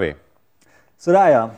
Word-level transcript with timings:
vi. 0.00 0.14
Sådär 0.98 1.28
ja. 1.28 1.50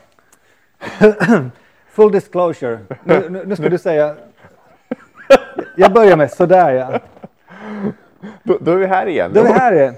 Full 1.91 2.13
disclosure. 2.13 2.79
Nu, 3.05 3.29
nu, 3.31 3.45
nu 3.47 3.57
ska 3.57 3.69
du 3.69 3.79
säga... 3.79 4.17
Jag 5.77 5.93
börjar 5.93 6.17
med 6.17 6.31
sådär 6.31 6.71
ja. 6.71 7.01
Då, 8.43 8.59
då 8.61 8.73
är 8.73 8.77
vi 8.77 8.87
här 8.87 9.07
igen. 9.07 9.31
Då 9.35 9.41
är 9.41 9.45
vi 9.45 9.53
här 9.53 9.73
igen. 9.73 9.95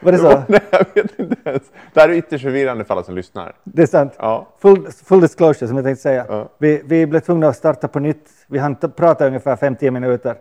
Var 0.00 0.12
det 0.12 0.18
så? 0.18 0.42
Nej, 0.48 0.60
jag 0.70 0.86
vet 0.94 1.18
inte 1.18 1.50
ens. 1.50 1.62
Det 1.92 2.00
här 2.00 2.08
är 2.08 2.12
ytterst 2.12 2.44
förvirrande 2.44 2.84
för 2.84 2.94
alla 2.94 3.02
som 3.02 3.14
lyssnar. 3.14 3.52
Det 3.64 3.82
är 3.82 3.86
sant. 3.86 4.12
Ja. 4.18 4.48
Full, 4.58 4.86
full 4.92 5.20
disclosure 5.20 5.68
som 5.68 5.76
jag 5.76 5.84
tänkte 5.84 6.02
säga. 6.02 6.26
Ja. 6.28 6.48
Vi, 6.58 6.82
vi 6.84 7.06
blev 7.06 7.20
tvungna 7.20 7.48
att 7.48 7.56
starta 7.56 7.88
på 7.88 7.98
nytt. 7.98 8.30
Vi 8.46 8.58
hann 8.58 8.76
prata 8.76 9.26
ungefär 9.26 9.56
5-10 9.56 9.90
minuter 9.90 10.36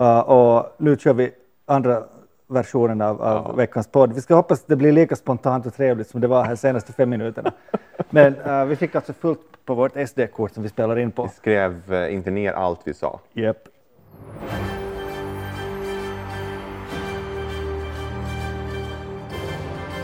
uh, 0.00 0.18
och 0.18 0.74
nu 0.78 0.96
kör 0.96 1.14
vi 1.14 1.30
andra 1.66 2.02
versionen 2.50 3.00
av, 3.00 3.22
av 3.22 3.44
Ja. 3.48 3.52
veckans 3.52 3.86
podd. 3.88 4.12
Vi 4.12 4.20
ska 4.20 4.34
hoppas 4.34 4.60
att 4.60 4.66
det 4.68 4.76
blir 4.76 4.92
lika 4.92 5.16
spontant 5.16 5.66
och 5.66 5.74
trevligt 5.74 6.08
som 6.08 6.20
det 6.20 6.26
var 6.28 6.44
här 6.44 6.56
senaste 6.56 6.92
fem 6.92 7.10
minuterna. 7.10 7.52
Men 8.10 8.36
uh, 8.36 8.64
vi 8.64 8.76
fick 8.76 8.94
alltså 8.94 9.12
fullt 9.12 9.40
på 9.64 9.74
vårt 9.74 9.92
SD-kort 10.08 10.52
som 10.54 10.62
vi 10.62 10.68
spelar 10.68 10.98
in 10.98 11.10
på. 11.10 11.22
Vi 11.22 11.28
skrev 11.28 11.94
eh, 11.94 12.14
inte 12.14 12.30
ner 12.30 12.52
allt 12.52 12.80
vi 12.84 12.94
sa. 12.94 13.20
Yep. 13.34 13.56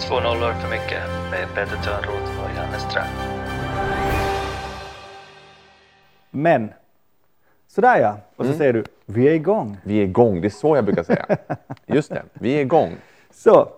Två 0.00 0.20
nollor 0.20 0.52
för 0.52 0.70
mycket 0.70 1.02
med 1.30 1.48
Peter 1.54 1.76
Törnroth 1.84 2.44
och 2.44 2.50
Janne 2.56 2.78
Ström. 2.78 3.06
Men, 6.30 6.72
sådär 7.68 8.00
ja. 8.00 8.16
Och 8.36 8.44
Mm. 8.44 8.54
så 8.54 8.58
säger 8.58 8.72
du, 8.72 8.84
vi 9.06 9.28
är 9.28 9.32
igång. 9.32 9.76
Vi 9.82 9.98
är 9.98 10.02
igång, 10.04 10.40
det 10.40 10.48
är 10.48 10.50
så 10.50 10.76
jag 10.76 10.84
brukar 10.84 11.02
säga. 11.02 11.26
Just 11.86 12.10
det, 12.10 12.22
vi 12.32 12.52
är 12.56 12.60
igång. 12.60 12.96
Så, 13.30 13.68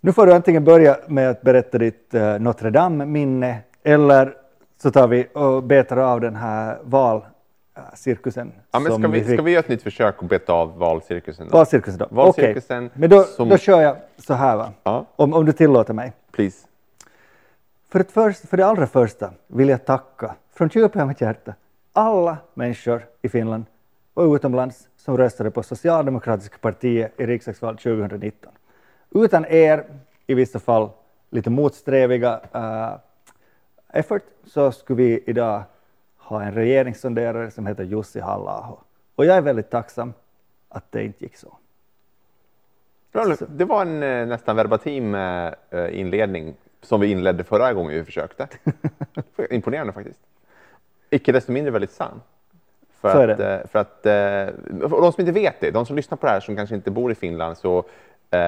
nu 0.00 0.12
får 0.12 0.26
du 0.26 0.32
antingen 0.34 0.64
börja 0.64 0.98
med 1.06 1.30
att 1.30 1.42
berätta 1.42 1.78
ditt 1.78 2.14
eh, 2.14 2.38
Notre 2.38 2.70
Dame-minne 2.70 3.58
eller 3.82 4.36
så 4.82 4.90
tar 4.90 5.08
vi 5.08 5.26
och 5.32 5.62
betar 5.62 5.96
av 5.96 6.20
den 6.20 6.36
här 6.36 6.78
valcirkusen. 6.82 8.52
Ja, 8.70 8.78
men 8.78 8.92
ska, 8.98 9.08
vi, 9.08 9.24
fick. 9.24 9.34
ska 9.34 9.42
vi 9.42 9.50
göra 9.50 9.60
ett 9.60 9.68
nytt 9.68 9.82
försök 9.82 10.22
att 10.22 10.28
beta 10.28 10.52
av 10.52 10.78
valcirkusen? 10.78 11.48
Då? 11.50 11.56
Valcirkusen 11.56 11.98
då? 11.98 12.06
Valcirkusen 12.10 12.86
Okej, 12.86 12.98
Men 13.00 13.10
då, 13.10 13.22
som- 13.24 13.48
då 13.48 13.56
kör 13.58 13.80
jag 13.82 13.96
så 14.18 14.34
här 14.34 14.56
va, 14.56 14.72
Ja, 14.82 15.06
om, 15.16 15.34
om 15.34 15.44
du 15.46 15.52
tillåter 15.52 15.94
mig. 15.94 16.12
please. 16.32 16.66
För, 17.88 17.98
det 17.98 18.12
först, 18.12 18.48
för 18.48 18.56
det 18.56 18.66
allra 18.66 18.86
första 18.86 19.30
vill 19.46 19.68
jag 19.68 19.84
tacka 19.84 20.34
från 20.54 20.68
djupet 20.72 21.02
av 21.02 21.08
mitt 21.08 21.20
hjärta 21.20 21.54
alla 21.92 22.36
människor 22.54 23.04
i 23.22 23.28
Finland 23.28 23.64
och 24.14 24.34
utomlands 24.34 24.88
som 24.96 25.16
röstade 25.16 25.50
på 25.50 25.62
Socialdemokratiska 25.62 26.56
partiet 26.60 27.20
i 27.20 27.26
riksdagsvalet 27.26 27.80
2019. 27.80 28.52
Utan 29.10 29.44
er, 29.44 29.84
i 30.26 30.34
vissa 30.34 30.58
fall 30.58 30.90
lite 31.30 31.50
motsträviga 31.50 32.40
uh, 32.54 32.96
effort, 33.92 34.22
så 34.44 34.72
skulle 34.72 35.02
vi 35.02 35.24
idag 35.26 35.62
ha 36.16 36.42
en 36.42 36.54
regeringssonderare 36.54 37.50
som 37.50 37.66
heter 37.66 37.84
Jussi 37.84 38.20
halla 38.20 38.76
Och 39.14 39.24
jag 39.24 39.36
är 39.36 39.40
väldigt 39.40 39.70
tacksam 39.70 40.12
att 40.68 40.92
det 40.92 41.04
inte 41.04 41.24
gick 41.24 41.36
så. 41.36 41.56
Det 43.48 43.64
var 43.64 43.82
en 43.82 44.02
eh, 44.02 44.26
nästan 44.26 44.56
verbatim 44.56 45.14
eh, 45.14 45.52
inledning 45.90 46.54
som 46.82 47.00
vi 47.00 47.10
inledde 47.10 47.44
förra 47.44 47.72
gången 47.72 47.94
vi 47.94 48.04
försökte. 48.04 48.48
Imponerande 49.50 49.92
faktiskt. 49.92 50.20
Icke 51.10 51.32
desto 51.32 51.52
mindre 51.52 51.70
väldigt 51.70 51.92
sann. 51.92 52.20
För 53.10 53.12
Så 53.12 53.18
är 53.20 53.28
att, 53.28 53.38
det. 53.38 53.54
eh, 53.60 53.66
för 53.66 53.78
att, 53.78 54.06
eh, 54.06 54.82
och 54.92 55.02
de 55.02 55.12
som 55.12 55.20
inte 55.20 55.32
vet 55.32 55.60
det, 55.60 55.70
de 55.70 55.86
som 55.86 55.96
lyssnar 55.96 56.16
på 56.18 56.26
det 56.26 56.32
här 56.32 56.40
som 56.40 56.56
kanske 56.56 56.74
inte 56.74 56.90
bor 56.90 57.12
i 57.12 57.14
Finland, 57.14 57.56
så 57.58 57.78
eh, 58.30 58.38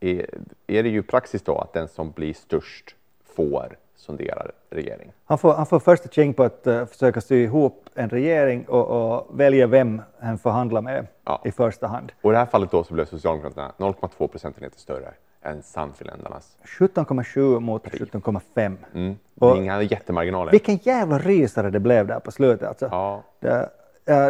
är, 0.00 0.26
är 0.66 0.82
det 0.82 0.88
ju 0.88 1.02
praxis 1.02 1.42
då 1.42 1.58
att 1.58 1.72
den 1.72 1.88
som 1.88 2.10
blir 2.10 2.34
störst 2.34 2.96
får 3.36 3.76
sondera 3.96 4.42
regering. 4.70 5.12
Han 5.24 5.38
får, 5.38 5.52
han 5.54 5.66
får 5.66 5.80
första 5.80 6.08
ching 6.08 6.34
på 6.34 6.42
att 6.42 6.66
eh, 6.66 6.86
försöka 6.86 7.20
sy 7.20 7.42
ihop 7.42 7.88
en 7.94 8.08
regering 8.10 8.64
och, 8.68 9.14
och 9.16 9.40
välja 9.40 9.66
vem 9.66 10.02
han 10.20 10.38
förhandlar 10.38 10.80
med 10.82 11.06
Ja. 11.24 11.42
i 11.44 11.50
första 11.52 11.86
hand. 11.86 12.12
Och 12.22 12.30
i 12.30 12.32
det 12.32 12.38
här 12.38 12.46
fallet 12.46 12.70
då 12.70 12.84
så 12.84 12.94
blev 12.94 13.04
Socialdemokraterna 13.04 13.72
0,2 13.78 14.26
procentenheter 14.28 14.78
större 14.78 15.12
än 15.42 15.62
Sannfinländarnas. 15.62 16.56
17,7 16.64 17.60
mot 17.60 17.86
17,5. 17.86 18.76
Mm. 18.94 19.16
Och- 19.38 19.56
inga 19.56 19.82
jättemarginaler. 19.82 20.52
Vilken 20.52 20.76
jävla 20.76 21.18
rysare 21.18 21.70
det 21.70 21.80
blev 21.80 22.06
där 22.06 22.20
på 22.20 22.30
slutet. 22.30 22.68
Alltså. 22.68 22.88
Ja, 22.90 23.22
Det, 23.40 23.50
eh, 23.50 23.62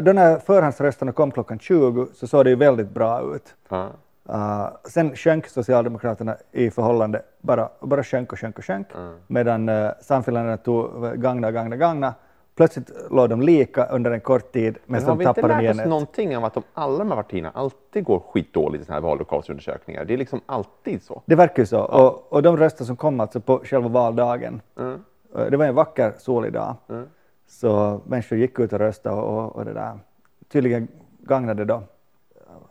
då 0.02 0.12
när 0.12 0.38
förhandsrösterna 0.38 1.12
kom 1.12 1.30
klockan 1.30 1.58
20 1.58 2.06
så 2.14 2.26
såg 2.26 2.44
det 2.44 2.50
ju 2.50 2.56
väldigt 2.56 2.90
bra 2.90 3.34
ut. 3.34 3.54
ja. 3.68 3.88
Uh, 4.30 4.68
sen 4.84 5.16
sjönk 5.16 5.46
Socialdemokraterna 5.48 6.36
i 6.52 6.70
förhållande, 6.70 7.22
bara, 7.40 7.68
bara 7.80 8.02
sjönk 8.04 8.32
och 8.32 8.38
sjönk 8.38 8.58
och 8.58 8.64
sjönk, 8.64 8.86
medan 9.26 9.68
uh, 9.68 9.90
Sannfinländarna 10.00 10.56
tog 10.56 11.04
eh, 11.04 11.12
gagna, 11.12 11.50
gagna, 11.50 11.76
gagna. 11.76 12.14
Plötsligt 12.56 12.90
låg 13.10 13.28
de 13.30 13.42
lika 13.42 13.86
under 13.86 14.10
en 14.10 14.20
kort 14.20 14.52
tid, 14.52 14.64
men 14.64 14.80
Men 14.86 14.94
har 15.02 15.08
sen 15.08 15.18
vi 15.18 15.24
inte 15.24 15.34
tappade 15.34 15.54
de 15.54 15.56
lärt 15.56 15.62
igen 15.62 15.76
oss 15.76 15.80
ett. 15.80 15.88
någonting 15.88 16.36
om 16.36 16.44
att 16.44 16.54
de, 16.54 16.62
alla 16.74 16.98
de 16.98 17.08
här 17.10 17.16
partierna 17.22 17.50
alltid 17.54 18.04
går 18.04 18.20
skitdåligt 18.20 18.82
i 18.82 18.84
sådana 18.86 19.00
här 19.00 19.08
vallokalsundersökningar? 19.08 20.04
Det 20.04 20.14
är 20.14 20.18
liksom 20.18 20.40
alltid 20.46 21.02
så. 21.02 21.22
Det 21.26 21.34
verkar 21.34 21.62
ju 21.62 21.66
så. 21.66 21.80
Och, 21.80 22.32
och 22.32 22.42
de 22.42 22.56
röster 22.56 22.84
som 22.84 22.96
kom 22.96 23.20
alltså 23.20 23.40
på 23.40 23.60
själva 23.64 23.88
valdagen, 23.88 24.60
Mm. 24.78 25.04
eh, 25.36 25.44
det 25.46 25.56
var 25.56 25.64
en 25.64 25.74
vacker 25.74 26.12
solig 26.18 26.52
dag, 26.52 26.74
Mm. 26.88 27.06
Så 27.50 28.00
människor 28.06 28.38
gick 28.38 28.58
ut 28.58 28.72
och 28.72 28.78
röstade 28.78 29.16
och, 29.16 29.56
och 29.56 29.64
det 29.64 29.72
där 29.72 29.98
tydligen 30.48 30.88
gagnade 31.18 31.64
då 31.64 31.82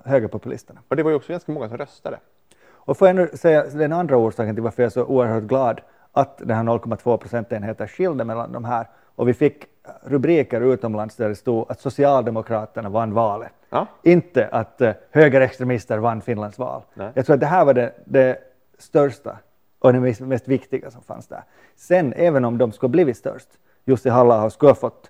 högerpopulisterna. 0.03 0.79
Och 0.87 0.95
det 0.95 1.03
var 1.03 1.11
ju 1.11 1.15
också 1.15 1.31
ganska 1.31 1.51
många 1.51 1.69
som 1.69 1.77
röstade. 1.77 2.19
Och 2.67 2.97
får 2.97 3.07
jag 3.07 3.15
nu 3.15 3.29
säga 3.33 3.65
den 3.65 3.93
andra 3.93 4.17
orsaken 4.17 4.55
till 4.55 4.63
varför 4.63 4.83
jag 4.83 4.87
är 4.87 4.91
så 4.91 5.05
oerhört 5.05 5.43
glad 5.43 5.81
att 6.11 6.37
den 6.37 6.57
här 6.57 6.63
0,2 6.63 7.17
procentenheter 7.17 7.87
skilde 7.87 8.25
mellan 8.25 8.51
de 8.51 8.65
här 8.65 8.87
och 9.15 9.27
vi 9.27 9.33
fick 9.33 9.65
rubriker 10.03 10.61
utomlands 10.61 11.15
där 11.15 11.29
det 11.29 11.35
stod 11.35 11.71
att 11.71 11.79
Socialdemokraterna 11.79 12.89
vann 12.89 13.13
valet. 13.13 13.51
Ja. 13.69 13.87
Inte 14.03 14.47
att 14.47 14.81
uh, 14.81 14.91
högerextremister 15.11 15.97
vann 15.97 16.21
Finlands 16.21 16.59
val. 16.59 16.81
Nej. 16.93 17.11
Jag 17.13 17.25
tror 17.25 17.33
att 17.33 17.39
det 17.39 17.45
här 17.45 17.65
var 17.65 17.73
det, 17.73 17.93
det 18.05 18.37
största 18.77 19.37
och 19.79 19.93
det 19.93 19.99
mest, 19.99 20.21
mest 20.21 20.47
viktiga 20.47 20.91
som 20.91 21.01
fanns 21.01 21.27
där. 21.27 21.43
Sen, 21.75 22.13
även 22.15 22.45
om 22.45 22.57
de 22.57 22.71
skulle 22.71 22.89
blivit 22.89 23.17
störst, 23.17 23.49
Jussi 23.85 24.09
halla 24.09 24.49
skulle 24.49 24.69
ha 24.69 24.75
fått 24.75 25.09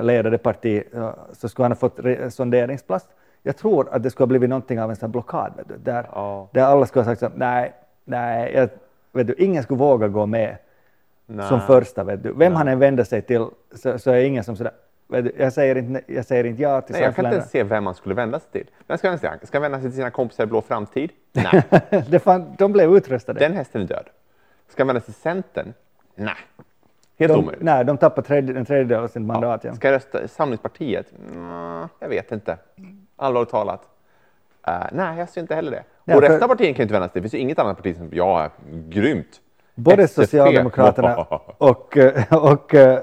leda 0.00 0.30
det 0.30 0.38
parti, 0.38 0.82
så 1.32 1.48
skulle 1.48 1.64
han 1.64 1.72
ha 1.72 1.76
fått 1.76 1.98
sonderingsplats. 2.32 3.06
Jag 3.42 3.56
tror 3.56 3.88
att 3.94 4.02
det 4.02 4.10
skulle 4.10 4.22
ha 4.24 4.28
blivit 4.28 4.50
någonting 4.50 4.80
av 4.80 4.90
en 4.90 4.96
sån 4.96 5.10
blockad, 5.10 5.52
vet 5.56 5.68
du, 5.68 5.74
där, 5.76 6.06
Ja. 6.12 6.48
där 6.52 6.62
alla 6.62 6.86
skulle 6.86 7.04
ha 7.04 7.10
sagt 7.10 7.20
så, 7.20 7.30
nej, 7.34 7.72
nej, 8.04 8.52
jag, 8.54 8.68
vet 9.12 9.26
du, 9.26 9.34
ingen 9.38 9.62
skulle 9.62 9.78
våga 9.78 10.08
gå 10.08 10.26
med 10.26 10.56
Nej. 11.26 11.48
som 11.48 11.60
första. 11.60 12.04
Vet 12.04 12.22
du. 12.22 12.32
Vem 12.32 12.54
han 12.54 12.68
än 12.68 12.78
vänder 12.78 13.04
sig 13.04 13.22
till 13.22 13.46
så, 13.74 13.98
så 13.98 14.10
är 14.10 14.24
ingen 14.24 14.44
som 14.44 14.56
sådär, 14.56 14.72
du, 15.08 15.32
jag, 15.38 15.52
säger 15.52 15.76
inte, 15.76 16.00
jag 16.06 16.24
säger 16.24 16.44
inte 16.44 16.62
ja 16.62 16.80
till 16.80 16.92
Nej, 16.92 17.02
jag 17.02 17.14
kan 17.14 17.24
inte 17.24 17.36
ens 17.36 17.50
se 17.50 17.62
vem 17.62 17.84
man 17.84 17.94
skulle 17.94 18.14
vända 18.14 18.40
sig 18.40 18.50
till. 18.52 18.66
Vem 18.86 18.98
ska 18.98 19.08
han 19.08 19.18
säga? 19.18 19.38
Ska 19.42 19.60
vända 19.60 19.78
sig 19.80 19.90
till 19.90 19.96
sina 19.96 20.10
kompisar 20.10 20.44
i 20.44 20.46
Blå 20.46 20.60
framtid? 20.60 21.10
Nej, 21.32 21.62
det 22.08 22.18
fan, 22.18 22.54
de 22.58 22.72
blev 22.72 22.96
utröstade. 22.96 23.40
den 23.40 23.52
hästen 23.52 23.82
är 23.82 23.86
död. 23.86 24.06
Ska 24.68 24.84
vända 24.84 25.00
sig 25.00 25.14
till 25.14 25.22
Centern? 25.22 25.72
Nej, 26.14 26.34
helt 27.18 27.32
de, 27.32 27.38
omöjligt. 27.38 27.62
nej, 27.62 27.84
de 27.84 27.98
tappade 27.98 28.26
tredje, 28.26 28.58
en 28.58 28.64
tredjedel 28.64 29.04
av 29.04 29.08
sitt 29.08 29.22
mandat. 29.22 29.64
Ja. 29.64 29.74
Ska 29.74 29.88
jag 29.88 29.94
rösta 29.94 30.22
i 30.22 30.28
Samlingspartiet? 30.28 31.06
Mm, 31.34 31.88
jag 31.98 32.08
vet 32.08 32.32
inte. 32.32 32.58
Allvarligt 33.16 33.50
talat. 33.50 33.80
Uh, 34.68 34.86
nej, 34.92 35.18
jag 35.18 35.28
ser 35.28 35.40
inte 35.40 35.54
heller 35.54 35.70
det. 35.70 35.82
Ja, 36.04 36.16
och 36.16 36.22
för- 36.22 36.28
resten 36.28 36.42
av 36.44 36.48
partierna 36.48 36.74
kan 36.76 36.82
inte 36.82 36.92
vända 36.92 37.08
sig. 37.08 37.12
Det 37.14 37.20
finns 37.22 37.34
ju 37.34 37.38
inget 37.38 37.58
annat 37.58 37.76
parti 37.76 37.96
som, 37.96 38.08
ja, 38.12 38.50
grymt. 38.88 39.40
Både 39.74 40.02
SFP. 40.02 40.22
Socialdemokraterna 40.22 41.16
och, 41.58 41.96
eh, 41.96 42.32
och 42.34 42.74
eh, 42.74 43.00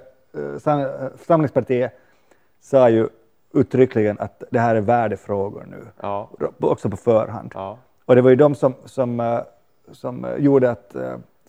Sam, 0.60 0.86
Samlingspartiet 1.18 1.92
sa 2.62 2.90
ju 2.90 3.08
uttryckligen 3.54 4.20
att 4.20 4.44
det 4.52 4.60
här 4.60 4.76
är 4.76 4.82
värdefrågor 4.82 5.66
nu, 5.72 5.88
Ja, 6.02 6.30
också 6.60 6.90
på 6.90 6.98
förhand. 6.98 7.52
ja. 7.56 7.78
Och 8.06 8.16
det 8.16 8.22
var 8.22 8.30
ju 8.30 8.36
de 8.36 8.56
som, 8.56 8.74
som, 8.86 9.42
som 9.92 10.28
gjorde 10.38 10.72
att 10.72 10.96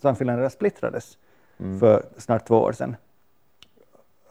Sannfinländarna 0.02 0.50
splittrades 0.50 1.18
Mm. 1.58 1.80
för 1.80 2.02
snart 2.16 2.46
två 2.46 2.56
år 2.56 2.72
sedan. 2.72 2.96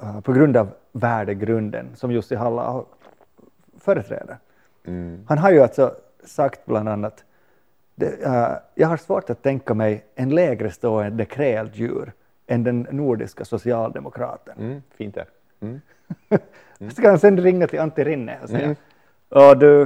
Eh, 0.02 0.22
på 0.22 0.34
grund 0.34 0.58
av 0.58 0.70
värdegrunden 0.92 1.96
som 1.96 2.12
Jussi 2.12 2.36
halla 2.36 2.84
företräder. 3.80 4.38
Mm. 4.86 5.26
Han 5.30 5.38
har 5.38 5.52
ju 5.52 5.60
alltså 5.60 5.96
sagt 6.26 6.66
bland 6.66 6.90
annat 6.90 7.24
det, 7.96 8.26
eh, 8.26 8.58
jag 8.76 8.88
har 8.88 8.98
svårt 8.98 9.30
att 9.30 9.42
tänka 9.42 9.74
mig 9.74 10.06
en 10.16 10.30
lägre 10.30 10.72
stående 10.72 11.26
kräldjur 11.26 12.14
än 12.48 12.64
den 12.64 12.88
nordiska 12.92 13.46
socialdemokraten. 13.46 14.56
Mm, 14.60 14.82
fint 14.96 15.16
det. 15.16 15.26
Mm. 15.60 15.82
Ska 16.92 17.10
han 17.10 17.20
sen 17.20 17.42
ringa 17.42 17.68
till 17.68 17.80
Antti 17.80 18.04
Rinne 18.04 18.38
och 18.44 18.50
säga 18.50 18.64
Mm. 18.64 18.76
Ja 19.30 19.56
du, 19.56 19.82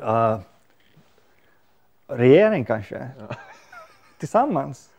uh, 0.00 0.40
regering 2.06 2.64
kanske? 2.64 3.08
Tillsammans? 4.18 4.90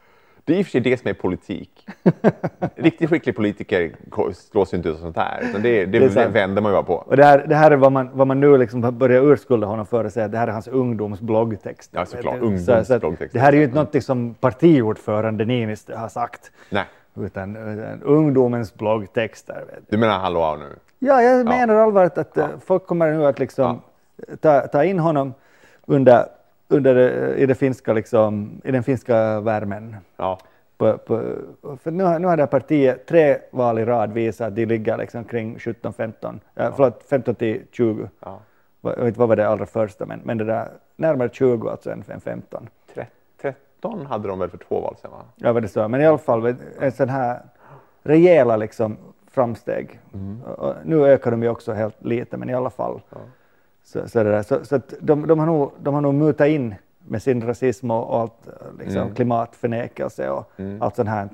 Det 0.50 0.56
är 0.56 0.60
i 0.60 0.62
och 0.62 0.66
för 0.66 0.72
sig 0.72 0.81
det 0.81 0.98
som 1.00 1.10
är 1.10 1.13
politik. 1.13 1.88
Riktigt 2.75 3.10
skicklig 3.10 3.36
politiker 3.36 3.92
slås 4.34 4.74
ju 4.74 4.78
inte 4.78 4.90
ut 4.90 4.96
av 4.96 5.00
sånt 5.00 5.18
här. 5.18 5.42
Utan 5.50 5.62
det, 5.62 5.86
det, 5.86 6.00
Det 6.00 6.07
det, 6.10 6.28
vänder 6.28 6.62
man 6.62 6.72
ju 6.72 6.74
bara 6.75 6.84
på. 6.84 6.94
Och 6.94 7.18
det 7.18 7.24
här, 7.24 7.46
det 7.48 7.56
här 7.56 7.72
är 7.72 7.75
vad 7.75 7.92
man, 7.92 8.10
vad 8.13 8.28
man 8.28 8.40
nu 8.40 8.57
liksom 8.57 8.98
börjar 8.98 9.24
urskulda 9.24 9.68
honom 9.68 9.86
för 9.86 10.06
att 10.06 10.13
säga 10.13 10.25
att 10.25 10.31
det 10.31 10.38
här 10.38 10.48
är 10.48 10.51
hans 10.51 10.68
ungdomsbloggtext. 10.68 11.90
Ja, 11.94 12.06
såklart. 12.06 12.34
Så- 12.40 12.40
så 12.40 12.46
Ungdomsbloggtext. 12.46 13.34
Det 13.34 13.40
här 13.40 13.54
är 13.54 13.57
ju 13.57 13.63
inte 13.63 13.75
något 13.75 14.04
som 14.04 14.34
partiordförande 14.34 15.46
Niinistö 15.46 15.96
har 15.96 16.10
sagt, 16.10 16.51
Nej, 16.69 16.86
utan, 17.19 17.56
utan 17.56 18.01
ungdomens 18.04 18.74
bloggtexter. 18.74 19.63
Du. 19.68 19.81
du 19.90 19.98
menar 19.98 20.19
hallå 20.19 20.57
nu? 20.60 20.75
Ja, 21.00 21.22
jag 21.22 21.46
menar 21.46 21.75
allvarligt 21.75 22.18
att 22.18 22.38
eh, 22.38 22.48
folk 22.66 22.86
kommer 22.86 23.12
nu 23.12 23.25
att 23.25 23.40
liksom 23.40 23.81
ta, 24.42 24.60
ta 24.68 24.84
in 24.84 25.00
honom 25.00 25.34
under, 25.86 26.25
under 26.69 26.95
eh, 26.95 27.44
i, 27.44 27.45
det 27.45 27.56
finska, 27.56 27.94
liksom, 27.94 28.62
i 28.63 28.71
den 28.71 28.83
finska 28.83 29.39
värmen. 29.39 29.95
Ja. 30.18 30.39
På, 30.77 30.98
på, 30.98 31.21
för 31.81 31.92
nu, 31.92 32.19
nu 32.19 32.27
har 32.27 32.38
det 32.38 32.48
partiet 32.48 33.06
tre 33.07 33.38
val 33.51 33.80
i 33.80 33.86
rad 33.86 34.13
visat 34.13 34.48
att 34.48 34.56
de 34.56 34.66
ligger 34.66 34.98
liksom 34.98 35.24
kring 35.24 35.57
17-15, 35.57 36.39
äh, 36.56 36.74
förlåt 36.75 37.04
15 37.10 37.36
till 37.36 37.62
20. 37.71 38.10
ja. 38.19 38.39
Jag 38.81 38.95
vet 38.95 39.07
inte 39.07 39.19
vad 39.19 39.30
var 39.30 39.36
det 39.36 39.48
allra 39.48 39.66
första, 39.66 40.06
men, 40.06 40.19
men 40.24 40.38
det 40.38 40.44
där 40.44 40.68
närmare 40.95 41.30
20 41.33 41.69
alltså 41.69 41.92
än, 41.92 42.04
än 42.07 42.21
15. 42.21 42.69
Tre- 42.94 43.06
13 43.42 44.06
hade 44.06 44.27
de 44.27 44.39
väl 44.39 44.50
för 44.50 44.57
två 44.57 44.80
val 44.81 44.95
sen 45.01 45.12
va? 45.12 45.25
Ja, 45.36 45.54
vad 45.54 45.62
det 45.62 45.68
så. 45.68 45.88
Men 45.88 46.01
i 46.01 46.06
alla 46.06 46.18
fall 46.18 46.56
en 46.80 46.92
sån 46.92 47.10
här 47.10 47.39
rejäla 48.04 48.57
liksom 48.57 48.98
framsteg. 49.31 50.00
Och 50.57 50.74
nu 50.83 51.06
ökar 51.06 51.31
de 51.31 51.44
ju 51.44 51.50
också 51.50 51.74
helt 51.74 52.06
lite, 52.06 52.38
men 52.38 52.50
i 52.50 52.54
alla 52.54 52.69
fall. 52.69 53.01
Så, 53.89 54.07
så, 54.09 54.24
där. 54.24 54.44
så, 54.44 54.65
så 54.65 54.80
de, 55.00 55.27
de, 55.27 55.39
har 55.39 55.45
nog, 55.45 55.71
de 55.81 55.94
har 55.94 56.01
nog 56.01 56.13
mutat 56.13 56.47
in 56.47 56.75
med 57.00 57.21
sin 57.24 57.41
rasism 57.47 57.91
och, 57.91 58.19
allt, 58.19 58.47
liksom, 58.80 59.15
klimatförnekelse 59.15 60.30
och 60.30 60.51
allt 60.80 60.95
sånt 60.95 61.09
här. 61.09 61.30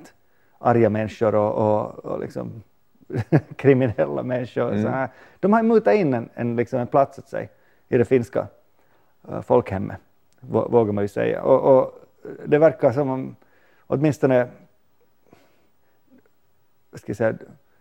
Arga 0.58 0.90
människor 0.90 1.36
och, 1.36 1.54
och, 1.54 2.06
och 2.06 2.20
liksom, 2.20 2.64
kriminella 3.56 4.24
människor. 4.24 4.72
och 4.74 4.80
Så 4.80 4.88
här. 4.88 5.10
De 5.40 5.54
har 5.54 5.64
mutat 5.64 5.94
in 5.94 6.14
en, 6.14 6.30
en, 6.34 6.56
liksom, 6.56 6.80
en 6.80 6.88
plats 6.88 7.20
åt 7.20 7.28
sig 7.28 7.50
i 7.88 7.98
det 7.98 8.06
finska 8.06 8.48
uh, 9.30 9.42
folkhemmet, 9.42 9.98
vå- 10.40 10.72
vågar 10.72 10.94
man 10.94 11.04
ju 11.04 11.08
säga. 11.08 11.42
Och, 11.44 11.78
och 11.78 12.00
det 12.46 12.58
verkar 12.58 12.92
som 12.92 13.10
om 13.10 13.36
åtminstone 13.88 14.48
vad 16.92 17.00
ska 17.00 17.10
jag 17.10 17.18
säga, 17.18 17.34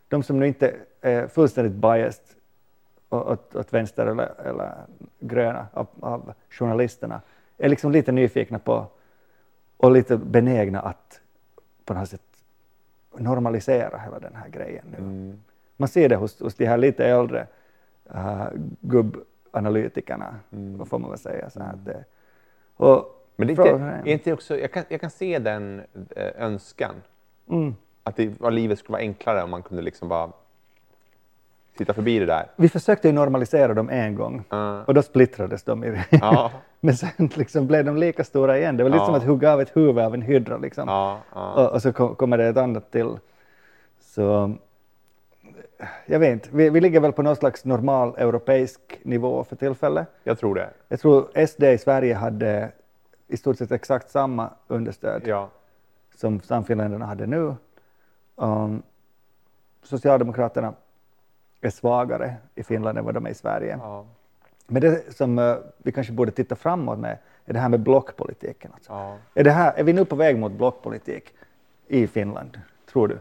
de 0.08 0.22
som 0.22 0.38
nu 0.38 0.46
inte 0.46 0.74
är 1.00 1.26
fullständigt 1.26 1.72
biased 1.72 2.24
åt, 3.22 3.55
åt 3.56 3.72
vänster 3.72 4.06
eller, 4.06 4.40
eller 4.44 4.75
gröna 5.20 5.66
av, 5.72 5.87
av 6.00 6.34
journalisterna 6.50 7.20
är 7.58 7.69
liksom 7.69 7.93
lite 7.93 8.12
nyfikna 8.12 8.58
på 8.58 8.87
och 9.76 9.90
lite 9.90 10.16
benägna 10.16 10.81
att 10.81 11.20
på 11.84 11.94
något 11.94 12.08
sätt 12.08 12.22
normalisera 13.19 13.99
hela 13.99 14.19
den 14.19 14.34
här 14.34 14.49
grejen 14.49 14.84
nu. 14.99 15.37
Man 15.76 15.88
ser 15.88 16.08
det 16.08 16.16
hos, 16.16 16.40
hos 16.40 16.55
de 16.55 16.66
här 16.66 16.76
lite 16.76 17.06
äldre 17.06 17.46
uh, 18.14 18.46
gubbanalytikerna, 18.81 20.37
vad 20.50 20.88
får 20.88 20.99
man 20.99 21.10
väl 21.10 21.19
säga. 21.19 21.50
Så 21.50 21.60
här, 21.60 21.76
det, 21.84 22.05
och 22.76 23.26
Men 23.37 23.46
det 23.46 23.52
är 23.52 23.72
inte, 23.72 24.10
är 24.10 24.12
inte 24.12 24.32
också, 24.32 24.58
jag, 24.58 24.72
kan, 24.72 24.84
jag 24.88 25.00
kan 25.00 25.10
se 25.10 25.38
den 25.38 25.82
eh, 26.17 26.32
önskan. 26.37 26.94
Mm. 27.49 27.75
Att, 28.02 28.17
det, 28.17 28.43
att 28.43 28.52
livet 28.52 28.78
skulle 28.78 28.93
vara 28.93 29.02
enklare 29.02 29.43
om 29.43 29.50
man 29.50 29.62
kunde 29.62 29.82
liksom 29.82 30.08
bara 30.08 30.32
sitta 31.78 31.94
förbi 31.94 32.18
det 32.18 32.26
där. 32.26 32.46
Vi 32.56 32.68
försökte 32.68 33.08
ju 33.08 33.14
normalisera 33.14 33.74
dem 33.74 33.88
en 33.90 34.14
gång 34.14 34.44
Ja. 34.50 34.84
och 34.84 34.94
då 34.94 35.02
splittrades 35.02 35.62
de. 35.62 35.84
I, 35.84 36.00
Ja. 36.10 36.50
Men 36.80 36.96
sen 36.96 37.10
liksom 37.34 37.66
blev 37.66 37.84
de 37.84 37.96
lika 37.96 38.24
stora 38.24 38.58
igen. 38.58 38.76
Det 38.76 38.82
var 38.82 38.90
lite 38.90 39.02
Ja. 39.02 39.06
som 39.06 39.14
att 39.14 39.24
hugga 39.24 39.52
av 39.52 39.60
ett 39.60 39.76
huvud 39.76 39.98
av 40.04 40.14
en 40.14 40.22
hydra. 40.22 40.56
Liksom. 40.56 40.88
Och, 41.32 41.72
och 41.72 41.82
så 41.82 41.92
kom, 41.92 42.14
kommer 42.14 42.38
det 42.38 42.46
ett 42.48 42.56
annat 42.56 42.90
till. 42.90 43.16
Så 44.00 44.54
jag 46.06 46.18
vet 46.18 46.32
inte, 46.32 46.48
vi, 46.52 46.70
vi 46.70 46.80
ligger 46.80 47.00
väl 47.00 47.12
på 47.12 47.22
någon 47.22 47.36
slags 47.36 47.64
normal 47.64 48.14
europeisk 48.18 48.80
nivå 49.02 49.44
för 49.44 49.56
tillfället. 49.56 50.08
Jag 50.24 50.38
tror 50.38 50.54
det. 50.54 50.70
Jag 50.88 51.00
tror 51.00 51.46
SD 51.46 51.62
i 51.62 51.78
Sverige 51.78 52.14
hade 52.14 52.72
i 53.28 53.36
stort 53.36 53.58
sett 53.58 53.72
exakt 53.72 54.10
samma 54.10 54.50
understöd 54.68 55.22
Ja. 55.26 55.48
som 56.16 56.40
Samfinländarna 56.40 57.06
hade 57.06 57.26
nu. 57.26 57.54
Um, 58.36 58.82
Socialdemokraterna 59.82 60.72
är 61.66 61.70
svagare 61.70 62.34
i 62.55 62.62
Finland 62.62 62.99
än 62.99 63.05
vad 63.05 63.14
de 63.14 63.26
är 63.26 63.31
i 63.31 63.34
Sverige. 63.34 63.78
Ja. 63.82 64.05
Men 64.66 64.82
det 64.82 65.14
som 65.16 65.38
eh, 65.38 65.56
vi 65.78 65.93
kanske 65.93 66.12
borde 66.12 66.31
titta 66.31 66.56
framåt 66.56 66.99
med 66.99 67.19
är 67.44 67.52
det 67.52 67.58
här 67.58 67.69
med 67.69 67.81
blockpolitiken. 67.81 68.70
Alltså. 68.75 68.93
Ja. 68.93 69.16
Är, 69.34 69.44
det 69.44 69.50
här, 69.50 69.72
är 69.76 69.84
vi 69.84 69.93
nu 69.93 70.05
på 70.05 70.16
väg 70.16 70.38
mot 70.38 70.52
blockpolitik 70.52 71.32
i 71.88 72.06
Finland, 72.06 72.61
tror 72.93 73.08
du? 73.08 73.19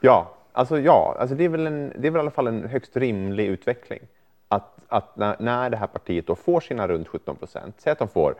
Ja, 0.00 0.34
alltså 0.52 0.78
ja, 0.78 1.16
alltså 1.18 1.36
det 1.36 1.44
är 1.44 1.48
väl 1.48 1.66
en, 1.66 1.92
det 1.98 2.06
är 2.06 2.10
väl 2.10 2.18
i 2.18 2.20
alla 2.20 2.30
fall 2.30 2.46
en 2.46 2.68
högst 2.68 2.96
rimlig 2.96 3.46
utveckling. 3.46 4.00
Att, 4.48 4.76
att 4.88 5.16
när, 5.16 5.36
när 5.38 5.70
det 5.70 5.76
här 5.76 5.86
partiet 5.86 6.26
då 6.26 6.34
får 6.34 6.60
sina 6.60 6.88
runt 6.88 7.08
17 7.08 7.36
procent, 7.36 7.74
säg 7.78 7.92
att 7.92 7.98
de 7.98 8.08
får 8.08 8.34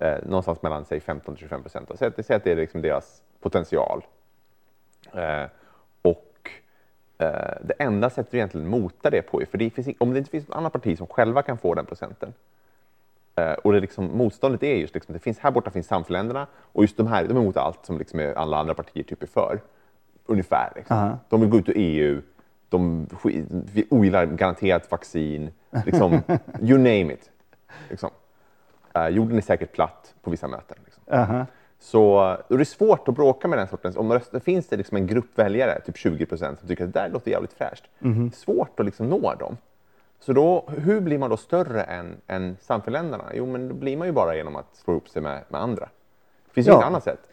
eh, 0.00 0.18
någonstans 0.26 0.62
mellan 0.62 0.84
säg 0.84 1.00
15 1.00 1.34
till 1.34 1.40
25 1.40 1.62
procent, 1.62 1.90
säg, 1.94 2.08
att- 2.08 2.26
säg 2.26 2.36
att 2.36 2.44
det 2.44 2.52
är 2.52 2.56
liksom 2.56 2.82
deras 2.82 3.22
potential. 3.40 4.04
Eh, 5.12 5.44
det 7.62 7.74
enda 7.78 8.10
sättet 8.10 8.28
att 8.28 8.34
egentligen 8.34 8.68
mota 8.68 9.10
det 9.10 9.22
på 9.22 9.42
är, 9.42 9.46
för 9.46 9.58
det 9.58 9.70
finns, 9.70 9.88
om 9.98 10.12
det 10.12 10.18
inte 10.18 10.30
finns 10.30 10.48
något 10.48 10.56
annat 10.56 10.72
parti 10.72 10.98
som 10.98 11.06
själva 11.06 11.42
kan 11.42 11.58
få 11.58 11.74
den 11.74 11.86
procenten, 11.86 12.32
Eh, 13.36 13.52
och 13.52 13.72
det 13.72 13.80
liksom, 13.80 14.16
motståndet 14.16 14.62
är 14.62 14.74
just 14.74 14.94
liksom, 14.94 15.12
det 15.12 15.18
finns 15.18 15.38
här 15.38 15.50
borta 15.50 15.70
finns 15.70 15.86
samförländerna 15.86 16.46
och 16.56 16.82
just 16.82 16.96
de 16.96 17.06
här, 17.06 17.24
de 17.24 17.36
är 17.36 17.40
emot 17.40 17.56
allt 17.56 17.86
som 17.86 17.98
liksom 17.98 18.20
är 18.20 18.34
alla 18.34 18.56
andra 18.56 18.74
partier 18.74 19.04
typ 19.04 19.22
är 19.22 19.26
för. 19.26 19.60
Ungefär. 20.26 20.72
Liksom. 20.76 20.96
Aha. 20.96 21.18
De 21.28 21.40
vill 21.40 21.50
gå 21.50 21.58
ut 21.58 21.68
ur 21.68 21.74
EU, 21.76 22.22
de 22.68 23.06
vi 23.50 23.86
ogillar 23.90 24.26
garanterat 24.26 24.90
vaccin, 24.90 25.50
liksom, 25.86 26.12
you 26.60 26.78
name 26.78 27.12
it. 27.12 27.30
Liksom. 27.90 28.10
Eh, 28.94 29.08
jorden 29.08 29.36
är 29.36 29.42
säkert 29.42 29.72
platt 29.72 30.14
på 30.22 30.30
vissa 30.30 30.48
möten. 30.48 30.76
Liksom. 30.84 31.02
Aha. 31.10 31.46
Så 31.84 32.36
då 32.48 32.54
är 32.54 32.58
det 32.58 32.64
svårt 32.64 33.08
att 33.08 33.14
bråka 33.14 33.48
med 33.48 33.58
den 33.58 33.68
sortens. 33.68 33.96
Om 33.96 34.12
rösten, 34.12 34.40
finns 34.40 34.66
det 34.68 34.76
liksom 34.76 34.96
en 34.96 35.06
grupp 35.06 35.38
väljare, 35.38 35.80
typ 35.80 35.96
20 35.96 36.26
procent, 36.26 36.58
som 36.58 36.68
tycker 36.68 36.84
att 36.84 36.92
det 36.92 37.00
där 37.00 37.08
låter 37.08 37.30
jävligt 37.30 37.52
fräscht. 37.52 37.84
Det 37.98 38.08
är 38.08 38.30
svårt 38.36 38.80
att 38.80 38.86
liksom 38.86 39.06
nå 39.06 39.34
dem. 39.34 39.56
Så 40.20 40.32
då, 40.32 40.64
hur 40.68 41.00
blir 41.00 41.18
man 41.18 41.30
då 41.30 41.36
större 41.36 41.82
än, 41.82 42.16
än 42.26 42.56
samförländarna? 42.60 43.24
Jo, 43.34 43.46
men 43.46 43.68
då 43.68 43.74
blir 43.74 43.96
man 43.96 44.06
ju 44.06 44.12
bara 44.12 44.36
genom 44.36 44.56
att 44.56 44.76
slå 44.76 44.92
ihop 44.94 45.08
sig 45.08 45.22
med, 45.22 45.42
med 45.48 45.60
andra. 45.60 45.88
Det 46.46 46.52
finns 46.52 46.66
ju 46.66 46.70
Ja. 46.70 46.74
inget 46.76 46.86
annat 46.86 47.04
sätt. 47.04 47.28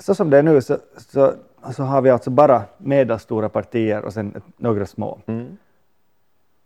Så 0.00 0.14
som 0.14 0.30
det 0.30 0.38
är 0.38 0.42
nu 0.42 0.60
så, 0.60 0.78
så, 0.96 1.32
så 1.76 1.82
har 1.82 2.02
vi 2.02 2.10
alltså 2.10 2.30
bara 2.30 2.62
medelstora 2.78 3.48
partier 3.48 4.04
och 4.04 4.12
sen 4.12 4.42
några 4.56 4.86
små. 4.86 5.18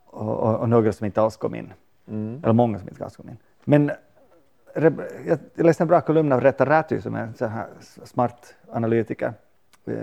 Och, 0.07 0.39
och, 0.39 0.57
och 0.61 0.69
några 0.69 0.93
som 0.93 1.05
inte 1.07 1.23
alls 1.23 1.37
kom 1.37 1.55
in. 1.55 1.73
Eller 2.43 2.53
många 2.53 2.79
som 2.79 2.89
inte 2.89 3.05
alls 3.05 3.17
kom 3.17 3.29
in. 3.29 3.37
Men 3.65 3.91
jag 4.75 5.39
läste 5.55 5.83
en 5.85 5.89
bra 5.89 6.01
kolumn 6.01 6.33
av 6.33 6.41
Retta 6.41 6.67
Räty 6.67 7.01
som 7.01 7.15
är 7.15 7.23
en 7.23 7.35
sån 7.35 7.49
här 7.49 7.67
smart 8.05 8.55
analytiker. 8.73 9.33
Eh, 9.87 9.95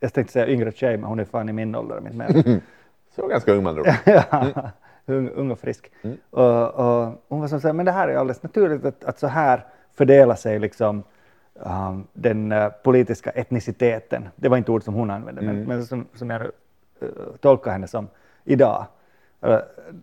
Jag 0.00 0.12
tänkte 0.12 0.32
säga 0.32 0.48
yngre 0.48 0.72
tjej, 0.72 0.96
men 0.96 1.08
hon 1.08 1.20
är 1.20 1.24
fan 1.24 1.48
i 1.48 1.52
min 1.52 1.74
ålder. 1.74 2.00
Mitt 2.00 2.14
med. 2.14 2.60
Så 3.16 3.26
ganska 3.26 3.52
ung 3.52 3.66
ord. 3.66 3.88
ja, 4.04 4.70
ung, 5.06 5.28
ung 5.28 5.50
och 5.50 5.58
frisk. 5.58 5.90
Och, 6.30 6.74
och 6.74 7.22
hon 7.28 7.40
var 7.40 7.48
som 7.48 7.60
säger, 7.60 7.72
men 7.72 7.86
det 7.86 7.92
här 7.92 8.08
är 8.08 8.16
alldeles 8.16 8.42
naturligt 8.42 8.84
att, 8.84 9.04
att 9.04 9.18
så 9.18 9.26
här 9.26 9.64
fördelar 9.94 10.34
sig 10.34 10.58
liksom 10.58 11.02
um, 11.54 12.06
den 12.12 12.52
eh, 12.52 12.68
politiska 12.68 13.30
etniciteten. 13.30 14.28
Det 14.36 14.48
var 14.48 14.56
inte 14.56 14.72
ord 14.72 14.82
som 14.82 14.94
hon 14.94 15.10
använde, 15.10 15.42
men, 15.42 15.64
men 15.64 15.86
som, 15.86 16.06
som 16.14 16.30
jag 16.30 16.42
uh, 16.42 16.48
tolkar 17.40 17.70
henne 17.70 17.88
som 17.88 18.08
idag. 18.44 18.86
Eh, 19.40 19.58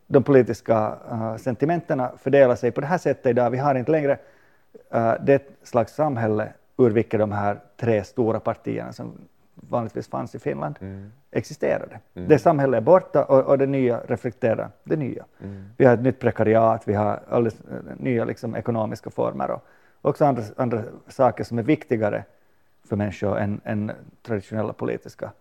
de 0.07 0.23
politiska 0.23 0.97
uh, 1.11 1.37
sentimenterna 1.37 2.11
fördelar 2.17 2.55
sig 2.55 2.71
på 2.71 2.81
det 2.81 2.87
här 2.87 2.97
sättet 2.97 3.25
idag. 3.25 3.49
Vi 3.49 3.57
har 3.57 3.75
inte 3.75 3.91
längre 3.91 4.17
uh, 4.95 5.13
det 5.21 5.43
slags 5.63 5.93
samhälle 5.95 6.53
ur 6.77 6.89
vilket 6.89 7.19
de 7.19 7.31
här 7.31 7.59
tre 7.77 8.03
stora 8.03 8.39
partierna 8.39 8.93
som 8.93 9.11
vanligtvis 9.55 10.07
fanns 10.07 10.35
i 10.35 10.39
Finland 10.39 10.75
existerade. 11.31 11.99
Det 12.13 12.39
samhället 12.39 12.77
är 12.77 12.81
borta 12.81 13.23
och, 13.25 13.43
och 13.43 13.57
det 13.57 13.65
nya 13.65 14.01
reflekterar 14.07 14.69
det 14.83 14.95
nya. 14.95 15.25
Vi 15.77 15.85
har 15.85 15.93
ett 15.93 16.01
nytt 16.01 16.19
prekariat, 16.19 16.81
vi 16.85 16.93
har 16.93 17.19
alldeles 17.29 17.61
eh, 17.61 17.77
nya 17.97 18.25
liksom, 18.25 18.55
ekonomiska 18.55 19.09
former 19.09 19.51
och 19.51 19.63
också 20.01 20.25
andra, 20.25 20.43
andra 20.57 20.83
saker 21.07 21.43
som 21.43 21.59
är 21.59 21.63
viktigare 21.63 22.23
för 22.83 22.95
människor 22.95 23.37
än, 23.37 23.61
än 23.63 23.91
traditionella 24.21 24.73
politiska 24.73 25.31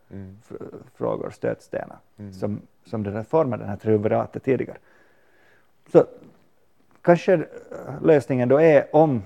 fr- 0.48 0.82
frågor, 0.94 1.30
stötstenar, 1.30 1.96
som, 2.32 2.60
som 2.84 3.02
det 3.02 3.10
där 3.10 3.22
formar 3.22 3.56
den 3.56 3.68
här 3.68 3.76
triumviratet 3.76 4.44
tidigare. 4.44 4.78
Så 5.92 6.04
kanske 7.02 7.34
eh, 7.34 7.40
lösningen 8.02 8.48
då 8.48 8.60
är 8.60 8.96
om, 8.96 9.22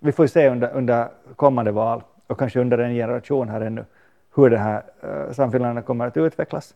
vi 0.00 0.12
får 0.12 0.24
ju 0.24 0.28
se 0.28 0.48
under, 0.48 0.72
under 0.72 1.08
kommande 1.36 1.72
val 1.72 2.02
och 2.26 2.38
kanske 2.38 2.60
under 2.60 2.78
en 2.78 2.94
generation 2.94 3.48
här 3.48 3.60
ännu, 3.60 3.84
hur 4.34 4.50
det 4.50 4.58
här 4.58 4.82
uh, 5.04 5.32
samfälligheterna 5.32 5.82
kommer 5.82 6.06
att 6.06 6.16
utvecklas. 6.16 6.74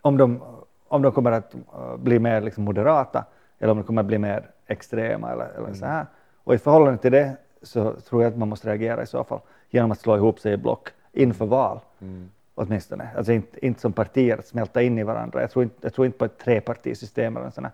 Om 0.00 0.16
de, 0.16 0.42
om 0.88 1.02
de 1.02 1.12
kommer 1.12 1.32
att 1.32 1.54
eh, 1.54 1.96
bli 1.96 2.18
mer 2.18 2.40
liksom 2.40 2.64
moderata 2.64 3.24
eller 3.58 3.70
om 3.70 3.78
de 3.78 3.84
kommer 3.84 4.02
att 4.02 4.06
bli 4.06 4.18
mer 4.18 4.50
extrema 4.66 5.32
eller, 5.32 5.48
eller 5.56 5.74
så 5.74 5.86
här. 5.86 6.06
Och 6.44 6.54
i 6.54 6.58
förhållande 6.58 6.98
till 6.98 7.12
det 7.12 7.36
så 7.62 7.92
tror 7.92 8.22
jag 8.22 8.32
att 8.32 8.38
man 8.38 8.48
måste 8.48 8.68
reagera 8.68 9.02
i 9.02 9.06
så 9.06 9.24
fall 9.24 9.40
genom 9.70 9.92
att 9.92 10.00
slå 10.00 10.16
ihop 10.16 10.40
sig 10.40 10.52
i 10.52 10.56
block 10.56 10.88
inför 11.12 11.46
val. 11.46 11.80
Mm. 12.00 12.30
Åtminstone. 12.54 13.08
Alltså 13.16 13.32
inte, 13.32 13.66
inte 13.66 13.80
som 13.80 13.92
partier 13.92 14.38
att 14.38 14.46
smälta 14.46 14.82
in 14.82 14.98
i 14.98 15.02
varandra. 15.02 15.40
Jag 15.40 15.50
tror 15.50 15.62
inte, 15.62 15.76
jag 15.80 15.94
tror 15.94 16.06
inte 16.06 16.18
på 16.18 16.24
ett 16.24 16.38
trepartisystem 16.38 17.36
eller 17.36 17.50
sådana, 17.50 17.70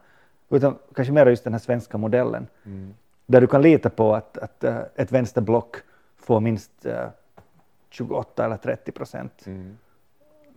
utan 0.50 0.78
kanske 0.94 1.12
mer 1.12 1.26
just 1.26 1.44
den 1.44 1.52
här 1.52 1.60
svenska 1.60 1.98
modellen. 1.98 2.46
Mm. 2.64 2.94
Där 3.26 3.40
du 3.40 3.46
kan 3.46 3.62
lita 3.62 3.90
på 3.90 4.14
att, 4.14 4.38
att 4.38 4.64
uh, 4.64 4.78
ett 4.94 5.12
vänsterblock 5.12 5.76
får 6.16 6.40
minst 6.40 6.86
uh, 6.86 6.92
28 7.90 8.44
eller 8.44 8.56
30 8.56 8.92
procent. 8.92 9.46
Mm. 9.46 9.78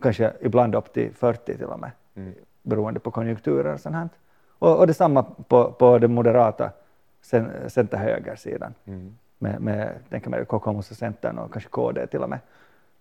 Kanske 0.02 0.32
ibland 0.40 0.74
upp 0.74 0.92
till 0.92 1.12
40 1.14 1.56
till 1.56 1.64
och 1.66 1.80
med, 1.80 1.90
Mm. 2.14 2.32
beroende 2.62 3.00
på 3.00 3.10
konjunkturer 3.10 3.74
och 3.74 3.80
sånt 3.80 3.94
här. 3.94 4.08
Och, 4.58 4.78
och 4.78 4.86
detsamma 4.86 5.22
på, 5.22 5.72
på 5.72 5.98
den 5.98 6.14
moderata 6.14 6.70
cen- 7.22 7.68
center-högersidan 7.68 8.74
Mm. 8.84 9.16
med, 9.38 9.60
med 9.60 9.94
tänker 10.10 10.30
mig 10.30 10.44
Kokoomus 10.44 10.90
och 10.90 10.96
Centern 10.96 11.38
och 11.38 11.52
kanske 11.52 11.70
KD 11.70 12.06
till 12.06 12.22
och 12.22 12.30
med 12.30 12.38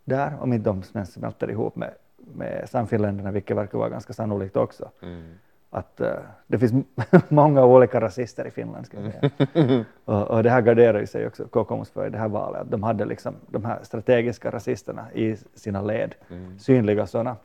där, 0.03 0.37
om 0.39 0.53
inte 0.53 0.69
de 0.69 1.05
smälter 1.05 1.49
ihop 1.49 1.75
med, 1.75 1.93
med 2.17 2.69
Sannfinländarna, 2.69 3.31
vilket 3.31 3.57
verkar 3.57 3.77
vara 3.77 3.89
ganska 3.89 4.13
sannolikt 4.13 4.55
också. 4.57 4.89
Mm. 5.01 5.33
Att 5.69 6.01
eh, 6.01 6.13
det 6.47 6.59
finns 6.59 6.85
många 7.29 7.65
olika 7.65 8.01
rasister 8.01 8.47
i 8.47 8.51
Finland, 8.51 8.85
ska 8.85 8.99
jag 9.01 9.11
säga. 9.13 9.85
och, 10.05 10.27
och 10.27 10.43
det 10.43 10.49
här 10.49 10.61
garderar 10.61 10.99
ju 10.99 11.07
sig 11.07 11.27
också 11.27 11.47
Kokoomus 11.47 11.89
för 11.89 12.07
i 12.07 12.09
det 12.09 12.17
här 12.17 12.27
valet, 12.27 12.61
att 12.61 12.71
de 12.71 12.83
hade 12.83 13.05
liksom 13.05 13.35
de 13.47 13.65
här 13.65 13.79
strategiska 13.83 14.51
rasisterna 14.51 15.13
i 15.13 15.37
sina 15.53 15.81
led, 15.81 16.15
Mm. 16.29 16.59
synliga 16.59 17.07
sådana, 17.07 17.35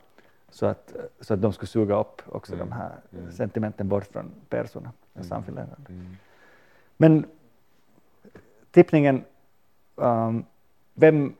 så 0.49 0.65
att, 0.65 0.93
så 1.21 1.33
att 1.33 1.41
de 1.41 1.53
skulle 1.53 1.67
suga 1.67 1.99
upp 1.99 2.21
också 2.25 2.53
Mm. 2.53 2.69
de 2.69 2.75
här 2.75 2.91
Mm. 3.13 3.31
sentimenten 3.31 3.87
bort 3.87 4.05
från 4.05 4.31
Persona, 4.49 4.91
Mm. 5.15 5.27
Sannfinländarna. 5.27 5.85
Mm. 5.89 6.17
Men 6.97 7.25
tippningen, 8.71 9.23
um, 9.95 10.45
vem 10.93 11.33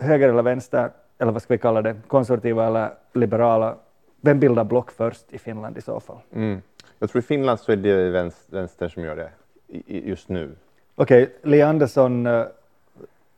höger 0.00 0.28
eller 0.28 0.42
vänster, 0.42 0.90
eller 1.18 1.32
vad 1.32 1.42
ska 1.42 1.54
vi 1.54 1.58
kalla 1.58 1.82
det, 1.82 1.96
konservativa 2.08 2.66
eller 2.66 2.90
liberala, 3.12 3.76
vem 4.20 4.40
bildar 4.40 4.64
block 4.64 4.90
först 4.90 5.32
i 5.32 5.38
Finland 5.38 5.78
i 5.78 5.80
så 5.80 6.00
fall? 6.00 6.18
Mm. 6.32 6.62
Jag 6.98 7.10
tror 7.10 7.18
i 7.18 7.22
Finland 7.22 7.60
så 7.60 7.72
är 7.72 7.76
det 7.76 8.10
vänster, 8.10 8.56
vänster 8.56 8.88
som 8.88 9.02
gör 9.02 9.16
det 9.16 9.30
i, 9.68 10.08
just 10.08 10.28
nu. 10.28 10.56
Okej, 10.94 11.34
Li 11.42 11.62
Andersson 11.62 12.26
eh, 12.26 12.46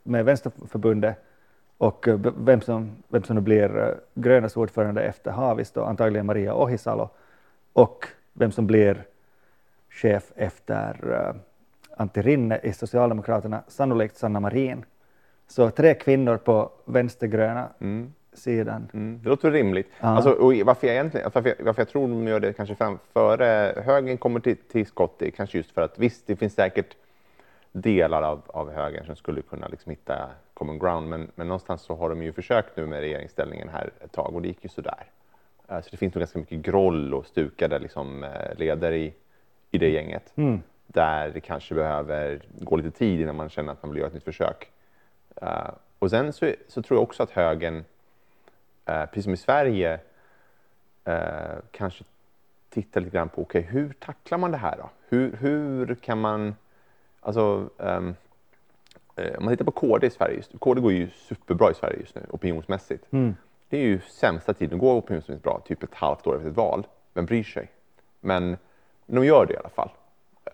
med 0.03 0.25
Vänsterförbundet 0.25 1.17
och 1.79 2.09
eh, 2.09 2.19
vem 2.37 2.61
som, 2.61 2.97
vem 3.09 3.23
som 3.23 3.37
nu 3.37 3.43
blir 3.43 3.79
eh, 3.79 3.95
Grönas 4.15 4.57
ordförande 4.57 5.03
efter 5.03 5.31
Haavisto, 5.31 5.83
antagligen 5.83 6.27
Maria 6.27 6.55
Ohisalo, 6.55 7.11
och 7.73 8.07
vem 8.33 8.53
som 8.53 8.67
blir 8.67 9.05
chef 9.91 10.33
efter 10.37 11.35
Antti 11.97 12.23
Rinne 12.23 12.61
i 12.63 12.73
Socialdemokraterna, 12.73 13.63
sannolikt 13.69 14.17
Sanna 14.17 14.41
Marin. 14.41 14.85
Så 15.49 15.71
tre 15.71 15.95
kvinnor 15.95 16.37
på 16.37 16.71
vänstergröna 16.85 17.69
Mm. 17.81 18.13
sidan. 18.33 18.89
Mm. 18.95 19.21
Det 19.23 19.29
låter 19.29 19.51
rimligt. 19.51 19.87
Ja. 20.01 20.07
Alltså, 20.07 20.31
och 20.31 20.55
varför, 20.55 20.87
jag 20.87 20.95
egentligen, 20.97 21.31
varför, 21.35 21.49
jag, 21.59 21.65
varför 21.65 21.81
jag 21.81 21.89
tror 21.89 22.09
de 22.09 22.29
gör 22.29 22.41
det 22.41 22.53
kanske 22.53 22.75
fram, 22.75 22.99
före 23.13 23.83
högern 23.83 24.19
kommer 24.19 24.41
till, 24.41 24.57
till 24.57 24.87
skott, 24.87 25.23
är 25.23 25.31
kanske 25.31 25.59
just 25.59 25.71
för 25.71 25.83
att 25.83 25.99
visst, 25.99 26.27
det 26.27 26.37
finns 26.37 26.55
säkert 26.55 26.97
delar 27.73 28.23
av, 28.23 28.43
av 28.47 28.73
högern 28.73 29.07
som 29.07 29.17
skulle 29.17 29.43
kunna 29.43 29.69
liksom 29.69 29.91
hitta 29.91 30.29
common 30.55 30.79
ground, 30.79 31.09
men, 31.09 31.31
men 31.35 31.49
någonstans 31.49 31.83
så 31.83 31.95
har 31.97 32.09
de 32.09 32.23
ju 32.23 32.33
försökt 32.33 32.77
nu 32.77 32.87
med 32.87 33.01
regeringsställningen 33.01 33.69
här 33.69 33.91
ett 34.05 34.13
tag 34.13 34.35
och 34.35 34.43
det 34.43 34.49
gick 34.49 34.63
ju 34.65 34.69
sådär. 34.69 35.05
Så 35.69 35.89
det 35.91 35.97
finns 35.97 36.15
nog 36.15 36.21
ganska 36.21 36.39
mycket 36.39 36.59
groll 36.59 37.15
och 37.15 37.27
stukade 37.27 37.79
liksom, 37.79 38.25
eh, 38.25 38.31
ledare 38.57 38.97
i, 38.99 39.15
i 39.71 39.79
det 39.79 39.89
gänget 39.91 40.33
Mm. 40.37 40.63
där 40.87 41.31
det 41.35 41.41
kanske 41.41 41.75
behöver 41.75 42.43
gå 42.61 42.77
lite 42.77 42.91
tid 42.91 43.21
innan 43.21 43.37
man 43.37 43.49
känner 43.49 43.73
att 43.73 43.83
man 43.83 43.91
vill 43.91 43.99
göra 43.99 44.09
ett 44.09 44.15
nytt 44.15 44.25
försök. 44.25 44.71
Eh, 45.43 45.71
och 45.99 46.11
sen 46.11 46.33
så, 46.33 46.55
så 46.69 46.83
tror 46.83 46.97
jag 46.97 47.03
också 47.03 47.23
att 47.23 47.31
högern, 47.31 47.85
eh, 48.87 49.05
precis 49.07 49.25
som 49.25 49.35
i 49.35 49.37
Sverige, 49.37 50.01
eh, 51.05 51.59
kanske 51.71 52.05
tittar 52.71 53.01
lite 53.01 53.17
grann 53.17 53.29
på 53.29 53.43
okej, 53.43 53.63
hur 53.63 53.93
tacklar 53.93 54.39
man 54.39 54.51
det 54.51 54.57
här 54.57 54.77
då? 54.77 54.91
Hur, 55.09 55.37
hur 55.37 55.95
kan 55.95 56.21
man, 56.21 56.55
alltså 57.21 57.71
eh, 57.79 58.03
om 59.39 59.45
man 59.45 59.53
tittar 59.53 59.65
på 59.65 59.71
KD 59.71 60.07
i 60.07 60.11
Sverige, 60.11 60.37
just, 60.37 60.61
KD 60.61 60.81
går 60.81 60.93
ju 60.93 61.11
superbra 61.11 61.71
i 61.71 61.75
Sverige 61.75 62.01
just 62.01 62.15
nu 62.15 62.27
opinionsmässigt. 62.31 63.13
Mm. 63.13 63.37
Det 63.69 63.77
är 63.77 63.83
ju 63.83 64.01
sämsta 64.01 64.55
tiden 64.55 64.75
att 64.75 64.81
gå 64.81 64.97
opinionsmässigt 64.97 65.45
bra, 65.45 65.63
typ 65.65 65.83
ett 65.83 65.95
halvt 65.95 66.27
år 66.27 66.37
efter 66.37 66.51
ett 66.51 66.57
val. 66.57 66.87
Vem 67.15 67.27
bryr 67.27 67.43
sig? 67.43 67.71
Men 68.21 68.57
de 69.07 69.25
gör 69.25 69.47
det 69.47 69.55
i 69.55 69.57
alla 69.57 69.69
fall. 69.69 69.91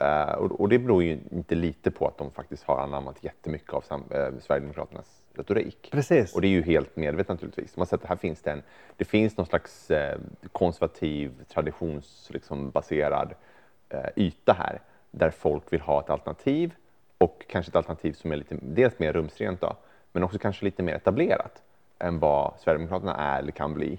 Eh, 0.00 0.34
och, 0.34 0.68
det 0.68 0.78
beror 0.78 1.02
ju 1.02 1.18
inte 1.30 1.54
lite 1.54 1.90
på 1.90 2.06
att 2.06 2.18
de 2.18 2.30
faktiskt 2.30 2.64
har 2.64 2.78
anammat 2.78 3.24
jättemycket 3.24 3.72
av 3.72 3.80
sam, 3.80 4.04
eh, 4.10 4.28
Sverigedemokraternas 4.40 5.22
retorik. 5.32 5.88
Precis. 5.92 6.34
Och 6.34 6.40
det 6.40 6.46
är 6.46 6.50
ju 6.50 6.62
helt 6.62 6.96
medvetet 6.96 7.28
naturligtvis. 7.28 7.76
Man 7.76 7.86
sett 7.86 8.02
att 8.02 8.08
här 8.08 8.16
finns 8.16 8.42
det 8.42 8.50
en, 8.50 8.62
det 8.96 9.04
finns 9.04 9.36
någon 9.36 9.46
slags 9.46 9.90
eh, 9.90 10.18
konservativ, 10.52 11.44
traditionsbaserad 11.48 13.28
liksom, 13.28 14.12
yta 14.16 14.52
här 14.52 14.80
där 15.10 15.30
folk 15.30 15.72
vill 15.72 15.80
ha 15.80 16.00
ett 16.00 16.10
alternativ 16.10 16.74
och 17.18 17.44
kanske 17.48 17.70
ett 17.70 17.76
alternativ 17.76 18.12
som 18.12 18.32
är 18.32 18.36
lite, 18.36 18.56
dels 18.62 18.98
mer 18.98 19.12
rumsrent 19.12 19.60
då, 19.60 19.76
men 20.12 20.22
också 20.22 20.38
kanske 20.38 20.64
lite 20.64 20.82
mer 20.82 20.94
etablerat 20.94 21.62
än 21.98 22.18
vad 22.18 22.54
Sverigedemokraterna 22.58 23.16
är 23.16 23.38
eller 23.38 23.52
kan 23.52 23.74
bli. 23.74 23.98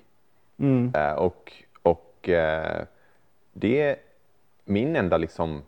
Mm. 0.57 0.93
Och 1.17 1.53
och 1.81 2.29
det 3.53 3.81
är 3.81 3.95
min 4.65 4.95
enda 4.95 5.17
liksom, 5.17 5.61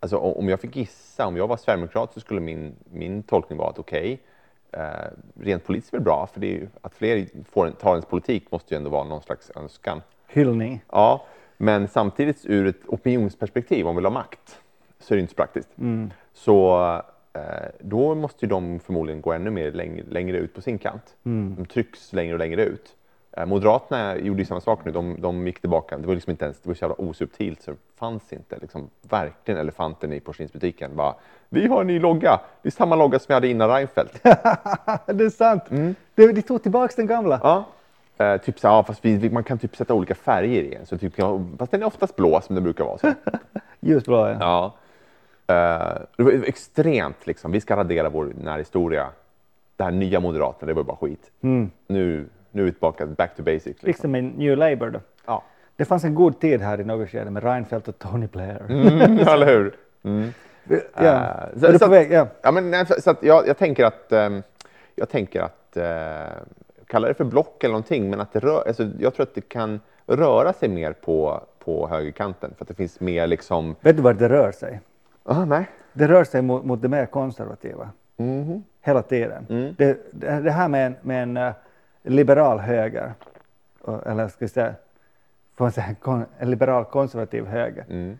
alltså 0.00 0.16
om 0.16 0.48
jag 0.48 0.60
fick 0.60 0.76
gissa, 0.76 1.26
om 1.26 1.36
jag 1.36 1.48
var 1.48 1.56
sverigedemokrat 1.56 2.14
så 2.14 2.20
skulle 2.20 2.40
min, 2.40 2.76
min 2.92 3.22
tolkning 3.22 3.58
vara 3.58 3.70
att 3.70 3.78
okej, 3.78 4.20
eh, 4.72 4.82
rent 5.40 5.64
politiskt 5.64 5.94
är 5.94 5.98
det 5.98 6.04
bra, 6.04 6.28
för 6.32 6.40
det 6.40 6.46
ju, 6.46 6.68
att 6.80 6.94
fler 6.94 7.26
får 7.50 7.66
en, 7.66 7.72
tar 7.72 7.90
ens 7.90 8.06
politik 8.06 8.50
måste 8.52 8.74
ju 8.74 8.78
ändå 8.78 8.90
vara 8.90 9.04
någon 9.04 9.22
slags 9.22 9.50
önskan. 9.56 10.02
Hyllning. 10.26 10.84
Ja, 10.90 11.26
men 11.56 11.88
samtidigt 11.88 12.46
ur 12.46 12.66
ett 12.66 12.86
opinionsperspektiv, 12.86 13.86
om 13.86 13.94
vi 13.94 13.98
vill 13.98 14.06
ha 14.06 14.12
makt, 14.12 14.60
så 14.98 15.14
är 15.14 15.16
det 15.16 15.20
inte 15.20 15.30
så 15.30 15.36
praktiskt. 15.36 15.78
Mm. 15.78 16.10
Så 16.32 16.84
eh, 17.32 17.42
då 17.80 18.14
måste 18.14 18.44
ju 18.44 18.48
de 18.48 18.80
förmodligen 18.80 19.20
gå 19.20 19.32
ännu 19.32 19.50
mer 19.50 19.72
längre, 19.72 20.04
längre 20.08 20.38
ut 20.38 20.54
på 20.54 20.60
sin 20.60 20.78
kant. 20.78 21.16
Mm. 21.24 21.54
De 21.58 21.66
trycks 21.66 22.12
längre 22.12 22.32
och 22.32 22.38
längre 22.38 22.64
ut. 22.64 22.94
Eh, 23.36 23.46
Moderaterna 23.46 24.16
gjorde 24.16 24.40
ju 24.40 24.44
samma 24.44 24.60
sak 24.60 24.84
nu. 24.84 24.92
De, 24.92 25.20
de 25.20 25.46
gick 25.46 25.60
tillbaka. 25.60 25.98
Det 25.98 26.06
var 26.06 26.14
liksom 26.14 26.30
inte 26.30 26.44
ens, 26.44 26.60
det 26.60 26.68
var 26.68 26.74
så 26.74 26.84
jävla 26.84 26.96
osubtilt 26.98 27.62
så 27.62 27.70
det 27.70 27.76
fanns 27.96 28.32
inte 28.32 28.58
liksom, 28.60 28.90
verkligen 29.02 29.60
elefanten 29.60 30.12
i 30.12 30.20
porslinsbutiken. 30.20 30.96
Bara, 30.96 31.14
vi 31.48 31.66
har 31.66 31.80
en 31.80 31.86
ny 31.86 31.98
logga. 31.98 32.40
Det 32.62 32.68
är 32.68 32.70
samma 32.70 32.96
logga 32.96 33.18
som 33.18 33.26
jag 33.28 33.36
hade 33.36 33.48
innan 33.48 33.70
Reinfeldt. 33.70 34.22
det 35.06 35.24
är 35.24 35.30
sant. 35.30 35.62
De, 35.68 35.94
de 36.14 36.42
tog 36.42 36.62
tillbaka 36.62 36.92
den 36.96 37.06
gamla. 37.06 37.40
ja. 37.42 37.64
Eh, 38.18 38.36
typ 38.36 38.58
så, 38.58 38.66
ja, 38.66 38.82
fast 38.82 39.04
vi, 39.04 39.30
man 39.30 39.44
kan 39.44 39.58
typ 39.58 39.76
sätta 39.76 39.94
olika 39.94 40.14
färger 40.14 40.62
i 40.62 40.70
den. 40.70 40.86
Så 40.86 40.98
typ, 40.98 41.14
fast 41.58 41.72
den 41.72 41.82
är 41.82 41.86
oftast 41.86 42.16
blå 42.16 42.40
som 42.40 42.54
den 42.54 42.64
brukar 42.64 42.84
vara. 42.84 42.98
Så. 42.98 43.14
Ljusblå, 43.80 44.28
ja. 44.28 44.36
Ja. 44.40 44.74
Eh, 45.54 46.02
det 46.16 46.22
var 46.22 46.32
extremt 46.32 47.26
liksom. 47.26 47.52
Vi 47.52 47.60
ska 47.60 47.76
radera 47.76 48.08
vår 48.08 48.32
närhistoria. 48.40 49.08
Det 49.76 49.84
här 49.84 49.90
nya 49.90 50.20
Moderaterna, 50.20 50.66
det 50.66 50.74
var 50.74 50.82
bara 50.82 50.96
skit. 50.96 51.30
Mm. 51.42 51.70
Nu, 51.86 52.28
nu 52.50 52.62
är 52.62 52.66
vi 52.66 52.72
tillbaka 52.72 53.06
back 53.06 53.36
to 53.36 53.42
basic. 53.42 53.64
Liksom. 53.66 53.86
Liksom 53.86 54.14
en 54.14 54.28
New 54.28 54.56
Labour 54.56 54.90
då. 54.90 55.00
Ja. 55.26 55.42
Det 55.76 55.84
fanns 55.84 56.04
en 56.04 56.14
god 56.14 56.40
tid 56.40 56.60
här 56.60 56.80
i 56.80 56.84
något 56.84 57.10
skede 57.10 57.30
med 57.30 57.42
Reinfeldt 57.44 57.88
och 57.88 57.98
Tony 57.98 58.26
Blair. 58.26 58.62
Mm, 58.68 59.18
eller 59.28 59.46
hur? 59.46 59.74
Mm. 60.02 60.30
Ja. 60.68 61.04
Eh, 61.04 61.60
så- 61.60 61.66
du 61.66 61.72
så 61.72 61.78
på 61.78 61.84
att- 61.84 61.90
väg? 61.90 62.12
Ja. 62.12 62.26
Ja, 62.42 62.50
men, 62.50 62.70
nej, 62.70 62.86
så 62.86 62.94
så 63.00 63.10
att 63.10 63.22
jag, 63.22 63.46
jag 63.48 63.58
tänker 63.58 63.84
att, 63.84 64.12
ehm, 64.12 64.42
jag 64.94 65.08
tänker 65.08 65.40
att 65.42 65.76
eh, 65.76 66.36
kalla 66.86 67.08
det 67.08 67.14
för 67.14 67.24
block 67.24 67.64
eller 67.64 67.72
någonting, 67.72 68.10
men 68.10 68.20
att 68.20 68.32
det 68.32 68.38
rör, 68.40 68.64
alltså, 68.66 68.88
jag 68.98 69.14
tror 69.14 69.22
att 69.26 69.34
det 69.34 69.48
kan 69.48 69.80
röra 70.06 70.52
sig 70.52 70.68
mer 70.68 70.92
på, 70.92 71.40
på 71.64 71.88
högerkanten 71.88 72.50
för 72.58 72.64
att 72.64 72.68
det 72.68 72.74
finns 72.74 73.00
mer 73.00 73.26
liksom, 73.26 73.76
Vet 73.80 73.96
du 73.96 74.02
vart 74.02 74.18
det 74.18 74.28
rör 74.28 74.52
sig? 74.52 74.80
ah, 75.24 75.44
nej. 75.44 75.68
Det 75.92 76.08
rör 76.08 76.24
sig 76.24 76.42
mot, 76.42 76.64
mot 76.64 76.82
det 76.82 76.88
mer 76.88 77.06
konservativa. 77.06 77.90
Mhm. 78.16 78.62
Hela 78.82 79.02
tiden. 79.02 79.46
Mm. 79.48 79.74
Det, 79.78 79.98
det, 80.12 80.40
det 80.40 80.50
här 80.50 80.68
med 80.68 80.86
en, 80.86 80.94
med 81.02 81.22
en 81.22 81.36
eh, 81.36 81.52
liberal 82.08 82.58
höger, 82.58 83.12
eller 84.06 84.28
ska 84.28 84.44
vi 84.44 84.48
säga, 84.48 84.74
säga 85.72 85.96
en, 86.06 86.24
en 86.38 86.50
liberal 86.50 86.84
konservativ 86.84 87.46
höger, 87.46 87.84
Mm. 87.88 88.18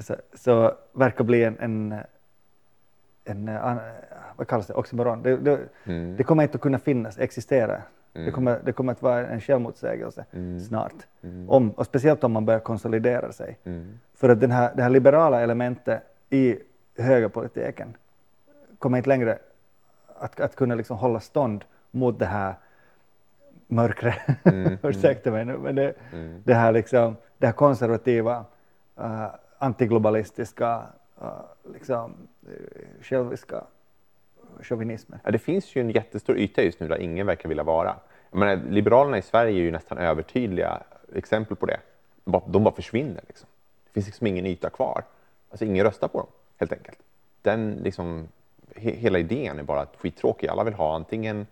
så, 0.00 0.14
så 0.34 0.72
verkar 0.92 1.24
bli 1.24 1.44
en, 1.44 1.56
en, 1.60 1.94
en 3.24 3.48
an, 3.48 3.78
vad 4.36 4.46
kallas 4.48 4.66
det, 4.66 4.74
oxymoron. 4.74 5.22
Det, 5.22 5.36
det, 5.36 5.58
Mm. 5.84 6.16
det 6.16 6.24
kommer 6.24 6.42
inte 6.42 6.54
att 6.56 6.60
kunna 6.62 6.78
finnas, 6.78 7.18
existera. 7.18 7.82
Det, 8.12 8.20
Mm. 8.20 8.32
kommer, 8.32 8.60
det 8.64 8.72
kommer 8.72 8.92
att 8.92 9.02
vara 9.02 9.26
en 9.26 9.40
självmotsägelse 9.40 10.24
Mm. 10.32 10.60
snart. 10.60 10.94
Mm. 11.22 11.50
Om, 11.50 11.70
och 11.70 11.86
speciellt 11.86 12.24
om 12.24 12.32
man 12.32 12.44
börjar 12.46 12.60
konsolidera 12.60 13.32
sig. 13.32 13.58
Mm. 13.64 13.98
För 14.14 14.28
att 14.28 14.40
den 14.40 14.50
här, 14.50 14.72
det 14.74 14.82
här 14.82 14.90
liberala 14.90 15.40
elementet 15.40 16.02
i 16.30 16.58
högerpolitiken 16.98 17.96
kommer 18.78 18.96
inte 18.98 19.08
längre 19.08 19.38
att, 20.18 20.40
att 20.40 20.56
kunna 20.56 20.74
liksom 20.74 20.96
hålla 20.96 21.20
stånd 21.20 21.64
mot 21.90 22.18
det 22.18 22.26
här 22.26 22.54
mörkret. 23.66 24.18
Mm, 24.44 24.78
Ursäkta 24.82 25.30
mig 25.30 25.44
nu, 25.44 25.58
men 25.58 25.74
det, 25.74 25.94
Mm. 26.12 26.42
det, 26.44 26.54
här, 26.54 26.72
liksom, 26.72 27.16
det 27.38 27.46
här 27.46 27.52
konservativa, 27.52 28.44
uh, 29.00 29.26
antiglobalistiska, 29.58 30.82
uh, 31.22 31.28
liksom, 31.72 32.14
uh, 32.48 33.02
själviska 33.02 33.64
chauvinismen. 34.62 35.18
Ja, 35.24 35.30
det 35.30 35.38
finns 35.38 35.76
ju 35.76 35.80
en 35.80 35.90
jättestor 35.90 36.38
yta 36.38 36.62
just 36.62 36.80
nu 36.80 36.88
där 36.88 36.98
ingen 36.98 37.26
verkar 37.26 37.48
vilja 37.48 37.64
vara. 37.64 37.96
Jag 38.30 38.38
menar, 38.38 38.56
Liberalerna 38.70 39.18
i 39.18 39.22
Sverige 39.22 39.52
är 39.52 39.62
ju 39.62 39.70
nästan 39.70 39.98
övertydliga 39.98 40.82
exempel 41.14 41.56
på 41.56 41.66
det. 41.66 41.80
De 42.24 42.30
bara, 42.30 42.42
de 42.46 42.64
bara 42.64 42.74
försvinner. 42.74 43.22
Liksom. 43.26 43.48
Det 43.84 43.92
finns 43.92 44.06
liksom 44.06 44.26
ingen 44.26 44.46
yta 44.46 44.70
kvar. 44.70 45.04
Alltså 45.50 45.64
ingen 45.64 45.84
röstar 45.84 46.08
på 46.08 46.18
dem, 46.18 46.28
helt 46.56 46.72
enkelt. 46.72 46.98
Den, 47.42 47.70
liksom, 47.82 48.28
he, 48.76 48.90
hela 48.90 49.18
idén 49.18 49.58
är 49.58 49.62
bara 49.62 49.80
att 49.80 49.96
skittråkig. 49.96 50.48
Alla 50.48 50.64
vill 50.64 50.74
ha 50.74 50.94
antingen, 50.94 51.46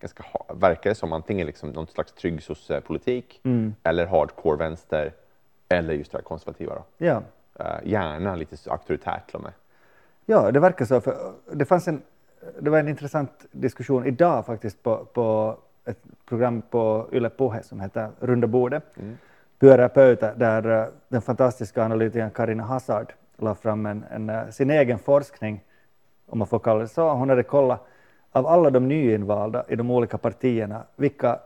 ganska, 0.00 0.24
verkar 0.54 0.90
det 0.90 0.94
som, 0.94 1.12
antingen 1.12 1.46
liksom 1.46 1.70
någon 1.70 1.86
slags 1.86 2.12
trygg 2.12 2.42
sossepolitik 2.42 3.40
eller 3.82 4.06
hardcore 4.06 4.56
vänster 4.56 5.12
eller 5.68 5.94
just 5.94 6.12
det 6.12 6.18
här 6.18 6.22
konservativa. 6.22 6.74
Då. 6.74 6.84
Ja. 6.98 7.22
Eh, 7.58 7.90
gärna 7.90 8.36
lite 8.36 8.70
auktoritärt 8.70 9.26
till 9.26 9.36
och 9.36 9.42
med. 9.42 9.52
Ja, 10.26 10.50
det 10.50 10.60
verkar 10.60 10.84
så. 10.84 11.00
För 11.00 11.32
det, 11.52 11.64
fanns 11.64 11.88
en, 11.88 12.02
det 12.60 12.70
var 12.70 12.78
en 12.78 12.88
intressant 12.88 13.46
diskussion 13.52 14.06
idag 14.06 14.46
faktiskt 14.46 14.82
på, 14.82 15.04
på 15.04 15.56
ett 15.84 15.98
program 16.24 16.62
på 16.62 17.08
Yle 17.12 17.30
Puhe 17.30 17.62
som 17.62 17.80
heter 17.80 18.10
Runda 18.20 18.46
bordet. 18.46 18.82
Pyörää 19.58 19.88
pöytä, 19.88 20.34
där 20.36 20.82
eh, 20.82 20.86
den 21.08 21.22
fantastiska 21.22 21.84
analytikern 21.84 22.30
Karina 22.30 22.64
Hazard 22.64 23.12
la 23.38 23.54
fram 23.54 23.86
en, 23.86 24.04
en, 24.10 24.30
eh, 24.30 24.50
sin 24.50 24.70
egen 24.70 24.98
forskning, 24.98 25.64
om 26.26 26.38
man 26.38 26.46
får 26.46 26.58
kalla 26.58 26.80
det 26.80 26.88
så. 26.88 27.10
Hon 27.14 27.28
hade 27.28 27.42
kollat 27.42 27.86
av 28.34 28.46
alla 28.46 28.70
de 28.70 28.88
nyinvalda 28.88 29.64
i 29.68 29.76
de 29.76 29.90
olika 29.90 30.18
partierna, 30.18 30.82
vilka 30.96 31.38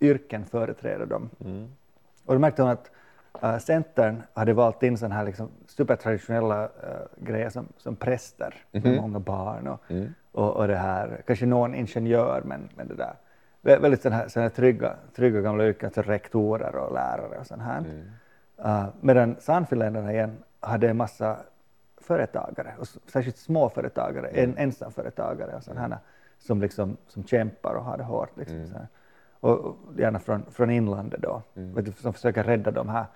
yrken 0.00 0.44
företräder 0.46 1.06
de? 1.06 1.30
Och 2.24 2.34
då 2.34 2.38
märkte 2.40 2.62
hon 2.62 2.70
att 2.70 2.90
äh, 3.42 3.58
Centern 3.58 4.22
hade 4.34 4.52
valt 4.52 4.82
in 4.82 4.98
sådana 4.98 5.14
här 5.14 5.24
liksom 5.24 5.48
supertraditionella 5.66 6.64
äh, 6.64 6.68
grejer 7.16 7.50
som, 7.50 7.68
som 7.76 7.96
präster 7.96 8.54
med 8.70 8.82
många 9.00 9.18
barn 9.18 9.68
och, 9.68 9.80
och, 10.32 10.56
och 10.56 10.68
det 10.68 10.76
här, 10.76 11.22
kanske 11.26 11.46
någon 11.46 11.74
ingenjör 11.74 12.42
men, 12.44 12.68
men 12.76 12.88
det 12.88 12.94
där. 12.94 13.14
Vä- 13.62 13.80
Väldigt 13.80 14.02
sådana 14.02 14.16
här, 14.16 14.28
såna 14.28 14.42
här 14.42 14.50
trygga, 14.50 14.94
trygga 15.16 15.40
gamla 15.40 15.64
yrken, 15.66 15.86
alltså 15.86 16.02
rektorer 16.02 16.76
och 16.76 16.92
lärare 16.94 17.38
och 17.40 17.46
sånt 17.46 17.62
här. 17.62 17.84
Äh, 18.64 18.86
medan 19.00 19.36
Sannfinländarna 19.40 20.12
igen 20.12 20.36
hade 20.60 20.88
en 20.88 20.96
massa 20.96 21.36
företagare, 21.96 22.74
och 22.78 22.86
särskilt 23.12 23.36
småföretagare, 23.36 24.28
en, 24.28 24.56
ensamföretagare 24.58 25.56
och 25.56 25.62
sånt 25.62 25.78
här, 25.78 25.98
som, 26.46 26.60
liksom, 26.60 26.96
som 27.06 27.24
kämpar 27.24 27.74
och 27.74 27.84
har 27.84 27.96
det 27.96 28.04
hårt. 28.04 28.36
Liksom, 28.36 28.66
så 28.66 28.72
här. 28.72 28.88
Och 29.40 29.64
och 29.64 29.76
gärna 29.98 30.18
från, 30.18 30.42
från 30.50 30.70
inlandet 30.70 31.22
då, 31.22 31.42
vet 31.54 31.84
du, 31.84 31.92
som 31.92 32.12
försöker 32.12 32.44
rädda 32.44 32.70
de 32.70 32.88
här 32.88 33.06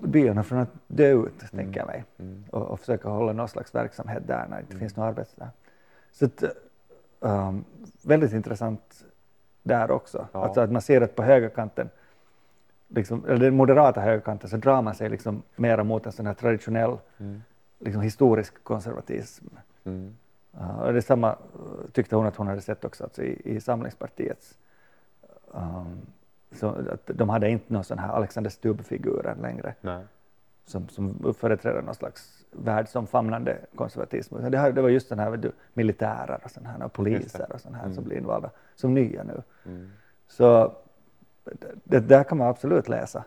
byarna 0.00 0.42
från 0.42 0.58
att 0.58 0.70
dö 0.86 1.12
ut, 1.12 1.50
tänker 1.50 1.80
jag 1.80 1.86
mig. 1.86 2.04
Och, 2.50 2.62
och 2.62 2.80
försöka 2.80 3.08
hålla 3.08 3.32
någon 3.32 3.48
slags 3.48 3.74
verksamhet 3.74 4.22
där 4.26 4.46
när 4.48 4.56
det 4.56 4.62
inte 4.62 4.76
finns 4.76 4.96
något 4.96 5.04
arbete 5.04 5.30
där. 5.36 5.50
Så 6.12 6.24
att, 6.24 6.44
um, 7.20 7.64
väldigt 8.02 8.32
intressant 8.32 9.04
där 9.62 9.90
också. 9.90 10.26
Ja. 10.32 10.44
Alltså 10.44 10.60
att 10.60 10.72
man 10.72 10.82
ser 10.82 11.00
att 11.00 11.16
på 11.16 11.22
högerkanten, 11.22 11.88
liksom, 12.88 13.24
eller 13.24 13.38
den 13.38 13.56
moderata 13.56 14.00
högerkanten, 14.00 14.50
så 14.50 14.56
drar 14.56 14.82
man 14.82 14.94
sig 14.94 15.08
liksom 15.08 15.42
mera 15.56 15.84
mot 15.84 16.06
en 16.06 16.12
sån 16.12 16.26
här 16.26 16.34
traditionell 16.34 16.98
liksom 17.78 18.02
historisk 18.02 18.64
konservatism. 18.64 19.46
Mm. 20.58 20.70
Uh, 20.70 20.80
och 20.80 20.92
det 20.92 21.02
samma 21.02 21.32
uh, 21.32 21.90
tyckte 21.92 22.16
hon 22.16 22.26
att 22.26 22.36
hon 22.36 22.46
hade 22.46 22.60
sett 22.60 22.84
också 22.84 23.04
alltså 23.04 23.22
i, 23.22 23.42
i 23.44 23.60
Samlingspartiets. 23.60 24.58
Um, 25.52 26.00
så 26.52 26.68
att 26.68 27.10
de 27.14 27.28
hade 27.28 27.50
inte 27.50 27.72
någon 27.72 27.84
sån 27.84 27.98
här 27.98 28.08
Alexander 28.08 28.50
Stubb-figurer 28.50 29.36
längre 29.42 29.74
Nej. 29.80 30.04
som, 30.64 30.88
som 30.88 31.34
företräder 31.38 31.82
någon 31.82 31.94
slags 31.94 32.44
världsomfamnande 32.50 33.58
konservatism. 33.74 34.50
Det, 34.50 34.58
här, 34.58 34.72
det 34.72 34.82
var 34.82 34.88
just 34.88 35.08
den 35.08 35.18
här 35.18 35.36
du, 35.36 35.52
militärer 35.72 36.40
och, 36.44 36.50
sån 36.50 36.66
här, 36.66 36.84
och 36.84 36.92
poliser 36.92 37.52
och 37.52 37.60
sån 37.60 37.74
här 37.74 37.92
som 37.92 38.04
blir 38.04 38.16
invalda 38.16 38.50
som 38.74 38.94
nya 38.94 39.22
nu. 39.22 39.42
Mm. 39.66 39.90
Så 40.28 40.72
det, 41.84 42.00
där 42.00 42.24
kan 42.24 42.38
man 42.38 42.48
absolut 42.48 42.88
läsa, 42.88 43.24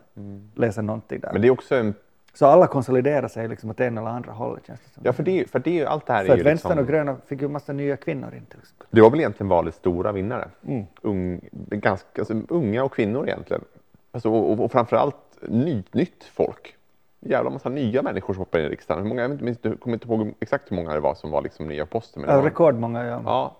läsa 0.54 0.82
någonting 0.82 1.20
där. 1.20 1.32
Men 1.32 1.42
det 1.42 1.48
är 1.48 1.52
också 1.52 1.74
en... 1.74 1.94
Så 2.34 2.46
alla 2.46 2.66
konsoliderar 2.66 3.28
sig 3.28 3.48
liksom 3.48 3.70
åt 3.70 3.80
ena 3.80 4.00
eller 4.00 4.10
andra 4.10 4.32
hållet 4.32 4.66
känns 4.66 4.80
det 4.80 4.90
som. 4.94 5.02
Ja, 5.06 5.12
för 5.12 5.22
det, 5.22 5.50
för 5.50 5.58
det 5.58 5.86
allt 5.86 6.06
det 6.06 6.12
här 6.12 6.24
För 6.24 6.32
är 6.32 6.36
ju 6.36 6.42
vänstern 6.42 6.70
liksom... 6.70 6.84
och 6.84 6.88
gröna 6.88 7.16
fick 7.26 7.42
ju 7.42 7.48
massa 7.48 7.72
nya 7.72 7.96
kvinnor 7.96 8.34
in 8.34 8.46
till 8.46 8.58
exempel. 8.58 8.86
Det 8.90 9.00
var 9.00 9.10
väl 9.10 9.20
egentligen 9.20 9.48
valets 9.48 9.76
stora 9.76 10.12
vinnare. 10.12 10.48
Mm. 10.66 10.84
Ung, 11.02 11.40
ganska, 11.70 12.20
alltså, 12.20 12.34
unga 12.48 12.84
och 12.84 12.92
kvinnor 12.94 13.28
egentligen. 13.28 13.64
Alltså, 14.12 14.30
och, 14.30 14.60
och, 14.64 14.72
framförallt 14.72 15.16
ny, 15.48 15.82
nytt 15.92 16.24
folk. 16.24 16.76
Jävla 17.20 17.50
massa 17.50 17.68
nya 17.68 18.02
människor 18.02 18.34
som 18.34 18.38
hoppar 18.38 18.58
in 18.58 18.64
i 18.64 18.68
riksdagen. 18.68 19.02
Hur 19.02 19.08
många, 19.08 19.22
jag 19.22 19.42
minns 19.42 19.58
inte- 19.64 19.76
kommer 19.76 19.96
inte 19.96 20.08
ihåg 20.08 20.34
exakt 20.40 20.70
hur 20.70 20.76
många 20.76 20.94
det 20.94 21.00
var 21.00 21.14
som 21.14 21.30
var 21.30 21.42
liksom 21.42 21.68
nya 21.68 21.86
poster. 21.86 22.20
Men 22.20 22.30
Ja, 22.30 22.36
var, 22.36 22.42
rekordmånga, 22.42 23.04
ja. 23.04 23.22
ja. 23.24 23.56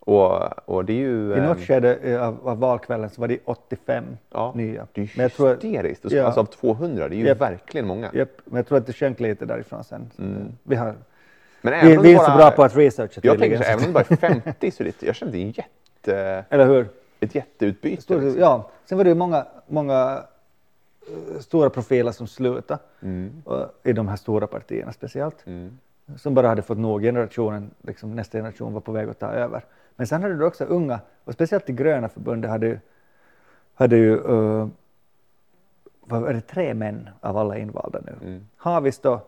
Och, 0.00 0.68
och 0.68 0.84
det 0.84 0.92
är 0.92 0.96
ju... 0.96 1.32
I 1.36 1.40
något 1.40 1.56
ehm, 1.56 1.62
skede 1.64 1.94
eh, 1.96 2.22
av, 2.28 2.48
av 2.48 2.58
valkvällen 2.58 3.10
så 3.10 3.20
var 3.20 3.28
det 3.28 3.38
85 3.44 4.04
ja, 4.30 4.52
nya. 4.56 4.86
Det 4.92 5.00
är 5.00 5.04
ju 5.04 5.10
Men 5.16 5.22
jag 5.22 5.32
tror, 5.32 5.48
hysteriskt. 5.54 6.10
Så- 6.10 6.16
ja. 6.16 6.24
Alltså 6.24 6.40
av 6.40 6.44
200, 6.44 7.08
det 7.08 7.14
är 7.14 7.18
ju 7.18 7.26
Japp. 7.26 7.40
verkligen 7.40 7.86
många. 7.86 8.10
Japp, 8.14 8.28
men 8.44 8.56
jag 8.56 8.66
tror 8.66 8.78
att 8.78 8.86
det 8.86 8.92
sjönk 8.92 9.20
lite 9.20 9.44
därifrån 9.46 9.84
sen. 9.84 10.10
Mm. 10.18 10.52
Vi, 10.62 10.76
har, 10.76 10.94
Men 11.60 11.72
även 11.74 12.02
vi, 12.02 12.08
vi 12.08 12.14
är 12.14 12.18
så 12.18 12.36
bra 12.36 12.50
på 12.50 12.62
att 12.62 12.76
researcha 12.76 13.20
Jag 13.24 13.38
tänker 13.38 13.56
så, 13.56 13.62
även 13.62 13.78
om 13.78 13.86
det 13.86 13.92
bara 13.92 14.04
är 14.08 14.16
50 14.42 14.70
så 14.70 14.82
det, 14.82 15.02
jag 15.02 15.10
att 15.10 15.32
det 15.32 15.38
är 15.38 15.42
en 15.42 15.50
jätte, 15.50 16.44
Eller 16.50 16.66
hur? 16.66 16.88
ett 17.20 17.34
jätteutbyte. 17.34 18.02
Stor, 18.02 18.20
liksom. 18.20 18.40
ja. 18.40 18.70
Sen 18.84 18.98
var 18.98 19.04
det 19.04 19.10
ju 19.10 19.16
många, 19.16 19.46
många 19.66 20.22
eh, 21.08 21.40
stora 21.40 21.70
profiler 21.70 22.12
som 22.12 22.26
slutade 22.26 22.80
Mm. 23.02 23.42
i 23.84 23.92
de 23.92 24.08
här 24.08 24.16
stora 24.16 24.46
partierna 24.46 24.92
speciellt. 24.92 25.46
Mm. 25.46 25.78
Som 26.16 26.34
bara 26.34 26.48
hade 26.48 26.62
fått 26.62 26.78
nog. 26.78 27.02
Generationen, 27.02 27.70
liksom, 27.82 28.14
nästa 28.16 28.38
generation 28.38 28.72
var 28.72 28.80
på 28.80 28.92
väg 28.92 29.08
att 29.08 29.18
ta 29.18 29.26
över. 29.26 29.64
Men 29.98 30.06
sen 30.06 30.22
hade 30.22 30.36
du 30.36 30.44
också 30.44 30.64
unga, 30.64 31.00
och 31.24 31.32
speciellt 31.32 31.70
i 31.70 31.72
gröna 31.72 32.08
förbundet 32.08 32.50
hade, 32.50 32.80
hade 33.74 33.96
ju 33.96 34.16
uh, 34.16 34.68
vad 36.00 36.28
är 36.28 36.34
det, 36.34 36.40
tre 36.40 36.74
män 36.74 37.08
av 37.20 37.36
alla 37.36 37.58
invalda 37.58 38.00
nu. 38.04 38.16
Mm. 38.22 38.48
Haavisto, 38.56 39.20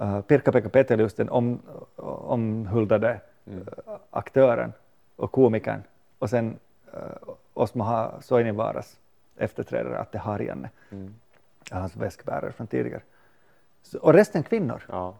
uh, 0.00 0.20
Pirkka-Pekka 0.20 0.68
Petelius, 0.68 1.14
den 1.14 1.28
om, 1.28 1.60
omhuldade 1.96 3.20
Mm. 3.46 3.68
eh, 3.86 3.94
aktören 4.10 4.72
och 5.16 5.32
komikern 5.32 5.82
och 6.18 6.30
sen 6.30 6.58
uh, 6.94 7.34
Osmo 7.54 8.10
Soininvaaras 8.20 8.98
efterträdare 9.36 9.98
Atte 9.98 10.18
Harjanne, 10.18 10.70
Mm. 10.90 11.14
hans 11.70 11.96
väskbärare 11.96 12.52
från 12.52 12.66
tidigare. 12.66 13.02
Så, 13.82 13.98
och 13.98 14.12
resten 14.12 14.42
kvinnor. 14.42 14.82
Ja. 14.88 15.14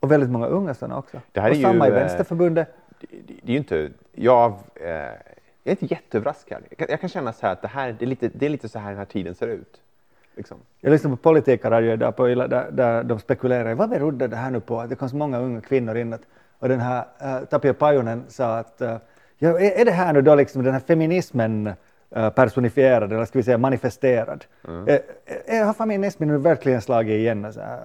Och 0.00 0.12
väldigt 0.12 0.30
många 0.30 0.46
unga 0.46 0.74
sådana 0.74 0.98
också. 0.98 1.20
Det 1.32 1.40
här 1.40 1.48
och 1.48 1.54
är 1.54 1.58
ju, 1.58 1.64
samma 1.64 1.86
i 1.86 1.90
eh, 1.90 1.94
Vänsterförbundet. 1.94 2.68
Det, 3.10 3.50
är 3.50 3.52
ju 3.52 3.56
inte, 3.56 3.90
jag, 4.12 4.50
eh, 4.74 4.88
jag 4.88 5.16
är 5.64 5.70
inte 5.70 5.86
jätteöverraskad. 5.86 6.62
Jag 6.68 6.78
kan, 6.78 6.86
jag 6.90 7.00
kan 7.00 7.08
känna 7.08 7.32
så 7.32 7.46
här 7.46 7.52
att 7.52 7.62
det, 7.62 7.68
här, 7.68 7.96
det, 7.98 8.04
är 8.04 8.06
lite, 8.06 8.30
det 8.34 8.46
är 8.46 8.50
lite 8.50 8.68
så 8.68 8.78
här 8.78 8.88
den 8.88 8.98
här 8.98 9.04
tiden 9.04 9.34
ser 9.34 9.48
ut. 9.48 9.80
Liksom. 10.36 10.58
Jag 10.80 10.90
lyssnade 10.90 11.16
på 11.16 12.12
på 12.12 12.28
Yle 12.28 12.46
där, 12.46 12.70
där 12.70 13.02
de 13.02 13.18
spekulerar 13.18 13.70
i 13.70 13.74
vad 13.74 13.90
berodde 13.90 14.28
det 14.28 14.36
här 14.36 14.50
nu 14.50 14.60
på 14.60 14.80
att 14.80 14.88
det 14.88 14.96
kom 14.96 15.08
så 15.08 15.16
många 15.16 15.38
unga 15.38 15.60
kvinnor 15.60 15.96
in. 15.96 16.12
Att, 16.12 16.22
och 16.58 16.68
den 16.68 16.80
här 16.80 17.04
uh, 17.22 17.44
Tapio 17.44 17.72
Pajunen 17.72 18.24
sa 18.28 18.58
att 18.58 18.82
uh, 18.82 18.96
ja, 19.38 19.60
är, 19.60 19.84
det 19.84 19.90
här 19.90 20.12
nu 20.12 20.22
då 20.22 20.34
liksom 20.34 20.62
den 20.62 20.72
här 20.72 20.80
feminismen 20.80 21.66
uh, 22.16 22.30
personifierad 22.30 23.12
eller 23.12 23.24
ska 23.24 23.38
vi 23.38 23.42
säga 23.42 23.58
manifesterad? 23.58 24.44
Mm. 24.68 24.88
Eh, 24.88 25.00
eh, 25.46 25.66
har 25.66 25.72
feminismen 25.72 26.28
nu 26.28 26.38
verkligen 26.38 26.82
slagit 26.82 27.14
igen? 27.14 27.52
Så 27.52 27.60
här? 27.60 27.80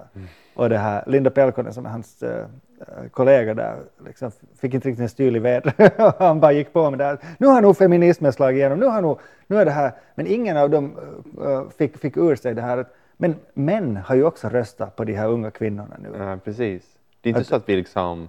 Och 0.54 0.68
det 0.68 0.78
här 0.78 1.04
Linda 1.06 1.30
Pelkonen 1.30 1.72
som 1.72 1.86
är 1.86 1.90
hans 1.90 2.22
kollega 3.10 3.54
där 3.54 3.76
liksom, 4.06 4.30
fick 4.58 4.74
inte 4.74 4.88
riktigt 4.88 5.02
en 5.02 5.08
styr 5.08 5.36
i 5.36 5.38
vädret. 5.38 5.92
Han 6.18 6.40
bara 6.40 6.52
gick 6.52 6.72
på 6.72 6.90
med 6.90 6.98
det 6.98 7.04
här. 7.04 7.18
Nu 7.38 7.46
har 7.46 7.62
nog 7.62 7.76
feminismen 7.76 8.32
slagit 8.32 8.58
igenom. 8.58 8.78
Nu, 8.78 8.86
har 8.86 9.02
nog, 9.02 9.18
nu 9.46 9.56
är 9.56 9.64
det 9.64 9.70
här. 9.70 9.92
Men 10.14 10.26
ingen 10.26 10.56
av 10.56 10.70
dem 10.70 10.96
uh, 11.40 11.68
fick, 11.78 11.98
fick 11.98 12.16
ur 12.16 12.36
sig 12.36 12.54
det 12.54 12.62
här. 12.62 12.86
Men 13.16 13.36
män 13.54 13.96
har 13.96 14.14
ju 14.14 14.24
också 14.24 14.48
röstat 14.48 14.96
på 14.96 15.04
de 15.04 15.14
här 15.14 15.28
unga 15.28 15.50
kvinnorna 15.50 15.96
nu. 16.02 16.08
Ja, 16.18 16.38
precis. 16.44 16.82
Det 17.20 17.28
är 17.28 17.30
inte 17.30 17.40
Att- 17.40 17.46
så 17.46 17.56
att 17.56 17.68
vi 17.68 17.76
liksom, 17.76 18.28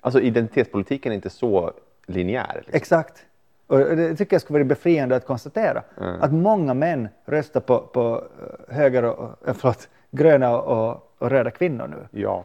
alltså 0.00 0.20
identitetspolitiken 0.20 1.12
är 1.12 1.16
inte 1.16 1.30
så 1.30 1.72
linjär. 2.06 2.54
Liksom. 2.54 2.76
Exakt. 2.76 3.26
Och 3.66 3.78
det 3.78 4.16
tycker 4.16 4.34
jag 4.34 4.40
skulle 4.40 4.58
vara 4.58 4.64
befriande 4.64 5.16
att 5.16 5.26
konstatera. 5.26 5.82
Mm. 6.00 6.22
Att 6.22 6.32
många 6.32 6.74
män 6.74 7.08
röstar 7.24 7.60
på, 7.60 7.78
på 7.78 8.24
eh, 8.68 8.74
höger 8.74 9.04
och, 9.04 9.48
eh, 9.48 9.54
förlåt, 9.54 9.88
gröna 10.10 10.58
och, 10.60 11.14
och 11.18 11.30
röda 11.30 11.50
kvinnor 11.50 11.86
nu. 11.86 12.20
Ja. 12.20 12.44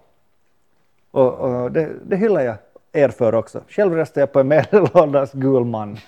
Och, 1.12 1.34
och 1.34 1.72
det, 1.72 1.90
det 2.04 2.16
hyllar 2.16 2.42
jag 2.42 2.56
er 2.92 3.10
för 3.10 3.36
också. 3.36 3.62
Själv 3.68 3.94
röstar 3.94 4.22
jag 4.22 4.32
på 4.32 4.40
en 4.40 4.48
medelålders 4.48 5.32
gul 5.32 5.66
man. 5.66 5.98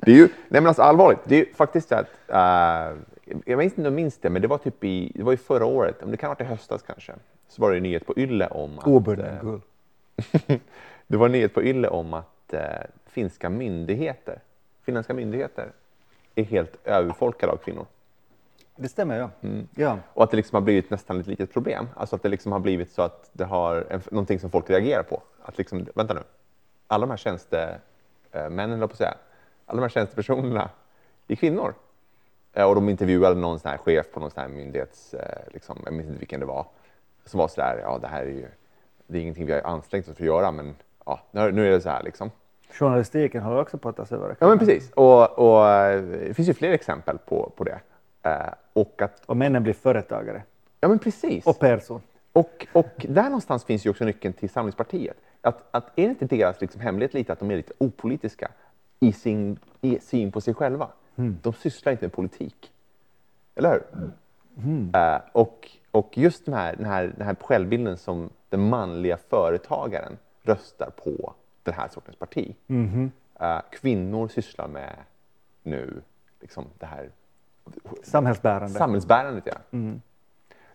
Det 0.00 0.12
är 0.12 0.16
ju, 0.16 0.28
nej 0.48 0.60
men 0.60 0.66
alltså 0.66 0.82
allvarligt, 0.82 1.18
det 1.24 1.34
är 1.34 1.38
ju 1.38 1.54
faktiskt 1.54 1.88
så 1.88 1.94
att, 1.94 2.06
eh, 2.28 2.96
jag 3.44 3.58
minns 3.58 3.78
inte 3.78 3.88
om 3.88 3.94
minns 3.94 4.18
det, 4.18 4.30
men 4.30 4.42
det 4.42 4.48
var 4.48 4.58
typ 4.58 4.84
i, 4.84 5.12
det 5.14 5.22
var 5.22 5.32
ju 5.32 5.36
förra 5.36 5.64
året, 5.64 6.02
om 6.02 6.10
det 6.10 6.16
kan 6.16 6.28
ha 6.28 6.34
varit 6.34 6.40
i 6.40 6.44
höstas 6.44 6.82
kanske, 6.82 7.12
så 7.48 7.62
var 7.62 7.70
det 7.70 7.76
en 7.76 7.82
nyhet 7.82 8.06
på 8.06 8.14
Yle 8.16 8.46
om 8.46 8.78
att, 8.78 8.86
Obunden 8.86 9.36
eh, 9.36 9.42
gul. 9.42 9.60
det 11.06 11.16
var 11.16 11.26
en 11.26 11.32
nyhet 11.32 11.54
på 11.54 11.62
Yle 11.62 11.88
om 11.88 12.14
att 12.14 12.52
eh, 12.52 12.60
finska 13.06 13.50
myndigheter, 13.50 14.38
finländska 14.82 15.14
myndigheter 15.14 15.68
är 16.34 16.44
helt 16.44 16.76
överfolkade 16.84 17.52
av 17.52 17.56
kvinnor. 17.56 17.86
Det 18.80 18.88
stämmer, 18.88 19.18
ja. 19.18 19.30
Mm. 19.40 19.68
ja. 19.74 19.98
Och 20.14 20.24
att 20.24 20.30
det 20.30 20.36
liksom 20.36 20.54
har 20.54 20.60
blivit 20.60 20.90
nästan 20.90 21.20
ett 21.20 21.26
litet 21.26 21.52
problem. 21.52 21.88
Alltså 21.96 22.16
att 22.16 22.22
det 22.22 22.28
liksom 22.28 22.52
har 22.52 22.58
blivit 22.58 22.92
så 22.92 23.02
att 23.02 23.30
det 23.32 23.44
har 23.44 23.86
en, 23.90 24.00
någonting 24.10 24.40
som 24.40 24.50
folk 24.50 24.70
reagerar 24.70 25.02
på. 25.02 25.22
Att 25.42 25.58
liksom, 25.58 25.86
vänta 25.94 26.14
nu, 26.14 26.20
alla 26.86 27.06
de 27.06 27.10
här 27.10 27.16
tjänstemännen, 27.16 28.80
jag 28.80 28.90
på 28.90 28.92
att 28.92 28.98
säga, 28.98 29.14
alla 29.66 29.76
de 29.76 29.82
här 29.82 29.88
tjänstepersonerna 29.88 30.70
är 31.28 31.36
kvinnor. 31.36 31.74
Eh, 32.52 32.64
Och 32.68 32.74
de 32.74 32.88
intervjuade 32.88 33.40
någon 33.40 33.58
sån 33.58 33.70
här 33.70 33.78
chef 33.78 34.06
på 34.12 34.20
någon 34.20 34.30
sån 34.30 34.40
här 34.40 34.48
myndighets, 34.48 35.14
eh, 35.14 35.38
liksom, 35.52 35.78
jag 35.84 35.92
minns 35.94 36.06
inte 36.08 36.18
vilken 36.18 36.40
det 36.40 36.46
var, 36.46 36.66
som 37.24 37.38
var 37.38 37.48
så 37.48 37.60
där, 37.60 37.78
ja 37.82 37.98
det 37.98 38.08
här 38.08 38.22
är 38.22 38.26
ju, 38.30 38.46
det 39.06 39.18
är 39.18 39.22
ingenting 39.22 39.46
vi 39.46 39.52
har 39.52 39.60
ansträngt 39.60 40.08
oss 40.08 40.16
för 40.16 40.22
att 40.22 40.26
göra, 40.26 40.50
men 40.50 40.74
ja, 41.06 41.20
nu 41.32 41.66
är 41.66 41.70
det 41.70 41.80
så 41.80 41.88
här 41.88 42.02
liksom. 42.02 42.30
Journalistiken 42.70 43.42
håller 43.42 43.60
också 43.60 43.78
på 43.78 43.88
att 43.88 44.08
sig 44.08 44.18
över. 44.18 44.36
Ja 44.38 44.48
men 44.48 44.58
precis, 44.58 44.90
och, 44.92 45.38
och 45.38 45.68
eh, 45.68 46.02
det 46.02 46.34
finns 46.34 46.48
ju 46.48 46.54
fler 46.54 46.72
exempel 46.72 47.18
på, 47.18 47.52
på 47.56 47.64
det. 47.64 47.80
Eh, 48.22 48.52
och 48.72 49.02
att, 49.02 49.24
Och 49.26 49.36
männen 49.36 49.62
blir 49.62 49.72
företagare. 49.72 50.42
ja 50.80 50.88
men 50.88 50.98
precis. 50.98 51.46
Och 51.46 51.58
person. 51.58 52.00
Och, 52.32 52.66
och 52.72 53.06
där 53.08 53.24
någonstans 53.24 53.64
finns 53.64 53.86
ju 53.86 53.90
också 53.90 54.04
nyckeln 54.04 54.34
till 54.34 54.50
Samlingspartiet. 54.50 55.16
Att, 55.40 55.62
att 55.70 55.98
är 55.98 56.02
det 56.02 56.08
inte 56.08 56.26
deras 56.26 56.60
liksom 56.60 56.80
hemlighet 56.80 57.14
lite 57.14 57.32
att 57.32 57.38
de 57.38 57.50
är 57.50 57.56
lite 57.56 57.72
opolitiska 57.78 58.50
i 59.00 59.12
sin 59.12 59.58
i 59.80 59.98
syn 60.00 60.32
på 60.32 60.40
sig 60.40 60.54
själva? 60.54 60.88
De 61.42 61.52
sysslar 61.52 61.92
inte 61.92 62.04
med 62.04 62.12
politik. 62.12 62.72
Eller 63.54 63.70
hur? 63.70 64.96
Eh, 64.96 65.20
och, 65.32 65.70
och 65.90 66.18
just 66.18 66.44
den 66.44 66.54
här, 66.54 66.76
den, 66.76 66.86
här, 66.86 67.12
den 67.16 67.26
här 67.26 67.36
självbilden 67.40 67.96
som 67.96 68.30
den 68.48 68.68
manliga 68.68 69.16
företagaren 69.16 70.16
röstar 70.42 70.90
på 70.90 71.34
den 71.62 71.74
här 71.74 71.88
sortens 71.88 72.16
parti. 72.16 72.54
Eh, 73.40 73.60
kvinnor 73.70 74.28
sysslar 74.28 74.68
med 74.68 74.96
nu 75.62 76.02
liksom 76.40 76.64
det 76.78 76.86
här 76.86 77.10
Samhällsbärande. 78.02 78.68
Samhällsbärandet, 78.78 79.44
ja. 79.46 79.78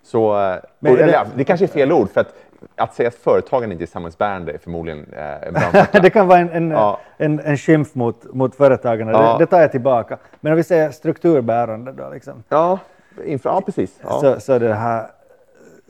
Så, 0.04 0.40
eh, 0.42 0.56
Men 0.80 0.94
eller, 0.94 1.08
det- 1.08 1.28
det 1.36 1.44
kanske 1.44 1.66
är 1.66 1.68
fel 1.68 1.92
ord, 1.92 2.10
för 2.10 2.22
att, 2.22 2.34
att 2.76 2.94
säga 2.96 3.08
att 3.08 3.16
företagen 3.16 3.72
inte 3.72 3.84
är 3.84 3.86
samhällsbärande 3.86 4.52
är 4.52 4.58
förmodligen 4.58 5.06
eh, 5.14 5.48
en 5.48 5.54
det 6.02 6.10
kan 6.10 6.28
vara 6.28 6.40
en, 6.40 6.50
en, 6.50 6.72
Ja. 6.72 7.00
en, 7.18 7.40
en 7.40 7.58
skymf 7.58 7.96
mot, 7.96 8.34
mot 8.34 8.56
företagarna. 8.56 9.12
Ja. 9.12 9.34
Det, 9.38 9.44
det 9.44 9.46
tar 9.50 9.62
jag 9.62 9.72
tillbaka. 9.72 10.18
Men 10.42 10.52
om 10.54 10.58
vi 10.58 10.64
säger 10.64 10.92
strukturbärande 10.92 11.92
då, 11.92 12.10
liksom, 12.14 12.44
ja, 12.50 12.80
inför, 13.26 13.50
ja, 13.50 13.62
precis. 13.62 14.00
Ja. 14.04 14.20
så, 14.22 14.40
så 14.40 14.60
det 14.60 14.74
här, 14.74 15.08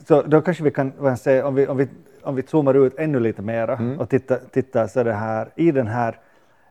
så 0.08 0.22
då 0.22 0.40
kanske 0.40 0.64
vi 0.64 0.70
kan 0.70 1.16
säger, 1.16 1.44
om 1.44 1.54
vi, 1.54 1.66
om 1.66 1.76
vi, 1.76 1.88
om 2.22 2.34
vi 2.34 2.42
zoomar 2.42 2.74
ut 2.74 2.98
ännu 2.98 3.20
lite 3.20 3.42
mera 3.42 3.72
Mm. 3.76 4.00
och 4.00 4.08
tittar, 4.08 4.38
tittar 4.52 4.86
så 4.86 5.02
det 5.02 5.12
här, 5.12 5.48
i 5.54 5.70
den 5.70 5.86
här 5.86 6.18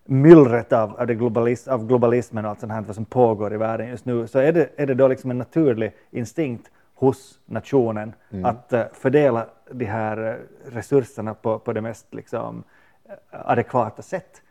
myllret 0.06 0.74
av, 0.74 1.00
av, 1.00 1.06
globalis, 1.06 1.68
av 1.68 1.88
globalismen 1.88 2.46
och 2.46 2.52
allt 2.52 2.60
sånt 2.60 2.72
här 2.72 2.82
vad 2.82 2.96
som 2.96 3.06
pågår 3.06 3.54
i 3.54 3.58
världen 3.58 3.88
just 3.88 4.06
nu, 4.06 4.28
så 4.28 4.40
är 4.40 4.52
det, 4.52 4.70
är 4.76 4.88
det 4.88 4.94
då 4.94 5.08
liksom 5.08 5.32
en 5.32 5.38
naturlig 5.38 5.92
instinkt 6.12 6.72
hos 6.96 7.40
nationen 7.46 8.14
Mm. 8.32 8.46
att 8.46 8.74
eh, 8.74 8.84
fördela 8.94 9.46
de 9.72 9.86
här 9.86 10.28
eh, 10.28 10.72
resurserna 10.72 11.34
på, 11.34 11.60
på 11.60 11.74
det 11.74 11.82
mest 11.82 12.14
liksom, 12.14 12.64
eh, 13.10 13.16
adekvata 13.32 14.02
sätt. 14.02 14.42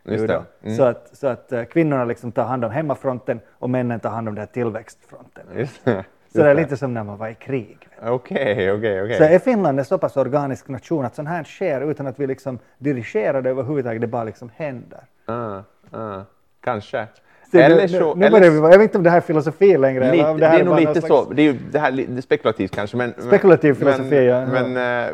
Mm. 0.62 0.76
Så 0.76 0.82
att, 0.82 1.10
så 1.16 1.26
att 1.26 1.52
kvinnorna 1.70 2.04
liksom 2.04 2.32
tar 2.32 2.44
hand 2.44 2.64
om 2.64 2.70
hemmafronten 2.70 3.40
och 3.50 3.70
männen 3.70 4.00
tar 4.00 4.10
hand 4.10 4.28
om 4.28 4.34
den 4.34 4.42
här 4.42 4.52
tillväxtfronten. 4.52 5.46
Just 5.56 5.84
det. 5.84 6.04
Så 6.32 6.38
det 6.38 6.50
är 6.50 6.54
lite 6.54 6.76
som 6.76 6.94
när 6.94 7.04
man 7.04 7.18
var 7.18 7.28
i 7.28 7.34
krig. 7.34 7.88
Okej, 8.02 8.72
okej, 8.72 9.02
okej. 9.02 9.16
Så 9.16 9.24
är 9.24 9.38
Finland 9.38 9.78
en 9.78 9.84
så 9.84 9.98
pass 9.98 10.16
organisk 10.16 10.68
nation 10.68 11.04
att 11.04 11.14
sånt 11.14 11.28
här 11.28 11.44
sker 11.44 11.80
utan 11.90 12.06
att 12.06 12.20
vi 12.20 12.26
liksom 12.26 12.58
dirigerar 12.78 13.42
det 13.42 13.50
överhuvudtaget, 13.50 14.00
det 14.00 14.06
bara 14.06 14.24
liksom 14.24 14.50
händer. 14.56 15.00
Ah, 15.26 15.61
ah, 15.90 16.20
kanske. 16.61 17.06
Så 17.52 17.58
eller 17.58 17.82
nu, 17.82 17.88
så... 17.88 18.14
nu, 18.14 18.26
eller 18.26 18.50
vi, 18.50 18.56
jag 18.56 18.78
vet 18.78 18.82
inte 18.82 18.98
om 18.98 19.04
det 19.04 19.11
här 19.11 19.16
är 19.16 19.20
filosofi 19.20 19.78
längre. 19.78 20.12
Lite, 20.12 20.24
eller 20.24 20.38
det, 20.38 20.46
här 20.46 20.61
är 20.61 20.64
nog 20.64 20.80
lite 20.80 20.92
slags- 20.92 21.08
så. 21.08 21.32
Det 21.32 21.42
är 21.42 21.44
ju 21.44 21.58
det 21.72 21.78
här 21.78 21.92
det 21.92 22.18
är 22.18 22.20
spekulativt 22.20 22.74
kanske. 22.74 22.96
Men, 22.96 23.14
Spekulativ 23.18 23.76
men, 23.80 23.94
filosofi, 23.94 24.26
ja. 24.26 24.46
Men 24.46 24.66
eh, 24.66 25.12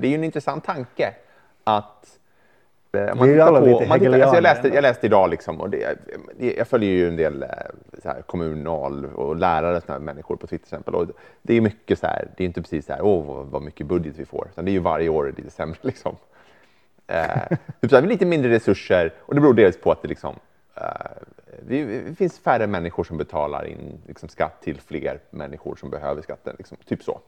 det 0.00 0.06
är 0.06 0.08
ju 0.08 0.14
en 0.14 0.24
intressant 0.24 0.64
tanke 0.64 1.14
att 1.64 2.18
eh, 2.92 3.12
om 3.12 3.18
Vi 3.18 3.30
är 3.30 3.34
ju 3.34 3.40
alla 3.40 3.60
lite 3.60 3.74
om 3.74 3.88
man 3.88 3.98
tittar, 3.98 4.20
alltså 4.20 4.36
jag, 4.36 4.42
läste, 4.42 4.68
jag 4.68 4.82
läste 4.82 5.06
idag, 5.06 5.30
liksom, 5.30 5.60
och 5.60 5.70
det, 5.70 5.98
det, 6.38 6.54
jag 6.54 6.68
följer 6.68 6.90
ju 6.90 7.08
en 7.08 7.16
del 7.16 7.44
så 8.02 8.08
här, 8.08 8.22
kommunal 8.22 9.04
och 9.04 9.36
lärare 9.36 9.80
såna 9.80 9.98
människor 9.98 10.36
på 10.36 10.46
Twitter 10.46 10.66
till 10.66 10.74
exempel. 10.74 10.94
Och 10.94 11.06
det 11.42 11.54
är 11.54 11.60
mycket 11.60 11.98
så 11.98 12.06
här, 12.06 12.28
det 12.36 12.44
är 12.44 12.46
inte 12.46 12.62
precis 12.62 12.86
så 12.86 12.92
här, 12.92 13.02
åh 13.02 13.26
vad, 13.26 13.46
vad 13.46 13.62
mycket 13.62 13.86
budget 13.86 14.14
vi 14.16 14.24
får, 14.24 14.48
utan 14.52 14.64
det 14.64 14.70
är 14.70 14.72
ju 14.72 14.78
varje 14.78 15.08
år 15.08 15.34
lite 15.36 15.50
sämre. 15.50 15.78
Liksom. 15.82 16.16
Eh, 17.06 17.56
typ 17.80 17.90
så 17.90 17.96
här, 17.96 18.06
lite 18.06 18.26
mindre 18.26 18.50
resurser 18.50 19.12
och 19.18 19.34
det 19.34 19.40
beror 19.40 19.54
dels 19.54 19.80
på 19.80 19.92
att 19.92 20.02
det 20.02 20.08
liksom, 20.08 20.36
eh, 20.74 20.82
det, 21.62 21.84
det 21.84 22.14
finns 22.14 22.38
färre 22.38 22.66
människor 22.66 23.04
som 23.04 23.18
betalar 23.18 23.66
in 23.66 24.00
liksom, 24.06 24.28
skatt 24.28 24.62
till 24.62 24.80
fler 24.80 25.20
människor 25.30 25.76
som 25.76 25.90
behöver 25.90 26.22
skatten. 26.22 26.54
Liksom, 26.58 26.76
typ 26.84 27.02
så. 27.02 27.20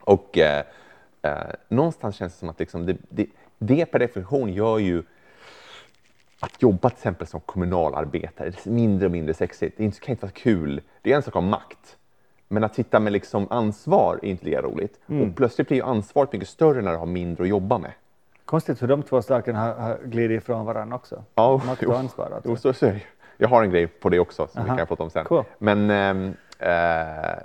Och 0.00 0.38
eh, 0.38 0.64
eh, 1.22 1.32
någonstans 1.68 2.16
känns 2.16 2.32
det 2.32 2.38
som 2.38 2.48
att 2.48 2.58
liksom, 2.58 2.86
det, 2.86 2.96
det, 3.08 3.26
det 3.58 3.86
per 3.86 3.98
definition 3.98 4.52
gör 4.52 4.78
ju 4.78 5.02
att 6.40 6.62
jobba 6.62 6.90
till 6.90 6.96
exempel 6.96 7.26
som 7.26 7.40
kommunalarbetare, 7.40 8.50
det 8.50 8.66
är 8.66 8.70
mindre 8.70 9.06
och 9.06 9.12
mindre 9.12 9.34
sexigt. 9.34 9.78
Det 9.78 10.00
kan 10.00 10.12
inte 10.12 10.26
vara 10.26 10.32
kul. 10.32 10.80
Det 11.02 11.12
är 11.12 11.16
en 11.16 11.22
sak 11.22 11.36
att 11.36 11.42
ha 11.42 11.50
makt. 11.50 11.96
Men 12.48 12.64
att 12.64 12.74
sitta 12.74 13.00
med 13.00 13.12
liksom 13.12 13.46
ansvar 13.50 14.20
är 14.22 14.28
inte 14.28 14.44
lika 14.44 14.62
roligt. 14.62 15.00
Och 15.06 15.36
plötsligt 15.36 15.68
blir 15.68 15.78
ju 15.78 15.84
ansvaret 15.84 16.32
mycket 16.32 16.48
större 16.48 16.82
när 16.82 16.92
du 16.92 16.96
har 16.96 17.06
mindre 17.06 17.42
att 17.42 17.48
jobba 17.48 17.78
med. 17.78 17.92
Konstigt 18.46 18.82
hur 18.82 18.88
de 18.88 19.02
två 19.02 19.22
sakerna 19.22 19.58
har, 19.60 19.74
har 19.74 19.98
glidit 20.04 20.42
ifrån 20.42 20.66
varandra 20.66 20.96
också. 20.96 21.24
Ja, 21.34 21.60
Makt 21.66 21.82
och 21.82 21.98
ansvar. 21.98 22.30
Alltså. 22.34 22.50
Jo, 22.50 22.56
så, 22.56 22.72
så 22.72 22.86
är 22.86 22.92
det. 22.92 23.00
Jag 23.36 23.48
har 23.48 23.62
en 23.62 23.70
grej 23.70 23.86
på 23.86 24.08
det 24.08 24.18
också 24.18 24.46
som 24.46 24.64
vi 24.64 24.68
Aha. 24.70 24.78
kan 24.78 24.86
prata 24.86 25.02
om 25.02 25.10
sen. 25.10 25.24
Cool. 25.24 25.44
Men, 25.58 25.90
eh, 25.90 26.34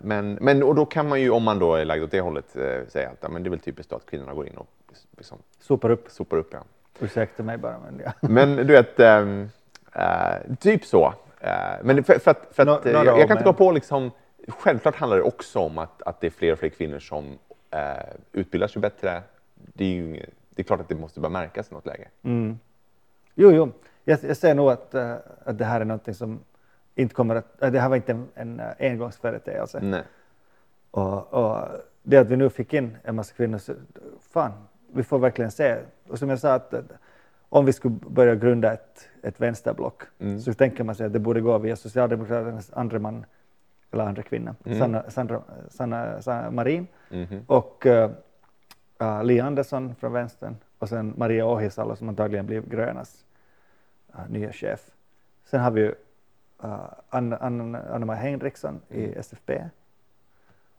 men, 0.01 0.33
men 0.41 0.63
och 0.63 0.75
då 0.75 0.85
kan 0.85 1.09
man 1.09 1.21
ju, 1.21 1.29
om 1.29 1.43
man 1.43 1.59
då 1.59 1.75
är 1.75 1.85
lagd 1.85 2.03
åt 2.03 2.11
det 2.11 2.21
hållet, 2.21 2.55
eh, 2.55 2.87
säga 2.87 3.09
att 3.09 3.17
ja, 3.21 3.29
men 3.29 3.43
det 3.43 3.47
är 3.47 3.49
väl 3.49 3.59
typiskt 3.59 3.93
att 3.93 4.05
kvinnorna 4.05 4.33
går 4.33 4.47
in 4.47 4.57
och 4.57 4.67
liksom, 5.17 5.37
Sopar 5.59 5.89
upp. 5.89 6.05
sopar 6.09 6.37
upp. 6.37 6.49
Ja. 6.53 6.59
Ursäkta 6.99 7.43
mig 7.43 7.57
bara. 7.57 7.75
Men 7.85 8.01
ja. 8.05 8.11
Men 8.27 8.55
du 8.55 8.63
vet, 8.73 8.99
eh, 8.99 9.25
typ 10.59 10.85
så. 10.85 11.13
Men 11.81 12.03
för, 12.03 12.19
för 12.19 12.31
att, 12.31 12.47
för 12.51 12.63
att, 12.67 12.85
några 12.85 13.05
jag, 13.05 13.19
jag 13.19 13.27
kan 13.27 13.37
inte 13.37 13.49
gå 13.49 13.53
på 13.53 13.71
liksom, 13.71 14.11
självklart 14.47 14.95
handlar 14.95 15.17
det 15.17 15.23
också 15.23 15.59
om 15.59 15.77
att, 15.77 16.01
att 16.01 16.21
det 16.21 16.27
är 16.27 16.31
fler 16.31 16.53
och 16.53 16.59
fler 16.59 16.69
kvinnor 16.69 16.99
som 16.99 17.37
utbildar 18.31 18.67
sig 18.67 18.81
bättre. 18.81 19.21
Det 19.55 19.85
är, 19.85 19.89
ju, 19.89 20.05
inget- 20.09 20.29
det 20.61 20.63
är 20.63 20.67
klart 20.67 20.79
att 20.79 20.89
det 20.89 20.95
måste 20.95 21.19
börja 21.19 21.31
märkas 21.31 21.71
i 21.71 21.73
något 21.73 21.85
läge. 21.85 22.07
Jo, 23.35 23.51
jo. 23.51 23.71
Jag, 24.03 24.19
jag 24.23 24.37
ser 24.37 24.55
nog 24.55 24.69
att, 24.71 24.93
eh, 24.93 25.15
att 25.45 25.57
det 25.57 25.65
här 25.65 25.81
är 25.81 25.85
någonting 25.85 26.13
som 26.13 26.39
inte 26.95 27.15
kommer 27.15 27.35
att... 27.35 27.61
att 27.61 27.73
det 27.73 27.79
här 27.79 27.89
var 27.89 27.95
inte 27.95 28.11
en, 28.11 28.27
en 28.33 28.59
eh, 28.59 28.65
engångsföreteelse. 28.79 29.79
Nej. 29.81 30.03
Och, 30.91 31.33
och 31.33 31.67
det 32.03 32.17
att 32.17 32.27
vi 32.27 32.35
nu 32.35 32.49
fick 32.49 32.73
in 32.73 32.97
en 33.03 33.15
massa 33.15 33.33
kvinnor, 33.33 33.57
så, 33.57 33.73
fan, 34.19 34.51
vi 34.93 35.03
får 35.03 35.19
verkligen 35.19 35.51
se. 35.51 35.77
Och 36.07 36.19
som 36.19 36.29
jag 36.29 36.39
sa, 36.39 36.53
att, 36.53 36.73
att 36.73 36.91
om 37.49 37.65
vi 37.65 37.73
skulle 37.73 37.95
börja 38.09 38.35
grunda 38.35 38.73
ett, 38.73 39.09
ett 39.23 39.41
vänsterblock 39.41 40.03
så 40.43 40.53
tänker 40.53 40.83
man 40.83 40.95
sig 40.95 41.05
att 41.05 41.13
det 41.13 41.19
borde 41.19 41.41
gå 41.41 41.57
via 41.57 41.75
Socialdemokraternas 41.75 42.73
andra 42.73 42.99
man, 42.99 43.25
eller 43.91 44.03
andra 44.03 44.23
kvinna, 44.23 44.55
Sanna, 44.79 45.09
Sandra, 45.09 45.41
Sanna, 45.69 46.21
Sanna 46.21 46.51
Marin 46.51 46.87
och 47.47 47.87
uh, 49.01 49.23
Li 49.23 49.39
Andersson 49.39 49.95
från 49.95 50.13
vänstern 50.13 50.55
och 50.79 50.89
sen 50.89 51.13
Maria 51.17 51.45
Ohisalo 51.45 51.95
som 51.95 52.09
antagligen 52.09 52.45
blir 52.45 52.61
Grönas 52.61 53.25
uh, 54.15 54.29
nya 54.29 54.53
chef. 54.53 54.91
Sen 55.45 55.59
har 55.59 55.71
vi 55.71 55.81
ju 55.81 55.87
uh, 56.63 56.85
Anna, 57.09 57.37
Anna, 57.37 57.79
Anna-Maja 57.79 58.19
Henriksson 58.19 58.81
i 58.89 59.13
SFP. 59.13 59.63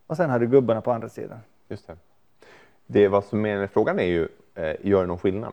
Och 0.06 0.16
sen 0.16 0.30
har 0.30 0.38
du 0.38 0.46
gubbarna 0.46 0.80
på 0.80 0.92
andra 0.92 1.08
sidan. 1.08 1.38
Just 1.68 1.86
det. 1.86 1.96
det 2.86 3.08
vad 3.08 3.24
som 3.24 3.46
är 3.46 3.66
frågan 3.66 3.98
är 3.98 4.04
ju, 4.04 4.28
eh, 4.54 4.76
gör 4.80 5.00
det 5.00 5.06
någon 5.06 5.18
skillnad? 5.18 5.52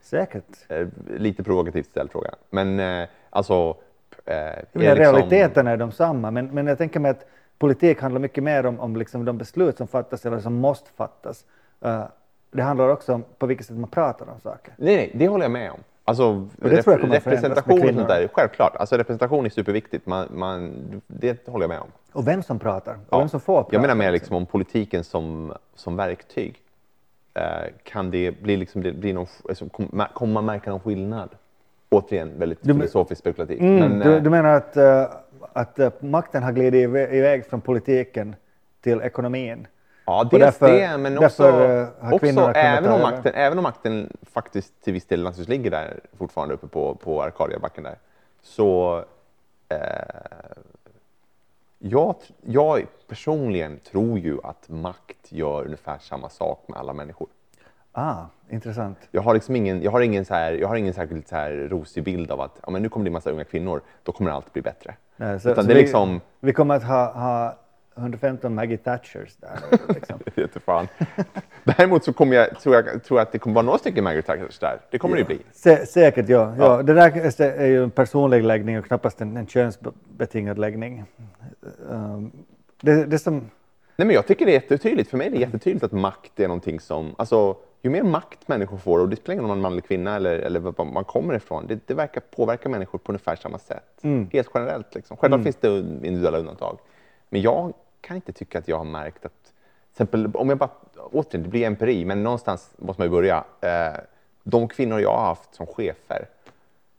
Säkert. 0.00 0.56
Eh, 0.68 0.88
lite 1.06 1.42
provokativt 1.42 1.86
ställd 1.86 2.10
fråga. 2.10 2.34
Men 2.50 2.80
eh, 2.80 3.08
alltså... 3.30 3.76
Eh, 4.24 4.56
liksom- 4.56 4.80
Realiteterna 4.82 5.70
är 5.70 5.76
de 5.76 5.92
samma, 5.92 6.30
men, 6.30 6.46
men 6.46 6.66
jag 6.66 6.78
tänker 6.78 7.00
mig 7.00 7.10
att 7.10 7.26
politik 7.58 8.00
handlar 8.00 8.20
mycket 8.20 8.44
mer 8.44 8.66
om, 8.66 8.80
om 8.80 8.96
liksom 8.96 9.24
de 9.24 9.38
beslut 9.38 9.76
som 9.76 9.86
fattas 9.86 10.26
eller 10.26 10.38
som 10.40 10.54
måste 10.54 10.90
fattas. 10.90 11.44
Uh, 11.86 12.04
det 12.50 12.62
handlar 12.62 12.88
också 12.88 13.14
om 13.14 13.24
på 13.38 13.46
vilket 13.46 13.66
sätt 13.66 13.76
man 13.76 13.90
pratar 13.90 14.26
om 14.28 14.40
saker. 14.40 14.74
Nej, 14.76 14.96
nej, 14.96 15.10
det 15.14 15.28
håller 15.28 15.44
jag 15.44 15.52
med 15.52 15.70
om. 15.70 15.78
Alltså, 16.06 16.48
med 16.56 16.72
representation 17.12 17.98
och 17.98 18.08
där, 18.08 18.28
självklart. 18.32 18.76
Alltså, 18.76 18.96
representation 18.96 19.46
är 19.46 19.50
superviktigt. 19.50 20.06
Man, 20.06 20.28
man, 20.30 20.72
det 21.06 21.48
håller 21.48 21.62
jag 21.62 21.68
med 21.68 21.80
om. 21.80 21.88
Och 22.12 22.28
vem 22.28 22.42
som 22.42 22.58
pratar, 22.58 22.92
och 22.92 22.98
Ja. 23.10 23.18
vem 23.18 23.28
som 23.28 23.40
får 23.40 23.62
prata. 23.62 23.74
Jag 23.74 23.80
menar 23.82 23.94
mer 23.94 24.12
liksom 24.12 24.36
om 24.36 24.46
politiken 24.46 25.04
som, 25.04 25.52
som 25.74 25.96
verktyg. 25.96 26.60
Eh, 27.34 27.42
kan 27.82 28.10
det 28.10 28.42
bli, 28.42 28.56
liksom, 28.56 28.82
det 28.82 28.92
bli 28.92 29.12
någon, 29.12 29.26
alltså, 29.48 29.68
kom- 29.68 30.04
kommer 30.14 30.32
man 30.32 30.44
märka 30.44 30.70
någon 30.70 30.80
skillnad? 30.80 31.28
Återigen, 31.90 32.38
väldigt 32.38 32.58
Du 32.62 32.74
filosofiskt 32.74 33.20
spekulativt. 33.20 33.60
Mm, 33.60 33.78
Men, 33.78 33.98
du, 33.98 34.16
eh, 34.16 34.22
du 34.22 34.30
menar 34.30 34.54
att, 34.54 34.76
eh, 34.76 35.04
att 35.54 35.78
eh, 35.78 35.92
makten 36.00 36.42
har 36.42 36.52
glidit 36.52 36.84
iväg, 37.12 37.46
från 37.46 37.60
politiken 37.60 38.36
till 38.80 39.00
ekonomin? 39.00 39.66
Ja, 40.06 40.28
dels 40.30 40.42
därför- 40.42 40.72
det, 40.72 40.98
men 40.98 41.18
också, 41.18 41.42
också 42.12 42.26
även, 42.54 42.92
om 42.92 43.00
makten, 43.00 43.32
även 43.34 43.58
om 43.58 43.62
makten 43.62 44.16
faktiskt 44.22 44.84
till 44.84 44.92
viss 44.92 45.06
del 45.06 45.22
naturligtvis 45.22 45.48
ligger 45.48 45.70
där 45.70 46.00
fortfarande 46.18 46.54
uppe 46.54 46.66
på, 46.66 46.94
på 46.94 47.22
Arkadiabacken 47.22 47.84
där, 47.84 47.98
så 48.42 48.98
eh, 49.68 49.78
jag, 51.78 52.16
jag 52.40 52.86
personligen 53.08 53.78
tror 53.78 54.18
ju 54.18 54.38
att 54.44 54.68
makt 54.68 55.32
gör 55.32 55.64
ungefär 55.64 55.98
samma 55.98 56.28
sak 56.28 56.64
med 56.68 56.78
alla 56.78 56.92
människor. 56.92 57.28
Ah, 57.92 58.24
intressant. 58.48 58.98
Jag 59.10 59.22
har, 59.22 59.34
liksom 59.34 59.56
ingen, 59.56 59.82
jag 59.82 59.90
har 59.90 60.00
ingen, 60.00 60.24
så 60.24 60.34
här, 60.34 60.52
jag 60.52 60.68
har 60.68 60.76
ingen 60.76 60.94
särskilt 60.94 61.28
så 61.28 61.36
här 61.36 61.52
rosig 61.52 62.04
bild 62.04 62.30
av 62.30 62.40
att 62.40 62.58
ja, 62.62 62.70
men 62.70 62.82
nu 62.82 62.88
kommer 62.88 63.04
det 63.04 63.10
bli 63.10 63.12
massa 63.12 63.30
unga 63.30 63.44
kvinnor, 63.44 63.80
då 64.02 64.12
kommer 64.12 64.30
allt 64.30 64.52
bli 64.52 64.62
bättre. 64.62 64.94
Nej, 65.16 65.40
så, 65.40 65.50
Utan 65.50 65.64
så 65.64 65.68
det 65.68 65.72
är 65.72 65.76
vi, 65.76 65.82
liksom- 65.82 66.20
vi 66.40 66.52
kommer 66.52 66.74
att 66.74 66.84
ha, 66.84 67.12
ha 67.12 67.58
115 67.96 68.54
Maggie 68.54 68.76
Thatchers 68.76 69.36
där. 69.36 69.58
Liksom. 69.94 70.18
Jättefan. 70.34 70.88
Däremot 71.64 72.04
så 72.04 72.12
kommer 72.12 72.36
jag, 72.36 72.60
tror 72.60 72.74
jag 72.74 73.04
tror 73.04 73.20
att 73.20 73.32
det 73.32 73.38
kommer 73.38 73.54
vara 73.54 73.64
några 73.64 73.78
stycken 73.78 74.04
Margaret 74.04 74.26
Thatchers 74.26 74.58
där. 74.58 74.78
Det 74.90 74.98
kommer 74.98 75.16
det 75.16 75.20
ju 75.20 75.26
bli. 75.26 75.38
Sä, 75.52 75.86
säkert, 75.86 76.28
ja. 76.28 76.54
ja. 76.58 76.64
Ja. 76.64 76.82
Det 76.82 76.94
där 76.94 77.40
är 77.40 77.66
ju 77.66 77.82
en 77.82 77.90
personlig 77.90 78.44
läggning 78.44 78.78
och 78.78 78.86
knappast 78.86 79.20
en, 79.20 79.36
en 79.36 79.46
könsbetingad 79.46 80.58
läggning. 80.58 81.04
Um, 81.88 82.32
det, 82.80 83.04
det 83.04 83.18
som... 83.18 83.34
Nej, 83.96 84.06
men 84.06 84.10
jag 84.10 84.26
tycker 84.26 84.46
det 84.46 84.52
är 84.52 84.60
jättetydligt. 84.60 85.10
För 85.10 85.16
mig 85.18 85.26
är 85.26 85.30
det 85.30 85.38
jättetydligt 85.38 85.84
att 85.84 85.92
makt 85.92 86.40
är 86.40 86.48
någonting 86.48 86.80
som... 86.80 87.14
Alltså, 87.18 87.56
ju 87.84 87.90
mer 87.90 88.02
makt 88.02 88.48
människor 88.48 88.76
får, 88.76 88.98
och 88.98 89.08
det 89.08 89.16
spelar 89.16 89.32
ingen 89.32 89.44
roll 89.44 89.50
om 89.50 89.62
man 89.62 89.66
är 89.66 89.70
man 89.70 89.72
eller 89.72 89.82
kvinna 89.82 90.16
eller, 90.16 90.38
eller 90.38 90.60
var 90.60 90.84
man 90.84 91.04
kommer 91.04 91.34
ifrån, 91.34 91.66
det, 91.66 91.86
det 91.86 91.94
verkar 91.94 92.20
påverka 92.20 92.68
människor 92.68 92.98
på 92.98 93.12
ungefär 93.12 93.36
samma 93.36 93.58
sätt. 93.58 94.00
Helt 94.32 94.50
generellt. 94.54 94.94
Liksom. 94.94 95.16
Självklart 95.16 95.42
finns 95.42 95.56
det 95.56 95.78
individuella 95.78 96.38
undantag. 96.38 96.78
Men 97.28 97.42
jag 97.42 97.72
kan 98.00 98.16
inte 98.16 98.32
tycka 98.32 98.58
att 98.58 98.68
jag 98.68 98.78
har 98.78 98.84
märkt 98.84 99.24
att... 99.24 99.52
Exempel, 99.90 100.30
om 100.34 100.48
jag 100.48 100.58
bara... 100.58 100.70
Återigen, 100.96 101.42
det 101.42 101.48
blir 101.48 101.66
empiri, 101.66 102.04
men 102.04 102.22
någonstans 102.22 102.72
måste 102.76 103.00
man 103.00 103.06
ju 103.06 103.10
börja. 103.10 103.44
Eh, 103.60 104.00
de 104.42 104.68
kvinnor 104.68 105.00
jag 105.00 105.16
har 105.16 105.26
haft 105.26 105.54
som 105.54 105.66
chefer, 105.66 106.28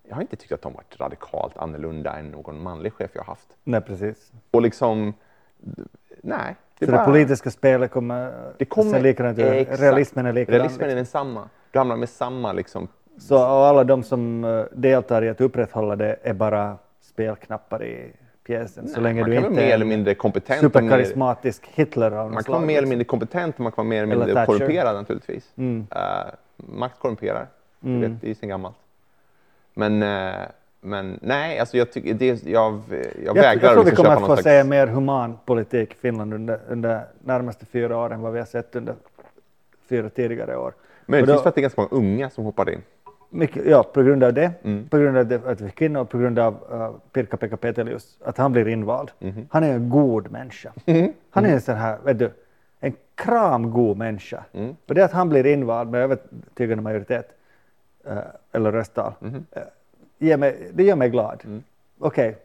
jag 0.07 0.15
har 0.15 0.21
inte 0.21 0.35
tyckt 0.35 0.51
att 0.51 0.61
de 0.61 0.73
varit 0.73 0.99
radikalt 0.99 1.57
annorlunda 1.57 2.13
än 2.13 2.31
någon 2.31 2.63
manlig 2.63 2.93
chef 2.93 3.11
jag 3.13 3.21
har 3.21 3.27
haft. 3.27 3.47
Nej, 3.63 3.81
precis. 3.81 4.31
Och 4.51 4.61
liksom... 4.61 5.13
Nej. 6.21 6.55
Så 6.79 6.85
bara- 6.91 6.97
det 6.97 7.05
politiska 7.05 7.51
spelet 7.51 7.91
kommer, 7.91 8.33
det 8.57 8.65
kommer 8.65 8.99
likadant 8.99 9.39
ut. 9.39 9.67
Realismen 9.79 10.25
är 10.25 10.33
likadan. 10.33 10.59
Realismen 10.59 10.89
är 10.89 10.95
liksom. 10.95 10.97
densamma. 10.97 11.49
Du 11.71 11.79
hamnar 11.79 11.95
med 11.95 12.09
samma 12.09 12.53
liksom... 12.53 12.87
Så 13.17 13.37
alla 13.37 13.83
de 13.83 14.03
som 14.03 14.43
eh, 14.43 14.63
deltar 14.73 15.21
i 15.23 15.29
att 15.29 15.41
upprätthålla 15.41 15.95
det 15.95 16.15
är 16.23 16.33
bara 16.33 16.77
spelknappar 17.01 17.83
i 17.83 18.11
pjäsen. 18.47 18.87
så 18.87 18.93
Nej, 18.93 19.03
länge 19.03 19.21
man 19.21 19.29
du 19.29 19.35
inte 19.37 19.49
mer 19.49 19.73
eller 19.73 19.85
mindre 19.85 20.15
kompetent. 20.15 20.59
superkarismatisk 20.59 21.69
Hitler 21.73 22.11
av 22.11 22.25
något 22.25 22.33
Man 22.33 22.43
kan 22.43 22.51
vara 22.53 22.61
mer 22.65 22.71
eller 22.73 22.81
liksom. 22.81 22.89
mindre 22.89 23.05
kompetent 23.05 23.55
och 23.55 23.61
man 23.61 23.71
kan 23.71 23.75
vara 23.85 23.89
mer 23.89 24.03
eller 24.03 24.13
Eller 24.15 24.25
mindre 24.25 24.45
Thatcher. 24.45 24.57
korrumperad 24.59 24.95
naturligtvis. 24.95 25.51
Mm. 25.57 25.87
Eh, 25.91 25.99
makt 26.55 26.99
korrumperar. 26.99 27.47
Mm. 27.83 28.01
Du 28.01 28.07
vet, 28.07 28.21
det 28.21 28.27
är 28.27 28.29
ju 28.29 28.35
sen 28.35 28.49
gammalt. 28.49 28.75
Men, 29.73 30.03
eh, 30.03 30.35
men 30.85 31.19
nej, 31.21 31.59
alltså 31.59 31.77
jag, 31.77 31.91
tycker, 31.91 32.13
det, 32.13 32.43
jag, 32.43 32.81
jag 32.89 33.05
Jag, 33.25 33.33
vägrar 33.33 33.63
jag 33.63 33.73
tror 33.73 33.83
vi 33.83 33.89
liksom 33.89 34.05
kommer 34.05 34.15
att 34.15 34.21
få 34.21 34.27
någon 34.27 34.37
se 34.37 34.43
slags... 34.43 34.67
mer 34.67 34.87
human 34.87 35.37
politik 35.45 35.91
i 35.91 35.95
Finland 35.95 36.33
under, 36.33 36.59
under 36.69 37.01
närmaste 37.23 37.65
fyra 37.65 37.97
åren 37.97 38.21
vad 38.21 38.33
vi 38.33 38.39
har 38.39 38.45
sett 38.45 38.75
under 38.75 38.95
fyra 39.89 40.09
tidigare 40.09 40.57
år. 40.57 40.73
Möjligtvis 41.05 41.31
Och 41.31 41.37
då- 41.37 41.41
för 41.43 41.49
att 41.49 41.55
det 41.55 41.59
är 41.59 41.61
ganska 41.61 41.81
många 41.81 41.91
unga 42.05 42.29
som 42.29 42.43
hoppar 42.45 42.69
in. 42.69 42.81
Mycket, 43.29 43.65
ja, 43.65 43.83
på 43.83 44.01
grund 44.03 44.23
av 44.23 44.33
det, 44.33 44.51
Mm. 44.63 44.89
på 44.89 44.97
grund 44.97 45.17
av 45.17 45.27
det, 45.27 45.45
att 45.47 45.61
vi 45.61 45.65
är 45.65 45.69
kvinnor 45.69 46.01
och 46.01 46.09
på 46.09 46.17
grund 46.17 46.39
av 46.39 46.53
uh, 46.73 46.89
Pirkka-Pekka 47.13 47.57
Petelius, 47.57 48.17
att 48.25 48.37
han 48.37 48.51
blir 48.51 48.67
invald. 48.67 49.11
Mhm. 49.19 49.47
Han 49.51 49.63
är 49.63 49.73
en 49.73 49.89
god 49.89 50.31
människa. 50.31 50.73
Han 51.29 51.45
är 51.45 51.49
en 51.53 51.61
sån 51.61 51.75
här, 51.75 51.97
vet 52.05 52.19
du, 52.19 52.31
en 52.79 52.93
kramgod 53.15 53.97
människa. 53.97 54.43
Mm. 54.53 54.75
Och 54.87 54.95
det 54.95 55.05
att 55.05 55.11
han 55.11 55.29
blir 55.29 55.45
invald 55.45 55.89
med 55.89 56.01
övertygande 56.01 56.83
majoritet, 56.83 57.29
eh, 58.07 58.17
eller 58.51 58.71
rösttal, 58.71 59.13
Mhm. 59.19 59.45
Ger 60.17 60.37
mig, 60.37 60.71
det 60.73 60.83
gör 60.83 60.95
mig 60.95 61.09
glad. 61.09 61.41
Mm. 61.45 61.63
Okej, 61.99 62.37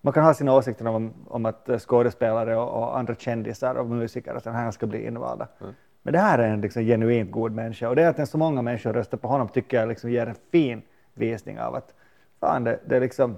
man 0.00 0.12
kan 0.12 0.24
ha 0.24 0.34
sina 0.34 0.54
åsikter 0.54 0.86
om, 0.86 1.12
om 1.28 1.46
att 1.46 1.68
skådespelare 1.78 2.56
och, 2.56 2.82
och 2.82 2.98
andra 2.98 3.14
kändisar 3.14 3.74
och 3.74 3.86
musiker 3.86 4.34
och 4.34 4.42
sådana 4.42 4.58
här 4.58 4.70
ska 4.70 4.86
bli 4.86 5.06
invalda. 5.06 5.48
Mm. 5.60 5.74
Men 6.02 6.12
det 6.12 6.18
här 6.18 6.38
är 6.38 6.48
en 6.48 6.60
liksom 6.60 6.82
genuint 6.82 7.30
god 7.30 7.52
människa 7.52 7.88
och 7.88 7.96
det 7.96 8.08
att 8.08 8.28
så 8.28 8.38
många 8.38 8.62
människor 8.62 8.92
röstar 8.92 9.18
på 9.18 9.28
honom 9.28 9.48
tycker 9.48 9.76
jag 9.76 9.88
liksom 9.88 10.10
ger 10.10 10.26
en 10.26 10.36
fin 10.50 10.82
visning 11.14 11.60
av 11.60 11.74
att 11.74 11.94
fan, 12.40 12.64
det, 12.64 12.78
det 12.86 12.96
är 12.96 13.00
liksom 13.00 13.36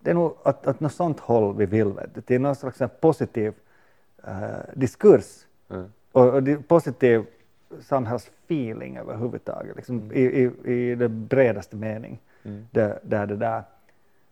det 0.00 0.10
är 0.10 0.14
nog 0.14 0.36
att, 0.42 0.66
att 0.66 0.80
något 0.80 0.92
sånt 0.92 1.20
håll 1.20 1.56
vi 1.56 1.66
vill, 1.66 1.94
du, 2.14 2.20
till 2.20 2.40
någon 2.40 2.54
slags 2.54 2.78
positiv 3.00 3.52
eh, 4.24 4.32
diskurs 4.74 5.46
Mm. 5.72 5.92
och, 6.12 6.34
och 6.34 6.68
positiv 6.68 7.24
samhällsfeeling 7.80 8.96
överhuvudtaget, 8.96 9.76
liksom, 9.76 10.12
i, 10.12 10.20
i, 10.20 10.72
i 10.72 10.94
den 10.94 11.26
bredaste 11.26 11.76
mening. 11.76 12.20
Mm. 12.44 12.66
Där, 12.70 12.98
där 13.02 13.26
det 13.26 13.36
där. 13.36 13.62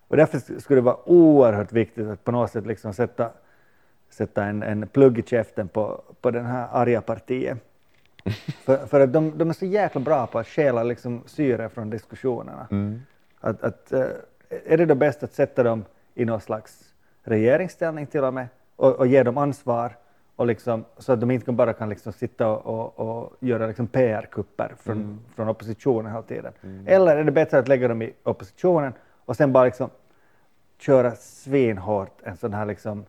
Och 0.08 0.16
därför 0.16 0.60
skulle 0.60 0.80
det 0.80 0.84
vara 0.84 1.08
oerhört 1.08 1.72
viktigt 1.72 2.08
att 2.08 2.24
på 2.24 2.32
något 2.32 2.50
sätt 2.50 2.66
liksom 2.66 2.94
sätta, 2.94 3.30
sätta 4.10 4.44
en, 4.44 4.62
en 4.62 4.86
plugg 4.86 5.18
i 5.18 5.22
käften 5.22 5.68
på, 5.68 6.02
på 6.20 6.30
den 6.30 6.46
här 6.46 6.68
arga 6.72 7.00
partiet. 7.00 7.58
för, 8.64 8.86
för 8.86 9.00
att 9.00 9.12
de, 9.12 9.38
de 9.38 9.48
är 9.48 9.54
så 9.54 9.66
jäkla 9.66 10.00
bra 10.00 10.26
på 10.26 10.38
att 10.38 10.46
stjäla 10.46 10.82
liksom 10.82 11.22
syre 11.26 11.68
från 11.68 11.90
diskussionerna. 11.90 12.66
Mm. 12.70 13.02
Att, 13.40 13.62
att, 13.62 13.92
eh, 13.92 14.06
är 14.66 14.76
det 14.76 14.86
då 14.86 14.94
bäst 14.94 15.22
att 15.22 15.32
sätta 15.32 15.62
dem 15.62 15.84
i 16.14 16.24
någon 16.24 16.40
slags 16.40 16.94
regeringsställning 17.22 18.06
till 18.06 18.24
och 18.24 18.34
med 18.34 18.46
och, 18.76 18.96
och 18.96 19.06
ge 19.06 19.22
dem 19.22 19.38
ansvar 19.38 19.96
och 20.40 20.46
liksom, 20.46 20.84
så 20.98 21.12
att 21.12 21.20
de 21.20 21.30
inte 21.30 21.52
bara 21.52 21.72
kan 21.72 21.88
liksom 21.88 22.12
sitta 22.12 22.48
och, 22.48 22.98
och, 22.98 23.22
och 23.22 23.36
göra 23.40 23.66
liksom 23.66 23.86
PR-kupper 23.86 24.74
från, 24.78 25.20
från 25.34 25.48
oppositionen 25.48 26.12
hela 26.12 26.22
tiden. 26.22 26.52
Eller 26.86 27.16
är 27.16 27.24
det 27.24 27.32
bättre 27.32 27.58
att 27.58 27.68
lägga 27.68 27.88
dem 27.88 28.02
i 28.02 28.12
oppositionen 28.22 28.92
och 29.24 29.36
sen 29.36 29.52
bara 29.52 29.64
liksom 29.64 29.90
köra 30.78 31.14
svinhårt 31.14 32.18
en 32.22 32.36
sån 32.36 32.54
här 32.54 32.66
liksom 32.66 33.04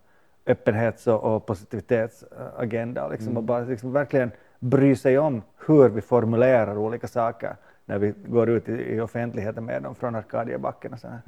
öppenhets 0.45 1.07
och, 1.07 1.23
och 1.23 1.45
positivitetsagenda 1.45 3.05
och, 3.05 3.11
liksom, 3.11 3.37
och 3.37 3.43
bara 3.43 3.63
liksom 3.63 3.93
verkligen 3.93 4.31
bry 4.59 4.95
sig 4.95 5.19
om 5.19 5.41
hur 5.67 5.89
vi 5.89 6.01
formulerar 6.01 6.77
olika 6.77 7.07
saker 7.07 7.55
när 7.85 7.99
vi 7.99 8.13
går 8.27 8.49
ut 8.49 8.69
i, 8.69 8.95
i 8.95 8.99
offentligheten 8.99 9.65
med 9.65 9.83
dem 9.83 9.95
från 9.95 10.15
Arkadiebacken 10.15 10.93
och 10.93 10.99
så 10.99 11.07
här. 11.07 11.21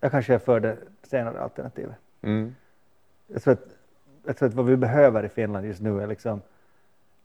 Jag 0.00 0.10
kanske 0.10 0.34
är 0.34 0.38
för 0.38 0.60
det 0.60 0.76
senare 1.02 1.40
alternativet. 1.40 1.96
Mm. 2.22 2.54
Jag 3.26 3.42
tror, 3.42 3.52
att, 3.52 3.75
jag 4.26 4.36
tror 4.36 4.48
att 4.48 4.54
vad 4.54 4.66
vi 4.66 4.76
behöver 4.76 5.24
i 5.24 5.28
Finland 5.28 5.66
just 5.66 5.80
nu 5.80 6.02
är 6.02 6.06
liksom 6.06 6.40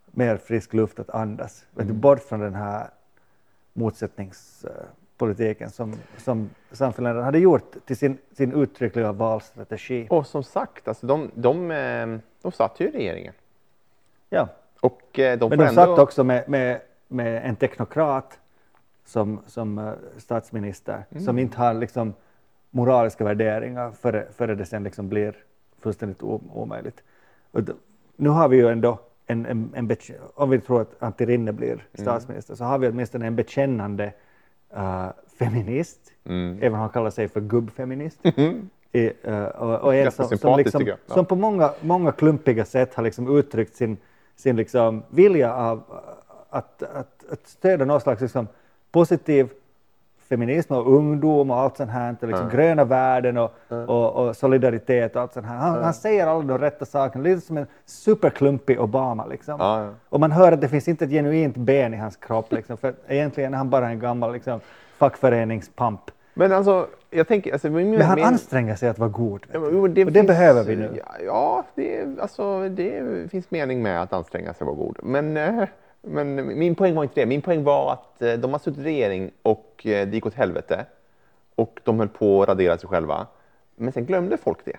mer 0.05 0.37
frisk 0.37 0.73
luft 0.73 0.99
att 0.99 1.09
andas. 1.09 1.65
Du, 1.71 1.93
bort 1.93 2.19
från 2.19 2.39
den 2.39 2.55
här 2.55 2.87
motsättningspolitiken 3.73 5.69
som, 5.69 5.95
som 6.17 6.49
samfinländarna 6.71 7.25
hade 7.25 7.39
gjort 7.39 7.75
till 7.85 7.97
sin, 7.97 8.17
sin 8.31 8.53
uttryckliga 8.53 9.11
valstrategi. 9.11 10.07
Och 10.09 10.27
som 10.27 10.43
sagt, 10.43 10.87
alltså 10.87 11.07
de, 11.07 11.31
de, 11.35 11.71
eh, 11.71 12.17
de 12.41 12.51
satt 12.51 12.79
ju 12.79 12.87
i 12.87 12.91
regeringen. 12.91 13.33
Ja. 14.29 14.47
Och 14.81 15.19
eh, 15.19 15.39
de 15.39 15.49
Men 15.49 15.57
de 15.57 15.65
ändå... 15.65 15.81
satt 15.81 15.99
också 15.99 16.23
med, 16.23 16.49
med, 16.49 16.81
med 17.07 17.45
en 17.45 17.55
teknokrat 17.55 18.39
som, 19.05 19.41
som 19.45 19.77
eh, 19.77 19.93
statsminister 20.17 21.05
som 21.25 21.39
inte 21.39 21.57
har 21.57 21.73
liksom 21.73 22.13
moraliska 22.69 23.23
värderingar 23.23 23.91
före, 23.91 24.27
före 24.35 24.55
det 24.55 24.65
sen 24.65 24.83
liksom 24.83 25.09
blir 25.09 25.35
fullständigt 25.81 26.23
omöjligt. 26.23 27.03
Nu 28.15 28.29
har 28.29 28.47
vi 28.47 28.57
ju 28.57 28.67
ändå 28.67 28.99
en, 29.27 29.45
en, 29.45 29.69
en 29.75 29.97
om 30.35 30.49
vi 30.49 30.59
tror 30.59 30.81
att 30.81 31.03
Antti 31.03 31.25
Rinne 31.25 31.53
blir 31.53 31.87
statsminister 31.93 32.55
så 32.55 32.63
har 32.63 32.77
vi 32.77 32.87
åtminstone 32.87 33.27
en 33.27 33.35
bekännande 33.35 34.13
eh, 34.73 35.07
feminist, 35.39 35.99
Mm. 36.23 36.57
även 36.57 36.73
om 36.73 36.79
han 36.79 36.89
kallar 36.89 37.09
sig 37.09 37.27
för 37.27 37.41
gubbfeminist. 37.41 38.19
I, 38.91 39.11
eh, 39.23 39.43
och, 39.43 39.79
och 39.79 39.95
en 39.95 40.11
som, 40.11 40.37
som, 40.37 40.57
liksom. 40.57 40.87
Ja. 40.87 40.95
som 41.07 41.25
på 41.25 41.35
många, 41.35 41.73
många 41.81 42.11
klumpiga 42.11 42.65
sätt 42.65 42.93
har 42.93 43.03
liksom 43.03 43.37
uttryckt 43.37 43.75
sin, 43.75 43.97
sin 44.35 44.55
liksom 44.55 45.03
vilja 45.09 45.53
av 45.55 45.83
att, 46.49 46.83
att, 46.83 47.25
att 47.31 47.47
stödja 47.47 47.85
någon 47.85 48.01
slags 48.01 48.21
liksom 48.21 48.47
positiv 48.91 49.49
feminism 50.31 50.73
och 50.73 50.93
ungdom 50.93 51.51
och 51.51 51.57
allt 51.57 51.77
sånt 51.77 51.91
här, 51.91 52.15
liksom 52.21 52.49
gröna 52.49 52.83
värden 52.83 53.37
och, 53.37 53.51
och, 53.69 54.13
och 54.13 54.35
solidaritet 54.35 55.15
och 55.15 55.21
allt 55.21 55.33
sånt 55.33 55.45
här. 55.45 55.55
Han, 55.55 55.83
han 55.83 55.93
säger 55.93 56.27
alla 56.27 56.43
de 56.43 56.57
rätta 56.57 56.85
sakerna, 56.85 57.23
lite 57.23 57.41
som 57.41 57.57
en 57.57 57.65
superklumpig 57.85 58.79
Obama 58.79 59.25
liksom. 59.25 59.55
Ja, 59.59 59.83
ja. 59.83 59.89
Och 60.09 60.19
man 60.19 60.31
hör 60.31 60.51
att 60.51 60.61
det 60.61 60.69
finns 60.69 60.87
inte 60.87 61.05
ett 61.05 61.11
genuint 61.11 61.57
ben 61.57 61.93
i 61.93 61.97
hans 61.97 62.15
kropp 62.15 62.53
liksom, 62.53 62.77
för 62.77 62.93
egentligen 63.07 63.53
är 63.53 63.57
han 63.57 63.69
bara 63.69 63.89
en 63.89 63.99
gammal 63.99 64.33
liksom, 64.33 64.59
fackföreningspamp. 64.97 66.01
Men 66.33 66.51
alltså, 66.51 66.87
jag 67.09 67.27
tänker... 67.27 67.53
Alltså, 67.53 67.69
min, 67.69 67.91
Men 67.91 68.01
han 68.01 68.15
min, 68.15 68.25
anstränger 68.25 68.75
sig 68.75 68.89
att 68.89 68.99
vara 68.99 69.09
god. 69.09 69.45
Ja, 69.51 69.59
men, 69.59 69.69
jo, 69.73 69.81
och 69.81 69.89
det 69.89 70.05
finns- 70.05 70.27
behöver 70.27 70.63
vi 70.63 70.75
nu. 70.75 70.89
Ja, 70.97 71.05
ja 71.25 71.63
det, 71.75 72.19
alltså, 72.21 72.69
det 72.69 73.31
finns 73.31 73.51
mening 73.51 73.83
med 73.83 74.01
att 74.01 74.13
anstränga 74.13 74.53
sig 74.53 74.67
och 74.67 74.77
vara 74.77 74.85
god. 74.85 74.99
Men, 75.03 75.37
eh, 75.37 75.63
men 76.01 76.59
min 76.59 76.75
poäng 76.75 76.95
var 76.95 77.03
inte 77.03 77.21
det. 77.21 77.25
Min 77.25 77.41
poäng 77.41 77.63
var 77.63 77.93
att 77.93 78.21
eh, 78.21 78.33
de 78.33 78.51
har 78.51 78.59
suttit 78.59 78.79
i 78.79 78.83
regering 78.83 79.31
och 79.41 79.81
eh, 79.85 80.07
det 80.07 80.13
gick 80.15 80.25
åt 80.25 80.33
helvete. 80.33 80.85
Och 81.55 81.79
de 81.83 81.99
höll 81.99 82.07
på 82.09 82.41
att 82.43 82.49
radera 82.49 82.77
sig 82.77 82.89
själva. 82.89 83.27
Men 83.75 83.91
sen 83.93 84.05
glömde 84.05 84.37
folk 84.37 84.57
det 84.65 84.77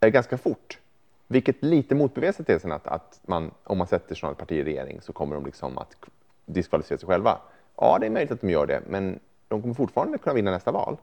eh, 0.00 0.08
ganska 0.08 0.38
fort. 0.38 0.78
Vilket 1.26 1.62
lite 1.62 1.94
motbevisar 1.94 2.44
tesen 2.44 2.72
att, 2.72 2.86
att 2.86 3.20
man, 3.26 3.50
om 3.64 3.78
man 3.78 3.86
sätter 3.86 4.14
sådana 4.14 4.34
partier 4.34 4.58
i 4.60 4.64
regering 4.64 5.00
så 5.00 5.12
kommer 5.12 5.34
de 5.34 5.46
liksom 5.46 5.78
att 5.78 5.96
diskvalificera 6.46 6.98
sig 6.98 7.06
själva. 7.08 7.38
Ja, 7.76 7.98
det 8.00 8.06
är 8.06 8.10
möjligt 8.10 8.32
att 8.32 8.40
de 8.40 8.50
gör 8.50 8.66
det, 8.66 8.80
men 8.88 9.18
de 9.48 9.62
kommer 9.62 9.74
fortfarande 9.74 10.18
kunna 10.18 10.34
vinna 10.34 10.50
nästa 10.50 10.70
val. 10.72 10.96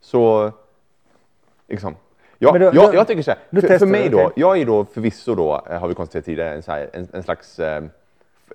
Så 0.00 0.52
liksom, 1.68 1.96
Ja, 2.38 2.52
Men 2.52 2.60
då- 2.60 2.70
jag, 2.74 2.94
jag 2.94 3.06
tycker 3.06 3.22
så 3.22 3.30
här, 3.30 3.60
för, 3.60 3.78
för 3.78 3.86
mig 3.86 4.08
då, 4.08 4.32
jag 4.36 4.58
är 4.58 4.66
då 4.66 4.84
förvisso 4.84 5.34
då, 5.34 5.62
har 5.66 5.88
vi 5.88 5.94
konstaterat 5.94 6.24
tidigare, 6.24 6.54
en, 6.54 6.62
här, 6.66 6.90
en, 6.92 7.08
en 7.12 7.22
slags 7.22 7.58
eh, 7.58 7.84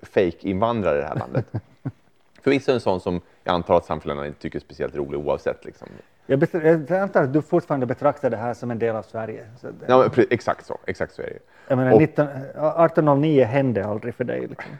fake-invandrare 0.02 0.98
i 0.98 1.00
det 1.00 1.06
här 1.06 1.14
landet. 1.18 1.46
förvisso 2.42 2.72
en 2.72 2.80
sån 2.80 3.00
som 3.00 3.20
jag 3.44 3.54
antar 3.54 3.76
att 3.76 3.84
samfällarna 3.84 4.26
inte 4.26 4.40
tycker 4.40 4.58
är 4.58 4.60
speciellt 4.60 4.94
rolig 4.94 5.20
oavsett. 5.20 5.64
Liksom. 5.64 5.88
Jag, 6.26 6.48
jag 6.88 6.92
antar 6.92 7.22
att 7.22 7.32
du 7.32 7.42
fortfarande 7.42 7.86
betraktar 7.86 8.30
det 8.30 8.36
här 8.36 8.54
som 8.54 8.70
en 8.70 8.78
del 8.78 8.96
av 8.96 9.02
Sverige. 9.02 9.46
Så 9.60 9.66
det, 9.66 9.86
Ja, 9.88 10.10
exakt 10.30 10.66
så, 10.66 10.78
exakt 10.86 11.14
så 11.14 11.22
är 11.22 11.26
det 11.26 11.32
ju. 11.32 11.38
jag 11.68 11.76
menar, 11.78 11.92
och- 11.92 12.00
19, 12.00 12.26
1809 12.26 13.44
hände 13.44 13.86
aldrig 13.86 14.14
för 14.14 14.24
dig. 14.24 14.40
Liksom. 14.40 14.72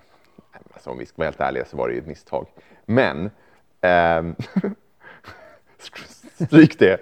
Alltså, 0.73 0.91
om 0.91 0.99
vi 0.99 1.07
ska 1.07 1.15
vara 1.17 1.27
helt 1.27 1.41
ärliga 1.41 1.65
så 1.65 1.77
var 1.77 1.89
det 1.89 1.95
ju 1.95 2.01
ett 2.01 2.07
misstag. 2.07 2.47
Men... 2.87 3.31
ehm, 3.81 4.35
stryk 6.47 6.79
det. 6.79 6.99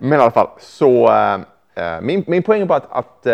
Men 0.00 0.12
i 0.18 0.22
alla 0.22 0.30
fall, 0.30 0.48
så... 0.58 1.08
eh, 1.74 2.00
min, 2.00 2.24
min 2.26 2.42
poäng 2.42 2.62
är 2.62 2.66
bara 2.66 2.78
att, 2.78 2.92
att 2.92 3.26
eh, 3.26 3.32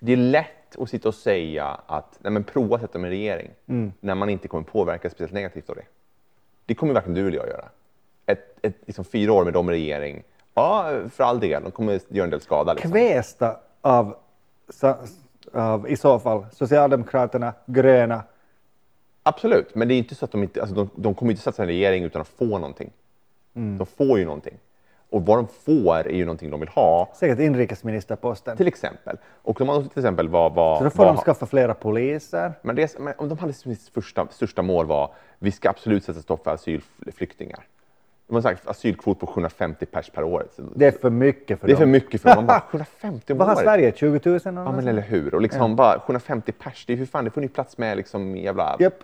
det 0.00 0.12
är 0.12 0.16
lätt 0.16 0.46
att 0.78 0.90
sitta 0.90 1.08
och 1.08 1.14
säga 1.14 1.80
att 1.86 2.18
nej, 2.20 2.32
men 2.32 2.44
prova 2.44 2.74
att 2.74 2.80
sätta 2.80 2.98
med 2.98 3.10
regering 3.10 3.50
när 4.00 4.14
man 4.14 4.30
inte 4.30 4.48
kommer 4.48 4.64
påverka 4.64 5.10
speciellt 5.10 5.32
negativt 5.32 5.70
av 5.70 5.76
det. 5.76 5.84
Det 6.66 6.74
kommer 6.74 6.94
varken 6.94 7.14
du 7.14 7.26
eller 7.28 7.36
jag 7.36 7.48
göra. 7.48 7.68
Ett, 8.26 8.58
ett, 8.62 8.76
liksom 8.86 9.04
fyra 9.04 9.32
år 9.32 9.44
med 9.44 9.52
dem 9.52 9.70
i 9.70 9.72
regering, 9.72 10.22
ja, 10.54 11.00
för 11.10 11.24
all 11.24 11.40
del, 11.40 11.62
de 11.62 11.72
kommer 11.72 12.00
göra 12.08 12.24
en 12.24 12.30
del 12.30 12.40
skada. 12.40 12.72
Liksom. 12.72 12.92
Kvästa 12.92 13.56
av, 13.80 14.16
av 15.52 15.90
i 15.90 15.96
så 15.96 16.18
fall 16.18 16.46
Socialdemokraterna, 16.52 17.52
gröna. 17.66 18.22
Absolut, 19.22 19.74
men 19.74 19.88
det 19.88 19.94
är 19.94 19.98
inte 19.98 20.14
så 20.14 20.24
att 20.24 20.32
de 20.32 20.42
inte, 20.42 20.60
alltså 20.60 20.74
de, 20.74 20.90
de 20.94 21.14
kommer 21.14 21.32
inte 21.32 21.42
satsa 21.42 21.62
en 21.62 21.68
regering 21.68 22.04
utan 22.04 22.22
att 22.22 22.28
få 22.28 22.58
någonting. 22.58 22.90
Mm. 23.54 23.78
De 23.78 23.86
får 23.86 24.18
ju 24.18 24.24
någonting. 24.24 24.58
Och 25.12 25.26
vad 25.26 25.38
de 25.38 25.48
får 25.48 25.94
är 25.96 26.14
ju 26.14 26.24
någonting 26.24 26.50
de 26.50 26.60
vill 26.60 26.68
ha, 26.68 27.08
Säkert 27.14 27.38
inrikesministerposten. 27.38 28.56
till 28.56 28.66
exempel. 28.66 29.16
Och 29.42 29.56
de 29.58 29.68
har 29.68 29.80
till 29.82 29.98
exempel 29.98 30.28
vad... 30.28 30.54
vad 30.54 30.78
Så 30.78 30.84
då 30.84 30.90
får 30.90 31.04
vad, 31.04 31.14
de 31.14 31.22
skaffa 31.22 31.46
flera 31.46 31.74
poliser. 31.74 32.52
men, 32.62 32.76
det, 32.76 32.98
men 32.98 33.14
om 33.16 33.28
de 33.28 33.38
hade 33.38 33.52
sitt 33.52 33.88
första, 33.94 34.26
största 34.30 34.62
mål 34.62 34.86
var 34.86 35.14
vi 35.38 35.52
ska 35.52 35.70
absolut 35.70 36.04
sätta 36.04 36.20
stopp 36.20 36.44
för 36.44 36.50
asylflyktingar. 36.50 37.66
De 38.26 38.34
har 38.34 38.42
sagt 38.42 38.68
asylkvot 38.68 39.20
på 39.20 39.26
750 39.26 39.86
pers 39.86 40.10
per 40.10 40.22
år. 40.22 40.46
Det 40.74 40.86
är 40.86 40.90
för 40.90 41.10
mycket 41.10 41.60
för 41.60 41.66
det 41.66 41.72
är 41.72 41.76
för 41.76 41.84
dem. 41.84 41.90
mycket 41.90 42.20
för 42.20 42.34
dem. 42.34 42.46
Bara, 42.46 42.60
750 42.70 43.32
om 43.32 43.38
Vad 43.38 43.48
har? 43.48 43.56
Sverige? 43.56 43.92
20 43.96 44.20
000? 44.24 44.40
eller 44.44 44.62
Ja, 44.62 44.72
men 44.72 44.88
eller 44.88 45.02
hur. 45.02 45.34
Och 45.34 45.42
liksom 45.42 45.76
bara 45.76 46.00
750 46.00 46.52
pers, 46.52 46.84
det 46.86 46.92
är 46.92 46.96
hur 46.96 47.06
fan, 47.06 47.24
det 47.24 47.30
får 47.30 47.40
ni 47.40 47.48
plats 47.48 47.78
med 47.78 47.96
liksom 47.96 48.36
jävla... 48.36 48.76
Japp. 48.78 48.94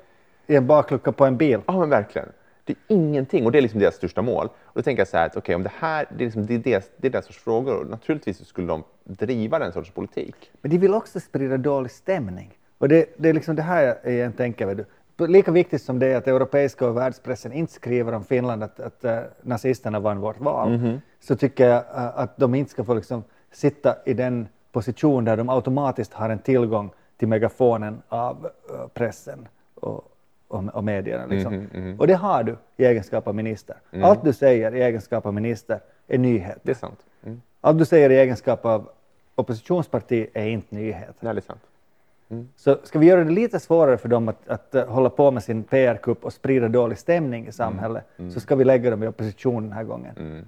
I 0.46 0.56
en 0.56 0.66
baklucka 0.66 1.12
på 1.12 1.24
en 1.24 1.36
bil. 1.36 1.60
Ja, 1.66 1.78
men 1.78 1.90
verkligen. 1.90 2.28
Det 2.68 2.72
är 2.72 2.96
ingenting 2.96 3.46
och 3.46 3.52
det 3.52 3.58
är 3.58 3.62
liksom 3.62 3.80
deras 3.80 3.94
största 3.94 4.22
mål. 4.22 4.46
Och 4.56 4.72
då 4.74 4.82
tänker 4.82 5.00
jag 5.00 5.08
så 5.08 5.16
här 5.16 5.26
att 5.26 5.36
okej, 5.36 5.54
om 5.54 5.62
det 5.62 5.72
här, 5.78 6.06
det 6.16 6.24
är, 6.24 6.26
liksom, 6.26 6.46
det 6.46 6.54
är, 6.54 6.58
deras, 6.58 6.90
det 6.96 7.06
är 7.08 7.10
deras 7.12 7.26
sorts 7.26 7.38
frågor 7.38 7.76
och 7.76 7.86
naturligtvis 7.90 8.46
skulle 8.46 8.66
de 8.66 8.84
driva 9.04 9.58
den 9.58 9.72
sorts 9.72 9.90
politik. 9.90 10.50
Men 10.62 10.70
de 10.70 10.78
vill 10.78 10.94
också 10.94 11.20
sprida 11.20 11.56
dålig 11.56 11.90
stämning. 11.90 12.58
Och 12.78 12.88
det, 12.88 13.14
det 13.16 13.28
är 13.28 13.32
liksom 13.32 13.56
det 13.56 13.62
här 13.62 13.82
jag 14.04 14.12
igen 14.12 14.32
tänker. 14.32 14.84
Lika 15.18 15.50
viktigt 15.50 15.82
som 15.82 15.98
det 15.98 16.06
är 16.06 16.16
att 16.16 16.28
europeiska 16.28 16.86
och 16.88 16.96
världspressen 16.96 17.52
inte 17.52 17.72
skriver 17.72 18.12
om 18.12 18.24
Finland 18.24 18.62
att, 18.62 18.80
att 18.80 19.04
uh, 19.04 19.18
nazisterna 19.42 20.00
vann 20.00 20.20
vårt 20.20 20.40
val, 20.40 20.70
Mhm. 20.78 21.00
så 21.20 21.36
tycker 21.36 21.68
jag 21.68 21.78
uh, 21.78 22.18
att 22.18 22.36
de 22.36 22.54
inte 22.54 22.70
ska 22.70 22.84
få 22.84 22.94
liksom 22.94 23.24
sitta 23.52 23.96
i 24.06 24.14
den 24.14 24.48
position 24.72 25.24
där 25.24 25.36
de 25.36 25.48
automatiskt 25.48 26.12
har 26.12 26.30
en 26.30 26.38
tillgång 26.38 26.90
till 27.16 27.28
megafonen 27.28 28.02
av 28.08 28.48
uh, 28.72 28.86
pressen 28.94 29.48
och, 29.74 30.04
och, 30.48 30.64
och 30.74 30.84
medierna. 30.84 31.26
Liksom. 31.26 31.54
Mhm, 31.74 31.96
Och 32.00 32.06
det 32.06 32.14
har 32.14 32.42
du 32.42 32.56
i 32.76 32.84
egenskap 32.84 33.26
av 33.28 33.34
minister. 33.34 33.76
Mm. 33.92 34.04
Allt 34.04 34.24
du 34.24 34.32
säger 34.32 34.74
i 34.74 34.82
egenskap 34.82 35.26
av 35.26 35.34
minister 35.34 35.80
är 36.08 36.18
nyhet. 36.18 36.58
Det 36.62 36.70
är 36.70 36.74
sant. 36.74 36.98
Mm. 37.24 37.42
Allt 37.60 37.78
du 37.78 37.84
säger 37.84 38.10
i 38.10 38.16
egenskap 38.16 38.64
av 38.64 38.88
oppositionsparti 39.34 40.26
är 40.34 40.46
inte 40.46 40.74
nyhet. 40.74 41.16
Det 41.20 41.28
är 41.28 41.40
sant. 41.40 41.60
Så 42.56 42.78
ska 42.84 42.98
vi 42.98 43.06
göra 43.06 43.24
det 43.24 43.30
lite 43.30 43.60
svårare 43.60 43.98
för 43.98 44.08
dem 44.08 44.28
att, 44.28 44.48
att 44.48 44.74
eh, 44.74 44.86
hålla 44.86 45.10
på 45.10 45.30
med 45.30 45.42
sin 45.42 45.62
PR-kupp 45.62 46.24
och 46.24 46.32
sprida 46.32 46.68
dålig 46.68 46.98
stämning 46.98 47.46
i 47.46 47.52
samhället 47.52 48.04
så 48.34 48.40
ska 48.40 48.56
vi 48.56 48.64
lägga 48.64 48.90
dem 48.90 49.02
i 49.02 49.06
opposition 49.06 49.62
den 49.62 49.72
här 49.72 49.84
gången. 49.84 50.16
Mm. 50.18 50.44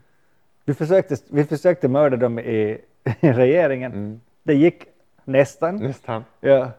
Vi, 0.64 0.74
försökte, 0.74 1.16
vi 1.30 1.44
försökte 1.44 1.88
mörda 1.88 2.16
dem 2.16 2.38
i, 2.38 2.78
i 3.20 3.32
regeringen. 3.32 4.20
Det 4.42 4.54
gick 4.54 4.84
nästan. 5.24 5.76
Nästan. 5.76 6.24
Ja. 6.40 6.70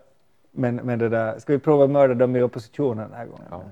Men, 0.52 0.76
men 0.76 1.00
det 1.00 1.10
där, 1.10 1.40
ska 1.40 1.54
vi 1.54 1.60
prova 1.60 1.84
att 1.84 1.90
mörda 1.90 2.14
dem 2.14 2.36
i 2.36 2.42
oppositionen 2.42 3.10
den 3.10 3.18
här 3.18 3.26
gången? 3.26 3.46
Ja. 3.52 3.64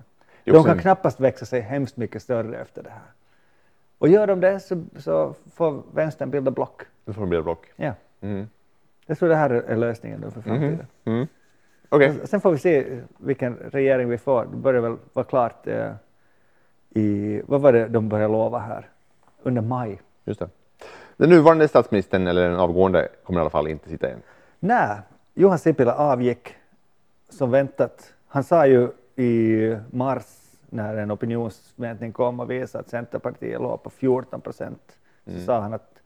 De 0.44 0.64
kan 0.64 0.72
en- 0.76 0.80
knappast 0.80 1.20
växa 1.20 1.46
sig 1.46 1.62
hemskt 1.62 1.98
mycket 1.98 2.22
större 2.22 2.58
efter 2.58 2.84
det 2.84 2.90
här. 2.90 3.02
Och 3.98 4.08
gör 4.08 4.28
de 4.28 4.40
det 4.40 4.60
så, 4.60 4.84
så 4.98 5.34
får 5.56 5.84
vänstern 5.94 6.30
bilda 6.30 6.52
block. 6.52 6.82
Nu 7.06 7.14
får 7.14 7.22
det 7.22 7.28
bli 7.28 7.42
block. 7.42 7.66
Ja. 7.76 7.94
Mm. 8.22 8.50
Jag 9.06 9.18
tror 9.18 9.30
det 9.30 9.36
här 9.36 9.50
är 9.50 9.76
lösningen 9.76 10.22
då 10.22 10.32
för 10.32 10.42
framtiden. 10.42 10.88
Mm. 11.06 11.28
Okej. 11.90 12.14
Sen 12.28 12.42
får 12.42 12.52
vi 12.52 12.58
se 12.58 13.02
vilken 13.18 13.56
regering 13.56 14.10
vi 14.10 14.18
får. 14.18 14.46
Det 14.52 14.58
börjar 14.58 14.82
väl 14.82 14.96
vara 15.14 15.26
klart 15.26 15.68
eh, 15.68 15.92
i, 16.90 17.42
vad 17.48 17.62
var 17.62 17.74
det 17.74 17.88
de 17.88 18.10
började 18.10 18.34
lova 18.34 18.60
här? 18.60 18.90
Under 19.44 19.62
maj. 19.62 20.02
Just 20.26 20.40
det. 20.40 20.50
Den 21.18 21.30
nuvarande 21.30 21.68
statsministern, 21.68 22.28
eller 22.28 22.50
den 22.50 22.60
avgående, 22.60 23.08
kommer 23.24 23.40
i 23.40 23.42
alla 23.42 23.50
fall 23.50 23.68
inte 23.68 23.90
sitta 23.90 24.08
igen. 24.08 24.22
Nej, 24.60 24.98
Johan 25.34 25.60
Sipilä 25.60 25.94
avgick 25.94 26.56
som 27.30 27.52
väntat. 27.52 28.14
Han 28.28 28.44
sa 28.44 28.68
ju 28.68 28.92
i 29.16 29.78
mars 29.92 30.26
när 30.70 30.98
en 30.98 31.12
opinionsmätning 31.12 32.14
kom 32.14 32.40
och 32.40 32.52
visade 32.52 32.82
att 32.82 32.90
Centerpartiet 32.90 33.62
låg 33.62 33.84
på 33.84 33.90
14 33.90 34.42
procent, 34.42 34.98
så 35.26 35.40
sa 35.40 35.60
han 35.62 35.74
att 35.74 36.02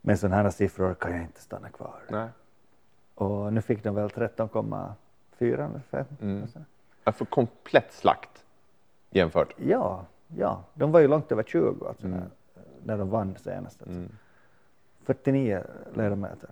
med 0.00 0.18
sådana 0.18 0.42
här 0.42 0.50
siffror 0.50 0.94
kan 0.94 1.12
jag 1.12 1.22
inte 1.22 1.40
stanna 1.40 1.68
kvar. 1.68 1.94
Nej. 2.08 2.28
Och 3.14 3.52
nu 3.52 3.62
fick 3.62 3.84
de 3.84 3.94
väl 3.94 4.08
13,4 4.08 4.94
eller 5.38 5.80
5. 5.90 6.04
Mm. 6.20 6.46
Får 7.12 7.26
komplett 7.26 7.92
slakt 7.92 8.44
jämfört. 9.10 9.54
Ja, 9.56 10.06
ja, 10.36 10.64
de 10.74 10.92
var 10.92 11.00
ju 11.00 11.08
långt 11.08 11.32
över 11.32 11.42
20 11.42 11.86
alltså, 11.86 12.06
när, 12.06 12.26
när 12.84 12.98
de 12.98 13.10
vann 13.10 13.36
senast. 13.36 13.82
Alltså. 13.82 14.00
49 15.06 15.62
ledamöter. 15.94 16.48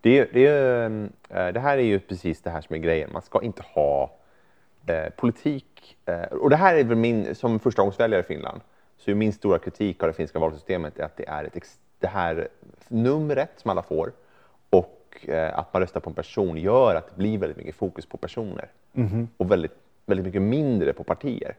Det, 0.00 0.18
är, 0.18 0.28
det, 0.32 0.46
är, 0.46 0.90
eh, 1.28 1.52
det 1.52 1.60
här 1.60 1.78
är 1.78 1.82
ju 1.82 1.98
precis 1.98 2.40
det 2.42 2.50
här 2.50 2.60
som 2.60 2.74
är 2.74 2.80
grejen. 2.80 3.10
Man 3.12 3.22
ska 3.22 3.42
inte 3.42 3.62
ha 3.62 4.16
eh, 4.86 5.10
politik. 5.16 5.96
Eh, 6.06 6.22
och 6.22 6.50
det 6.50 6.56
här 6.56 6.74
är 6.74 6.84
väl 6.84 6.96
min, 6.96 7.34
som 7.34 7.58
förstagångsväljare 7.58 8.20
i 8.20 8.24
Finland, 8.24 8.60
så 8.96 9.10
är 9.10 9.14
min 9.14 9.32
stora 9.32 9.58
kritik 9.58 10.02
av 10.02 10.06
det 10.06 10.12
finska 10.12 10.38
valsystemet 10.38 10.98
är 10.98 11.04
att 11.04 11.16
det 11.16 11.28
är 11.28 11.44
ett, 11.44 11.78
det 11.98 12.06
här 12.06 12.48
numret 12.88 13.50
som 13.56 13.70
alla 13.70 13.82
får 13.82 14.12
och 14.70 15.26
eh, 15.28 15.58
att 15.58 15.72
man 15.72 15.82
röstar 15.82 16.00
på 16.00 16.10
en 16.10 16.14
person 16.14 16.56
gör 16.56 16.94
att 16.94 17.08
det 17.08 17.16
blir 17.16 17.38
väldigt 17.38 17.56
mycket 17.56 17.74
fokus 17.74 18.06
på 18.06 18.16
personer 18.16 18.68
och 19.36 19.50
väldigt, 19.50 19.74
väldigt 20.06 20.26
mycket 20.26 20.42
mindre 20.42 20.92
på 20.92 21.04
partier. 21.04 21.56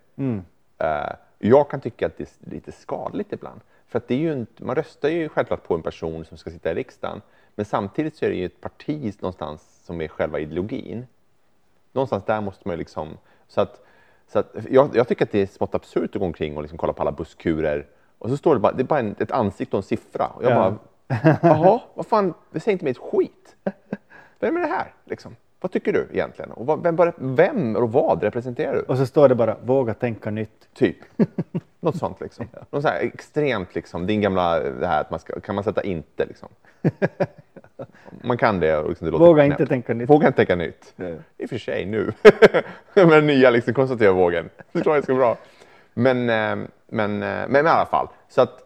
Eh, 0.77 1.15
jag 1.39 1.69
kan 1.69 1.81
tycka 1.81 2.05
att 2.05 2.17
det 2.17 2.23
är 2.23 2.49
lite 2.51 2.71
skadligt 2.71 3.33
ibland. 3.33 3.61
För 3.87 3.97
att 3.97 4.07
det 4.07 4.13
är 4.13 4.19
ju 4.19 4.33
inte, 4.33 4.63
man 4.63 4.75
röstar 4.75 5.09
ju 5.09 5.29
självklart 5.29 5.63
på 5.63 5.73
en 5.75 5.81
person 5.81 6.25
som 6.25 6.37
ska 6.37 6.49
sitta 6.49 6.71
i 6.71 6.73
riksdagen. 6.75 7.21
Men 7.55 7.65
samtidigt 7.65 8.15
så 8.15 8.25
är 8.25 8.29
det 8.29 8.35
ju 8.35 8.45
ett 8.45 8.61
parti 8.61 9.13
någonstans 9.19 9.79
som 9.83 10.01
är 10.01 10.07
själva 10.07 10.39
ideologin. 10.39 11.07
Någonstans 11.91 12.23
där 12.25 12.41
måste 12.41 12.67
man 12.67 12.73
ju 12.73 12.77
liksom... 12.77 13.17
Så 13.47 13.61
att, 13.61 13.81
så 14.27 14.39
att, 14.39 14.55
jag, 14.69 14.95
jag 14.95 15.07
tycker 15.07 15.25
att 15.25 15.31
det 15.31 15.41
är 15.41 15.45
smått 15.47 15.75
absurt 15.75 16.15
att 16.15 16.19
gå 16.19 16.25
omkring 16.25 16.55
och 16.57 16.61
liksom 16.63 16.77
kolla 16.77 16.93
på 16.93 17.01
alla 17.01 17.11
busskurer. 17.11 17.87
Och 18.17 18.29
så 18.29 18.37
står 18.37 18.53
det 18.53 18.59
bara, 18.59 18.73
det 18.73 18.81
är 18.81 18.85
bara 18.85 18.99
en, 18.99 19.15
ett 19.19 19.31
ansikte 19.31 19.75
och 19.75 19.79
en 19.79 19.83
siffra. 19.87 20.27
Och 20.27 20.43
jag 20.43 20.51
Ja. 20.51 20.55
bara, 20.55 21.37
jaha, 21.41 21.79
vad 21.93 22.05
fan, 22.05 22.33
det 22.51 22.59
säger 22.59 22.73
inte 22.73 22.85
mig 22.85 22.91
ett 22.91 22.97
skit. 22.97 23.55
Vem 24.39 24.57
är 24.57 24.61
det 24.61 24.67
här? 24.67 24.93
Liksom? 25.05 25.35
Vad 25.65 25.71
tycker 25.71 25.93
du 25.93 26.07
egentligen? 26.13 26.51
Och 26.51 26.65
vad, 26.65 26.83
vem, 26.83 26.95
bara- 26.95 27.13
vem 27.17 27.75
och 27.75 27.91
vad 27.91 28.23
representerar 28.23 28.73
du? 28.73 28.81
Och 28.81 28.97
så 28.97 29.05
står 29.05 29.29
det 29.29 29.35
bara 29.35 29.57
våga 29.63 29.93
tänka 29.93 30.31
nytt. 30.31 30.67
Typ. 30.73 30.97
Något 31.79 31.97
sånt 31.97 32.21
liksom. 32.21 32.47
Något 32.69 32.81
så 32.81 32.87
här 32.87 32.99
extremt 32.99 33.75
liksom. 33.75 34.07
Din 34.07 34.21
gamla, 34.21 34.59
det 34.59 34.87
här 34.87 35.01
att 35.01 35.11
man 35.11 35.19
ska, 35.19 35.39
kan 35.39 35.55
man 35.55 35.63
sätta 35.63 35.83
inte 35.83 36.25
liksom. 36.25 36.49
Man 38.23 38.37
kan 38.37 38.59
det 38.59 38.77
och 38.77 38.89
liksom, 38.89 39.05
det 39.05 39.11
låter 39.11 39.25
Våga 39.25 39.45
knäppt. 39.45 39.59
inte 39.59 39.69
tänka 39.69 39.93
nytt. 39.93 40.09
Våga 40.09 40.27
inte 40.27 40.37
tänka 40.37 40.55
nytt. 40.55 40.93
I 41.37 41.45
och 41.45 41.49
för 41.49 41.57
sig 41.57 41.85
nu. 41.85 42.11
Med 42.93 43.07
den 43.09 43.27
nya 43.27 43.49
liksom, 43.49 43.73
konstruktiva 43.73 44.11
vågen. 44.11 44.49
Det 44.71 44.81
tror 44.81 44.95
jag 44.95 45.03
är 45.03 45.07
ganska 45.07 45.13
bra. 45.15 45.37
Men, 45.93 46.29
eh, 46.29 46.67
men, 46.87 47.23
eh, 47.23 47.47
men 47.47 47.65
i 47.65 47.69
alla 47.69 47.85
fall. 47.85 48.07
Så 48.29 48.41
att, 48.41 48.63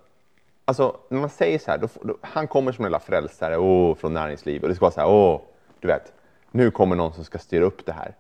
alltså, 0.66 0.98
när 1.10 1.20
man 1.20 1.30
säger 1.30 1.60
så 1.60 1.72
här, 1.72 1.78
då, 1.78 1.88
då, 2.02 2.18
han 2.22 2.48
kommer 2.48 2.72
som 2.72 2.86
en 2.86 2.90
lilla 2.92 3.00
frälsare 3.00 3.58
åh, 3.58 3.96
från 3.96 4.14
näringsliv 4.14 4.62
och 4.62 4.70
det 4.70 4.76
ska 4.76 4.86
vara 4.86 4.92
så 4.92 5.02
här, 5.02 5.10
åh, 5.10 5.42
du 5.80 5.88
vet, 5.88 6.14
nu 6.52 6.72
kommer 6.72 6.96
någon 6.96 7.14
som 7.14 7.24
ska 7.24 7.38
styra 7.38 7.66
upp 7.66 7.86
det 7.86 7.92
här. 7.92 8.16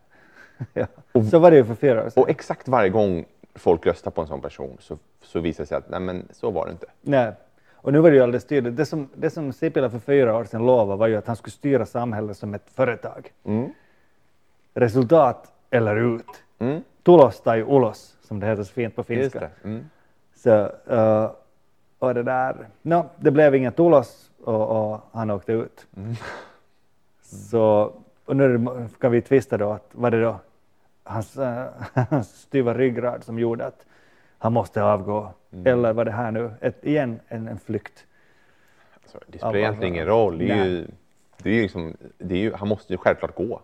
Ja. 0.74 0.88
Så 1.32 1.40
var 1.40 1.52
det 1.52 1.66
för 1.66 1.76
fyra 1.76 2.06
år 2.06 2.10
sedan. 2.10 2.24
Och 2.24 2.30
exakt 2.30 2.68
varje 2.68 2.90
gång 2.90 3.26
folk 3.56 3.86
röstar 3.86 4.12
på 4.12 4.22
en 4.22 4.28
sån 4.28 4.42
person 4.42 4.78
så, 4.80 4.98
så 5.22 5.40
visar 5.40 5.64
det 5.64 5.68
sig 5.68 5.78
att 5.78 5.90
nej, 5.90 6.00
men 6.00 6.28
så 6.32 6.52
var 6.52 6.66
det 6.66 6.72
inte. 6.72 6.86
Nej. 7.02 7.32
Och 7.82 7.94
nu 7.94 8.00
var 8.00 8.10
det 8.10 8.16
ju 8.16 8.24
alldeles 8.24 8.46
tydligt. 8.46 8.78
Det 8.78 8.86
som, 8.86 9.10
det 9.16 9.30
som 9.30 9.54
Sipilä 9.54 9.90
för 9.90 10.00
fyra 10.00 10.38
år 10.38 10.46
sedan 10.46 10.66
lovade 10.66 11.00
var 11.00 11.08
ju 11.08 11.16
att 11.16 11.28
han 11.28 11.36
skulle 11.36 11.52
styra 11.52 11.86
samhället 11.86 12.38
som 12.38 12.54
ett 12.54 12.70
företag. 12.70 13.32
Resultat 14.74 15.52
eller 15.70 15.96
ut. 15.96 16.44
Tulos 17.04 17.42
tai 17.42 17.62
ulos, 17.62 18.18
som 18.22 18.40
det 18.40 18.48
heter 18.48 18.64
så 18.64 18.74
fint 18.74 18.96
på 18.96 19.04
finska. 19.04 19.50
Mm. 19.64 19.90
Så, 20.36 20.72
eh, 20.88 21.32
och 22.00 22.14
det 22.14 22.24
där, 22.24 22.68
no, 22.82 23.10
det 23.20 23.32
blev 23.32 23.56
ingen 23.56 23.72
Tulos 23.72 24.32
och, 24.44 24.92
och 24.92 25.02
han 25.12 25.30
åkte 25.30 25.52
ut. 25.52 25.88
Så, 27.22 27.94
och 28.30 28.36
nu 28.36 28.68
kan 29.00 29.12
vi 29.12 29.22
tvista 29.22 29.58
då, 29.58 29.72
att 29.72 29.90
var 29.92 30.12
det 30.12 30.22
då 30.22 30.40
hans, 31.04 31.38
äh, 31.38 31.66
hans 32.10 32.42
styva 32.42 32.74
ryggrad 32.74 33.24
som 33.24 33.40
gjorde 33.40 33.66
att 33.66 33.86
han 34.38 34.54
måste 34.54 34.84
avgå? 34.84 35.34
Eller 35.66 35.94
var 35.94 36.06
det 36.06 36.12
här 36.12 36.32
nu 36.32 36.52
ett, 36.62 36.86
igen 36.86 37.20
en, 37.28 37.48
en 37.48 37.60
flykt? 37.60 38.06
Alltså, 39.02 39.20
det 39.28 39.38
spelar 39.38 39.56
egentligen 39.56 39.94
ingen 39.94 40.06
roll. 40.06 40.38
Det 40.38 40.52
är 40.52 40.66
ju, 40.66 40.88
det 41.44 41.50
är 41.50 41.54
ju 41.54 41.62
liksom, 41.62 41.98
det 42.18 42.36
är 42.36 42.40
ju, 42.40 42.54
han 42.54 42.68
måste 42.68 42.94
ju 42.94 42.98
självklart 42.98 43.36
gå. 43.36 43.62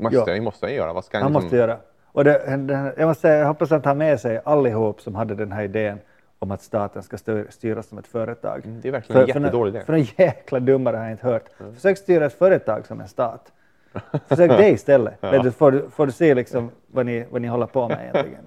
Måste, 0.00 0.30
Ja. 0.30 0.42
måste 0.42 0.66
han 0.66 0.74
göra. 0.74 0.92
Vad 0.92 1.04
ska 1.04 1.18
han, 1.18 1.22
Han 1.22 1.32
liksom, 1.32 1.44
måste 1.44 1.56
göra. 1.56 1.78
Och 2.04 2.24
det, 2.24 2.94
jag, 2.98 3.06
måste 3.08 3.20
säga, 3.20 3.38
jag 3.38 3.46
hoppas 3.46 3.72
att 3.72 3.84
han 3.84 4.00
har 4.00 4.06
med 4.06 4.20
sig 4.20 4.40
allihop 4.44 5.00
som 5.00 5.14
hade 5.14 5.34
den 5.34 5.52
här 5.52 5.64
idén 5.64 5.98
om 6.38 6.50
att 6.50 6.62
staten 6.62 7.02
ska 7.02 7.18
styr, 7.18 7.46
styras 7.50 7.86
som 7.88 7.98
ett 7.98 8.06
företag. 8.06 8.66
Mm, 8.66 8.80
det 8.80 8.88
är 8.88 8.92
verkligen 8.92 9.22
en 9.22 9.28
jättedålig 9.28 9.74
idé. 9.74 9.84
För 9.84 9.92
en 9.92 10.06
jäkla 10.16 10.60
dummare 10.60 10.96
har 10.96 11.04
jag 11.04 11.12
inte 11.12 11.26
hört. 11.26 11.44
Försök 11.74 11.98
styra 11.98 12.26
ett 12.26 12.32
företag 12.32 12.86
som 12.86 13.00
en 13.00 13.08
stat. 13.08 13.52
Försök 14.28 14.50
det 14.50 14.68
istället. 14.68 15.14
Vet 15.20 15.42
du, 15.42 15.50
får, 15.52 15.72
du, 15.72 15.90
får 15.90 16.06
du 16.06 16.12
se 16.12 16.34
liksom 16.34 16.70
vad, 16.86 17.06
ni, 17.06 17.26
vad 17.30 17.42
ni 17.42 17.48
håller 17.48 17.66
på 17.66 17.88
med 17.88 17.98
egentligen. 18.14 18.44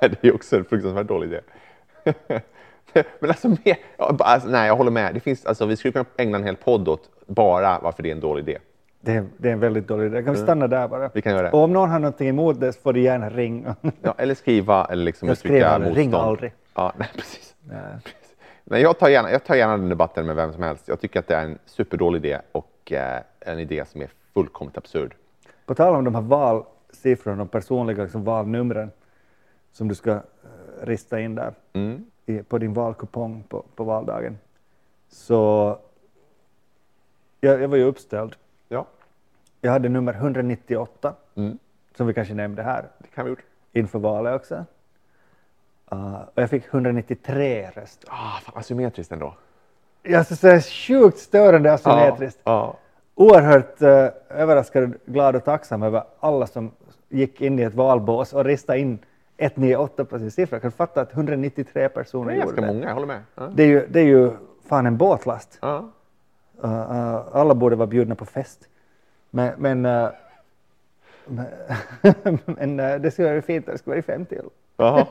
det 0.00 0.24
är 0.24 0.34
också 0.34 0.56
en 0.56 0.64
fruktansvärt 0.64 1.06
dålig 1.06 1.26
idé. 1.28 1.40
Men 3.20 3.30
alltså, 3.30 3.48
ja, 3.64 3.76
bara- 3.98 4.24
alltså, 4.28 4.48
nej, 4.48 4.66
jag 4.66 4.76
håller 4.76 4.90
med. 4.90 5.14
Det 5.14 5.20
finns, 5.20 5.46
alltså, 5.46 5.66
vi 5.66 5.76
skulle 5.76 5.92
kunna 5.92 6.04
ägna 6.16 6.38
en 6.38 6.44
hel 6.44 6.56
podd 6.56 6.88
åt 6.88 7.10
bara 7.26 7.78
varför 7.82 8.02
det 8.02 8.08
är 8.10 8.12
en 8.12 8.20
dålig 8.20 8.48
idé. 8.48 8.58
Det 9.00 9.12
är, 9.12 9.26
det 9.36 9.48
är 9.48 9.52
en 9.52 9.60
väldigt 9.60 9.88
dålig 9.88 10.06
idé. 10.06 10.22
Kan 10.22 10.34
vi 10.34 10.40
stanna 10.40 10.66
där 10.66 10.88
bara? 10.88 11.00
Mm. 11.00 11.10
Vi 11.14 11.22
kan 11.22 11.32
göra 11.32 11.42
det. 11.42 11.50
Och 11.50 11.62
om 11.64 11.72
någon 11.72 11.90
har 11.90 11.98
någonting 11.98 12.28
emot 12.28 12.60
det 12.60 12.72
så 12.72 12.80
får 12.80 12.92
du 12.92 13.00
gärna 13.00 13.30
ringa. 13.30 13.76
Ja, 14.02 14.14
eller 14.18 14.34
skriva 14.34 14.84
eller 14.84 15.04
liksom 15.04 15.28
Jag 15.28 15.32
uttrycka 15.32 15.68
aldrig, 15.68 15.88
motstånd. 15.90 16.14
ring 16.14 16.28
aldrig. 16.28 16.52
Ja, 16.74 16.92
nej, 16.96 17.08
precis. 17.16 17.54
Nej. 17.68 17.78
Men 18.64 18.80
jag 18.80 18.98
tar, 18.98 19.08
gärna, 19.08 19.30
jag 19.30 19.44
tar 19.44 19.54
gärna 19.54 19.76
den 19.76 19.88
debatten 19.88 20.26
med 20.26 20.36
vem 20.36 20.52
som 20.52 20.62
helst. 20.62 20.88
Jag 20.88 21.00
tycker 21.00 21.20
att 21.20 21.28
det 21.28 21.34
är 21.36 21.44
en 21.44 21.58
superdålig 21.66 22.24
idé 22.26 22.38
och 22.52 22.92
eh, 22.92 23.20
en 23.46 23.58
idé 23.58 23.84
som 23.84 24.00
är 24.02 24.10
fullkomligt 24.34 24.78
absurd. 24.78 25.14
På 25.66 25.74
tal 25.74 25.94
om 25.94 26.04
de 26.04 26.14
här 26.14 26.22
valsiffrorna, 26.22 27.36
de 27.36 27.48
personliga 27.48 28.02
liksom 28.02 28.24
valnumren 28.24 28.90
som 29.72 29.88
du 29.88 29.94
ska 29.94 30.10
eh, 30.10 30.20
rista 30.82 31.20
in 31.20 31.34
där 31.34 31.54
Mm. 31.72 32.06
i, 32.26 32.38
på 32.42 32.58
din 32.58 32.74
valkupong 32.74 33.42
på, 33.48 33.64
på 33.74 33.84
valdagen. 33.84 34.38
Så 35.08 35.78
jag, 37.40 37.62
jag 37.62 37.68
var 37.68 37.76
ju 37.76 37.84
uppställd. 37.84 38.36
Ja, 38.68 38.86
Jag 39.60 39.72
hade 39.72 39.88
nummer 39.88 40.12
198 40.14 41.14
mm. 41.34 41.58
som 41.96 42.06
vi 42.06 42.14
kanske 42.14 42.34
nämnde 42.34 42.62
här 42.62 42.88
det 42.98 43.08
kan 43.08 43.24
vi 43.24 43.30
gjort. 43.30 43.42
inför 43.72 43.98
valet 43.98 44.34
också. 44.34 44.64
Uh, 45.92 46.20
och 46.34 46.42
jag 46.42 46.50
fick 46.50 46.66
193 46.74 47.70
röster. 47.74 48.08
Ah, 48.12 48.38
fan, 48.42 48.58
asymmetriskt 48.58 49.12
ändå. 49.12 49.34
Jag 50.02 50.26
ska 50.26 50.36
säga 50.36 50.60
sjukt 50.60 51.18
störande 51.18 51.72
asymmetriskt. 51.72 52.40
Ja, 52.44 52.76
oerhört 53.14 53.82
uh, 53.82 53.88
överraskad, 54.28 54.94
glad 55.06 55.36
och 55.36 55.44
tacksam 55.44 55.82
över 55.82 56.04
alla 56.20 56.46
som 56.46 56.70
gick 57.08 57.40
in 57.40 57.58
i 57.58 57.62
ett 57.62 57.74
valbås 57.74 58.32
och 58.32 58.44
ristade 58.44 58.78
in 58.78 58.98
198 59.36 60.04
på 60.04 60.18
sin 60.18 60.30
siffra. 60.30 60.54
Jag 60.54 60.62
kan 60.62 60.72
fatta 60.72 61.00
att 61.00 61.12
193 61.12 61.82
ja. 61.82 61.88
personer 61.88 62.30
Det 62.30 62.36
är 62.36 62.38
ganska 62.38 62.56
gjorde 62.56 62.66
det. 62.66 62.74
många, 62.74 62.86
jag 62.86 62.94
håller 62.94 63.06
med. 63.06 63.22
Ja. 63.34 63.50
Det 63.54 63.62
är, 63.62 63.66
ju, 63.66 63.86
det 63.88 64.00
är 64.00 64.04
ju 64.04 64.30
fan 64.68 64.86
en 64.86 64.96
båtlast. 64.96 65.58
Ja. 65.62 65.88
Uh, 66.64 66.70
uh, 66.70 67.20
alla 67.32 67.54
borde 67.54 67.76
vara 67.76 67.86
bjudna 67.86 68.14
på 68.14 68.24
fest. 68.24 68.68
Men, 69.30 69.52
men, 69.58 69.86
uh, 69.86 70.08
men, 72.44 72.76
det 73.02 73.10
skulle 73.10 73.30
vara 73.30 73.42
fint 73.42 73.68
om 73.68 73.72
det 73.72 73.78
skulle 73.78 73.96
vara 73.96 74.02
fem 74.02 74.26
till. 74.26 74.44
Jaha. 74.76 75.06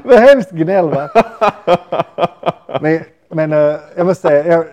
Vad 0.04 0.18
hemskt 0.18 0.50
gnäll 0.50 0.90
va? 0.90 1.10
Men, 2.80 3.00
men 3.28 3.52
eh, 3.52 3.76
jag 3.96 4.06
måste 4.06 4.28
säga, 4.28 4.46
jag, 4.46 4.66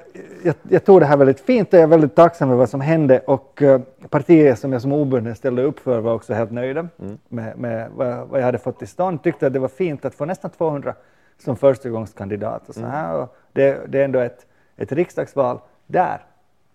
jag, 0.44 0.56
jag 0.70 0.86
tog 0.86 1.00
det 1.00 1.06
här 1.06 1.18
väldigt 1.18 1.40
fint 1.40 1.68
och 1.68 1.74
jag 1.74 1.84
är 1.84 1.88
väldigt 1.88 2.16
tacksam 2.16 2.50
över 2.50 2.58
vad 2.58 2.70
som 2.70 2.82
hände 2.82 3.20
och 3.20 3.62
uh, 3.62 3.80
partiet 4.10 4.60
som 4.60 4.74
jag 4.74 4.82
som 4.82 4.94
obunden 4.94 5.36
ställde 5.36 5.64
upp 5.64 5.80
för 5.80 6.00
var 6.00 6.14
också 6.14 6.34
helt 6.34 6.52
nöjda 6.52 6.88
med, 7.28 7.58
med 7.58 7.92
vad, 7.96 8.28
vad 8.28 8.40
jag 8.40 8.46
hade 8.46 8.58
fått 8.58 8.80
till 8.80 8.88
stånd. 8.88 9.24
Tyckte 9.24 9.48
att 9.48 9.54
det 9.54 9.60
var 9.60 9.68
fint 9.68 10.06
att 10.06 10.16
få 10.16 10.26
nästan 10.26 10.52
200 10.52 10.96
som 11.38 11.58
förstagångskandidat 11.58 12.70
och 12.70 12.76
så 12.76 12.86
här. 12.86 13.22
Och 13.22 13.36
det, 13.52 13.82
det 13.88 14.00
är 14.00 14.06
ändå 14.06 14.20
ett, 14.20 14.46
ett 14.78 14.92
riksdagsval 14.92 15.60
där, 15.88 16.22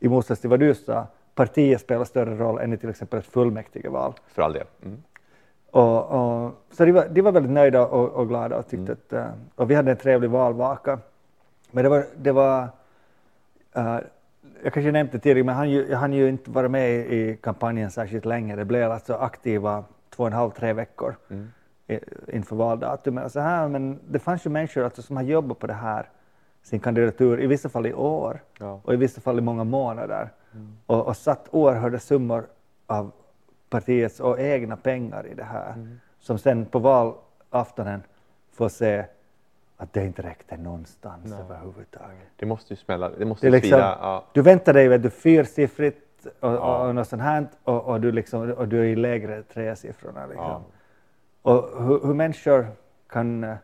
i 0.01 0.09
motsats 0.09 0.41
till 0.41 0.51
vad 0.51 0.61
du 0.61 0.75
sa, 0.75 1.07
partiet 1.35 1.81
spelar 1.81 2.05
större 2.05 2.37
roll 2.37 2.59
än 2.59 2.73
i 2.73 2.77
till 2.77 2.91
exempel 2.91 3.19
ett 3.19 3.27
fullmäktigeval. 3.27 4.13
För 4.27 4.43
all 4.43 4.53
del. 4.53 4.67
Mm. 4.85 5.03
Och, 5.71 6.05
och, 6.05 6.53
så 6.71 6.85
de 6.85 6.93
var, 6.93 7.07
de 7.11 7.23
var 7.23 7.33
väldigt 7.33 7.53
nöjda 7.53 7.87
och, 7.87 8.09
och 8.09 8.29
glada 8.29 8.57
och 8.57 8.69
tyckte 8.69 8.93
att, 8.93 9.13
eh, 9.13 9.27
och 9.55 9.71
vi 9.71 9.75
hade 9.75 9.91
en 9.91 9.97
trevlig 9.97 10.31
valvaka. 10.31 10.99
Men 11.71 11.85
det 11.85 11.91
var, 11.91 12.05
det 12.17 12.33
var 12.33 12.69
eh, 13.77 13.99
jag 14.63 14.73
kanske 14.73 14.93
nämnde 14.93 15.13
det 15.13 15.19
tidigare, 15.19 15.45
men 15.45 15.55
han 15.55 15.71
ju, 16.13 16.19
ju 16.19 16.29
inte 16.29 16.51
vara 16.51 16.69
med 16.69 16.91
i, 16.91 17.39
kampanjen 17.43 17.91
särskilt 17.91 18.25
länge. 18.25 18.57
Det 18.57 18.65
blev 18.65 18.93
alltså 18.93 19.15
aktiva 19.15 19.85
två 20.11 20.23
och 20.23 20.27
en 20.27 20.33
halv, 20.33 20.51
tre 20.51 20.73
veckor 20.73 21.17
i, 21.87 21.99
inför 22.33 22.57
valdatumet. 22.57 23.25
Och 23.25 23.33
så 23.33 23.41
här, 23.41 23.69
men 23.69 23.99
det 24.09 24.19
fanns 24.19 24.47
ju 24.47 24.51
människor 24.51 24.85
alltså, 24.85 25.03
som 25.03 25.17
har 25.17 25.23
jobbat 25.23 25.59
på 25.59 25.67
det 25.67 25.73
här, 25.73 26.09
sin 26.63 26.81
kandidatur, 26.81 27.41
i 27.41 27.47
vissa 27.47 27.69
fall 27.69 27.87
i 27.87 27.95
år 27.95 28.41
Ja. 28.59 28.81
och 28.85 28.95
i 28.95 28.97
vissa 28.97 29.21
fall 29.21 29.39
i 29.39 29.41
många 29.41 29.65
månader 29.65 30.31
och, 30.87 31.07
och 31.07 31.17
satt 31.17 31.49
oerhörda 31.51 31.99
summor 31.99 32.47
av 32.87 33.13
partiets 33.71 34.21
och 34.21 34.41
egna 34.41 34.77
pengar 34.77 35.27
i 35.27 35.35
det 35.35 35.45
här 35.45 35.75
som 36.21 36.39
sen 36.39 36.67
på 36.67 36.79
valaftonen 36.79 38.03
får 38.53 38.69
se 38.69 39.05
att 39.77 39.93
det 39.93 40.05
inte 40.07 40.23
räckte 40.23 40.57
någonstans 40.57 41.33
överhuvudtaget. 41.33 42.29
Det 42.37 42.47
måste 42.47 42.73
ju 42.73 42.77
smälla. 42.77 43.09
Det 43.09 43.25
måste 43.25 43.47
Det 43.47 43.51
liksom, 43.51 43.71
svida. 43.71 43.99
Ja. 44.01 44.25
Du 44.33 44.43
väntar 44.43 44.73
dig 44.75 44.89
vet 44.89 45.03
du, 45.03 45.11
fyrsiffrigt 45.11 46.27
och, 46.41 46.53
Ja. 46.53 46.89
och 46.89 46.95
något 46.95 47.09
sånt 47.09 47.23
här 47.23 47.47
och, 47.65 47.85
och, 47.85 48.01
du 48.01 48.13
liksom, 48.13 48.53
och 48.53 48.69
du 48.69 48.81
är 48.81 48.85
i 48.85 48.97
lägre 48.97 49.43
tresiffrorna. 49.43 50.27
Liksom. 50.27 50.45
Ja. 50.45 50.63
Och 51.43 51.85
hur, 51.85 52.07
hur 52.07 52.15
människor 52.15 52.67
kan, 53.07 53.45
eh, 53.45 53.57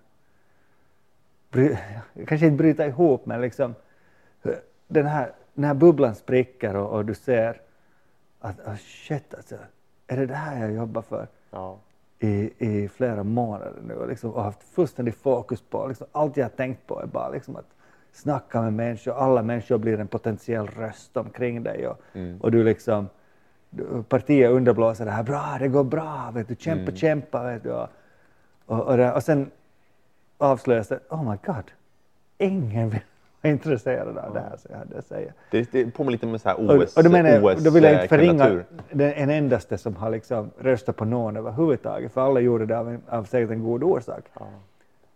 bry, 1.50 1.76
kanske 2.26 2.46
inte 2.46 2.56
bryta 2.56 2.86
ihop, 2.86 3.26
men 3.26 3.40
liksom 3.40 3.74
hur- 4.42 4.60
den 4.88 5.06
här, 5.06 5.32
den 5.54 5.64
här 5.64 5.74
bubblan 5.74 6.14
spricker 6.14 6.76
och, 6.76 6.90
och 6.90 7.04
du 7.04 7.14
ser 7.14 7.60
att 8.40 8.60
oh 8.60 8.76
shit, 8.76 9.34
alltså, 9.34 9.56
är 10.06 10.16
det 10.16 10.26
det 10.26 10.34
här 10.34 10.60
jag 10.60 10.72
jobbar 10.72 11.02
för 11.02 11.26
Ja. 11.50 11.78
I, 12.22 12.52
i 12.58 12.88
flera 12.88 13.22
månader 13.22 13.82
nu 13.86 13.94
och, 13.94 14.08
liksom, 14.08 14.30
och 14.30 14.42
haft 14.42 14.62
fullständig 14.62 15.14
fokus 15.14 15.60
på, 15.60 15.86
liksom, 15.86 16.06
allt 16.12 16.36
jag 16.36 16.44
har 16.44 16.50
tänkt 16.50 16.86
på 16.86 17.00
är 17.00 17.06
bara 17.06 17.28
liksom 17.28 17.56
att 17.56 17.74
snacka 18.12 18.62
med 18.62 18.72
människor, 18.72 19.12
alla 19.12 19.42
människor 19.42 19.78
blir 19.78 20.00
en 20.00 20.08
potentiell 20.08 20.66
röst 20.66 21.16
omkring 21.16 21.62
dig 21.62 21.88
och, 21.88 21.98
och 22.40 22.50
du 22.50 22.64
liksom 22.64 23.08
partiet 24.08 24.50
underblåser 24.50 25.04
det 25.04 25.10
här, 25.10 25.22
bra, 25.22 25.56
det 25.58 25.68
går 25.68 25.84
bra, 25.84 26.30
vet 26.34 26.48
du, 26.48 26.56
kämpa, 26.58 26.92
kämpa, 26.92 27.44
vet 27.44 27.62
du. 27.62 27.70
Och, 27.72 27.88
och, 28.66 28.80
och, 28.80 29.14
och 29.14 29.22
sen 29.22 29.50
avslöjas 30.38 30.88
det, 30.88 31.00
oh 31.08 31.30
my 31.30 31.36
god, 31.44 31.70
ingen 32.38 32.90
vill 32.90 33.00
intresserad 33.48 34.18
av 34.18 34.34
det 34.34 34.40
här, 34.40 34.56
så 34.56 34.68
jag 34.70 34.78
hade 34.78 34.98
att 34.98 35.06
säga. 35.06 35.32
Det, 35.50 35.72
det 35.72 35.90
påminner 35.90 36.12
lite 36.12 36.26
om 36.26 36.32
en 36.32 36.38
sån 36.38 36.48
här 36.48 36.70
Och, 36.70 36.82
OS, 36.82 36.96
och 36.96 37.04
då, 37.04 37.10
menar 37.10 37.30
jag, 37.30 37.44
OS 37.44 37.64
då 37.64 37.70
vill 37.70 37.84
jag 37.84 37.92
inte 37.92 38.04
eh, 38.04 38.08
förringa 38.08 38.64
den 38.90 39.12
en 39.12 39.30
endaste 39.30 39.78
som 39.78 39.96
har 39.96 40.10
liksom 40.10 40.50
röstat 40.58 40.96
på 40.96 41.04
någon 41.04 41.36
överhuvudtaget, 41.36 42.12
för 42.12 42.20
alla 42.20 42.40
gjorde 42.40 42.66
det 42.66 42.78
av, 42.78 42.88
en, 42.88 43.02
av 43.08 43.24
säkert 43.24 43.50
en 43.50 43.62
god 43.62 43.82
orsak. 43.82 44.24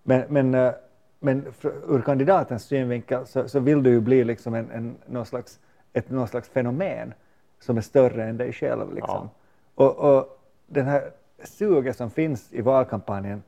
Men, 0.02 0.24
men, 0.28 0.54
eh, 0.54 0.72
men 1.20 1.46
ur 1.88 2.02
kandidatens 2.02 2.64
synvinkel 2.64 3.26
så, 3.26 3.48
så 3.48 3.60
vill 3.60 3.82
du 3.82 3.90
ju 3.90 4.00
bli 4.00 4.24
liksom 4.24 4.54
en, 4.54 4.70
en, 4.70 4.96
någon, 5.06 5.26
slags, 5.26 5.58
ett, 5.92 6.10
någon 6.10 6.28
slags 6.28 6.48
fenomen 6.48 7.14
som 7.60 7.76
är 7.76 7.80
större 7.80 8.24
än 8.24 8.36
dig 8.36 8.52
själv. 8.52 8.94
Liksom. 8.94 9.30
Och, 9.74 9.96
och 9.96 10.38
den 10.66 10.86
här 10.86 11.10
suget 11.44 11.96
som 11.96 12.10
finns 12.10 12.52
i 12.52 12.60
valkampanjen, 12.60 13.42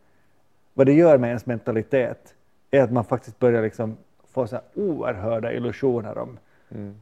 vad 0.75 0.87
det 0.87 0.93
gör 0.93 1.19
med 1.19 1.29
ens 1.29 1.47
mentalitet 1.47 2.35
är 2.71 2.83
att 2.83 2.93
man 2.93 3.05
faktiskt 3.05 3.39
börjar 3.39 3.63
liksom 3.63 3.97
få 4.39 4.47
så 4.47 4.61
oerhörda 4.75 5.53
illusioner 5.53 6.19
om 6.19 6.39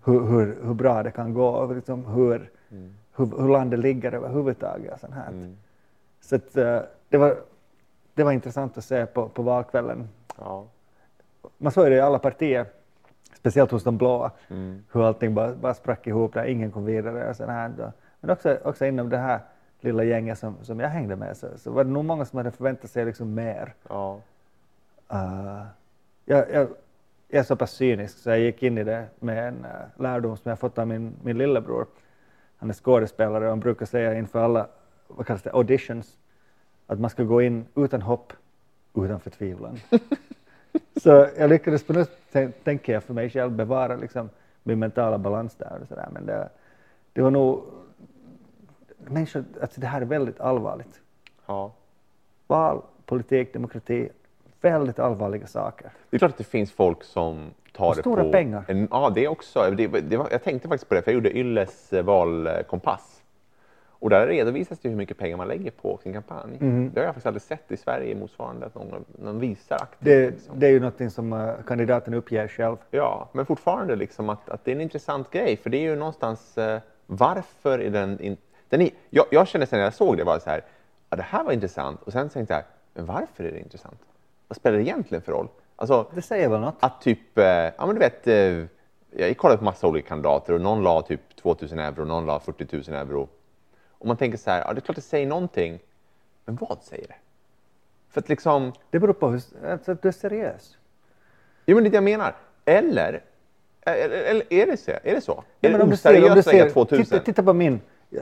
hur, 0.04 0.26
hur, 0.26 0.58
hur 0.62 0.74
bra 0.74 1.02
det 1.02 1.10
kan 1.10 1.34
gå 1.34 1.48
och 1.48 1.74
liksom 1.74 2.04
hur, 2.06 2.50
hur, 3.16 3.26
hur 3.42 3.48
landet 3.48 3.78
ligger 3.78 4.12
överhuvudtaget. 4.12 4.92
Och 4.92 5.00
sånt 5.00 5.14
här. 5.14 5.54
Så 6.20 6.36
att, 6.36 6.56
eh, 6.56 6.80
det, 7.08 7.18
var, 7.18 7.36
det 8.14 8.24
var 8.24 8.32
intressant 8.32 8.78
att 8.78 8.84
se 8.84 9.06
på, 9.06 9.28
på 9.28 9.42
valkvällen. 9.42 10.08
Ja. 10.38 10.64
Man 11.58 11.72
såg 11.72 11.86
det 11.86 11.94
i 11.94 12.00
alla 12.00 12.18
partier, 12.18 12.66
speciellt 13.34 13.70
hos 13.70 13.84
de 13.84 13.98
blåa, 13.98 14.30
hur 14.92 15.06
allting 15.06 15.34
bara, 15.34 15.54
bara 15.54 15.74
sprack 15.74 16.06
ihop 16.06 16.34
där 16.34 16.44
ingen 16.44 16.70
kom 16.72 16.84
vidare. 16.84 17.30
Och 17.30 17.36
sånt 17.36 17.50
här. 17.50 17.92
Men 18.20 18.30
också, 18.30 18.58
också 18.64 18.86
inom 18.86 19.08
det 19.08 19.18
här 19.18 19.40
lilla 19.80 20.04
gänget 20.04 20.38
som, 20.38 20.56
som 20.62 20.80
jag 20.80 20.88
hängde 20.88 21.16
med 21.16 21.36
så, 21.36 21.46
så 21.56 21.70
var 21.70 21.84
det 21.84 21.90
nog 21.90 22.04
många 22.04 22.24
som 22.24 22.36
hade 22.36 22.50
förväntat 22.50 22.90
sig 22.90 23.04
liksom 23.04 23.34
mer. 23.34 23.74
Ja. 23.88 24.20
Uh, 25.12 25.62
jag, 26.24 26.50
jag, 26.50 26.68
jag 27.28 27.38
är 27.38 27.42
så 27.42 27.56
pass 27.56 27.72
cynisk 27.72 28.18
så 28.18 28.30
jag 28.30 28.38
gick 28.38 28.62
in 28.62 28.78
i 28.78 28.84
det 28.84 29.06
med 29.18 29.48
en 29.48 29.64
uh, 29.64 30.02
lärdom 30.02 30.36
som 30.36 30.48
jag 30.48 30.58
fått 30.58 30.78
av 30.78 30.88
min, 30.88 31.16
min 31.22 31.38
lillebror. 31.38 31.86
Han 32.56 32.70
är 32.70 32.74
skådespelare 32.74 33.44
och 33.44 33.50
han 33.50 33.60
brukar 33.60 33.86
säga 33.86 34.18
inför 34.18 34.38
alla 34.38 34.68
vad 35.06 35.26
kallas 35.26 35.42
det, 35.42 35.52
auditions 35.52 36.18
att 36.86 37.00
man 37.00 37.10
ska 37.10 37.22
gå 37.22 37.42
in 37.42 37.66
utan 37.74 38.02
hopp, 38.02 38.32
utan 38.94 39.20
förtvivlan. 39.20 39.78
så 41.02 41.28
jag 41.38 41.50
lyckades 41.50 41.84
på 41.84 41.92
något 41.92 42.10
sätt, 42.32 42.64
tänker 42.64 42.92
jag, 42.92 43.02
för 43.02 43.14
mig 43.14 43.30
själv 43.30 43.52
bevara 43.52 43.96
liksom, 43.96 44.30
min 44.62 44.78
mentala 44.78 45.18
balans 45.18 45.54
där. 45.54 45.78
Och 45.82 45.88
så 45.88 45.94
där. 45.94 46.08
Men 46.12 46.26
det, 46.26 46.48
det 47.12 47.22
var 47.22 47.30
nog... 47.30 47.64
Människor, 48.98 49.44
alltså 49.60 49.80
det 49.80 49.86
här 49.86 50.00
är 50.00 50.04
väldigt 50.04 50.40
allvarligt. 50.40 51.00
Ja. 51.46 51.72
Val, 52.46 52.82
politik, 53.04 53.52
demokrati, 53.52 54.08
väldigt 54.60 54.98
allvarliga 54.98 55.46
saker. 55.46 55.90
Det 56.10 56.16
är 56.16 56.18
klart 56.18 56.30
att 56.30 56.38
det 56.38 56.44
finns 56.44 56.72
folk 56.72 57.04
som 57.04 57.50
tar 57.72 57.88
Och 57.88 57.96
det 57.96 58.00
stora 58.02 58.24
på... 58.24 58.32
pengar. 58.32 58.64
En, 58.68 58.88
ja, 58.90 59.12
det 59.14 59.28
också. 59.28 59.70
Det, 59.70 59.86
det 59.86 60.16
var, 60.16 60.28
jag 60.30 60.42
tänkte 60.42 60.68
faktiskt 60.68 60.88
på 60.88 60.94
det, 60.94 61.02
för 61.02 61.10
jag 61.10 61.14
gjorde 61.14 61.36
Ylles 61.36 61.92
eh, 61.92 62.02
valkompass. 62.02 63.22
Och 63.98 64.10
där 64.10 64.26
redovisas 64.26 64.78
det 64.78 64.88
hur 64.88 64.96
mycket 64.96 65.18
pengar 65.18 65.36
man 65.36 65.48
lägger 65.48 65.70
på 65.70 65.98
sin 66.02 66.12
kampanj. 66.12 66.56
Mhm. 66.60 66.90
Det 66.94 67.00
har 67.00 67.04
jag 67.04 67.14
faktiskt 67.14 67.26
aldrig 67.26 67.42
sett 67.42 67.72
i 67.72 67.76
Sverige 67.76 68.14
motsvarande, 68.14 68.66
att 68.66 68.74
någon, 68.74 69.04
någon 69.18 69.40
visar 69.40 69.76
aktivt. 69.76 70.04
Det, 70.04 70.30
liksom. 70.30 70.60
det 70.60 70.66
är 70.66 70.70
ju 70.70 70.80
något 70.80 71.12
som 71.12 71.32
eh, 71.32 71.50
kandidaten 71.66 72.14
uppger 72.14 72.48
själv. 72.48 72.76
Ja, 72.90 73.28
men 73.32 73.46
fortfarande 73.46 73.96
liksom 73.96 74.28
att, 74.28 74.48
att 74.48 74.64
det 74.64 74.70
är 74.70 74.74
en 74.74 74.80
intressant 74.80 75.30
grej, 75.30 75.56
för 75.56 75.70
det 75.70 75.76
är 75.76 75.82
ju 75.82 75.96
någonstans 75.96 76.58
eh, 76.58 76.80
varför 77.06 77.78
är 77.78 77.90
den... 77.90 78.20
In, 78.20 78.36
den 78.68 78.80
är, 78.80 78.90
jag, 79.10 79.26
jag 79.30 79.48
kände 79.48 79.66
sen 79.66 79.78
när 79.78 79.84
jag 79.84 79.94
såg 79.94 80.16
det 80.16 80.24
var 80.24 80.38
så 80.38 80.50
här, 80.50 80.60
ja, 81.10 81.16
det 81.16 81.22
här 81.22 81.44
var 81.44 81.52
intressant 81.52 82.02
och 82.02 82.12
sen 82.12 82.28
tänkte 82.28 82.54
jag, 82.54 82.62
men 82.94 83.06
varför 83.06 83.44
är 83.44 83.52
det 83.52 83.60
intressant? 83.60 84.00
Vad 84.48 84.56
spelar 84.56 84.76
det 84.76 84.82
egentligen 84.82 85.22
för 85.22 85.32
roll? 85.32 85.48
Alltså, 85.76 86.06
Det 86.14 86.22
säger 86.22 86.48
väl 86.48 86.60
något? 86.60 86.76
att 86.80 87.00
typ, 87.00 87.38
eh, 87.38 87.44
ja 87.44 87.86
men 87.86 87.88
du 87.88 87.98
vet, 87.98 88.26
eh, 88.26 88.66
jag 89.10 89.36
kollade 89.36 89.58
på 89.58 89.64
massa 89.64 89.86
olika 89.86 90.08
kandidater 90.08 90.52
och 90.52 90.60
någon 90.60 90.82
la 90.82 91.02
typ 91.02 91.20
2000 91.42 91.78
euro, 91.78 92.04
någon 92.04 92.26
la 92.26 92.40
40 92.40 92.90
000 92.90 93.00
euro. 93.00 93.28
Och 93.98 94.06
man 94.06 94.16
tänker 94.16 94.38
så 94.38 94.50
här, 94.50 94.60
ja 94.60 94.72
det 94.72 94.78
är 94.78 94.80
klart 94.80 94.96
det 94.96 95.02
säger 95.02 95.26
någonting, 95.26 95.78
men 96.44 96.58
vad 96.60 96.78
säger 96.82 97.06
det? 97.08 97.14
För 98.10 98.20
att 98.20 98.28
liksom, 98.28 98.72
Det 98.90 98.98
beror 98.98 99.12
på 99.12 99.28
hur 99.28 99.42
alltså, 99.70 99.92
att 99.92 100.02
du 100.02 100.08
är 100.08 100.12
seriös. 100.12 100.76
jo 101.66 101.74
men 101.76 101.84
det 101.84 101.88
är 101.88 101.90
det 101.90 101.96
jag 101.96 102.04
menar. 102.04 102.34
Eller, 102.64 103.22
eller, 103.82 104.22
eller 104.24 104.52
är 104.52 104.66
det 104.66 104.76
så? 104.76 104.90
Är 104.90 105.14
det 105.14 105.20
så? 105.20 105.44
Ja, 105.60 105.70
är 105.70 105.78
det 105.78 105.84
oseriöst 105.84 106.06
att 106.06 106.52
lägga 106.52 106.64
ser, 106.64 106.70
2000? 106.70 107.04
titta, 107.04 107.18
titta 107.18 107.42
på 107.42 107.52
min. 107.52 107.80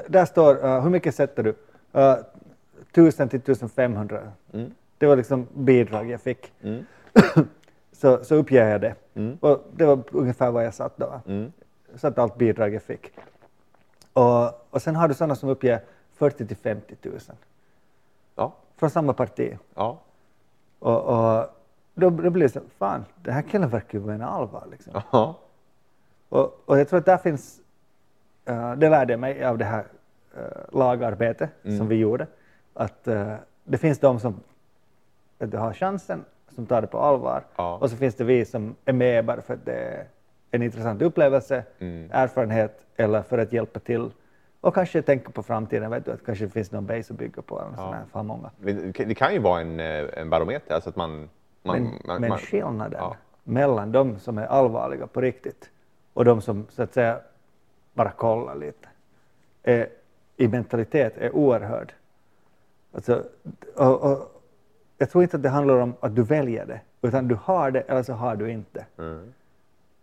Där 0.09 0.25
står, 0.25 0.64
uh, 0.64 0.81
hur 0.81 0.91
mycket 0.91 1.14
sätter 1.14 1.43
du? 1.43 1.55
Uh, 2.01 2.16
1000 2.93 3.29
till 3.29 3.41
1500. 3.41 4.33
Mm. 4.53 4.75
Det 4.99 5.07
var 5.07 5.16
liksom 5.16 5.47
bidrag 5.55 6.11
jag 6.11 6.20
fick. 6.20 6.53
så, 7.92 8.24
så 8.24 8.34
uppger 8.34 8.68
jag 8.68 8.80
det. 8.80 8.95
Och 9.40 9.64
det 9.76 9.84
var 9.84 10.03
ungefär 10.11 10.51
vad 10.51 10.64
jag 10.64 10.74
satt 10.74 10.97
då. 10.97 11.20
Mm. 11.26 11.53
Satt 11.95 12.18
allt 12.18 12.36
bidrag 12.36 12.74
jag 12.74 12.82
fick. 12.82 13.12
Och, 14.12 14.66
och 14.70 14.82
sen 14.82 14.97
har 14.97 15.09
du 15.09 15.14
sådana 15.14 15.34
som 15.36 15.49
uppger 15.49 15.80
40 16.14 16.47
till 16.47 16.57
50 16.57 16.97
000 17.03 17.18
Ja, 18.36 18.55
från 18.76 18.90
samma 18.90 19.12
parti. 19.12 19.59
ja, 19.74 19.99
Och, 20.78 21.03
och 21.05 21.47
då, 21.95 22.11
då 22.11 22.30
blir 22.30 22.42
det 22.42 22.49
så, 22.49 22.61
fan, 22.78 23.05
den 23.22 23.34
här 23.34 23.42
killen 23.42 23.68
verkar 23.68 23.99
ju 23.99 24.05
mena 24.05 24.28
allvar. 24.28 24.64
Liksom. 24.70 24.92
ja, 25.12 25.38
Och, 26.28 26.62
och 26.64 26.78
jag 26.78 26.88
tror 26.88 26.99
att 26.99 27.07
där 27.07 27.16
finns, 27.18 27.61
eh, 28.45 28.74
det 28.74 28.88
lärde 28.90 29.12
jag 29.12 29.20
mig 29.20 29.45
av 29.45 29.59
det 29.59 29.64
här 29.64 29.84
uh, 30.38 30.78
lagarbetet 30.78 31.51
som 31.62 31.88
vi 31.88 31.95
gjorde, 31.95 32.26
att 32.74 33.09
eh, 33.09 33.34
det 33.64 33.78
finns 33.78 33.99
de 33.99 34.20
som 34.20 34.40
att 35.39 35.51
du 35.51 35.57
har 35.57 35.72
chansen, 35.72 36.24
som 36.55 36.66
tar 36.66 36.80
det 36.80 36.87
på 36.87 36.99
allvar, 36.99 37.43
Ja. 37.57 37.78
och 37.80 37.91
så 37.91 37.97
finns 37.97 38.14
det 38.14 38.24
vi 38.24 38.45
som 38.45 38.74
är 38.85 38.93
med 38.93 39.24
bara 39.24 39.43
för 39.43 39.55
att 39.55 39.64
det 39.64 39.72
är 39.74 40.07
en 40.51 40.62
intressant 40.62 41.03
upplevelse, 41.03 41.64
erfarenhet 42.11 42.87
eller 42.97 43.22
för 43.22 43.39
att 43.39 43.53
hjälpa 43.53 43.80
till 43.80 44.11
och 44.61 44.74
kanske 44.74 45.03
tänka 45.03 45.30
på 45.30 45.43
framtiden, 45.43 45.91
vet 45.91 46.05
du, 46.05 46.12
att 46.12 46.26
kanske 46.26 46.45
det 46.45 46.51
finns 46.51 46.72
någon 46.72 46.87
base 46.87 47.12
att 47.12 47.18
bygga 47.18 47.43
på 47.43 47.61
eller 47.61 47.70
ja. 47.70 47.76
sån 47.76 47.95
här, 47.95 48.05
för 48.12 48.22
många. 48.22 48.51
Det, 48.59 49.14
kan 49.14 49.32
ju 49.32 49.39
vara 49.39 49.61
en, 49.61 49.80
eh, 49.80 50.05
en 50.12 50.30
barometer, 50.30 50.74
alltså 50.74 50.91
att 50.91 50.97
man... 50.97 51.28
man, 51.62 51.82
Men, 51.82 52.01
man, 52.05 52.20
men 52.20 52.39
skillnaden 52.39 53.01
ja. 53.01 53.16
mellan 53.45 53.93
de 53.93 54.18
som 54.18 54.39
är 54.39 54.47
allvarliga 54.47 55.07
på 55.07 55.20
riktigt 55.20 55.70
och 56.12 56.24
de 56.24 56.41
som 56.41 56.66
så 56.70 56.82
att 56.82 56.95
säga 56.95 57.18
bara 57.93 58.11
kollar 58.11 58.55
lite 58.55 58.89
är, 59.62 59.89
i 60.37 60.49
mentalitet 60.49 61.18
är 61.18 61.37
oerhörd. 61.37 61.93
Alltså, 62.95 63.22
och, 63.76 64.03
och, 64.03 64.34
jag 64.99 65.11
tror 65.11 65.22
inte 65.22 65.36
att 65.36 65.42
det 65.42 65.49
handlar 65.49 65.78
om 65.78 65.95
att 66.01 66.16
du 66.16 66.22
väljer 66.22 66.66
det, 66.66 66.80
utan 67.03 67.28
du 67.28 67.34
har 67.42 67.70
det 67.70 67.80
eller 67.80 68.03
så 68.03 68.12
har 68.12 68.36
du 68.36 68.51
inte. 68.51 68.86
Mm. 68.99 69.32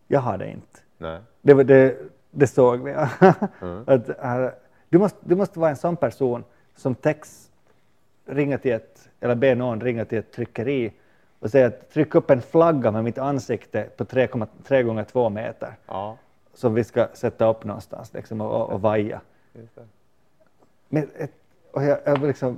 Jag 0.07 0.19
har 0.19 0.37
det 0.37 0.47
inte. 0.51 0.79
Nej. 0.97 1.19
Det, 1.41 1.53
var- 1.53 1.63
det, 1.63 1.97
det 2.31 2.47
såg 2.47 2.79
vi. 2.83 2.91
att, 3.87 4.09
äh, 4.23 4.47
du, 4.89 4.97
måste, 4.97 5.17
du 5.21 5.35
måste 5.35 5.59
vara 5.59 5.69
en 5.69 5.75
sån 5.75 5.95
person 5.95 6.43
som 6.75 6.95
täcks 6.95 7.51
ringa 8.25 8.57
till 8.57 8.71
ett, 8.71 9.09
eller 9.19 9.35
be 9.35 9.55
någon 9.55 9.81
ringa 9.81 10.05
till 10.05 10.17
ett 10.17 10.31
tryckeri 10.31 10.93
och 11.39 11.51
säga 11.51 11.67
att 11.67 11.89
tryck 11.91 12.15
upp 12.15 12.29
en 12.29 12.41
flagga 12.41 12.91
med 12.91 13.03
mitt 13.03 13.17
ansikte 13.17 13.83
på 13.97 14.03
3,3 14.03 14.83
gånger 14.83 15.03
2 15.03 15.29
meter 15.29 15.73
Ja, 15.87 16.17
som 16.53 16.73
vi 16.73 16.83
ska 16.83 17.07
sätta 17.13 17.49
upp 17.49 17.63
någonstans 17.63 18.13
liksom, 18.13 18.41
och, 18.41 18.51
och, 18.61 18.69
och 18.69 18.81
vaja. 18.81 19.21
Men, 20.89 21.09
ett, 21.17 21.31
och 21.71 21.83
jag, 21.83 21.99
jag, 22.05 22.21
liksom, 22.21 22.57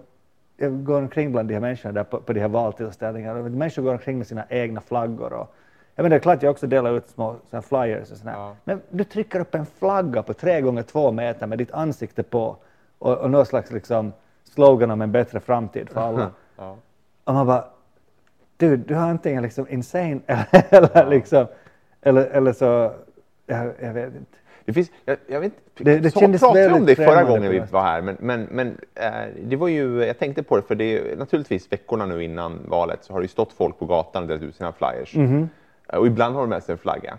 jag 0.58 0.84
går 0.84 0.98
omkring 0.98 1.32
bland 1.32 1.48
de 1.48 1.54
här 1.54 1.62
människorna 1.62 1.94
där 1.94 2.04
på, 2.04 2.20
på 2.20 2.34
de 2.34 2.40
här 2.40 2.48
valtillställningarna 2.48 3.42
människor 3.42 3.82
går 3.82 3.92
omkring 3.92 4.18
med 4.18 4.28
sina 4.28 4.46
egna 4.50 4.82
flaggor. 4.82 5.34
Och, 5.34 5.56
jag 5.96 6.04
menar, 6.04 6.10
det 6.10 6.16
är 6.16 6.20
klart 6.20 6.44
jag 6.44 6.52
också 6.52 6.68
delar 6.68 6.98
ut 6.98 7.10
små 7.10 7.36
såna 7.50 7.62
flyers 7.62 8.12
och 8.12 8.18
sådär. 8.18 8.34
Ja. 8.34 8.56
Men 8.64 8.82
du 8.90 9.04
trycker 9.04 9.40
upp 9.40 9.56
en 9.56 9.66
flagga 9.66 10.24
på 10.24 10.34
tre 10.34 10.62
gånger 10.62 10.84
två 10.84 11.12
meter 11.12 11.48
med 11.48 11.58
ditt 11.58 11.72
ansikte 11.72 12.24
på 12.24 12.58
och, 13.00 13.18
och 13.18 13.32
någon 13.32 13.46
slags 13.46 13.72
liksom, 13.72 14.14
slogan 14.44 14.92
om 14.92 15.02
en 15.02 15.12
bättre 15.12 15.40
framtid 15.40 15.90
för 15.90 16.02
alla. 16.02 16.32
Ja. 16.58 16.78
Och 17.24 17.34
man 17.34 17.48
bara, 17.48 17.66
du, 18.58 18.78
du 18.78 18.96
har 18.96 19.08
antingen 19.08 19.44
liksom 19.44 19.66
insane 19.70 20.20
eller, 20.28 20.98
eller, 20.98 21.10
liksom, 21.10 21.48
eller, 22.02 22.26
eller 22.26 22.54
så, 22.54 22.94
jag, 23.46 23.72
jag 23.80 23.94
vet 23.94 24.16
inte. 24.16 24.38
Det, 24.66 24.74
finns, 24.74 24.92
jag, 25.06 25.18
jag 25.28 25.40
vet, 25.40 25.54
Det- 25.78 26.00
det 26.00 26.12
så, 26.12 26.20
kändes 26.20 26.42
pratade 26.42 26.74
om 26.74 26.86
det 26.86 26.96
förra 26.96 27.24
gången 27.24 27.52
vi 27.52 27.60
var 27.72 27.82
här, 27.82 28.02
men, 28.02 28.18
men, 28.20 28.48
men 28.52 28.78
eh, 28.96 29.12
det 29.44 29.56
var 29.56 29.68
ju, 29.68 30.04
jag 30.06 30.20
tänkte 30.20 30.44
på 30.44 30.56
det, 30.56 30.62
för 30.62 30.76
det 30.76 30.98
är 31.12 31.16
naturligtvis 31.16 31.72
veckorna 31.72 32.06
nu 32.06 32.24
innan 32.24 32.60
valet 32.68 33.04
så 33.04 33.14
har 33.14 33.20
det 33.20 33.24
ju 33.24 33.28
stått 33.28 33.54
folk 33.54 33.80
på 33.80 33.86
gatan 33.86 34.24
och 34.24 34.28
delat 34.30 34.44
ut 34.44 34.56
sina 34.56 34.72
flyers. 34.74 35.16
Eh, 35.16 36.00
Och 36.00 36.08
ibland 36.08 36.36
har 36.36 36.42
de 36.42 36.50
med 36.50 36.64
sig 36.64 36.74
en 36.74 36.78
flagga. 36.80 37.18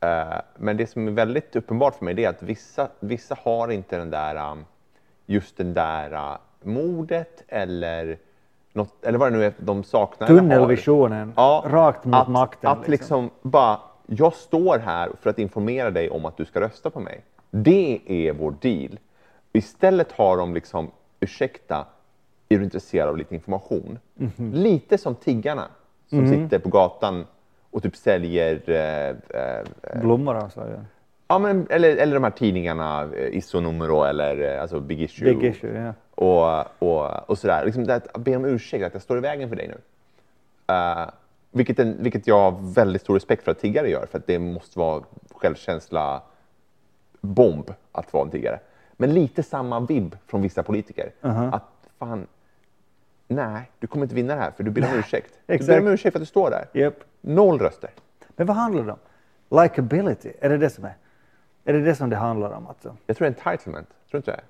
Eh, 0.00 0.38
men 0.56 0.76
det 0.76 0.86
som 0.86 1.08
är 1.08 1.12
väldigt 1.12 1.56
uppenbart 1.56 1.94
för 1.94 2.04
mig 2.04 2.24
är 2.24 2.28
att 2.28 2.42
vissa, 2.42 2.88
vissa 3.00 3.36
har 3.42 3.68
inte 3.68 3.96
den 3.98 4.10
där, 4.10 4.50
um, 4.52 4.64
just 5.26 5.56
den 5.56 5.74
där 5.74 6.12
uh, 6.12 6.36
modet 6.62 7.42
eller, 7.48 8.18
något, 8.72 9.04
eller 9.04 9.18
vad 9.18 9.32
det 9.32 9.38
nu 9.38 9.44
är 9.44 9.52
de 9.58 9.84
saknar. 9.84 10.26
Tunnelvisionen, 10.26 11.32
rakt 11.64 12.04
mot 12.04 12.14
att, 12.14 12.28
makten. 12.28 12.70
Att 12.70 12.88
liksom. 12.88 13.30
bara, 13.42 13.78
jag 14.06 14.34
står 14.34 14.78
här 14.78 15.10
för 15.20 15.30
att 15.30 15.38
informera 15.38 15.90
dig 15.90 16.10
om 16.10 16.24
att 16.24 16.36
du 16.36 16.44
ska 16.44 16.60
rösta 16.60 16.90
på 16.90 17.00
mig. 17.00 17.20
Det 17.50 18.00
är 18.06 18.32
vår 18.32 18.54
deal. 18.60 18.98
Istället 19.52 20.12
har 20.12 20.36
de 20.36 20.54
liksom, 20.54 20.90
ursäkta, 21.20 21.86
är 22.48 22.58
du 22.58 22.64
intresserad 22.64 23.08
av 23.08 23.16
lite 23.16 23.34
information? 23.34 23.98
Mhm. 24.14 24.52
Lite 24.52 24.98
som 24.98 25.14
tiggarna 25.14 25.68
som 26.10 26.28
sitter 26.28 26.58
på 26.58 26.68
gatan 26.68 27.26
och 27.70 27.82
typ 27.82 27.96
säljer 27.96 28.70
eh, 28.70 29.08
eh, 29.08 30.00
Blommor 30.00 30.36
alltså. 30.36 30.60
Ja. 30.60 30.84
Ja, 31.28 31.38
men, 31.38 31.66
eller, 31.70 31.96
eller 31.96 32.14
de 32.14 32.24
här 32.24 32.30
tidningarna, 32.30 33.08
eh, 33.16 33.36
Isonumero 33.36 34.04
eller 34.04 34.54
eh, 34.54 34.62
alltså 34.62 34.80
Big 34.80 35.02
Issue. 35.02 35.34
Big 35.34 35.44
issue, 35.44 35.82
ja. 35.82 35.94
Och, 36.14 36.64
och, 36.88 37.30
och 37.30 37.38
sådär. 37.38 37.64
Liksom 37.64 37.84
det 37.84 37.94
att 37.94 38.16
be 38.16 38.36
om 38.36 38.44
ursäkt 38.44 38.84
att 38.84 38.92
jag 38.92 39.02
står 39.02 39.18
i 39.18 39.20
vägen 39.20 39.48
för 39.48 39.56
dig 39.56 39.68
nu. 39.68 39.78
Eh, 40.74 41.08
vilket, 41.52 41.78
en, 41.78 42.02
vilket 42.02 42.26
jag 42.26 42.50
har 42.50 42.72
väldigt 42.74 43.02
stor 43.02 43.14
respekt 43.14 43.44
för 43.44 43.50
att 43.50 43.58
tiggare 43.58 43.90
gör, 43.90 44.06
för 44.06 44.18
att 44.18 44.26
det 44.26 44.38
måste 44.38 44.78
vara 44.78 45.02
självkänsla 45.30 46.22
bomb 47.20 47.72
att 47.92 48.12
vara 48.12 48.24
en 48.24 48.30
tiggare. 48.30 48.60
Men 48.92 49.14
lite 49.14 49.42
samma 49.42 49.80
vibb 49.80 50.16
från 50.26 50.42
vissa 50.42 50.62
politiker. 50.62 51.12
Att 51.20 51.62
fan, 51.98 52.26
nej, 53.28 53.70
du 53.78 53.86
kommer 53.86 54.04
inte 54.04 54.14
vinna 54.14 54.34
det 54.34 54.40
här 54.40 54.50
för 54.50 54.64
du 54.64 54.70
ber 54.70 54.82
om 54.92 54.98
ursäkt. 54.98 55.32
Du 55.32 55.46
ber 55.46 55.54
exakt. 55.54 55.80
om 55.80 55.88
ursäkt 55.88 56.12
för 56.12 56.18
att 56.18 56.22
du 56.22 56.26
står 56.26 56.50
där. 56.50 56.68
Japp. 56.72 56.94
Noll 57.20 57.58
röster. 57.58 57.90
Men 58.36 58.46
vad 58.46 58.56
handlar 58.56 58.84
det 58.84 58.92
om? 58.92 59.62
Likability, 59.62 60.32
är 60.40 60.48
det 60.48 60.58
det 60.58 60.70
som 60.70 60.84
är? 60.84 60.96
Är 61.64 61.72
det 61.72 61.80
det 61.80 61.94
som 61.94 62.10
det 62.10 62.16
handlar 62.16 62.50
om? 62.50 62.66
Alltså? 62.66 62.96
Jag 63.06 63.16
tror 63.16 63.26
entitlement. 63.26 63.88
Tror 63.88 63.96
du 64.10 64.16
inte 64.16 64.30
det? 64.30 64.40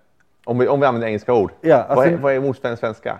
Om 0.44 0.58
vi, 0.58 0.68
om 0.68 0.80
vi 0.80 0.86
använder 0.86 1.08
engelska 1.08 1.34
ord. 1.34 1.52
Ja, 1.60 1.86
vad, 1.88 1.98
är, 1.98 2.10
alltså- 2.10 2.22
vad 2.22 2.32
är 2.32 2.40
motsvarande 2.40 2.80
svenska? 2.80 3.18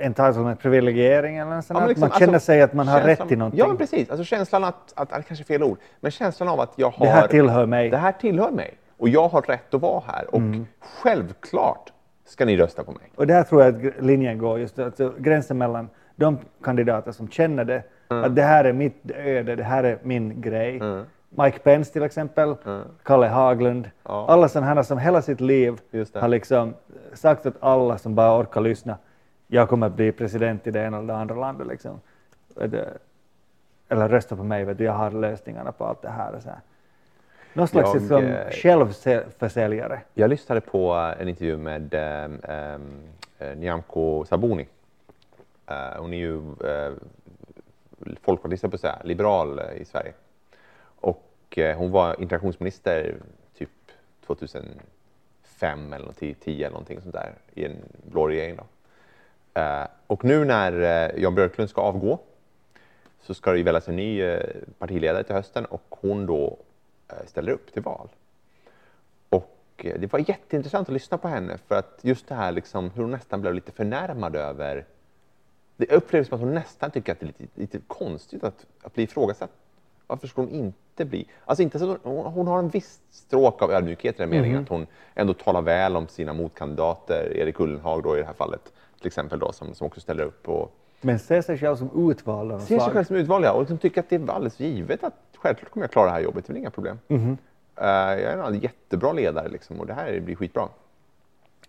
Entitlement, 0.00 0.60
privilegiering 0.60 1.36
eller 1.36 1.54
något 1.56 1.64
sånt 1.64 1.76
Ja, 1.76 1.80
men 1.80 1.82
där? 1.82 1.88
liksom, 1.88 2.08
Man 2.08 2.18
känner 2.18 2.34
alltså, 2.34 2.46
sig 2.46 2.62
att 2.62 2.72
man 2.72 2.88
har 2.88 2.98
känslan- 3.00 3.16
rätt 3.16 3.28
till 3.28 3.38
någonting. 3.38 3.58
Ja, 3.60 3.66
men 3.66 3.76
precis. 3.76 4.10
Alltså 4.10 4.24
känslan 4.24 4.64
att, 4.64 4.92
att, 4.96 5.12
att, 5.12 5.26
kanske 5.26 5.44
fel 5.44 5.62
ord, 5.62 5.78
men 6.00 6.10
känslan 6.10 6.48
av 6.48 6.60
att 6.60 6.72
jag 6.76 6.90
har... 6.90 7.06
Det 7.06 7.12
här 7.12 7.26
tillhör 7.28 7.66
mig. 7.66 7.90
Det 7.90 7.96
här 7.96 8.12
tillhör 8.12 8.50
mig. 8.50 8.74
Och 8.98 9.08
jag 9.08 9.28
har 9.28 9.42
rätt 9.42 9.74
att 9.74 9.80
vara 9.80 10.02
här. 10.06 10.26
Och 10.34 10.40
Mm. 10.40 10.66
självklart 10.80 11.92
ska 12.26 12.44
ni 12.44 12.56
rösta 12.56 12.84
på 12.84 12.92
mig. 12.92 13.12
Och 13.16 13.26
där 13.26 13.42
tror 13.42 13.62
jag 13.62 13.86
att 13.86 14.02
linjen 14.04 14.38
går, 14.38 14.58
just 14.58 14.78
alltså, 14.78 15.12
gränsen 15.18 15.58
mellan 15.58 15.88
de 16.16 16.38
kandidater 16.62 17.12
som 17.12 17.28
känner 17.28 17.64
det, 17.64 17.82
Mm. 18.10 18.24
att 18.24 18.36
det 18.36 18.42
här 18.42 18.64
är 18.64 18.72
mitt 18.72 19.10
öde, 19.16 19.56
det 19.56 19.62
här 19.64 19.84
är 19.84 19.98
min 20.02 20.40
grej. 20.40 20.80
Mike 21.30 21.58
Pence 21.58 21.92
till 21.92 22.02
exempel, 22.02 22.54
Kalle 23.02 23.26
Haglund, 23.26 23.90
Ja. 24.04 24.26
alla 24.28 24.48
sådana 24.48 24.74
här 24.74 24.82
som 24.82 24.98
hela 24.98 25.22
sitt 25.22 25.40
liv 25.40 25.78
har 26.14 26.28
liksom 26.28 26.74
sagt 27.14 27.46
åt 27.46 27.54
alla 27.60 27.98
som 27.98 28.14
bara 28.14 28.40
orkar 28.40 28.60
lyssna, 28.60 28.96
jag 29.46 29.68
kommer 29.68 29.86
att 29.86 29.92
bli 29.92 30.12
president 30.12 30.66
i 30.66 30.70
det 30.70 30.80
ena 30.80 30.98
eller 30.98 31.06
det 31.06 31.20
andra 31.20 31.34
landet. 31.34 31.66
Liksom. 31.66 32.00
Eller 33.88 34.08
rösta 34.08 34.36
på 34.36 34.44
mig, 34.44 34.64
vet 34.64 34.78
du, 34.78 34.84
jag 34.84 34.92
har 34.92 35.10
lösningarna 35.10 35.72
på 35.72 35.84
allt 35.84 36.02
det 36.02 36.08
här. 36.08 36.34
Och 36.34 36.42
så 36.42 36.48
här. 36.48 36.60
Någon 37.52 37.68
slags 37.68 37.94
Jag, 37.94 38.00
liksom, 38.00 38.24
eh, 38.24 38.50
självförsäljare. 38.50 40.00
Jag 40.14 40.30
lyssnade 40.30 40.60
på 40.60 40.92
en 40.92 41.28
intervju 41.28 41.56
med 41.56 41.94
eh, 41.94 42.74
eh, 43.38 43.56
Nyamko 43.56 44.24
Sabuni. 44.24 44.68
Eh, 45.66 45.98
hon 45.98 46.12
är 46.12 46.18
ju 46.18 46.36
eh, 46.64 46.92
folkpartist, 48.22 48.70
på 48.70 48.78
säga, 48.78 48.98
liberal 49.04 49.58
eh, 49.58 49.80
i 49.80 49.84
Sverige. 49.84 50.12
Och 51.00 51.58
eh, 51.58 51.76
hon 51.76 51.90
var 51.90 52.20
integrationsminister 52.20 53.14
typ 53.58 53.70
2005 54.26 55.92
eller 55.92 56.06
något, 56.06 56.18
10 56.18 56.34
eller 56.46 56.70
någonting 56.70 57.00
sånt 57.00 57.14
där 57.14 57.32
i 57.54 57.64
en 57.64 57.76
blå 58.10 58.28
regering. 58.28 58.56
Då. 58.56 58.64
Eh, 59.56 59.86
och 60.06 60.24
nu 60.24 60.44
när 60.44 60.72
eh, 60.80 61.22
Jan 61.22 61.34
Björklund 61.34 61.70
ska 61.70 61.80
avgå 61.80 62.18
så 63.22 63.34
ska 63.34 63.50
det 63.50 63.58
ju 63.58 63.62
väljas 63.62 63.88
en 63.88 63.96
ny 63.96 64.22
eh, 64.22 64.40
partiledare 64.78 65.22
till 65.22 65.34
hösten 65.34 65.64
och 65.64 65.82
hon 65.88 66.26
då 66.26 66.58
ställer 67.26 67.52
upp 67.52 67.72
till 67.72 67.82
val. 67.82 68.08
Och 69.28 69.86
det 69.98 70.12
var 70.12 70.18
jätteintressant 70.18 70.88
att 70.88 70.92
lyssna 70.92 71.18
på 71.18 71.28
henne 71.28 71.58
för 71.68 71.74
att 71.74 71.98
just 72.02 72.28
det 72.28 72.34
här 72.34 72.52
liksom, 72.52 72.90
hur 72.90 73.02
hon 73.02 73.10
nästan 73.10 73.40
blev 73.40 73.54
lite 73.54 73.72
förnärmad 73.72 74.36
över 74.36 74.84
det 75.76 75.92
upplevs 75.92 76.28
som 76.28 76.34
att 76.34 76.40
hon 76.40 76.54
nästan 76.54 76.90
tycker 76.90 77.12
att 77.12 77.20
det 77.20 77.26
är 77.26 77.26
lite, 77.26 77.60
lite 77.60 77.80
konstigt 77.86 78.44
att, 78.44 78.66
att 78.82 78.94
bli 78.94 79.04
ifrågasatt. 79.04 79.50
Varför 80.06 80.26
skulle 80.26 80.46
hon 80.46 80.54
inte 80.54 81.04
bli? 81.04 81.28
Alltså 81.44 81.62
inte 81.62 81.78
så 81.78 81.98
hon, 82.02 82.32
hon 82.32 82.46
har 82.46 82.58
en 82.58 82.68
viss 82.68 83.00
stråk 83.10 83.62
av 83.62 83.70
ödmjukhet 83.70 84.14
i 84.14 84.18
den 84.18 84.30
meningen 84.30 84.62
att 84.62 84.68
hon 84.68 84.86
ändå 85.14 85.34
talar 85.34 85.62
väl 85.62 85.96
om 85.96 86.08
sina 86.08 86.32
motkandidater, 86.32 87.32
Erik 87.36 87.60
Ullenhag 87.60 88.02
då 88.02 88.16
i 88.16 88.20
det 88.20 88.26
här 88.26 88.32
fallet 88.32 88.72
till 88.98 89.06
exempel 89.06 89.38
då 89.38 89.52
som, 89.52 89.74
som 89.74 89.86
också 89.86 90.00
ställer 90.00 90.24
upp 90.24 90.48
och 90.48 90.74
Men 91.00 91.18
ser 91.18 91.42
sig 91.42 91.58
själv 91.58 91.76
som 91.76 92.10
utvald 92.10 92.62
ser 92.62 92.78
sig 92.78 92.92
själv 92.92 93.04
som 93.04 93.16
utvalda 93.16 93.52
och 93.52 93.60
liksom 93.60 93.78
tycker 93.78 94.00
att 94.00 94.08
det 94.08 94.16
är 94.16 94.30
alldeles 94.30 94.60
givet 94.60 95.04
att 95.04 95.14
självklart 95.36 95.70
kommer 95.70 95.84
jag 95.84 95.90
klara 95.90 96.06
det 96.06 96.12
här 96.12 96.20
jobbet, 96.20 96.46
det 96.46 96.50
är 96.50 96.52
väl 96.52 96.60
inga 96.60 96.70
problem. 96.70 96.98
Mhm. 97.08 97.38
Eh, 97.76 97.86
jag 97.86 98.20
är 98.20 98.46
en 98.46 98.58
jättebra 98.58 99.12
ledare 99.12 99.48
liksom, 99.48 99.80
och 99.80 99.86
det 99.86 99.94
här 99.94 100.20
blir 100.20 100.36
skitbra. 100.36 100.68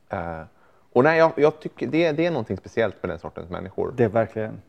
Eh, 0.10 0.42
och 0.94 1.04
nej, 1.04 1.18
jag, 1.18 1.32
jag 1.36 1.60
tycker 1.60 1.88
det, 1.88 2.12
det 2.12 2.26
är 2.26 2.32
någonting 2.32 2.58
speciellt 2.58 3.04
med 3.04 3.10
den 3.10 3.20
sortens 3.20 3.50
människor. 3.50 3.94
Det 3.98 4.04
är 4.04 4.10
verkligen. 4.10 4.62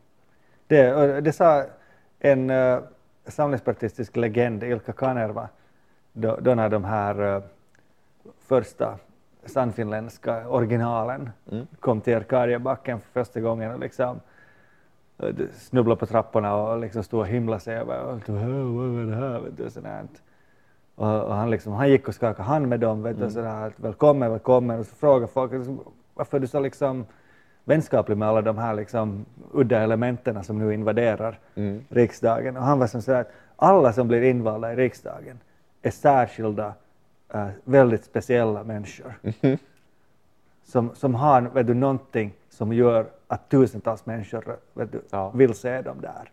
Det, 0.67 0.93
och 0.93 1.23
det 1.23 1.33
sa 1.33 1.65
en 2.19 2.49
uh, 2.49 2.79
samlingspartistisk 3.25 4.15
legend, 4.15 4.63
Ilkka 4.63 4.93
Kanerva, 4.93 5.49
då, 6.13 6.37
då 6.41 6.55
när 6.55 6.69
de 6.69 6.83
här 6.83 7.21
uh, 7.21 7.43
första 8.47 8.97
sannfinländska 9.45 10.49
originalen 10.49 11.29
kom 11.79 12.01
till 12.01 12.15
Arkadiebacken 12.15 12.99
för 12.99 13.11
första 13.11 13.39
gången 13.39 13.71
och 13.73 13.79
liksom 13.79 14.19
uh, 15.23 15.47
snubblade 15.53 15.99
på 15.99 16.05
trapporna 16.05 16.55
och 16.55 16.79
liksom 16.79 17.03
stod 17.03 17.19
och 17.19 17.27
himlade 17.27 17.59
sig 17.59 17.75
över 17.75 18.03
och 18.03 18.15
liksom, 18.15 18.37
"Hö, 18.37 18.63
vad 18.63 19.01
är 19.01 19.05
det 19.05 19.15
här? 19.15 19.39
Vet 19.39 19.57
du, 19.57 19.69
och. 19.69 20.21
Och, 20.95 21.23
och 21.23 21.35
han, 21.35 21.49
liksom, 21.49 21.73
han 21.73 21.89
gick 21.89 22.07
och 22.07 22.15
skakade 22.15 22.47
hand 22.47 22.67
med 22.67 22.79
dem, 22.79 23.03
vet 23.03 23.17
du, 23.19 23.25
och 23.25 23.31
sådär, 23.31 23.73
välkommen, 23.75 24.31
välkommen, 24.31 24.79
och 24.79 24.85
så 24.85 24.95
frågade 24.95 25.27
folk 25.27 25.51
liksom, 25.51 25.79
varför 26.13 26.37
är 26.37 26.41
du 26.41 26.47
så 26.47 26.59
liksom 26.59 27.05
vänskaplig 27.63 28.17
med 28.17 28.27
alla 28.27 28.41
de 28.41 28.57
här 28.57 28.73
liksom 28.73 29.25
udda 29.53 29.79
elementen 29.79 30.43
som 30.43 30.59
nu 30.59 30.73
invaderar 30.73 31.39
riksdagen. 31.89 32.57
Och 32.57 32.63
han 32.63 32.79
var 32.79 32.87
som 32.87 33.01
sådär 33.01 33.21
att 33.21 33.31
alla 33.55 33.93
som 33.93 34.07
blir 34.07 34.21
invalda 34.21 34.73
i 34.73 34.75
riksdagen 34.75 35.39
är 35.81 35.91
särskilda, 35.91 36.73
eh, 37.33 37.47
väldigt 37.63 38.03
speciella 38.05 38.63
människor. 38.63 39.13
Som, 40.65 40.95
som 40.95 41.15
har 41.15 41.41
vet 41.41 41.67
du, 41.67 41.73
någonting 41.73 42.33
som 42.49 42.73
gör 42.73 43.05
att 43.27 43.49
tusentals 43.49 44.05
människor 44.05 44.57
vet 44.73 44.91
du, 44.91 45.01
Ja. 45.09 45.29
vill 45.35 45.53
se 45.53 45.81
dem 45.81 45.97
där. 46.01 46.31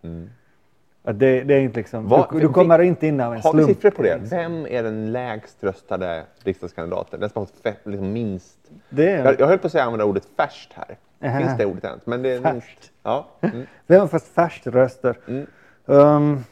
Att 1.04 1.18
det, 1.18 1.42
det 1.42 1.54
är 1.54 1.60
inte 1.60 1.76
liksom, 1.78 2.08
Vad- 2.08 2.32
du, 2.32 2.40
du 2.40 2.48
kommer 2.48 2.78
inte 2.82 3.06
in 3.06 3.20
av 3.20 3.34
en 3.34 3.40
Har 3.40 3.52
vi 3.52 3.58
slump. 3.62 3.76
siffror 3.76 3.90
på 3.90 4.02
det? 4.02 4.18
Vem 4.22 4.66
är 4.66 4.82
den 4.82 5.12
lägst 5.12 5.64
röstade 5.64 6.24
riksdagskandidaten? 6.44 7.20
Den 7.20 7.30
som 7.30 7.40
har 7.40 7.46
fått 7.46 7.62
fe- 7.64 7.90
liksom 7.90 8.12
minst... 8.12 8.58
Det 8.90 9.10
är- 9.10 9.24
Jag, 9.24 9.40
jag 9.40 9.46
höll 9.46 9.58
på 9.58 9.66
att 9.66 9.72
säga 9.72 9.84
använda 9.84 10.04
ordet 10.04 10.24
färskt 10.36 10.72
här. 10.72 10.96
Aha. 11.24 11.38
Finns 11.38 11.58
det 11.58 11.66
ordet 11.66 11.84
ens? 11.84 12.06
Men 12.06 12.22
det 12.22 12.28
är 12.32 12.52
minst. 12.52 12.92
Ja. 13.02 13.26
Mm. 13.40 13.66
Vem 13.86 14.00
har 14.00 14.06
fått 14.08 14.22
färst 14.24 14.66
röster? 14.66 15.16
Mm. 15.28 15.46
Um, 15.84 16.44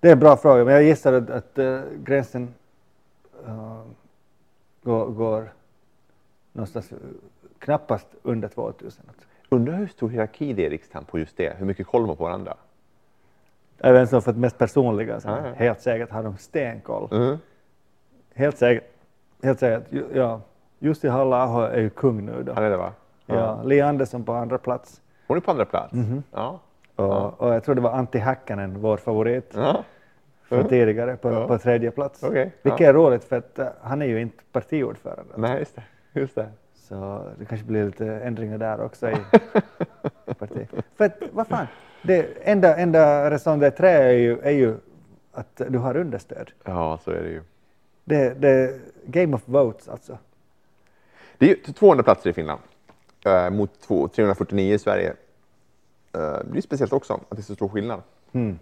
det 0.00 0.08
är 0.08 0.12
en 0.12 0.18
bra 0.18 0.36
fråga, 0.36 0.64
men 0.64 0.74
jag 0.74 0.82
gissar 0.82 1.12
att, 1.12 1.30
att 1.30 1.58
eh, 1.58 1.80
gränsen 2.04 2.54
uh, 3.48 3.82
går, 4.82 5.06
går 5.06 5.52
någonstans 6.52 6.92
eh, 6.92 6.98
knappast 7.58 8.06
under 8.22 8.48
2000. 8.48 9.04
Alltså. 9.08 9.24
Undrar 9.48 9.74
hur 9.74 9.86
stor 9.86 10.08
hierarki 10.08 10.52
det 10.52 10.62
är 10.62 10.66
i 10.66 10.70
riksdagen 10.70 11.04
på 11.04 11.18
just 11.18 11.36
det? 11.36 11.56
Hur 11.58 11.66
mycket 11.66 11.86
koll 11.86 12.06
har 12.06 12.14
på 12.14 12.24
varandra? 12.24 12.56
Även 13.78 14.08
som 14.08 14.22
för 14.22 14.32
det 14.32 14.38
mest 14.38 14.58
personliga, 14.58 15.20
så 15.20 15.28
Ja, 15.28 15.46
ja. 15.46 15.52
helt 15.54 15.80
säkert 15.80 16.10
har 16.10 16.22
de 16.22 16.36
stenkoll. 16.36 17.08
Mm. 17.12 17.38
Helt 18.34 18.58
säkert, 18.58 18.90
helt 19.42 19.58
säkert, 19.58 20.02
ja, 20.14 20.40
Jussi 20.78 21.08
halla 21.08 21.70
är 21.70 21.80
ju 21.80 21.90
kung 21.90 22.26
nu 22.26 22.42
då. 22.42 22.52
Han 22.52 22.64
är 22.64 22.70
det 22.70 22.76
va? 22.76 22.92
Ja, 23.26 23.62
Li 23.62 23.80
Andersson 23.80 24.24
på 24.24 24.32
andra 24.32 24.58
plats. 24.58 25.00
Hon 25.26 25.36
är 25.36 25.40
på 25.40 25.50
andra 25.50 25.64
plats? 25.64 25.94
Ja. 26.32 26.60
Och, 26.96 27.40
och 27.40 27.54
jag 27.54 27.64
tror 27.64 27.74
det 27.74 27.80
var 27.80 27.90
Antti 27.90 28.18
Häkkänen, 28.18 28.80
vår 28.80 28.96
favorit, 28.96 29.52
ja. 29.54 29.84
Från 30.58 30.68
tidigare, 30.68 31.16
på, 31.16 31.30
Ja. 31.32 31.46
på 31.46 31.58
tredje 31.58 31.90
plats. 31.90 32.22
Okej, 32.22 32.52
Vilket 32.62 32.80
ja. 32.80 32.86
är 32.88 32.92
roligt 32.94 33.24
för 33.24 33.36
att 33.38 33.58
eh, 33.58 33.66
han 33.82 34.02
är 34.02 34.06
ju 34.06 34.20
inte 34.20 34.42
partiordförande. 34.52 35.34
Nej, 35.36 35.58
just 35.58 35.76
det. 35.76 35.82
Just 36.20 36.34
det. 36.34 36.48
Så 36.74 37.24
det 37.38 37.44
kanske 37.44 37.66
blir 37.66 37.84
lite 37.86 38.06
ändringar 38.06 38.58
där 38.58 38.80
också 38.80 39.10
i 39.10 39.16
parti. 40.38 40.66
För 40.96 41.04
att, 41.04 41.22
vad 41.32 41.46
fan, 41.46 41.66
det 42.02 42.26
enda, 42.42 42.76
enda 42.76 43.30
raison 43.30 43.62
d'être 43.62 43.84
är 43.84 44.10
ju, 44.12 44.38
är 44.38 44.50
ju 44.50 44.74
att 45.32 45.62
du 45.68 45.78
har 45.78 45.96
understöd. 45.96 46.50
Ja, 46.64 46.98
så 47.04 47.10
är 47.10 47.22
det 47.22 47.28
ju. 47.30 47.42
Det, 48.04 48.34
det 48.40 48.80
game 49.06 49.36
of 49.36 49.42
votes 49.44 49.88
alltså. 49.88 50.18
Det 51.38 51.44
är 51.44 51.48
ju 51.48 51.56
200 51.72 52.02
platser 52.04 52.30
i 52.30 52.32
Finland 52.32 52.60
eh, 53.26 53.50
mot 53.50 53.80
två- 53.80 54.08
349 54.08 54.74
i 54.74 54.78
Sverige. 54.78 55.08
Eh, 56.12 56.38
det 56.52 56.58
är 56.58 56.60
speciellt 56.60 56.92
också 56.92 57.12
att 57.14 57.30
det 57.36 57.38
är 57.38 57.42
så 57.42 57.54
stor 57.54 57.68
skillnad. 57.68 58.02
Mm. 58.32 58.58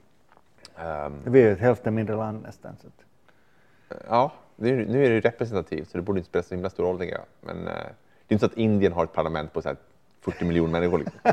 Ehm, 0.77 1.13
Vi 1.25 1.43
är 1.43 1.47
ju 1.47 1.53
ett 1.53 1.59
hälften 1.59 1.95
mindre 1.95 2.17
land 2.17 2.43
nästan. 2.43 2.77
Så 2.81 2.87
att, 2.87 3.05
Ja, 4.09 4.33
det 4.57 4.73
nu 4.75 5.07
är 5.07 5.11
det 5.11 5.21
representativt 5.21 5.91
så 5.91 5.99
det 5.99 6.03
borde 6.03 6.19
inte 6.19 6.29
spela 6.29 6.43
så 6.43 6.55
himla 6.55 6.71
stor 6.71 6.85
roll 6.85 7.05
jag. 7.09 7.21
Men 7.41 7.57
eh, 7.69 7.73
det 7.75 7.79
är 8.29 8.35
inte 8.35 8.41
så 8.41 8.47
att 8.47 8.59
Indien 8.59 8.93
har 8.93 9.05
ett 9.05 9.13
parlament 9.13 9.53
på 9.53 9.63
så 9.63 9.69
här 9.69 9.77
40 10.21 10.45
miljoner 10.45 10.73
människor. 10.73 10.99
Liksom. 10.99 11.21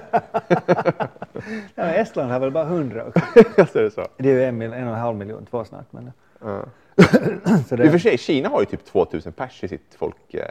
men 1.76 1.90
Estland 1.90 2.32
har 2.32 2.40
väl 2.40 2.52
bara 2.52 2.64
100 2.64 3.06
också. 3.06 3.22
ja, 3.58 3.66
så 3.66 3.80
är 3.80 3.84
det 3.84 3.92
så. 3.92 4.08
Det 4.18 4.30
är 4.30 4.34
ju 4.34 4.44
en, 4.44 4.62
en 4.62 4.72
och 4.72 4.94
en 4.94 5.00
halv 5.00 5.18
miljon, 5.18 5.46
två 5.46 5.66
snart. 5.66 5.92
Men, 5.92 6.12
Ja. 6.40 6.66
så 7.46 7.52
I 7.52 7.62
och 7.62 7.68
för 7.68 7.78
det, 7.78 8.00
sig, 8.00 8.18
Kina 8.18 8.50
har 8.50 8.60
ju 8.60 8.66
typ 8.66 8.86
2000 8.86 9.34
pers 9.34 9.64
i 9.64 9.68
sitt 9.68 9.96
folk. 9.96 10.34
Eh, 10.34 10.44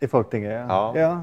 I 0.00 0.08
Folktinget, 0.08 0.52
ja. 0.52 0.66
Ja. 0.68 1.00
ja. 1.00 1.22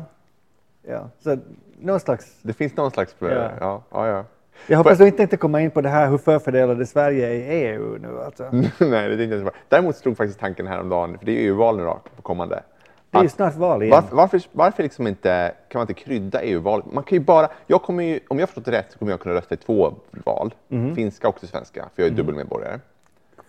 ja. 0.82 1.10
Så 1.20 1.38
någon 1.80 2.00
slags... 2.00 2.40
det 2.42 2.54
finns 2.54 2.76
någon 2.76 2.92
slags... 2.92 3.16
Ja. 3.20 3.52
Ja, 3.60 3.84
ja, 3.92 4.08
ja. 4.08 4.26
Jag 4.68 4.78
hoppas 4.78 4.98
du 4.98 5.06
inte 5.06 5.18
tänkte 5.18 5.38
komma 5.38 5.62
in 5.62 5.72
på 5.72 5.82
det 5.82 5.90
här 5.90 6.10
hur 6.10 6.18
förfördelade 6.18 6.86
Sverige 6.86 7.28
är 7.28 7.34
i 7.34 7.68
EU 7.68 7.98
nu 8.02 8.22
alltså. 8.26 8.44
Nej, 8.52 8.70
det 8.80 8.90
är 8.90 9.22
inte 9.22 9.36
ens. 9.36 9.50
Däremot 9.70 9.96
slog 9.96 10.18
faktiskt 10.18 10.40
tanken 10.40 10.68
häromdagen, 10.68 11.18
för 11.18 11.26
det 11.26 11.32
är 11.32 11.42
ju 11.42 11.48
EU-val 11.48 11.78
nu 11.78 11.84
då, 11.84 12.02
på 12.16 12.22
kommande. 12.22 12.64
Det 13.12 13.18
är 13.18 13.24
ju 13.24 13.30
snart 13.30 13.56
val 13.56 13.84
igen. 13.84 13.92
Varför, 13.92 14.16
varför, 14.16 14.42
varför 14.52 14.84
liksom 14.84 15.08
inte, 15.08 15.52
kan 15.70 15.80
man 15.80 15.84
inte 15.90 16.02
krydda 16.04 16.42
EU-valet? 16.42 16.86
Man 16.94 17.04
kan 17.04 17.18
ju 17.18 17.24
bara, 17.24 17.50
jag 17.68 17.82
kommer 17.82 18.04
ju, 18.04 18.20
om 18.28 18.40
jag 18.40 18.50
förstått 18.50 18.66
det 18.66 18.72
rätt 18.72 18.92
så 18.92 19.00
kommer 19.00 19.12
jag 19.12 19.20
kunna 19.20 19.36
rösta 19.36 19.56
i 19.56 19.58
två 19.58 19.94
val. 20.26 20.54
Mhm. 20.68 20.96
Finska 20.96 21.28
och 21.28 21.40
svenska, 21.40 21.86
för 21.96 22.04
jag 22.04 22.12
är 22.12 22.16
dubbelmedborgare. 22.16 22.80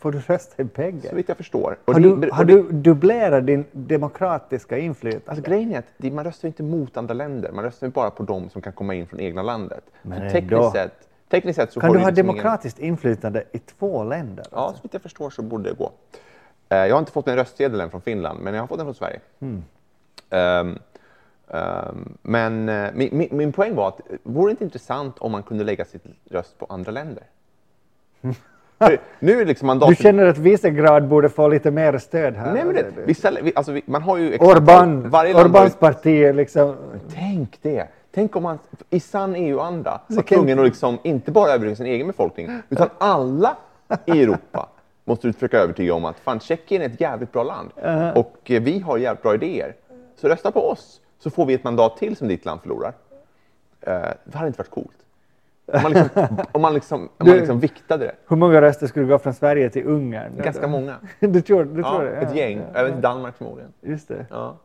Får 0.04 0.12
du 0.12 0.18
rösta 0.20 0.62
i 0.62 0.64
bägge? 0.64 1.08
Så 1.08 1.14
vitt 1.16 1.28
jag 1.28 1.36
förstår. 1.36 1.78
Och 1.84 1.92
Har 1.94 2.00
det- 2.00 2.08
du, 2.16 2.28
och 2.28 2.36
har 2.36 2.44
det- 2.44 2.52
du 2.52 2.72
dubblerat 2.72 3.46
din 3.46 3.64
demokratiska 3.72 4.78
inflytande? 4.78 5.24
Alltså 5.30 5.44
grejen 5.50 5.72
är 5.74 5.78
att 5.78 5.84
det, 5.96 6.10
man 6.10 6.24
röstar 6.24 6.48
inte 6.48 6.62
mot 6.62 6.96
andra 6.96 7.14
länder, 7.14 7.52
man 7.52 7.64
röstar 7.64 7.88
bara 7.88 8.10
på 8.10 8.22
de 8.22 8.50
som 8.50 8.62
kan 8.62 8.72
komma 8.72 8.94
in 8.94 9.06
från 9.06 9.20
egna 9.20 9.42
landet. 9.42 9.84
Men 10.02 10.30
Så 10.30 10.32
tekniskt, 10.32 10.72
sett, 10.72 11.08
tekniskt 11.28 11.56
sett 11.56 11.72
så 11.72 11.80
kan 11.80 11.92
du 11.92 11.98
ha 11.98 12.06
liksom 12.08 12.24
ingen- 12.24 12.36
demokratiskt 12.36 12.78
inflytande 12.78 13.44
i 13.52 13.58
två 13.58 14.04
länder? 14.04 14.44
Ja, 14.52 14.72
så 14.76 14.82
vitt 14.82 14.92
jag 14.92 15.02
förstår 15.02 15.30
så 15.30 15.42
borde 15.42 15.70
det 15.70 15.76
gå. 15.78 15.92
Eh, 16.68 16.78
Jag 16.78 16.94
har 16.94 16.98
inte 16.98 17.12
fått 17.12 17.28
en 17.28 17.36
röstsedel 17.36 17.80
än 17.80 17.90
från 17.90 18.00
Finland, 18.00 18.40
men 18.42 18.54
jag 18.54 18.62
har 18.62 18.66
fått 18.66 18.78
den 18.78 18.86
från 18.86 18.94
Sverige. 18.94 19.20
Ehm, 20.30 20.78
ehm, 21.48 22.16
men 22.22 22.68
eh, 22.68 22.90
min, 22.94 23.08
min, 23.12 23.28
min 23.32 23.52
poäng 23.52 23.74
var 23.74 23.88
att 23.88 24.00
eh, 24.00 24.16
vore 24.22 24.48
det 24.48 24.50
inte 24.50 24.64
intressant 24.64 25.18
om 25.18 25.32
man 25.32 25.42
kunde 25.42 25.64
lägga 25.64 25.84
sitt 25.84 26.04
röst 26.30 26.58
på 26.58 26.66
andra 26.68 26.92
länder? 26.92 27.24
Nu 29.18 29.40
är 29.40 29.44
liksom 29.44 29.66
mandat... 29.66 29.88
Du 29.88 29.94
känner 29.96 30.26
att 30.26 30.38
Visegrad 30.38 31.08
borde 31.08 31.28
få 31.28 31.48
lite 31.48 31.70
mer 31.70 31.98
stöd 31.98 32.34
här? 32.34 32.52
Nej, 32.54 32.64
men 32.64 32.74
det, 32.74 32.80
Alltså, 32.86 33.00
vissa, 33.06 33.30
vi- 33.42 33.52
alltså, 33.56 33.72
vi- 33.72 33.82
man 33.86 34.02
har 34.02 34.16
ju... 34.16 34.38
Orban, 34.38 35.06
Orbans 35.06 35.76
parti 35.76 36.06
är 36.22 36.32
liksom... 36.32 36.76
Tänk 37.14 37.58
det! 37.62 37.88
Tänk 38.14 38.36
om 38.36 38.42
man 38.42 38.58
i 38.90 39.00
sann 39.00 39.34
EU-anda 39.36 40.00
var 40.06 40.22
tvungen 40.22 40.58
att 40.58 40.64
liksom 40.64 40.98
inte 41.02 41.30
bara 41.30 41.50
övertyga 41.50 41.76
sin 41.76 41.86
egen 41.86 42.06
befolkning, 42.06 42.60
utan 42.68 42.88
alla 42.98 43.56
i 44.06 44.22
Europa 44.22 44.68
måste 45.04 45.26
du 45.26 45.32
försöka 45.32 45.58
övertyga 45.58 45.94
om 45.94 46.04
att 46.04 46.18
fan, 46.18 46.40
Tjeckien 46.40 46.82
är 46.82 46.86
ett 46.86 47.00
jävligt 47.00 47.32
bra 47.32 47.42
land 47.42 47.70
och 48.16 48.50
eh, 48.50 48.62
vi 48.62 48.78
har 48.78 48.98
jävligt 48.98 49.22
bra 49.22 49.34
idéer. 49.34 49.74
Så 50.16 50.28
rösta 50.28 50.50
på 50.50 50.60
oss, 50.70 51.00
så 51.18 51.30
får 51.30 51.46
vi 51.46 51.54
ett 51.54 51.64
mandat 51.64 51.96
till 51.96 52.16
som 52.16 52.28
ditt 52.28 52.44
land 52.44 52.60
förlorar. 52.60 52.92
det 54.24 54.34
hade 54.34 54.46
inte 54.46 54.58
varit 54.58 54.70
coolt. 54.70 54.96
Om 55.66 55.82
man 55.82 55.92
liksom, 55.92 56.36
om 56.52 56.62
man 56.62 56.74
liksom, 56.74 57.00
om 57.02 57.08
man 57.18 57.28
Du- 57.28 57.38
liksom 57.38 57.60
viktade 57.60 58.04
det. 58.04 58.14
Hur 58.28 58.36
många 58.36 58.60
röster 58.60 58.86
skulle 58.86 59.06
gå 59.06 59.18
från 59.18 59.34
Sverige 59.34 59.70
till 59.70 59.86
Ungern? 59.86 60.32
Ganska 60.36 60.66
många. 60.66 60.96
du 61.20 61.40
tror, 61.42 61.64
du 61.64 61.80
Ja, 61.80 61.90
tror 61.90 62.02
det? 62.04 62.10
ett 62.10 62.36
gäng. 62.36 62.62
Även 62.74 62.92
till 62.92 63.02
Danmark 63.02 63.36
förmodligen. 63.36 63.72
Just 63.80 64.08
det. 64.08 64.26
Ja. 64.30 64.56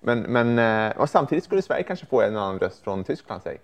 Men, 0.00 0.20
men 0.20 0.58
eh, 0.90 0.96
och 1.00 1.08
samtidigt 1.08 1.44
skulle 1.44 1.62
Sverige 1.62 1.82
kanske 1.82 2.06
få 2.06 2.22
en 2.22 2.36
annan 2.36 2.58
röst 2.58 2.84
från 2.84 3.04
Tyskland. 3.04 3.42
Säg. 3.42 3.60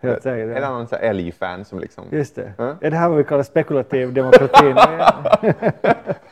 Helt 0.00 0.22
säkert. 0.22 0.56
En 0.56 0.64
annan 0.64 0.86
älgfan 1.00 1.64
som 1.64 1.80
liksom... 1.80 2.04
Just 2.10 2.34
det. 2.34 2.52
Ja. 2.58 2.76
Är 2.80 2.90
det 2.90 2.96
här 2.96 3.08
vad 3.08 3.18
vi 3.18 3.24
kallar 3.24 3.42
spekulativ 3.42 4.12
demokrati? 4.12 4.74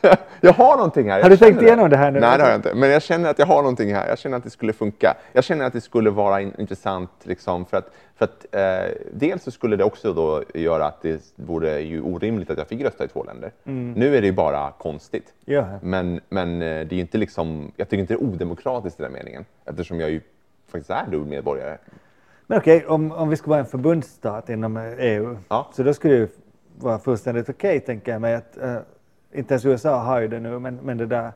Jag 0.41 0.53
har 0.53 0.75
någonting 0.75 1.09
här. 1.09 1.21
Har 1.21 1.29
du 1.29 1.33
jag 1.33 1.39
tänkt 1.39 1.61
igenom 1.61 1.89
det 1.89 1.97
här 1.97 2.11
nu? 2.11 2.19
Nej, 2.19 2.37
det 2.37 2.43
har 2.43 2.49
jag 2.49 2.57
inte. 2.57 2.73
Men 2.75 2.89
jag 2.89 3.01
känner 3.01 3.29
att 3.29 3.39
jag 3.39 3.45
har 3.45 3.61
någonting 3.61 3.93
här. 3.93 4.07
Jag 4.07 4.19
känner 4.19 4.37
att 4.37 4.43
det 4.43 4.49
skulle 4.49 4.73
funka. 4.73 5.17
Jag 5.33 5.43
känner 5.43 5.65
att 5.65 5.73
det 5.73 5.81
skulle 5.81 6.09
vara 6.09 6.41
in, 6.41 6.53
intressant 6.57 7.09
liksom, 7.23 7.65
för 7.65 7.77
att, 7.77 7.91
för 8.15 8.25
att 8.25 8.45
eh, 8.51 8.95
dels 9.13 9.43
så 9.43 9.51
skulle 9.51 9.75
det 9.75 9.83
också 9.83 10.13
då 10.13 10.43
göra 10.53 10.85
att 10.85 11.01
det 11.01 11.21
vore 11.35 11.79
ju 11.79 12.01
orimligt 12.01 12.49
att 12.49 12.57
jag 12.57 12.67
fick 12.67 12.81
rösta 12.81 13.05
i 13.05 13.07
två 13.07 13.23
länder. 13.23 13.51
Mm. 13.65 13.93
Nu 13.93 14.17
är 14.17 14.21
det 14.21 14.27
ju 14.27 14.33
bara 14.33 14.71
konstigt. 14.71 15.33
ja. 15.45 15.65
Men, 15.81 16.21
men 16.29 16.61
eh, 16.61 16.67
det 16.67 16.67
är 16.67 16.95
ju 16.95 17.01
inte 17.01 17.17
liksom, 17.17 17.71
jag 17.75 17.89
tycker 17.89 18.01
inte 18.01 18.13
det 18.13 18.17
är 18.17 18.23
odemokratiskt 18.23 18.99
i 18.99 19.03
den 19.03 19.11
meningen 19.11 19.45
eftersom 19.65 19.99
jag 19.99 20.09
ju 20.09 20.21
faktiskt 20.71 20.89
är 20.89 21.05
dubbel 21.11 21.27
medborgare. 21.27 21.77
Men 22.47 22.57
okej, 22.57 22.85
om, 22.87 23.11
om 23.11 23.29
vi 23.29 23.35
skulle 23.35 23.49
vara 23.49 23.59
en 23.59 23.65
förbundsstat 23.65 24.49
inom 24.49 24.77
EU, 24.97 25.37
Ja. 25.49 25.67
så 25.73 25.83
då 25.83 25.93
skulle 25.93 26.13
det 26.13 26.19
ju 26.19 26.27
vara 26.77 26.99
fullständigt 26.99 27.49
okej, 27.49 27.79
tänker 27.79 28.11
jag 28.11 28.21
mig. 28.21 28.35
Att, 28.35 28.57
eh, 28.57 28.77
inte 29.31 29.53
ens 29.53 29.65
USA 29.65 29.97
har 29.99 30.19
ju 30.19 30.27
det 30.27 30.39
nu, 30.39 30.59
men, 30.59 30.75
men 30.75 30.97
det 30.97 31.05
där... 31.05 31.31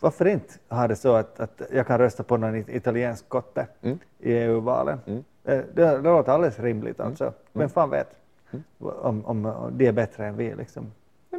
Varför 0.00 0.24
inte 0.28 0.54
ha 0.68 0.88
det 0.88 0.96
så 0.96 1.14
att, 1.14 1.40
att 1.40 1.62
jag 1.72 1.86
kan 1.86 1.98
rösta 1.98 2.22
på 2.22 2.36
någon 2.36 2.56
it- 2.56 2.68
italiensk 2.68 3.28
kotte 3.28 3.66
Mm. 3.82 3.98
i 4.18 4.32
EU-valen? 4.32 4.98
Mm. 5.06 5.18
Eh, 5.44 5.58
Det, 5.74 5.84
det 5.84 5.98
låter 5.98 6.32
alldeles 6.32 6.58
rimligt 6.58 7.00
alltså. 7.00 7.32
Men 7.52 7.68
fan 7.68 7.90
vet 7.90 8.08
Mm. 8.50 8.64
om, 8.80 9.24
om 9.26 9.70
det 9.72 9.86
är 9.86 9.92
bättre 9.92 10.26
än 10.26 10.36
vi 10.36 10.54
liksom. 10.54 10.92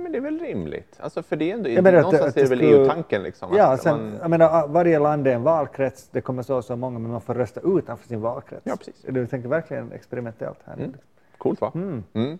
Men 0.03 0.11
det 0.11 0.17
är 0.17 0.21
väl 0.21 0.39
rimligt. 0.39 0.97
Alltså, 0.99 1.23
för 1.23 1.35
det 1.35 1.49
är 1.51 1.53
ändå, 1.53 1.69
Jag 1.69 1.83
menar 1.83 2.01
någonstans 2.01 2.29
att 2.31 2.37
är 2.37 2.41
det 2.43 2.49
väl 2.49 2.61
EU-tanken. 2.61 3.23
Liksom, 3.23 3.55
Ja, 3.57 3.77
sen, 3.77 3.97
man- 3.97 4.17
jag 4.21 4.29
menar, 4.29 4.67
varje 4.67 4.99
land 4.99 5.27
är 5.27 5.31
en 5.35 5.43
valkrets, 5.43 6.09
det 6.11 6.21
kommer 6.21 6.43
så 6.43 6.55
och 6.57 6.65
så 6.65 6.75
många, 6.75 6.99
men 6.99 7.11
man 7.11 7.21
får 7.21 7.33
rösta 7.33 7.61
utanför 7.63 8.07
sin 8.07 8.21
valkrets. 8.21 8.61
Ja, 8.65 8.75
precis. 8.75 9.05
Du 9.07 9.27
tänker 9.27 9.49
verkligen 9.49 9.91
experimentellt 9.91 10.57
här. 10.65 10.73
Mm. 10.73 10.93
Coolt 11.37 11.61
va? 11.61 11.71
Mm. 11.75 12.03
Mm. 12.13 12.39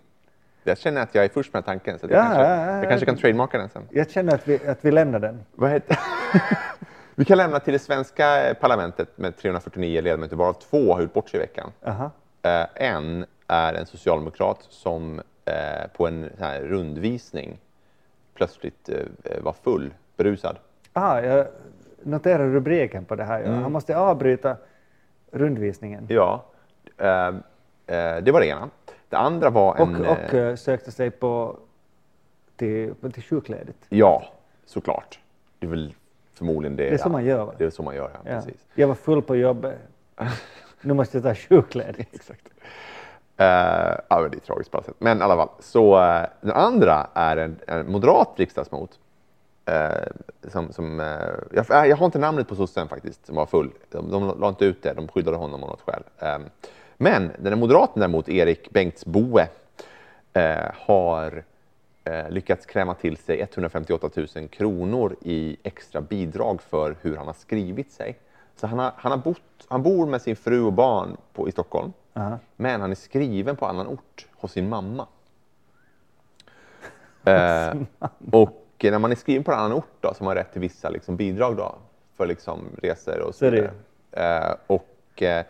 Jag 0.64 0.78
känner 0.78 1.00
att 1.02 1.14
jag 1.14 1.24
är 1.24 1.28
först 1.28 1.52
med 1.52 1.64
tanken 1.64 1.98
så 1.98 2.06
Ja, 2.06 2.12
jag, 2.16 2.22
kanske, 2.24 2.42
ja, 2.42 2.56
ja, 2.66 2.66
jag 2.74 2.84
ja. 2.84 2.88
kanske 2.88 3.06
kan 3.06 3.16
trademarka 3.16 3.58
den 3.58 3.68
sen. 3.68 3.82
Jag 3.90 4.10
känner 4.10 4.34
att 4.34 4.48
vi, 4.48 4.68
att 4.68 4.78
vi 4.84 4.90
lämnar 4.90 5.18
den. 5.18 5.40
Vad 5.54 5.70
heter? 5.70 5.98
Vi 7.16 7.24
kan 7.24 7.38
lämna 7.38 7.60
till 7.60 7.72
det 7.72 7.78
svenska 7.78 8.54
parlamentet 8.60 9.18
med 9.18 9.36
349 9.36 10.00
ledamöter 10.00 10.36
varav 10.36 10.52
två 10.52 10.94
har 10.94 11.00
gjort 11.02 11.12
bort 11.12 11.28
sig 11.28 11.38
i 11.38 11.40
veckan. 11.40 11.70
Aha. 11.86 12.10
Eh, 12.42 12.66
en 12.74 13.26
är 13.46 13.74
en 13.74 13.86
socialdemokrat 13.86 14.58
som 14.68 15.20
eh, 15.44 15.90
på 15.96 16.06
en 16.06 16.30
rundvisning 16.62 17.58
plötsligt 18.34 18.88
eh, 18.88 19.42
var 19.42 19.52
full, 19.52 19.94
berusad. 20.16 20.58
Ah, 20.92 21.20
jag 21.20 21.46
noterar 22.02 22.48
rubriken 22.48 23.04
på 23.04 23.14
det 23.14 23.24
här. 23.24 23.42
Mm. 23.42 23.62
Han 23.62 23.72
måste 23.72 23.96
avbryta 23.96 24.56
rundvisningen. 25.30 26.06
Ja, 26.08 26.44
eh, 26.98 27.28
eh, 27.86 28.22
det 28.22 28.32
var 28.32 28.40
det 28.40 28.46
ena. 28.46 28.70
Det 29.08 29.16
andra 29.16 29.50
var 29.50 29.76
en... 29.76 29.96
Och, 29.96 30.10
och 30.10 30.34
eh, 30.34 30.54
sökte 30.54 30.92
sig 30.92 31.10
på 31.10 31.56
till, 32.56 32.94
till 33.12 33.22
sjukledigt. 33.22 33.86
Ja, 33.88 34.24
såklart. 34.66 35.18
Det 35.58 35.66
är 35.66 35.70
väl 35.70 35.94
förmodligen 36.32 36.76
det. 36.76 36.84
Det 36.84 36.94
är 36.94 36.98
så 36.98 37.08
ja. 37.08 37.12
man 37.12 37.24
gör, 37.24 37.44
va? 37.44 37.54
Det 37.58 37.64
är 37.64 37.70
så 37.70 37.82
man 37.82 37.94
gör, 37.94 38.10
ja. 38.14 38.30
Ja. 38.30 38.40
Precis. 38.40 38.66
Jag 38.74 38.88
var 38.88 38.94
full 38.94 39.22
på 39.22 39.36
jobbet. 39.36 39.78
Nu 40.80 40.94
måste 40.94 41.16
jag 41.16 41.24
ta 41.24 41.34
sjukledigt. 41.34 42.08
Exakt. 42.14 42.48
Uh, 43.40 43.96
ja, 44.08 44.28
det 44.30 44.36
är 44.36 44.40
tragiskt 44.40 44.70
på 44.70 44.76
alla 44.76 44.84
sätt. 44.84 44.94
Men 44.98 45.18
i 45.18 45.22
alla 45.22 45.36
fall, 45.36 45.48
så 45.58 45.96
uh, 45.96 46.26
den 46.40 46.52
andra 46.52 47.06
är 47.14 47.36
en, 47.36 47.56
en 47.66 47.92
moderat 47.92 48.32
riksdagsmot. 48.36 48.98
Uh, 49.70 50.50
som, 50.50 50.72
som, 50.72 51.00
uh, 51.00 51.06
jag, 51.52 51.88
jag 51.88 51.96
har 51.96 52.06
inte 52.06 52.18
namnet 52.18 52.48
på 52.48 52.54
sossen 52.56 52.88
faktiskt, 52.88 53.26
som 53.26 53.36
var 53.36 53.46
full. 53.46 53.70
De, 53.90 54.10
de 54.10 54.40
la 54.40 54.48
inte 54.48 54.64
ut 54.64 54.82
det, 54.82 54.92
de 54.92 55.08
skyddade 55.08 55.36
honom 55.36 55.62
av 55.62 55.68
något 55.70 55.80
skäl. 55.80 56.02
Eh, 56.18 56.38
men 56.96 57.30
den 57.38 57.52
här 57.52 57.60
moderaten 57.60 58.00
däremot, 58.00 58.28
Erik 58.28 58.70
Bengtsboe, 58.70 59.48
har 60.74 61.44
lyckats 62.28 62.66
kräma 62.66 62.94
till 62.94 63.16
sig 63.16 63.40
158 63.40 64.10
000 64.36 64.48
kronor 64.48 65.16
i 65.22 65.56
extra 65.62 66.00
bidrag 66.00 66.62
för 66.62 66.96
hur 67.00 67.16
han 67.16 67.26
har 67.26 67.34
skrivit 67.34 67.92
sig. 67.92 68.18
Så 68.56 68.66
han, 68.66 68.78
har, 68.78 68.92
han, 68.96 69.12
har 69.12 69.18
bott, 69.18 69.66
han 69.68 69.82
bor 69.82 70.06
med 70.06 70.22
sin 70.22 70.36
fru 70.36 70.62
och 70.62 70.72
barn 70.72 71.16
på, 71.32 71.48
i 71.48 71.52
Stockholm, 71.52 71.92
Aha. 72.16 72.38
men 72.56 72.80
han 72.80 72.90
är 72.90 72.94
skriven 72.94 73.56
på 73.56 73.66
annan 73.66 73.86
ort 73.86 74.26
hos 74.32 74.52
sin 74.52 74.68
mamma. 74.68 75.06
Eh, 77.26 77.74
och 78.32 78.64
när 78.82 78.98
man 78.98 79.10
är 79.12 79.16
skriven 79.16 79.44
på 79.44 79.52
en 79.52 79.58
annan 79.58 79.72
ort 79.72 79.92
då, 80.00 80.14
så 80.14 80.20
har 80.20 80.24
man 80.24 80.34
rätt 80.34 80.52
till 80.52 80.60
vissa 80.60 80.88
liksom, 80.90 81.16
bidrag 81.16 81.56
då, 81.56 81.74
för 82.16 82.26
liksom, 82.26 82.60
resor 82.82 83.20
och 83.20 83.34
så 83.34 83.50
vidare. 83.50 83.70
Eh, 84.12 84.54
och 84.66 85.22
eh, 85.22 85.44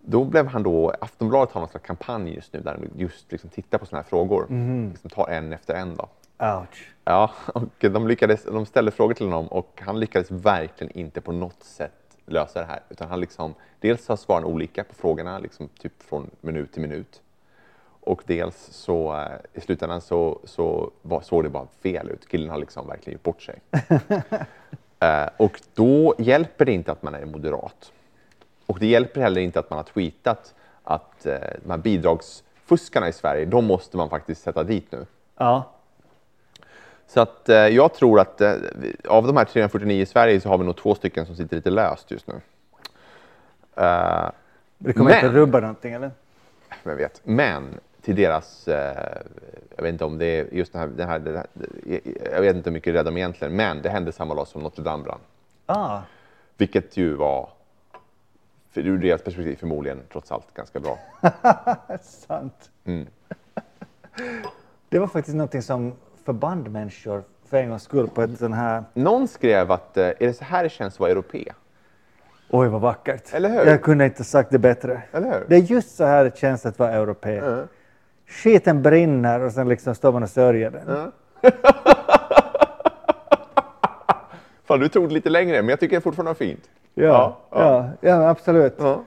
då 0.00 0.24
blev 0.24 0.46
han 0.46 0.62
då, 0.62 0.92
Aftonbladet 1.00 1.54
har 1.54 1.60
någon 1.60 1.70
slags 1.70 1.86
kampanj 1.86 2.34
just 2.34 2.52
nu 2.52 2.60
där 2.60 2.78
de 2.78 3.02
just 3.02 3.32
liksom 3.32 3.50
tittar 3.50 3.78
på 3.78 3.86
sådana 3.86 4.02
här 4.02 4.08
frågor. 4.08 4.46
Liksom 4.90 5.10
tar 5.10 5.28
en 5.28 5.52
efter 5.52 5.74
en 5.74 5.96
då. 5.96 6.08
Ouch. 6.38 6.92
Ja, 7.04 7.30
och 7.54 7.90
de, 7.90 8.08
lyckades, 8.08 8.44
de 8.44 8.66
ställde 8.66 8.90
frågor 8.90 9.14
till 9.14 9.26
honom 9.26 9.46
och 9.46 9.80
han 9.84 10.00
lyckades 10.00 10.30
verkligen 10.30 10.98
inte 10.98 11.20
på 11.20 11.32
något 11.32 11.62
sätt 11.62 12.01
lösa 12.26 12.60
det 12.60 12.66
här. 12.66 12.80
Utan 12.88 13.08
han 13.08 13.20
liksom, 13.20 13.54
dels 13.80 14.08
har 14.08 14.16
svaren 14.16 14.44
olika 14.44 14.84
på 14.84 14.94
frågorna, 14.94 15.38
liksom 15.38 15.68
typ 15.68 16.02
från 16.02 16.30
minut 16.40 16.72
till 16.72 16.82
minut. 16.82 17.20
Och 18.00 18.22
dels 18.26 18.56
så 18.56 19.16
eh, 19.16 19.36
i 19.52 19.60
slutändan 19.60 20.00
så, 20.00 20.40
så 20.44 20.90
var, 21.02 21.20
såg 21.20 21.44
det 21.44 21.48
bara 21.48 21.66
fel 21.82 22.10
ut. 22.10 22.28
Killen 22.28 22.50
har 22.50 22.58
liksom 22.58 22.86
verkligen 22.86 23.12
gjort 23.12 23.22
bort 23.22 23.42
sig. 23.42 23.60
eh, 25.00 25.28
och 25.36 25.60
då 25.74 26.14
hjälper 26.18 26.64
det 26.64 26.72
inte 26.72 26.92
att 26.92 27.02
man 27.02 27.14
är 27.14 27.24
moderat. 27.24 27.92
Och 28.66 28.78
det 28.78 28.86
hjälper 28.86 29.20
heller 29.20 29.40
inte 29.40 29.58
att 29.58 29.70
man 29.70 29.76
har 29.76 29.84
tweetat 29.84 30.54
att 30.82 31.26
eh, 31.26 31.38
de 31.64 31.70
här 31.70 31.78
bidragsfuskarna 31.78 33.08
i 33.08 33.12
Sverige, 33.12 33.44
de 33.44 33.64
måste 33.64 33.96
man 33.96 34.10
faktiskt 34.10 34.42
sätta 34.42 34.64
dit 34.64 34.92
nu. 34.92 35.06
Ja. 35.36 35.72
Så 37.14 37.20
att 37.20 37.48
eh, 37.48 37.56
jag 37.56 37.94
tror 37.94 38.20
att 38.20 38.40
eh, 38.40 38.52
av 39.08 39.26
de 39.26 39.36
här 39.36 39.44
349 39.44 40.02
i 40.02 40.06
Sverige 40.06 40.40
så 40.40 40.48
har 40.48 40.58
vi 40.58 40.64
nog 40.64 40.76
två 40.76 40.94
stycken 40.94 41.26
som 41.26 41.36
sitter 41.36 41.56
lite 41.56 41.70
löst 41.70 42.10
just 42.10 42.26
nu. 42.26 42.34
Eh, 43.76 44.30
Det 44.78 44.92
kommer 44.92 45.10
Men- 45.10 45.14
inte 45.18 45.26
att 45.28 45.34
rubba 45.34 45.60
någonting 45.60 45.92
eller? 45.92 46.10
vem 46.82 46.96
vet. 46.96 47.20
Men 47.24 47.74
till 48.02 48.16
deras, 48.16 48.68
eh, 48.68 49.16
jag 49.76 49.82
vet 49.82 49.92
inte 49.92 50.04
om 50.04 50.18
det 50.18 50.26
är 50.26 50.54
just 50.54 50.72
den 50.72 50.80
här, 50.80 50.88
den 50.88 51.08
här, 51.08 51.18
den 51.18 51.36
här 51.36 51.46
jag 52.32 52.40
vet 52.40 52.56
inte 52.56 52.70
hur 52.70 52.74
mycket 52.74 52.92
det 52.94 52.98
räddar 52.98 53.04
dem 53.10 53.16
egentligen, 53.16 53.56
men 53.56 53.82
det 53.82 53.88
hände 53.90 54.12
samma 54.12 54.34
dag 54.34 54.46
som 54.48 54.62
Notre 54.62 54.82
Dame 54.84 55.04
brann. 55.04 55.18
Ah, 55.66 56.00
Vilket 56.56 56.96
ju 56.96 57.14
var, 57.14 57.48
ur 58.74 58.98
deras 58.98 59.22
perspektiv 59.22 59.56
förmodligen 59.56 60.00
trots 60.12 60.32
allt 60.32 60.54
ganska 60.54 60.80
bra. 60.80 60.98
sant. 62.02 62.70
Mm. 62.84 63.06
Det 64.88 64.98
var 64.98 65.06
faktiskt 65.06 65.36
någonting 65.36 65.62
som 65.62 65.92
förband 66.24 66.70
människor 66.70 67.22
för 67.50 67.56
en 67.56 67.68
gångs 67.68 67.82
skull 67.82 68.08
på 68.08 68.22
ett 68.22 68.38
sån 68.38 68.52
här... 68.52 68.84
Någon 68.94 69.28
skrev 69.28 69.72
att, 69.72 69.96
eh, 69.96 70.06
är 70.06 70.14
det 70.18 70.34
så 70.34 70.44
här 70.44 70.62
det 70.62 70.68
känns 70.68 70.94
att 70.94 71.00
vara 71.00 71.10
europé? 71.10 71.52
Oj, 72.50 72.68
vad 72.68 72.80
vackert. 72.80 73.34
Eller 73.34 73.48
hur? 73.48 73.66
Jag 73.70 73.82
kunde 73.82 74.04
inte 74.04 74.24
sagt 74.24 74.50
det 74.50 74.58
bättre. 74.58 75.02
Eller 75.12 75.32
hur? 75.32 75.44
Det 75.48 75.56
är 75.56 75.60
just 75.60 75.96
så 75.96 76.04
här 76.04 76.24
det 76.24 76.38
känns 76.38 76.66
att 76.66 76.78
vara 76.78 76.92
europé. 76.92 77.34
Ja. 77.34 77.62
Skiten 78.26 78.82
brinner 78.82 79.40
och 79.40 79.52
sen 79.52 79.68
liksom 79.68 79.94
står 79.94 80.12
man 80.12 80.22
och 80.22 80.30
sörjer 80.30 80.70
den. 80.70 81.12
Fan, 84.64 84.80
du 84.80 84.88
tog 84.88 85.08
det 85.08 85.14
lite 85.14 85.30
längre, 85.30 85.62
men 85.62 85.68
jag 85.68 85.80
tycker 85.80 85.96
det 85.96 86.00
fortfarande 86.00 86.30
var 86.30 86.34
fint. 86.34 86.70
Ja, 86.94 87.38
ja, 87.50 87.90
ja, 88.00 88.28
absolut. 88.28 88.74
Ja. 88.78 89.04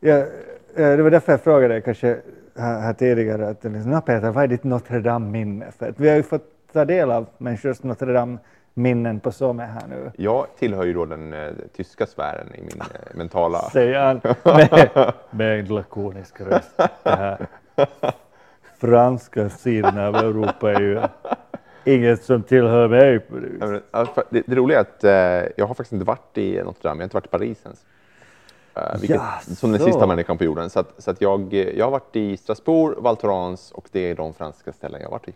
Ja, 0.00 0.16
eh, 0.16 0.26
det 0.74 1.02
var 1.02 1.10
därför 1.10 1.32
jag 1.32 1.40
frågade 1.40 1.74
dig 1.74 1.82
kanske 1.82 2.16
här, 2.60 2.92
tidigare, 2.92 3.48
att 3.48 3.64
liksom, 3.64 3.90
"Nå, 3.90 4.00
Peter, 4.00 4.30
vad 4.30 4.44
är 4.44 4.48
ditt 4.48 4.64
Notre 4.64 5.00
Dame-minne? 5.00 5.66
För 5.78 5.88
att 5.88 6.00
vi 6.00 6.08
har 6.08 6.16
ju 6.16 6.22
fått 6.22 6.44
ta 6.72 6.84
del 6.84 7.10
av 7.10 7.26
människors 7.38 7.82
Notre 7.82 8.12
Dame-minnen 8.12 9.20
på 9.20 9.52
med 9.52 9.68
här 9.68 9.82
nu. 9.88 10.10
Jag 10.16 10.46
tillhör 10.58 10.84
ju 10.84 10.92
då 10.94 11.04
den 11.04 11.32
eh, 11.32 11.50
tyska 11.76 12.06
sfären 12.06 12.54
i 12.54 12.60
min 12.60 12.80
eh, 12.80 13.16
mentala... 13.16 13.58
Säger 13.72 13.98
han 14.00 14.20
med, 14.44 15.12
med 15.30 15.60
en 15.60 15.66
lakonisk 15.66 16.40
röst. 16.40 16.76
Det 17.02 17.10
här 17.10 17.46
franska 18.80 19.48
sidan 19.48 19.98
av 19.98 20.14
Europa 20.16 20.72
är 20.72 20.80
ju 20.80 21.00
inget 21.84 22.24
som 22.24 22.42
tillhör 22.42 22.88
mig. 22.88 23.20
det 23.60 23.82
Det, 24.30 24.42
det 24.46 24.56
roliga 24.56 24.78
är 24.78 24.80
att 24.80 25.04
eh, 25.04 25.52
jag 25.56 25.66
har 25.66 25.74
faktiskt 25.74 25.92
inte 25.92 26.04
varit 26.04 26.38
i 26.38 26.62
Notre 26.62 26.88
Dame, 26.88 26.98
jag 26.98 27.02
har 27.02 27.04
inte 27.04 27.16
varit 27.16 27.26
i 27.26 27.28
Paris 27.28 27.60
ens. 27.64 27.84
Eh, 28.74 28.82
vilket, 29.00 29.16
Jaså. 29.16 29.54
som 29.54 29.72
den 29.72 29.80
sista 29.80 30.06
människan 30.06 30.38
på 30.38 30.44
jorden. 30.44 30.70
Så, 30.70 30.80
att, 30.80 30.94
så 30.98 31.10
att 31.10 31.20
jag, 31.20 31.54
jag 31.54 31.86
har 31.86 31.90
varit 31.90 32.16
i 32.16 32.36
Strasbourg, 32.36 32.98
Val 32.98 33.16
Thorens 33.16 33.72
och 33.72 33.88
det 33.92 34.00
är 34.00 34.14
de 34.14 34.34
franska 34.34 34.72
ställen 34.72 35.00
jag 35.00 35.08
har 35.08 35.18
varit 35.18 35.28
i. 35.28 35.34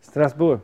Strasbourg, 0.00 0.60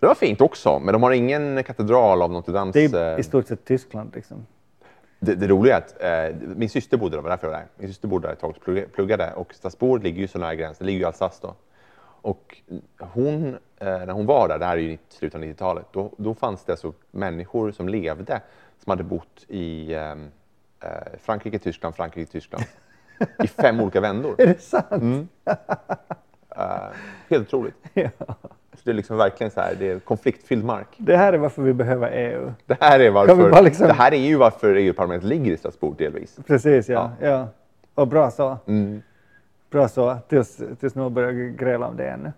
Det 0.00 0.06
var 0.06 0.14
fint 0.14 0.40
också, 0.40 0.78
men 0.78 0.92
de 0.92 1.02
har 1.02 1.10
ingen 1.10 1.64
katedral 1.64 2.22
av 2.22 2.30
Notre 2.32 2.52
Dames... 2.54 2.72
det 2.72 2.84
är 2.94 3.12
eh, 3.14 3.20
i 3.20 3.22
stort 3.22 3.46
sett 3.46 3.64
Tyskland 3.64 4.10
liksom. 4.14 4.46
Det, 5.18 5.34
det 5.34 5.46
roliga 5.48 5.76
är 5.76 5.78
att 6.30 6.32
eh, 6.32 6.48
min 6.56 6.68
syster 6.70 6.96
bodde 6.96 7.16
där, 7.16 7.22
var 7.22 7.30
därför 7.30 7.46
jag 7.46 7.52
var 7.52 7.58
där. 7.58 7.66
Min 7.76 7.88
syster 7.88 8.08
bodde 8.08 8.28
där 8.28 8.32
ett 8.32 8.40
tag 8.40 8.50
och 8.50 8.56
plugga- 8.64 8.86
pluggade 8.94 9.32
och 9.36 9.54
Strasbourg 9.54 10.02
ligger 10.02 10.20
ju 10.20 10.28
så 10.28 10.38
nära 10.38 10.54
gränsen, 10.54 10.78
det 10.78 10.86
ligger 10.86 10.98
ju 10.98 11.02
i 11.02 11.06
Alsace 11.06 11.38
då. 11.42 11.54
Och 12.22 12.56
hon, 12.98 13.46
eh, 13.78 13.86
när 13.86 14.12
hon 14.12 14.26
var 14.26 14.48
där, 14.48 14.58
det 14.58 14.64
här 14.64 14.76
är 14.76 14.80
ju 14.80 14.92
i 14.92 14.98
slutet 15.08 15.34
av 15.40 15.42
90-talet, 15.44 15.86
då, 15.92 16.10
då 16.16 16.34
fanns 16.34 16.64
det 16.64 16.72
alltså 16.72 16.92
människor 17.10 17.72
som 17.72 17.88
levde 17.88 18.40
som 18.84 18.90
hade 18.90 19.02
bott 19.04 19.44
i 19.48 19.92
eh, 19.94 20.10
eh, 20.10 20.16
Frankrike, 21.20 21.58
Tyskland, 21.58 21.94
Frankrike, 21.94 22.32
Tyskland 22.32 22.64
i 23.44 23.46
fem 23.46 23.80
olika 23.80 24.00
vändor. 24.00 24.34
Är 24.40 24.46
det 24.46 24.60
sant? 24.60 25.30
Eh, 26.56 26.66
helt 27.28 27.46
otroligt. 27.46 27.74
Ja. 27.94 28.10
Så 28.72 28.80
det 28.84 28.90
är 28.90 28.94
liksom 28.94 29.16
verkligen 29.16 29.50
så 29.50 29.60
här, 29.60 29.74
det 29.78 29.90
är 29.90 29.98
konfliktfylld 29.98 30.64
mark. 30.64 30.86
Det 30.96 31.16
här 31.16 31.32
är 31.32 31.38
varför 31.38 31.62
vi 31.62 31.72
behöver 31.72 32.10
EU. 32.12 32.52
Det 32.66 32.76
här 32.80 33.00
är 33.00 33.10
varför, 33.10 33.62
liksom- 33.62 33.86
det 33.86 33.92
här 33.92 34.12
är 34.12 34.16
ju 34.16 34.36
varför 34.36 34.74
EU-parlamentet 34.74 35.28
ligger 35.28 35.52
i 35.52 35.56
Strasbourg 35.56 35.96
delvis. 35.98 36.38
Precis, 36.46 36.88
ja. 36.88 37.12
ja. 37.20 37.48
Och 37.94 38.08
bra 38.08 38.30
så. 38.30 38.58
Mm. 38.66 39.02
Bra 39.70 39.88
så, 39.88 40.18
tills, 40.28 40.60
tills 40.80 40.94
någon 40.94 41.14
börjar 41.14 41.32
gräla 41.32 41.86
om 41.86 41.96
det 41.96 42.08
ännu. 42.08 42.32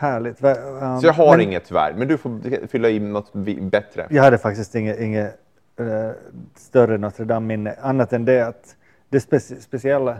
Härligt. 0.00 0.44
Um, 0.44 1.00
Så 1.00 1.06
jag 1.06 1.12
har 1.12 1.36
men 1.36 1.40
inget 1.40 1.64
tyvärr, 1.64 1.94
men 1.94 2.08
du 2.08 2.18
får 2.18 2.66
fylla 2.66 2.88
i 2.88 2.98
något 3.00 3.32
bättre. 3.60 4.06
Jag 4.10 4.22
hade 4.22 4.38
faktiskt 4.38 4.74
inget, 4.74 5.00
inget 5.00 5.38
eh, 5.76 6.10
större 6.54 6.98
Notre 6.98 7.24
Dame-minne, 7.24 7.74
annat 7.80 8.12
än 8.12 8.24
det 8.24 8.40
att 8.46 8.76
det 9.08 9.18
speci- 9.18 9.60
speciella 9.60 10.16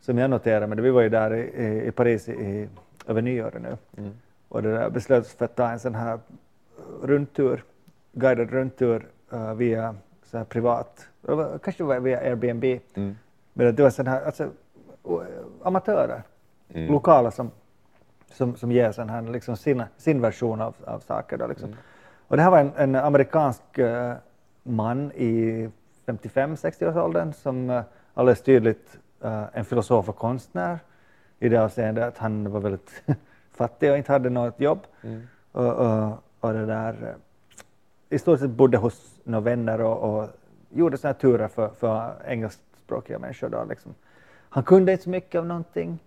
som 0.00 0.18
jag 0.18 0.30
noterade, 0.30 0.66
men 0.66 0.76
det, 0.76 0.82
vi 0.82 0.90
var 0.90 1.02
ju 1.02 1.08
där 1.08 1.34
i, 1.34 1.86
i, 1.86 1.90
Paris 1.92 2.28
i, 2.28 2.32
i, 2.32 2.68
över 3.06 3.22
nyår 3.22 3.60
nu, 3.62 3.76
och 4.48 4.62
det 4.62 4.72
där 4.72 4.90
beslöt 4.90 5.24
oss 5.24 5.32
för 5.34 5.44
att 5.44 5.56
ta 5.56 5.70
en 5.70 5.78
sån 5.78 5.94
här 5.94 6.18
rundtur, 7.02 7.64
guidad 8.12 8.50
rundtur 8.50 9.06
eh, 9.32 9.54
via 9.54 9.94
så 10.24 10.38
här 10.38 10.44
privat, 10.44 11.08
var- 11.20 11.58
kanske 11.58 12.00
via 12.00 12.18
Airbnb, 12.20 12.64
Mm. 12.94 13.16
men 13.52 13.74
det 13.74 13.82
var 13.82 13.90
sån 13.90 14.06
här, 14.06 14.24
alltså, 14.24 14.48
amatörer, 15.62 16.22
lokala 16.68 17.30
som, 17.30 17.50
som, 18.30 18.56
som 18.56 18.72
ger 18.72 18.92
sån 18.92 19.10
här, 19.10 19.22
liksom 19.22 19.56
sin, 19.56 19.82
sin 19.96 20.20
version 20.20 20.60
av, 20.60 20.74
av 20.84 20.98
saker. 20.98 21.38
Då, 21.38 21.46
liksom. 21.46 21.76
Och 22.28 22.36
det 22.36 22.42
här 22.42 22.50
var 22.50 22.58
en, 22.58 22.72
en 22.76 22.94
amerikansk 22.94 23.78
eh, 23.78 24.14
man 24.62 25.12
i 25.12 25.68
55-60-årsåldern 26.06 27.32
som 27.32 27.70
uh, 27.70 27.82
alldeles 28.14 28.42
tydligt 28.42 28.98
eh, 29.20 29.44
en 29.52 29.64
filosof 29.64 30.08
och 30.08 30.16
konstnär 30.16 30.78
i 31.38 31.48
det 31.48 31.56
avseendet 31.56 32.04
att 32.04 32.18
han 32.18 32.52
var 32.52 32.60
väldigt 32.60 33.02
fattig 33.52 33.90
och 33.90 33.96
inte 33.96 34.12
hade 34.12 34.30
något 34.30 34.60
jobb. 34.60 34.86
Och, 35.52 35.72
och, 35.74 36.24
och 36.40 36.52
det 36.52 36.66
där, 36.66 37.14
i 38.08 38.18
stort 38.18 38.40
sett 38.40 38.50
bodde 38.50 38.78
hos 38.78 39.20
några 39.24 39.40
vänner 39.40 39.80
och, 39.80 40.20
och 40.20 40.28
gjorde 40.70 40.98
såna 40.98 41.12
här 41.12 41.20
turer 41.20 41.48
för, 41.48 41.68
för 41.68 42.12
engelskspråkiga 42.26 43.18
människor. 43.18 43.48
Då, 43.48 43.64
liksom. 43.64 43.94
Han 44.48 44.62
kunde 44.62 44.92
inte 44.92 45.04
så 45.04 45.10
mycket 45.10 45.38
av 45.38 45.46
någonting, 45.46 45.98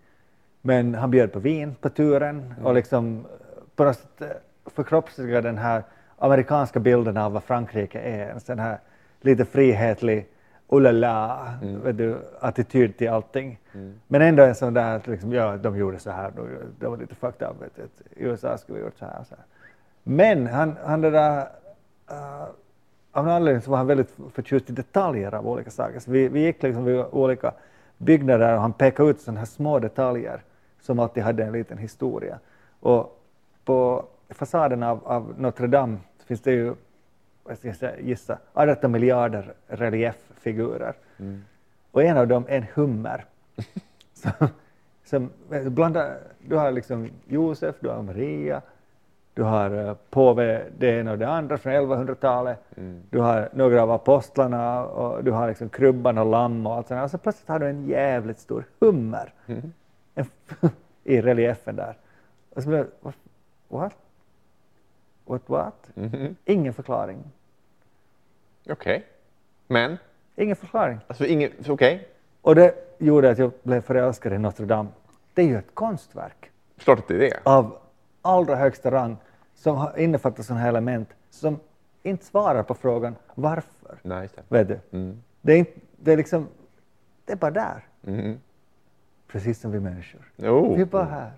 men 0.66 0.96
han 0.96 1.12
bjöd 1.12 1.32
på 1.32 1.40
vin 1.40 1.76
på 1.76 1.90
turen 1.90 2.54
och 2.64 2.74
liksom 2.74 3.18
eh, 3.18 3.64
på 3.76 3.84
något 3.84 3.96
sätt 3.96 4.22
eh, 4.22 4.28
förkroppsliga 4.66 5.42
den 5.42 5.58
här 5.58 5.84
amerikanska 6.18 6.80
bilden 6.80 7.18
av 7.18 7.32
vad 7.32 7.44
Frankrike 7.44 8.00
är. 8.00 8.30
En 8.30 8.40
sån 8.40 8.60
här 8.60 8.80
lite 9.22 9.46
frihetlig, 9.46 10.28
oh 10.68 10.82
la 10.82 10.92
la, 10.92 11.48
vet 11.84 11.98
du, 11.98 12.18
attityd 12.40 12.98
till 12.98 13.10
allting. 13.10 13.60
Men 14.08 14.22
ändå 14.22 14.44
en 14.44 14.56
sån 14.56 14.74
där 14.74 14.96
att 14.96 15.08
liksom, 15.08 15.34
ja, 15.34 15.58
de 15.58 15.78
gjorde 15.78 16.00
så 16.00 16.12
här, 16.12 16.32
de, 16.36 16.48
de 16.80 16.86
var 16.86 16.98
lite 16.98 17.16
fucked 17.16 17.48
up. 17.48 17.62
Vet 17.62 17.90
I 18.16 18.24
USA 18.24 18.58
skulle 18.58 18.80
vi 18.80 18.86
gjort 18.86 18.98
så 18.98 19.06
här 19.06 19.20
och 19.20 19.28
så 19.28 19.36
här. 19.36 19.46
Men 20.04 20.48
han, 20.48 20.76
han 20.86 21.02
det 21.02 21.12
där, 21.12 21.48
eh, 22.10 22.44
av 23.12 23.26
någon 23.26 23.34
anledning 23.34 23.62
så 23.62 23.72
var 23.72 23.78
han 23.78 23.88
väldigt 23.88 24.18
förtjust 24.34 24.70
i 24.70 24.74
detaljer 24.74 25.36
av 25.36 25.48
olika 25.48 25.72
saker. 25.72 26.00
Så 26.00 26.12
vi, 26.12 26.28
vi 26.28 26.40
gick 26.40 26.64
liksom 26.64 26.86
vid 26.86 27.04
olika 27.12 27.54
byggnader 27.98 28.56
och 28.56 28.62
han 28.62 28.74
pekade 28.74 29.10
ut 29.10 29.22
sådana 29.22 29.40
här 29.40 29.46
små 29.46 29.80
detaljer 29.80 30.42
som 30.84 31.00
alltid 31.00 31.24
hade 31.24 31.44
en 31.44 31.52
liten 31.52 31.78
historia. 31.78 32.40
Och 32.80 33.22
på 33.66 34.06
fasaden 34.30 34.84
av, 34.84 35.08
av 35.08 35.34
Notre 35.38 35.68
Dame 35.68 35.98
finns 36.26 36.42
det 36.42 36.52
ju, 36.52 36.76
vad 37.44 37.58
ska 37.58 37.74
jag 37.80 38.02
gissa, 38.02 38.38
18 38.54 38.92
miljarder 38.92 39.54
relieffigurer. 39.68 40.94
Och 41.92 42.04
en 42.04 42.18
av 42.18 42.28
dem 42.28 42.46
är 42.48 42.58
en 42.58 42.66
hummer. 42.74 43.26
som, 44.14 44.50
som 45.04 45.30
blanda, 45.50 46.14
du 46.48 46.56
har 46.56 46.72
liksom 46.72 47.10
Josef, 47.28 47.76
du 47.80 47.90
har 47.90 48.02
Maria, 48.02 48.62
du 49.34 49.44
har 49.44 49.88
eh, 49.88 49.96
påve 50.10 50.66
det 50.78 51.00
ena 51.00 51.12
och 51.12 51.18
det 51.18 51.28
andra 51.28 51.58
från 51.58 51.74
1100-talet. 51.74 52.60
Du 53.10 53.20
har 53.20 53.50
några 53.54 53.84
av 53.84 53.92
apostlarna 53.92 54.86
och 54.86 55.24
du 55.24 55.32
har 55.32 55.48
liksom 55.48 55.70
krubban 55.70 56.18
och 56.18 56.26
lamm 56.26 56.68
och 56.68 56.74
allt 56.74 56.88
sånt. 56.88 57.04
Och 57.04 57.12
så 57.12 57.18
plötsligt 57.18 57.50
har 57.50 57.60
du 57.60 57.68
en 57.70 57.86
jävligt 57.86 58.40
stor 58.40 58.66
hummer 58.80 59.34
en, 59.46 59.74
i 61.04 61.22
reliefen 61.22 61.76
där. 61.76 61.98
Och 62.50 62.64
så 62.64 62.70
blev 62.70 62.86
det, 62.86 62.92
what? 63.02 63.16
What? 63.68 63.94
What? 65.26 65.42
what? 65.50 65.90
Ingen 66.46 66.74
förklaring. 66.74 67.24
Okej. 68.70 69.06
Men, 69.68 69.98
Ingen 70.36 70.56
förklaring. 70.56 71.00
alltså 71.08 71.26
ingen, 71.26 71.52
okej. 71.68 72.08
Och 72.42 72.56
det 72.56 72.96
gjorde 72.98 73.30
att 73.30 73.38
jag 73.38 73.52
blev 73.64 73.82
förälskad 73.82 74.34
i 74.34 74.38
Notre 74.38 74.66
Dame. 74.66 74.90
Det 75.34 75.42
är 75.42 75.46
ju 75.46 75.58
ett 75.58 75.74
konstverk 75.76 76.52
Klart 76.78 77.00
att 77.00 77.08
det 77.08 77.16
är 77.16 77.20
det. 77.20 77.40
av 77.44 77.78
allra 78.22 78.56
högsta 78.56 78.92
rang 78.92 79.18
som 79.56 79.76
har- 79.78 80.00
innefattar 80.00 80.44
sådana 80.44 80.62
här 80.62 80.70
element 80.70 81.10
som 81.30 81.60
inte 82.04 82.26
svarar 82.26 82.64
på 82.64 82.74
frågan 82.74 83.16
varför. 83.36 84.00
Nej, 84.02 84.30
det. 84.36 84.44
Vet 84.48 84.68
du? 84.68 84.80
Mm. 84.98 85.22
Det, 85.42 85.54
är 85.54 85.58
inte, 85.58 85.72
det 85.98 86.14
är 86.14 86.18
liksom, 86.18 86.48
det 87.26 87.32
är 87.32 87.38
bara 87.38 87.52
där. 87.52 87.86
Mhm. 88.02 88.40
Precis 89.34 89.60
som 89.60 89.72
vi 89.72 89.80
människor. 89.80 90.22
Jo. 90.36 90.76
Vi 90.76 90.82
är 90.82 90.86
bara 90.86 91.04
här. 91.04 91.32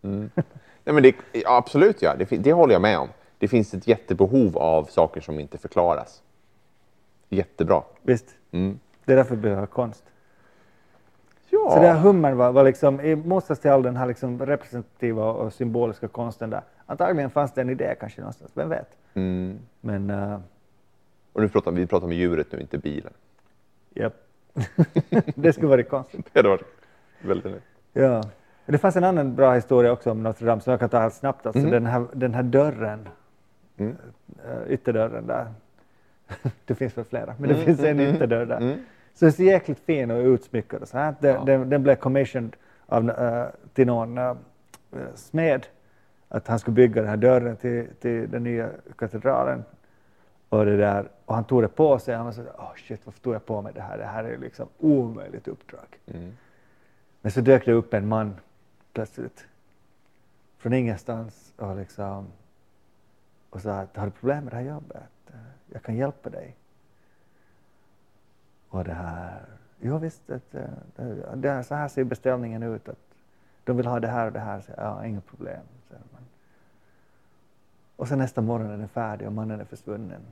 Nej, 0.00 0.94
men 0.94 1.02
det, 1.02 1.14
absolut, 1.46 2.02
ja. 2.02 2.14
Det, 2.18 2.24
det 2.24 2.52
håller 2.52 2.72
jag 2.72 2.82
med 2.82 2.98
om. 2.98 3.08
Det 3.38 3.48
finns 3.48 3.74
ett 3.74 3.86
jättebehov 3.86 4.58
av 4.58 4.84
saker 4.84 5.20
som 5.20 5.40
inte 5.40 5.58
förklaras. 5.58 6.22
Jättebra. 7.28 7.82
Visst? 8.02 8.26
Mm. 8.50 8.78
Det 9.04 9.12
är 9.12 9.16
därför 9.16 9.36
vi 9.36 9.42
behöver 9.42 9.66
konst. 9.66 10.04
Ja. 11.50 11.70
Så 11.70 11.76
den 11.76 11.96
här 11.96 12.00
hummern 12.00 12.36
var, 12.36 12.52
var 12.52 12.64
liksom, 12.64 13.00
i 13.00 13.16
motsats 13.16 13.60
till 13.60 13.70
all 13.70 13.82
den 13.82 13.96
här 13.96 14.06
liksom 14.06 14.46
representativa 14.46 15.32
och 15.32 15.52
symboliska 15.52 16.08
konsten 16.08 16.50
där, 16.50 16.62
antagligen 16.86 17.30
fanns 17.30 17.52
det 17.52 17.60
en 17.60 17.70
idé 17.70 17.94
kanske 18.00 18.20
någonstans, 18.20 18.50
vem 18.54 18.68
vet? 18.68 18.88
Mm. 19.14 19.58
Men, 19.80 20.10
uh, 20.10 20.40
Och 21.32 21.42
nu 21.42 21.48
pratar 21.48 21.72
vi 21.72 21.86
pratar 21.86 22.06
om 22.06 22.12
djuret 22.12 22.52
nu, 22.52 22.60
inte 22.60 22.78
bilen. 22.78 23.12
japp. 23.94 24.14
det 25.34 25.52
skulle 25.52 25.68
varit 25.68 25.88
konstigt. 25.88 26.28
Det 26.32 26.38
hade 26.38 26.48
varit 26.48 26.83
väldigt 27.24 27.44
nöjd. 27.44 27.62
Ja. 27.92 28.22
Det 28.66 28.78
fanns 28.78 28.96
en 28.96 29.04
annan 29.04 29.34
bra 29.34 29.54
historia 29.54 29.92
också 29.92 30.10
om 30.10 30.22
Notre 30.22 30.46
Dame 30.46 30.60
som 30.60 30.70
jag 30.70 30.80
kan 30.80 30.88
ta 30.88 30.98
helt 30.98 31.14
snabbt. 31.14 31.46
Alltså 31.46 31.60
Mm. 31.60 31.70
den, 31.70 31.86
här, 31.86 32.06
den 32.12 32.34
här 32.34 32.42
dörren, 32.42 33.08
Mm. 33.76 33.96
eh, 34.44 34.72
ytterdörren 34.72 35.26
där. 35.26 35.46
det 36.66 36.74
finns 36.74 36.98
väl 36.98 37.04
flera, 37.04 37.34
men 37.38 37.48
det 37.48 37.54
Mm, 37.54 37.66
finns 37.66 37.80
en 37.80 38.00
mm, 38.00 38.14
ytterdörr 38.14 38.46
där. 38.46 38.56
Mm. 38.56 38.78
Så 39.14 39.24
det 39.24 39.40
är 39.40 39.44
jäkligt 39.44 39.78
fin 39.78 40.10
och 40.10 40.24
utsmyckad 40.24 40.82
och 40.82 40.88
så 40.88 40.98
här. 40.98 41.14
Den, 41.20 41.34
Ja. 41.34 41.44
den, 41.44 41.70
den 41.70 41.82
blev 41.82 41.94
commissioned 41.96 42.56
av, 42.86 43.10
eh, 43.10 43.46
till 43.74 43.86
någon 43.86 44.18
uh, 44.18 44.34
smed 45.14 45.66
att 46.28 46.48
han 46.48 46.58
skulle 46.58 46.74
bygga 46.74 47.00
den 47.00 47.10
här 47.10 47.16
dörren 47.16 47.56
till, 47.56 47.86
till 48.00 48.30
den 48.30 48.44
nya 48.44 48.68
katedralen. 48.98 49.64
Och, 50.48 50.64
det 50.64 50.76
där, 50.76 51.08
och 51.24 51.34
han 51.34 51.44
tog 51.44 51.62
det 51.62 51.68
på 51.68 51.98
sig. 51.98 52.14
Han 52.14 52.24
var 52.24 52.32
så 52.32 52.40
oh 52.42 52.74
shit, 52.88 53.00
varför 53.04 53.20
tog 53.20 53.34
jag 53.34 53.46
på 53.46 53.62
mig 53.62 53.72
det 53.74 53.80
här? 53.80 53.98
Det 53.98 54.04
här 54.04 54.24
är 54.24 54.38
liksom 54.38 54.68
omöjligt 54.78 55.48
uppdrag. 55.48 55.86
Mm. 56.06 56.32
Men 57.24 57.32
så 57.32 57.40
dök 57.40 57.64
det 57.64 57.72
upp 57.72 57.94
en 57.94 58.08
man 58.08 58.36
plötsligt 58.92 59.46
från 60.58 60.72
ingenstans 60.72 61.52
och, 61.56 61.76
liksom, 61.76 62.26
och 63.50 63.60
sa 63.60 63.72
att 63.72 63.96
har 63.96 64.06
du 64.06 64.10
problem 64.12 64.44
med 64.44 64.52
det 64.52 64.56
här 64.56 64.64
jobbet? 64.64 65.10
Jag 65.72 65.82
kan 65.82 65.96
hjälpa 65.96 66.30
dig. 66.30 66.56
Och 68.68 68.84
det 68.84 68.92
här, 68.92 69.44
jo 69.80 69.98
visst, 69.98 70.30
att, 70.30 70.52
det, 70.52 70.70
det, 71.36 71.50
här- 71.50 71.62
så 71.62 71.74
här 71.74 71.88
ser 71.88 72.04
beställningen 72.04 72.62
ut. 72.62 72.88
Att 72.88 73.14
de 73.64 73.76
vill 73.76 73.86
ha 73.86 74.00
det 74.00 74.08
här 74.08 74.26
och 74.26 74.32
det 74.32 74.40
här. 74.40 74.60
Så, 74.60 74.72
ja, 74.76 75.06
inga 75.06 75.20
problem. 75.20 75.62
Så, 75.88 75.94
man. 76.12 76.22
Och 77.96 78.08
sen 78.08 78.18
nästa 78.18 78.40
morgon 78.40 78.70
är 78.70 78.76
den 78.78 78.88
färdig 78.88 79.26
och 79.26 79.32
mannen 79.32 79.60
är 79.60 79.64
försvunnen. 79.64 80.22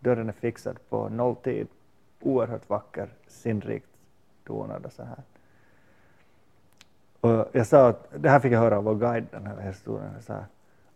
Dörren 0.00 0.28
är 0.28 0.32
fixad 0.32 0.78
på 0.88 1.08
nolltid. 1.08 1.68
Oerhört 2.20 2.68
vacker, 2.68 3.08
sinnrikt 3.26 3.97
donad 4.48 4.86
och 4.86 4.92
så 4.92 5.02
här. 5.02 5.22
Och 7.20 7.48
jag 7.52 7.66
sa 7.66 7.88
att, 7.88 8.08
det 8.16 8.28
här 8.28 8.40
fick 8.40 8.52
jag 8.52 8.60
höra 8.60 8.78
av 8.78 8.84
vår 8.84 8.94
guide, 8.94 9.26
den 9.30 9.46
här 9.46 9.60
historien. 9.60 10.10
Jag 10.14 10.24
sa, 10.24 10.34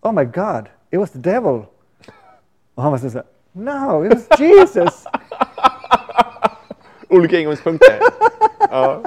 Oh 0.01 0.13
my 0.13 0.25
God, 0.25 0.69
it 0.91 0.99
was 1.01 1.11
the 1.11 1.19
devil. 1.19 1.63
Och 2.75 2.83
han 2.83 2.93
var 2.93 2.99
så 2.99 3.09
här, 3.09 3.25
No, 3.53 4.07
it 4.07 4.13
was 4.15 4.41
Jesus. 4.41 5.05
Olika 7.09 7.39
ingångspunkter. 7.39 7.99
ja. 8.71 9.03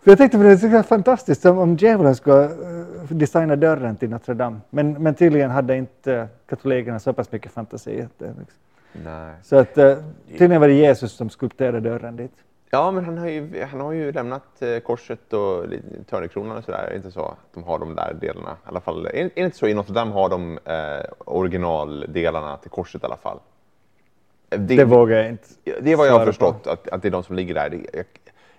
För 0.00 0.10
jag 0.10 0.18
tänkte 0.18 0.38
på 0.38 0.44
det, 0.44 0.56
det 0.56 0.78
är 0.78 0.82
fantastiskt 0.82 1.42
som 1.42 1.58
om 1.58 1.76
djävulen 1.76 2.16
skulle 2.16 2.48
uh, 2.48 3.06
designa 3.08 3.56
dörren 3.56 3.96
till 3.96 4.10
Notre 4.10 4.34
Dame. 4.34 4.60
Men, 4.70 5.02
men 5.02 5.14
tydligen 5.14 5.50
hade 5.50 5.76
inte 5.76 6.28
katolikerna 6.46 6.98
så 6.98 7.12
pass 7.12 7.32
mycket 7.32 7.52
fantasi. 7.52 8.02
Att, 8.02 8.18
det 8.18 8.26
liksom. 8.26 8.58
Nej. 8.92 9.34
Så 9.42 9.56
att, 9.56 9.78
eh, 9.78 9.96
tydligen 10.28 10.60
var 10.60 10.68
det 10.68 10.74
Jesus 10.74 11.12
som 11.12 11.30
skulpterade 11.30 11.80
dörren 11.80 12.16
dit. 12.16 12.32
Ja, 12.70 12.90
men 12.90 13.04
han 13.04 13.18
har 13.18 13.26
ju, 13.28 13.64
han 13.70 13.80
har 13.80 13.92
ju 13.92 14.12
lämnat 14.12 14.62
eh, 14.62 14.78
korset 14.78 15.32
och 15.32 15.64
törnekronan 16.10 16.56
och 16.56 16.64
sådär. 16.64 16.84
Är 16.86 16.90
det 16.90 16.96
inte 16.96 17.10
så 17.10 17.24
att 17.24 17.36
de 17.54 17.64
har 17.64 17.78
de 17.78 17.94
där 17.94 18.16
delarna? 18.20 18.50
I 18.50 18.68
alla 18.68 18.80
fall, 18.80 19.06
är, 19.06 19.12
det 19.34 19.36
inte 19.40 19.56
så 19.58 19.66
i 19.66 19.74
Notre 19.74 19.94
Dame 19.94 20.12
har 20.12 20.28
de 20.28 20.58
eh, 20.64 21.04
originaldelarna 21.18 22.56
till 22.56 22.70
korset 22.70 23.02
i 23.02 23.06
alla 23.06 23.16
fall? 23.16 23.38
Eh, 24.50 24.60
Det 24.60 24.84
vågar 24.84 25.16
jag 25.16 25.28
inte. 25.28 25.48
Det 25.80 25.92
är 25.92 25.96
vad 25.96 26.06
jag 26.06 26.12
har 26.12 26.18
på. 26.20 26.26
förstått, 26.26 26.66
att, 26.66 26.88
att 26.88 27.02
det 27.02 27.08
är 27.08 27.12
de 27.12 27.22
som 27.22 27.36
ligger 27.36 27.54
där. 27.54 27.70
Det- 27.70 27.86
Jag, 27.92 28.04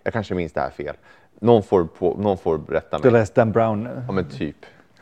jag 0.03 0.13
kanske 0.13 0.35
minns 0.35 0.53
det 0.53 0.61
här 0.61 0.69
fel. 0.69 0.95
Någon 1.39 1.63
får, 1.63 1.83
på, 1.83 2.15
någon 2.19 2.37
får 2.37 2.57
berätta 2.57 2.97
Du 2.97 3.03
mig. 3.11 3.19
läste 3.19 3.41
Dan 3.41 3.51
Brown 3.51 3.83
nu. 3.83 4.03
Ja, 4.07 4.11
men 4.11 4.29
typ. 4.29 4.55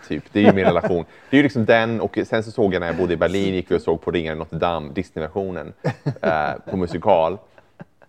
Typ. 0.08 0.24
Det 0.32 0.40
är 0.40 0.44
ju 0.44 0.54
min 0.54 0.66
relation. 0.66 1.06
Det 1.30 1.36
är 1.36 1.38
ju 1.38 1.44
liksom 1.44 1.66
den 1.66 2.02
och 2.02 2.20
sen 2.26 2.44
så 2.44 2.52
såg 2.52 2.74
jag 2.74 2.80
när 2.80 2.88
jag 2.88 2.98
bodde 2.98 3.14
i 3.14 3.18
Berlin, 3.18 3.54
gick 3.54 3.72
vi 3.72 3.76
och 3.76 3.82
såg 3.82 4.02
på 4.02 4.12
Ringen 4.12 4.34
i 4.34 4.40
Notre 4.40 4.60
Dame, 4.60 4.94
Disney-versionen, 4.94 5.74
eh, 6.22 6.52
på 6.70 6.78
musikal. 6.78 7.38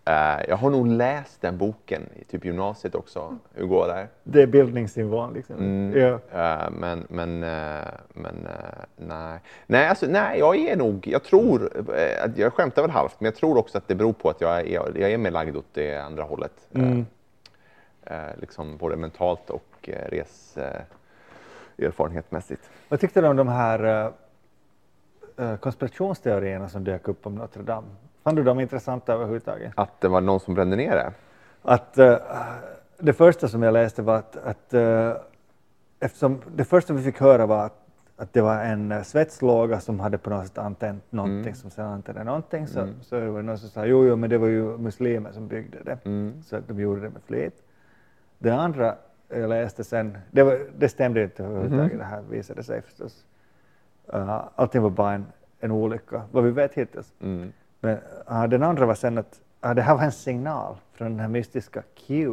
Eh, 0.09 0.45
jag 0.49 0.57
har 0.57 0.71
nog 0.71 0.87
läst 0.87 1.41
den 1.41 1.59
boken 1.59 2.03
i 2.21 2.25
typ 2.25 2.45
gymnasiet 2.45 2.95
också. 2.95 3.37
Hur 3.55 3.67
går 3.67 3.89
det? 3.89 4.07
Det 4.25 4.43
är 4.43 4.47
bildningsnivån. 4.47 5.33
Liksom. 5.35 5.57
Mm. 5.57 6.01
Ja. 6.01 6.19
Eh, 6.33 6.71
men 6.71 7.07
men, 7.09 7.43
eh, 7.43 7.89
men 8.09 8.47
eh, 8.47 8.85
nej. 8.97 9.39
Nej, 9.67 9.87
alltså, 9.89 10.07
nej, 10.07 10.39
jag 10.39 10.57
är 10.57 10.77
nog, 10.77 11.07
jag 11.07 11.25
tror, 11.25 11.71
eh, 11.95 12.31
jag 12.37 12.53
skämtar 12.53 12.83
väl 12.83 12.91
halvt, 12.91 13.21
men 13.21 13.25
jag 13.25 13.35
tror 13.35 13.59
också 13.59 13.79
att 13.79 13.89
det 13.89 13.95
beror 13.95 14.13
på 14.13 14.31
att 14.31 14.41
jag 14.41 14.61
är, 14.61 14.93
jag 14.99 15.13
är 15.13 15.19
mer 15.19 15.31
lagd 15.31 15.57
åt 15.57 15.75
det 15.75 15.97
andra 15.97 16.23
hållet. 16.23 16.53
Mm. 16.75 17.07
liksom 18.41 18.77
både 18.77 18.97
mentalt 18.97 19.51
och 19.51 19.89
res 20.09 20.59
erfarenhetsmässigt. 21.79 22.71
Vad 22.89 23.01
tyckte 23.01 23.21
du 23.21 23.29
om 23.29 23.37
de 23.37 23.49
här 23.49 23.85
eh, 23.85 25.47
eh, 25.47 25.57
konspirationsteorierna 25.57 26.69
som 26.69 26.85
dök 26.85 27.09
upp 27.09 27.27
om 27.27 27.35
Notre 27.35 27.63
Dame? 27.63 27.87
Fann 28.25 28.35
du 28.35 28.43
dem 28.43 28.61
intressanta 28.61 29.13
överhuvudtaget? 29.13 29.73
Att 29.77 30.01
det 30.01 30.09
var 30.09 30.21
någon 30.21 30.41
som 30.41 30.55
brände 30.55 30.77
ner 30.77 30.97
det? 30.97 31.13
Att, 31.63 31.99
eh, 31.99 32.17
det 32.99 33.13
första 33.13 33.49
som 33.49 33.63
jag 33.63 33.73
läste 33.73 34.03
var 34.03 34.17
att, 34.17 34.37
att 34.37 34.75
eh, 34.75 35.13
eftersom 36.01 36.41
det 36.55 36.65
första 36.65 36.93
vi 36.93 37.03
fick 37.03 37.21
höra 37.21 37.47
var 37.47 37.67
att, 37.67 37.81
att 38.17 38.33
det 38.33 38.41
var 38.41 38.61
en 38.63 38.93
uh, 38.93 39.03
svetslåga 39.03 39.81
som 39.81 40.01
hade 40.01 40.19
på 40.19 40.31
något 40.31 40.47
sätt 40.47 40.59
antänt 40.59 41.13
någonting 41.13 41.39
Mm. 41.39 41.55
som 41.55 41.71
sen 41.71 41.87
antände 41.87 42.25
någonting 42.25 42.67
så, 42.67 42.89
så 43.03 43.21
var 43.21 43.37
det 43.39 43.43
någon 43.43 43.59
som 43.59 43.69
sa 43.69 43.87
jo, 43.87 44.07
jo, 44.07 44.17
men 44.17 44.31
det 44.31 44.39
var 44.39 44.47
ju 44.49 44.79
muslimer 44.79 45.33
som 45.33 45.49
byggde 45.49 45.79
det. 45.85 45.99
Mm. 46.05 46.43
Så 46.43 46.57
att 46.57 46.69
de 46.69 46.81
gjorde 46.81 47.01
det 47.01 47.11
med 47.11 47.23
flit. 47.27 47.63
Det 48.39 48.51
andra 48.51 48.95
jag 49.29 49.49
läste 49.49 49.85
sen, 49.85 50.19
det, 50.31 50.43
var, 50.43 50.61
det 50.79 50.89
stämde 50.89 51.23
inte 51.23 51.45
överhuvudtaget, 51.45 51.91
Mhm. 51.93 51.99
det 51.99 52.05
här 52.05 52.23
visade 52.23 52.63
sig 52.63 52.83
förstås. 52.83 53.25
Uh, 54.15 54.45
allting 54.55 54.83
var 54.83 54.91
bara 54.91 55.13
en, 55.13 55.27
en 55.61 55.71
olycka, 55.71 56.23
vad 56.33 56.45
vi 56.45 56.51
vet 56.51 56.75
hittills. 56.75 57.15
Mm. 57.21 57.53
Men 57.81 57.99
uh, 58.31 58.45
den 58.49 58.63
andra 58.63 58.87
var 58.87 58.95
sen 58.95 59.19
att 59.19 59.41
uh, 59.67 59.75
det 59.75 59.83
här 59.83 59.95
var 59.95 60.03
en 60.03 60.13
signal 60.13 60.77
från 60.93 61.11
den 61.11 61.21
här 61.21 61.29
mystiska 61.29 61.83
Q. 61.95 62.27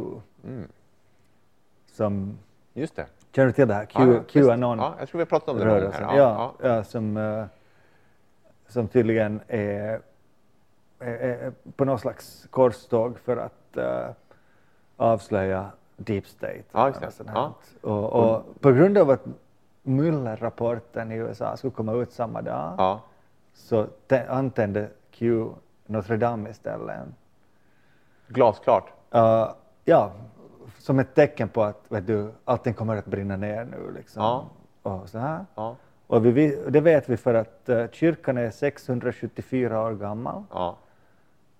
Mm. 0.44 0.68
Som, 1.86 2.38
Just 2.72 2.96
det. 2.96 3.06
känner 3.32 3.46
du 3.46 3.52
till 3.52 3.68
det 3.68 3.74
här? 3.74 3.84
Q, 3.84 4.22
Ja. 4.32 4.46
Qanon 4.48 4.78
Ja, 4.78 4.94
jag 4.98 5.08
tror 5.08 5.18
vi 5.18 5.22
har 5.22 5.26
pratat 5.26 5.48
om 5.48 5.58
det 5.58 5.64
någon 5.64 5.92
här. 5.92 6.02
Ja, 6.02 6.16
Ja, 6.16 6.54
ja. 6.68 6.84
som, 6.84 7.16
uh, 7.16 7.44
som 8.68 8.88
tydligen 8.88 9.40
är, 9.48 10.00
är, 10.98 11.12
är 11.14 11.52
på 11.76 11.84
något 11.84 12.00
slags 12.00 12.46
korståg 12.50 13.18
för 13.18 13.36
att 13.36 13.52
avslöja 14.96 15.70
Deep 15.96 16.26
State. 16.26 16.62
Ja, 16.72 16.88
och 16.88 17.12
sånt 17.12 17.30
Ja. 17.34 17.54
Och, 17.80 18.12
och 18.12 18.60
på 18.60 18.72
grund 18.72 18.98
av 18.98 19.10
att 19.10 19.24
Mueller-rapporten 19.82 21.12
i 21.12 21.16
USA 21.16 21.56
skulle 21.56 21.70
komma 21.70 21.92
ut 21.92 22.12
samma 22.12 22.42
dag 22.42 22.74
ja. 22.78 23.00
så 23.54 23.86
antände 24.28 24.88
Q 25.10 25.48
Notre 25.86 26.16
Dame 26.16 26.50
istället. 26.50 26.98
Glasklart. 28.28 28.92
Uh, 29.14 29.50
ja, 29.84 30.12
som 30.78 30.98
ett 30.98 31.14
tecken 31.14 31.48
på 31.48 31.62
att 31.62 31.84
vet 31.88 32.06
du, 32.06 32.32
allting 32.44 32.74
kommer 32.74 32.96
att 32.96 33.06
brinna 33.06 33.36
ner 33.36 33.64
nu. 33.64 33.92
Liksom. 33.96 34.22
Ja. 34.22 34.46
Och, 34.82 35.08
så 35.08 35.18
här. 35.18 35.44
Ja. 35.54 35.76
och 36.06 36.26
vi, 36.26 36.62
det 36.68 36.80
vet 36.80 37.08
vi 37.08 37.16
för 37.16 37.34
att 37.34 37.62
uh, 37.68 37.86
kyrkan 37.92 38.38
är 38.38 38.50
674 38.50 39.82
år 39.82 39.92
gammal 39.92 40.44
Ja. 40.50 40.76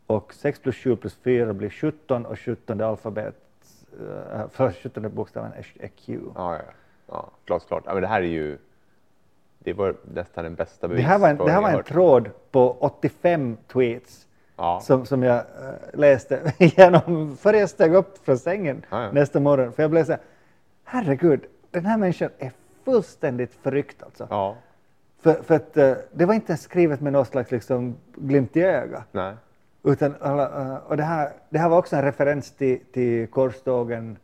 och 0.07 0.35
6 0.35 0.61
plus 0.61 0.77
7 0.77 0.97
plus 0.97 1.15
4 1.15 1.53
blir 1.53 1.71
17 1.71 2.27
och 2.27 2.39
17 2.39 2.81
alfabet, 2.81 3.35
uh, 4.01 4.49
för 4.49 4.73
17 4.73 5.15
bokstaven 5.15 5.53
är, 5.53 5.67
är 5.85 5.89
Q. 5.89 6.21
Ja, 6.35 6.55
ja, 6.55 6.63
ja. 7.07 7.31
Glasklart. 7.45 7.83
Ja, 7.87 7.93
men 7.93 8.03
det 8.03 8.09
här 8.09 8.21
är 8.23 8.27
ju... 8.27 8.59
Det 9.59 9.73
var 9.73 9.95
nästan 10.15 10.45
den 10.45 10.55
bästa 10.55 10.89
Det 10.89 10.95
bevis 10.95 11.07
här 11.07 11.19
var 11.19 11.29
en, 11.29 11.37
det 11.37 11.51
här 11.51 11.63
var 11.63 11.71
en 11.71 11.83
tråd 11.83 12.31
på 12.51 12.77
85 12.81 13.57
tweets 13.67 14.27
Ja. 14.57 14.81
som, 14.81 15.07
som 15.07 15.23
jag 15.23 15.37
eh, 15.37 15.99
läste 15.99 16.53
igenom 16.59 17.37
före 17.37 17.59
jag 17.59 17.71
steg 17.71 17.95
upp 17.95 18.25
från 18.25 18.39
sängen 18.39 18.85
Ja, 18.91 19.03
ja. 19.03 19.13
nästa 19.13 19.41
morgon. 19.41 19.73
För 19.73 19.83
jag 19.83 19.91
blev 19.91 20.05
så 20.05 20.13
här, 20.13 20.21
herregud, 20.85 21.41
den 21.71 21.87
här 21.87 21.97
människan 21.99 22.31
är 22.39 22.53
fullständigt 22.85 23.55
förryckt 23.55 24.03
alltså. 24.03 24.27
För, 25.21 25.43
för 25.43 25.55
att 25.55 25.77
eh, 25.77 25.95
det 26.13 26.25
var 26.25 26.35
inte 26.35 26.57
skrivet 26.57 27.01
med 27.01 27.13
någon 27.13 27.27
slags 27.27 27.51
liksom, 27.51 27.97
glimt 28.15 28.57
i 28.57 28.63
ögat. 28.63 29.07
Utan 29.87 30.15
alla, 30.21 30.61
eh, 30.63 30.77
och 30.77 30.97
det, 30.97 31.03
här, 31.03 31.33
det 31.51 31.59
här 31.59 31.69
var 31.69 31.79
också 31.79 31.97
en 31.97 32.03
referens 32.03 32.51
till, 32.51 32.81
till 32.93 33.27
korstågen 33.27 34.19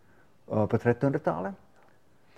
eh, 0.50 0.66
på 0.66 0.76
1300-talet. 0.76 1.54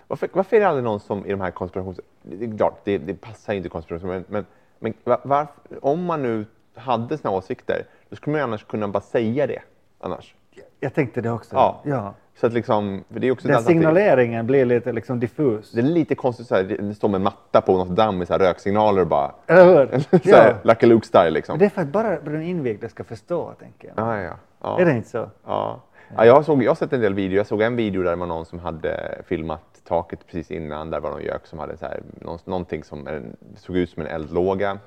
Varför, 0.07 0.29
varför 0.33 0.55
är 0.55 0.59
det 0.59 0.67
aldrig 0.67 0.83
någon 0.83 0.99
som 0.99 1.25
i 1.25 1.31
de 1.31 1.41
här 1.41 1.51
konspirations... 1.51 1.99
Det 2.21 2.45
är 2.45 2.57
klart, 2.57 2.81
det, 2.83 2.97
det 2.97 3.13
passar 3.13 3.53
inte 3.53 3.69
konspiration, 3.69 4.25
men, 4.27 4.45
men, 4.79 4.93
var, 5.03 5.19
varför, 5.23 5.53
om 5.81 6.03
man 6.03 6.21
nu 6.21 6.45
hade 6.75 7.17
såna 7.17 7.33
åsikter, 7.35 7.85
då 8.09 8.15
skulle 8.15 8.31
man 8.31 8.39
ju 8.39 8.43
annars 8.43 8.63
kunna 8.63 8.87
bara 8.87 9.03
säga 9.03 9.47
det 9.47 9.61
annars. 9.99 10.35
Jag 10.79 10.93
tänkte 10.93 11.21
det 11.21 11.31
också. 11.31 11.55
Ja. 11.55 11.81
ja. 11.83 12.13
Så 12.35 12.47
att 12.47 12.53
liksom, 12.53 13.03
det 13.07 13.27
är 13.27 13.31
också 13.31 13.47
Den 13.47 13.61
signaleringen 13.61 14.47
blir 14.47 14.65
lite 14.65 14.91
liksom 14.91 15.19
diffus. 15.19 15.71
Det 15.71 15.79
är 15.79 15.83
lite 15.83 16.15
konstigt, 16.15 16.47
så 16.47 16.55
här, 16.55 16.63
det 16.63 16.95
står 16.95 17.09
med 17.09 17.21
matta 17.21 17.61
på 17.61 17.77
något 17.77 17.95
damm 17.95 18.17
med 18.17 18.27
så 18.27 18.33
här 18.33 18.39
röksignaler 18.39 19.01
och 19.01 19.07
bara... 19.07 19.31
Eller 19.47 19.65
hur? 19.65 19.99
så 20.29 20.35
här, 20.35 20.55
Lucky 20.63 20.87
Luke-style 20.87 21.29
liksom. 21.29 21.59
Det 21.59 21.65
är 21.65 21.69
för 21.69 21.81
att 21.81 21.87
bara 21.87 22.19
den 22.19 22.41
invigda 22.41 22.89
ska 22.89 23.03
förstå, 23.03 23.53
tänker 23.59 23.87
jag. 23.95 24.07
Ja, 24.07 24.21
ja, 24.21 24.33
ja. 24.61 24.79
Är 24.79 24.85
det 24.85 24.91
inte 24.91 25.09
så? 25.09 25.29
Ja. 25.45 25.81
Ja, 26.15 26.25
jag, 26.25 26.45
såg, 26.45 26.63
jag 26.63 26.69
har 26.69 26.75
sett 26.75 26.93
en 26.93 27.01
del 27.01 27.13
videor. 27.13 27.37
Jag 27.37 27.47
såg 27.47 27.61
en 27.61 27.75
video 27.75 28.03
där 28.03 28.09
det 28.09 28.15
var 28.15 28.25
någon 28.25 28.45
som 28.45 28.59
hade 28.59 29.21
filmat 29.27 29.81
taket 29.87 30.19
precis 30.27 30.51
innan. 30.51 30.89
Där 30.89 30.99
var 30.99 31.09
någon 31.09 31.23
gök 31.23 31.45
som 31.45 31.59
hade 31.59 31.77
så 31.77 31.85
här, 31.85 32.01
någonting 32.45 32.83
som 32.83 33.07
en, 33.07 33.35
såg 33.55 33.77
ut 33.77 33.89
som 33.89 34.01
en 34.01 34.07
eldlåga. 34.07 34.77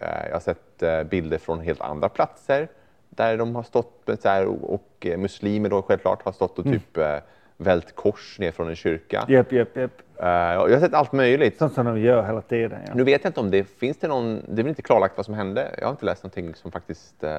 Eh, 0.00 0.26
jag 0.26 0.32
har 0.32 0.40
sett 0.40 0.82
eh, 0.82 1.02
bilder 1.02 1.38
från 1.38 1.60
helt 1.60 1.80
andra 1.80 2.08
platser 2.08 2.68
där 3.10 3.36
de 3.36 3.54
har 3.54 3.62
stått 3.62 4.06
med 4.06 4.18
så 4.20 4.28
här, 4.28 4.46
och, 4.46 4.74
och 4.74 5.06
eh, 5.06 5.18
muslimer 5.18 5.68
då 5.68 5.82
självklart 5.82 6.22
har 6.22 6.32
stått 6.32 6.58
och 6.58 6.64
typ 6.64 6.96
eh, 6.96 7.16
vält 7.56 7.94
kors 7.94 8.38
ner 8.38 8.50
från 8.52 8.68
en 8.68 8.76
kyrka. 8.76 9.24
Japp, 9.28 9.52
japp, 9.52 9.76
japp. 9.76 10.02
Eh, 10.16 10.28
jag 10.28 10.70
har 10.70 10.80
sett 10.80 10.94
allt 10.94 11.12
möjligt. 11.12 11.58
Sånt 11.58 11.72
som 11.72 11.86
de 11.86 12.00
gör 12.00 12.22
hela 12.26 12.40
tiden. 12.40 12.78
Ja. 12.86 12.92
Nu 12.94 13.04
vet 13.04 13.24
jag 13.24 13.28
inte 13.30 13.40
om 13.40 13.50
det 13.50 13.64
finns 13.64 13.96
det 13.96 14.08
någon, 14.08 14.34
det 14.48 14.52
är 14.52 14.64
väl 14.64 14.68
inte 14.68 14.82
klarlagt 14.82 15.16
vad 15.16 15.26
som 15.26 15.34
hände. 15.34 15.74
Jag 15.78 15.86
har 15.86 15.90
inte 15.90 16.04
läst 16.04 16.22
någonting 16.22 16.54
som 16.54 16.70
faktiskt 16.72 17.24
eh, 17.24 17.30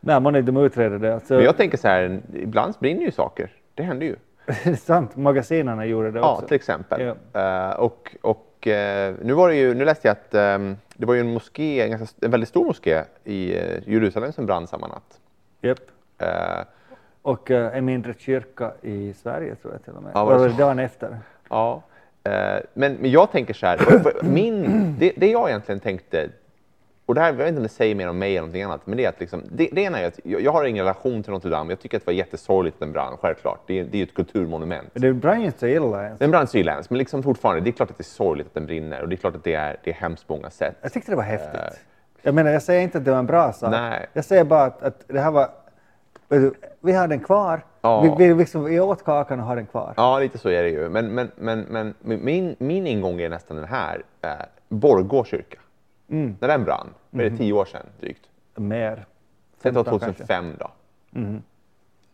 Nej, 0.00 0.20
man 0.20 0.44
de 0.44 0.56
utreder 0.56 0.98
det. 0.98 1.14
Alltså, 1.14 1.34
men 1.34 1.44
jag 1.44 1.56
tänker 1.56 1.78
så 1.78 1.88
här, 1.88 2.20
ibland 2.34 2.74
brinner 2.78 3.02
ju 3.02 3.10
saker. 3.10 3.50
Det 3.74 3.82
händer 3.82 4.06
ju. 4.06 4.16
det 4.46 4.66
är 4.66 4.74
sant, 4.74 5.16
magasinerna 5.16 5.86
gjorde 5.86 6.10
det 6.10 6.18
Ja, 6.18 6.34
också. 6.34 6.46
till 6.46 6.54
exempel. 6.54 7.14
Ja. 7.32 7.70
Eh, 7.70 7.74
och 7.80 8.16
och 8.64 8.68
eh, 8.68 9.14
nu, 9.22 9.32
var 9.32 9.48
det 9.48 9.54
ju, 9.54 9.74
nu 9.74 9.84
läste 9.84 10.08
jag 10.08 10.12
att 10.12 10.34
ehm, 10.34 10.76
det 10.96 11.06
var 11.06 11.14
ju 11.14 11.20
en 11.20 11.32
moské, 11.34 11.80
en, 11.82 11.90
ganska, 11.90 12.16
en 12.26 12.30
väldigt 12.30 12.48
stor 12.48 12.64
moské 12.64 13.02
i 13.24 13.56
eh, 13.58 13.88
Jerusalem 13.88 14.32
som 14.32 14.46
brann 14.46 14.66
samma 14.66 14.86
natt. 14.86 15.20
Japp. 15.60 15.78
Eh, 16.18 16.28
Och 17.22 17.50
eh, 17.50 17.76
en 17.76 17.84
mindre 17.84 18.14
kyrka 18.18 18.72
i 18.82 19.14
Sverige 19.22 19.54
tror 19.54 19.72
jag 19.74 19.84
till 19.84 19.92
och 19.92 20.02
med. 20.02 20.12
Ja, 20.14 20.24
var 20.24 20.48
det 20.48 20.56
dagen 20.58 20.78
efter. 20.78 21.18
ja. 21.48 21.82
Men, 22.74 22.92
men 22.94 23.10
jag 23.10 23.32
tänker 23.32 23.54
så 23.54 23.66
här, 23.66 23.78
min, 24.22 24.94
det, 24.98 25.12
det 25.16 25.30
jag 25.30 25.48
egentligen 25.48 25.80
tänkte, 25.80 26.28
och 27.06 27.14
det 27.14 27.20
här, 27.20 27.26
jag 27.28 27.34
vet 27.34 27.48
inte 27.48 27.56
om 27.58 27.62
det 27.62 27.68
säger 27.68 27.94
mer 27.94 28.08
om 28.08 28.18
mig 28.18 28.30
eller 28.30 28.40
någonting 28.40 28.62
annat, 28.62 28.80
men 28.84 28.96
det 28.96 29.04
är 29.04 29.08
att 29.08 29.20
liksom, 29.20 29.42
det, 29.50 29.68
det 29.72 29.80
ena 29.80 29.98
är 30.00 30.06
att 30.06 30.20
jag, 30.24 30.40
jag 30.40 30.52
har 30.52 30.64
ingen 30.64 30.84
relation 30.84 31.22
till 31.22 31.32
Notre 31.32 31.50
Dame. 31.50 31.72
Jag 31.72 31.80
tycker 31.80 31.96
att 31.96 32.02
det 32.02 32.06
var 32.06 32.12
jättesorgligt 32.12 32.80
den 32.80 32.92
brann, 32.92 33.16
självklart. 33.20 33.60
Det, 33.66 33.78
är- 33.78 33.84
det 33.84 33.96
är 33.96 33.98
ju 33.98 34.02
ett 34.04 34.14
kulturmonument. 34.14 34.88
Men 34.92 35.02
det 35.02 35.12
brann 35.12 35.40
ju 35.40 35.46
inte 35.46 35.68
illa 35.68 36.04
ens. 36.04 36.18
Den 36.18 36.30
brann 36.30 36.46
sydländskt, 36.46 36.90
men 36.90 36.98
liksom 36.98 37.22
fortfarande, 37.22 37.60
det 37.60 37.70
är 37.70 37.72
klart 37.72 37.90
att 37.90 37.98
det 37.98 38.02
är 38.02 38.04
sorgligt 38.04 38.46
att 38.46 38.54
den 38.54 38.66
brinner 38.66 39.02
och 39.02 39.08
det 39.08 39.14
är 39.14 39.16
klart 39.16 39.34
att 39.36 39.44
det 39.44 39.54
är, 39.54 39.76
det 39.84 39.90
är 39.90 39.94
hemskt 39.94 40.26
på 40.26 40.36
många 40.36 40.50
sätt. 40.50 40.76
Jag 40.82 40.92
tyckte 40.92 41.12
det 41.12 41.16
var 41.16 41.22
häftigt. 41.22 41.80
Jag 42.22 42.34
menar, 42.34 42.50
jag 42.50 42.62
säger 42.62 42.80
inte 42.82 42.98
att 42.98 43.04
det 43.04 43.10
var 43.10 43.18
en 43.18 43.26
bra 43.26 43.52
sak. 43.52 43.70
Nej. 43.70 44.06
Jag 44.12 44.24
säger 44.24 44.44
bara 44.44 44.62
att, 44.64 44.82
att 44.82 45.04
det 45.08 45.20
här 45.20 45.30
var... 45.30 45.48
Vi 46.80 46.92
har 46.92 47.08
den 47.08 47.20
kvar. 47.20 47.60
Ja. 47.80 48.14
Vi, 48.18 48.28
vi, 48.28 48.34
liksom, 48.34 48.64
vi 48.64 48.80
åt 48.80 49.04
kakan 49.04 49.40
och 49.40 49.46
har 49.46 49.56
den 49.56 49.66
kvar. 49.66 49.94
Ja, 49.96 50.18
lite 50.18 50.38
så 50.38 50.48
är 50.48 50.62
det 50.62 50.68
ju. 50.68 50.88
Men, 50.88 51.06
men, 51.14 51.30
men, 51.36 51.60
men 51.70 51.94
min, 52.00 52.56
min 52.58 52.86
ingång 52.86 53.20
är 53.20 53.28
nästan 53.28 53.56
den 53.56 53.66
här. 53.66 54.02
Eh, 54.22 54.30
Borgå 54.68 55.24
kyrka. 55.24 55.58
Mm. 56.08 56.36
När 56.40 56.48
den 56.48 56.64
brann, 56.64 56.88
vad 57.10 57.24
är 57.26 57.30
det 57.30 57.36
tio 57.36 57.52
år 57.52 57.64
sedan 57.64 57.86
drygt? 58.00 58.28
Mer. 58.54 59.06
Var 59.62 59.72
15 59.72 59.84
kanske. 59.84 60.06
2005 60.06 60.52
då. 60.58 60.70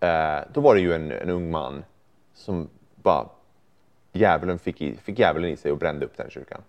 Eh, 0.06 0.40
då 0.52 0.60
var 0.60 0.74
det 0.74 0.80
ju 0.80 0.94
en, 0.94 1.10
en 1.10 1.30
ung 1.30 1.50
man 1.50 1.84
som 2.34 2.68
bara 2.94 3.26
djävulen 4.12 4.58
fick, 4.58 4.82
i, 4.82 4.96
fick 4.96 5.18
djävulen 5.18 5.50
i 5.50 5.56
sig 5.56 5.72
och 5.72 5.78
brände 5.78 6.06
upp 6.06 6.16
den 6.16 6.30
kyrkan. 6.30 6.60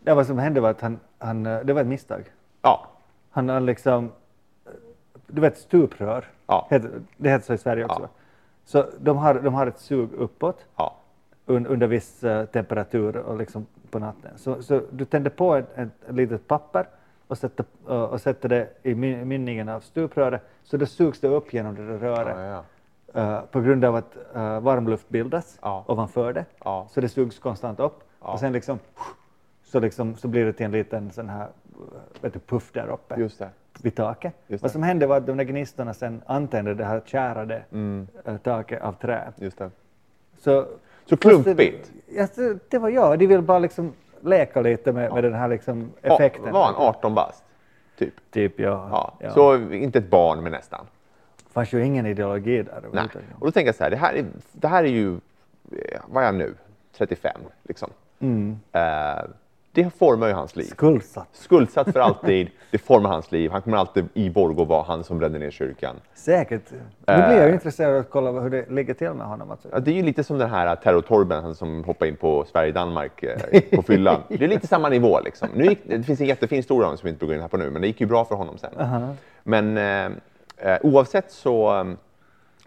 Det 0.00 0.14
vad 0.14 0.26
som 0.26 0.38
hände 0.38 0.60
var 0.60 0.70
att 0.70 0.80
han, 0.80 1.00
han, 1.18 1.46
eh, 1.46 1.60
det 1.60 1.72
var 1.72 1.80
ett 1.80 1.86
misstag. 1.86 2.24
Ja, 2.62 2.86
Han 3.30 3.48
har 3.48 3.60
liksom, 3.60 4.04
eh, 4.66 4.72
du 5.26 5.40
vet 5.40 5.58
stuprör, 5.58 6.24
Ja. 6.46 6.66
det 7.16 7.30
heter 7.30 7.46
så 7.46 7.54
i 7.54 7.58
Sverige 7.58 7.84
också. 7.84 8.02
Ja. 8.02 8.08
Så 8.64 8.86
de 9.00 9.16
har, 9.16 9.34
de 9.34 9.54
har 9.54 9.66
ett 9.66 9.78
sug 9.80 10.12
uppåt 10.12 10.66
ja, 10.76 10.96
un, 11.48 11.66
under 11.66 11.86
viss 11.86 12.24
eh, 12.24 12.44
temperatur 12.46 13.16
och 13.16 13.36
liksom 13.38 13.66
på 13.90 13.98
natten. 13.98 14.30
Så, 14.36 14.62
så 14.62 14.80
du 14.90 15.04
tänder 15.04 15.30
på 15.30 15.54
ett, 15.54 15.78
ett, 15.78 15.88
litet 16.08 16.46
papper 16.48 16.86
och 17.26 17.38
sätter, 17.38 17.64
och, 17.84 18.08
och 18.10 18.20
sätter 18.20 18.48
det 18.48 18.68
i 18.82 18.94
my- 18.94 19.24
mynningen 19.24 19.68
av 19.68 19.80
stupröret 19.80 20.42
så 20.62 20.76
då 20.76 20.86
sugs 20.86 21.20
det 21.20 21.28
upp 21.28 21.52
genom 21.52 21.74
det 21.74 21.86
där 21.86 21.98
röret. 21.98 22.36
ja, 22.36 22.64
ja. 23.14 23.36
eh, 23.36 23.40
på 23.50 23.60
grund 23.60 23.84
av 23.84 23.96
att 23.96 24.16
varmluft 24.62 25.08
bildas 25.08 25.58
Ja. 25.62 25.84
ovanför 25.88 26.32
det. 26.32 26.44
Så 26.88 27.00
det 27.00 27.08
sugs 27.08 27.38
konstant 27.38 27.80
upp 27.80 28.00
och 28.18 28.40
sen 28.40 28.52
liksom 28.52 28.78
så, 29.64 29.80
liksom 29.80 30.16
så 30.16 30.28
blir 30.28 30.44
det 30.44 30.52
till 30.52 30.66
en 30.66 30.72
liten 30.72 31.10
sån 31.12 31.28
här 31.28 31.42
eh, 31.42 32.22
vet 32.22 32.32
du, 32.32 32.38
puff 32.38 32.72
där 32.72 32.86
uppe 32.88 33.14
Just 33.20 33.38
det. 33.38 33.48
vid 33.82 33.94
taket. 33.94 34.34
Vad 34.60 34.70
som 34.70 34.82
hände 34.82 35.06
var 35.06 35.16
att 35.16 35.26
de 35.26 35.36
där 35.36 35.44
gnistorna 35.44 35.94
sen 35.94 36.22
antände 36.26 36.74
det 36.74 36.84
här 36.84 37.02
kärade 37.04 37.62
Mm. 37.72 38.06
eh, 38.24 38.36
taket 38.36 38.82
av 38.82 38.92
trä. 38.92 39.32
Just 39.36 39.58
det. 39.58 39.70
Så, 40.38 40.66
Så 41.08 41.16
klumpigt. 41.16 41.92
Ja, 42.06 42.26
så 42.26 42.58
det 42.68 42.78
var 42.78 42.88
jag. 42.88 43.18
De 43.18 43.26
vill 43.26 43.42
bara 43.42 43.58
liksom 43.58 43.92
leka 44.20 44.60
lite 44.60 44.92
med, 44.92 45.12
med 45.12 45.24
den 45.24 45.34
här 45.34 45.48
liksom 45.48 45.90
effekten. 46.02 46.52
Var 46.52 46.64
han 46.64 46.74
18 46.76 47.14
bast? 47.14 47.44
Typ. 47.98 48.14
Typ, 48.30 48.60
ja. 48.60 48.88
Ja. 48.90 49.14
ja. 49.20 49.30
Så 49.30 49.56
inte 49.56 49.98
ett 49.98 50.10
barn, 50.10 50.42
men 50.42 50.52
nästan. 50.52 50.86
fanns 51.52 51.72
ju 51.72 51.84
ingen 51.84 52.06
ideologi 52.06 52.62
där. 52.62 52.82
Nej. 52.92 53.06
Och 53.38 53.46
då 53.46 53.50
tänker 53.52 53.68
jag 53.68 53.74
så 53.74 53.84
här, 53.84 53.90
det 53.90 53.96
här 53.96 54.14
är, 54.14 54.24
det 54.52 54.68
här 54.68 54.84
är 54.84 54.88
ju, 54.88 55.14
eh, 55.72 56.00
vad 56.06 56.22
är 56.22 56.26
jag 56.26 56.34
nu? 56.34 56.54
35, 56.96 57.40
liksom. 57.62 57.90
Mm. 58.20 58.60
Eh, 58.72 59.24
det 59.78 59.90
formar 59.98 60.28
ju 60.28 60.32
hans 60.32 60.56
liv. 60.56 60.64
Skuldsatt. 60.64 61.28
Skuldsatt 61.32 61.92
för 61.92 62.00
alltid, 62.08 62.50
det 62.70 62.78
formar 62.78 63.10
hans 63.10 63.32
liv. 63.32 63.50
Han 63.50 63.62
kommer 63.62 63.76
alltid 63.76 64.08
i 64.14 64.30
Borgå 64.30 64.64
vara 64.64 64.82
han 64.82 65.04
som 65.04 65.18
brände 65.18 65.38
ner 65.38 65.50
kyrkan. 65.50 65.96
Säkert. 66.14 66.70
Nu 66.70 66.76
blir 67.06 67.36
jag 67.36 67.52
intresserad 67.52 67.94
av 67.94 68.00
att 68.00 68.10
kolla 68.10 68.30
hur 68.30 68.50
det 68.50 68.70
ligger 68.70 68.94
till 68.94 69.10
med 69.10 69.26
honom. 69.26 69.50
Alltså. 69.50 69.68
Ja, 69.72 69.78
det 69.78 69.90
är 69.90 69.94
ju 69.94 70.02
lite 70.02 70.24
som 70.24 70.38
den 70.38 70.50
här 70.50 70.76
terrortorben 70.76 71.42
han 71.42 71.54
som 71.54 71.84
hoppade 71.84 72.08
in 72.08 72.16
på 72.16 72.44
Sverige-Danmark 72.44 73.22
eh, 73.22 73.60
på 73.76 73.82
fyllan. 73.82 74.20
Det 74.28 74.44
är 74.44 74.48
lite 74.48 74.66
samma 74.66 74.88
nivå. 74.88 75.20
Liksom. 75.20 75.48
Nu 75.54 75.64
gick, 75.64 75.78
det 75.84 76.02
finns 76.02 76.20
en 76.20 76.26
jättefin 76.26 76.56
historia 76.56 76.88
om 76.88 76.96
som 76.96 77.06
vi 77.06 77.10
inte 77.10 77.26
behöver 77.26 77.34
gå 77.34 77.36
in 77.36 77.42
här 77.42 77.48
på 77.48 77.56
nu, 77.56 77.70
men 77.70 77.82
det 77.82 77.88
gick 77.88 78.00
ju 78.00 78.06
bra 78.06 78.24
för 78.24 78.34
honom 78.34 78.58
sen. 78.58 78.70
Men 79.42 79.76
eh, 79.76 80.72
eh, 80.72 80.78
oavsett 80.82 81.32
så, 81.32 81.80
eh, 81.80 81.84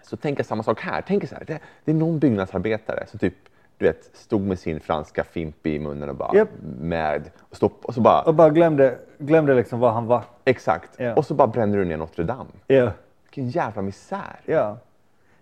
så 0.04 0.18
tänker 0.18 0.40
jag 0.40 0.46
samma 0.46 0.64
sak 0.64 0.82
här. 0.82 1.04
Tänk 1.08 1.30
så 1.30 1.36
här 1.36 1.44
det, 1.48 1.60
det 1.86 1.92
är 1.92 1.96
någon 1.96 2.20
byggnadsarbetare 2.20 3.06
som 3.08 3.20
typ 3.20 3.36
du 3.82 3.88
vet, 3.88 4.10
stod 4.14 4.42
med 4.42 4.60
sin 4.60 4.80
franska 4.80 5.24
fimp 5.24 5.66
i 5.68 5.80
munnen 5.80 6.10
och 6.10 6.16
bara 6.16 6.36
Japp. 6.36 6.50
med 6.82 7.30
och, 7.50 7.56
stopp, 7.56 7.86
och 7.86 7.94
så 7.94 8.02
bara 8.02 8.22
Och 8.22 8.36
bara 8.36 8.50
glömde, 8.50 8.98
glömde 9.18 9.54
liksom 9.54 9.80
vad 9.80 9.94
han 9.94 10.06
var. 10.08 10.24
exakt 10.46 10.90
Ja. 10.98 11.14
och 11.16 11.26
så 11.26 11.34
bara 11.34 11.48
bränner 11.48 11.78
du 11.78 11.86
ner 11.86 11.98
Notre 11.98 12.24
Dame. 12.24 12.50
Ja. 12.68 12.92
Vilken 13.24 13.50
jävla 13.50 13.82
misär. 13.82 14.40
ja. 14.46 14.78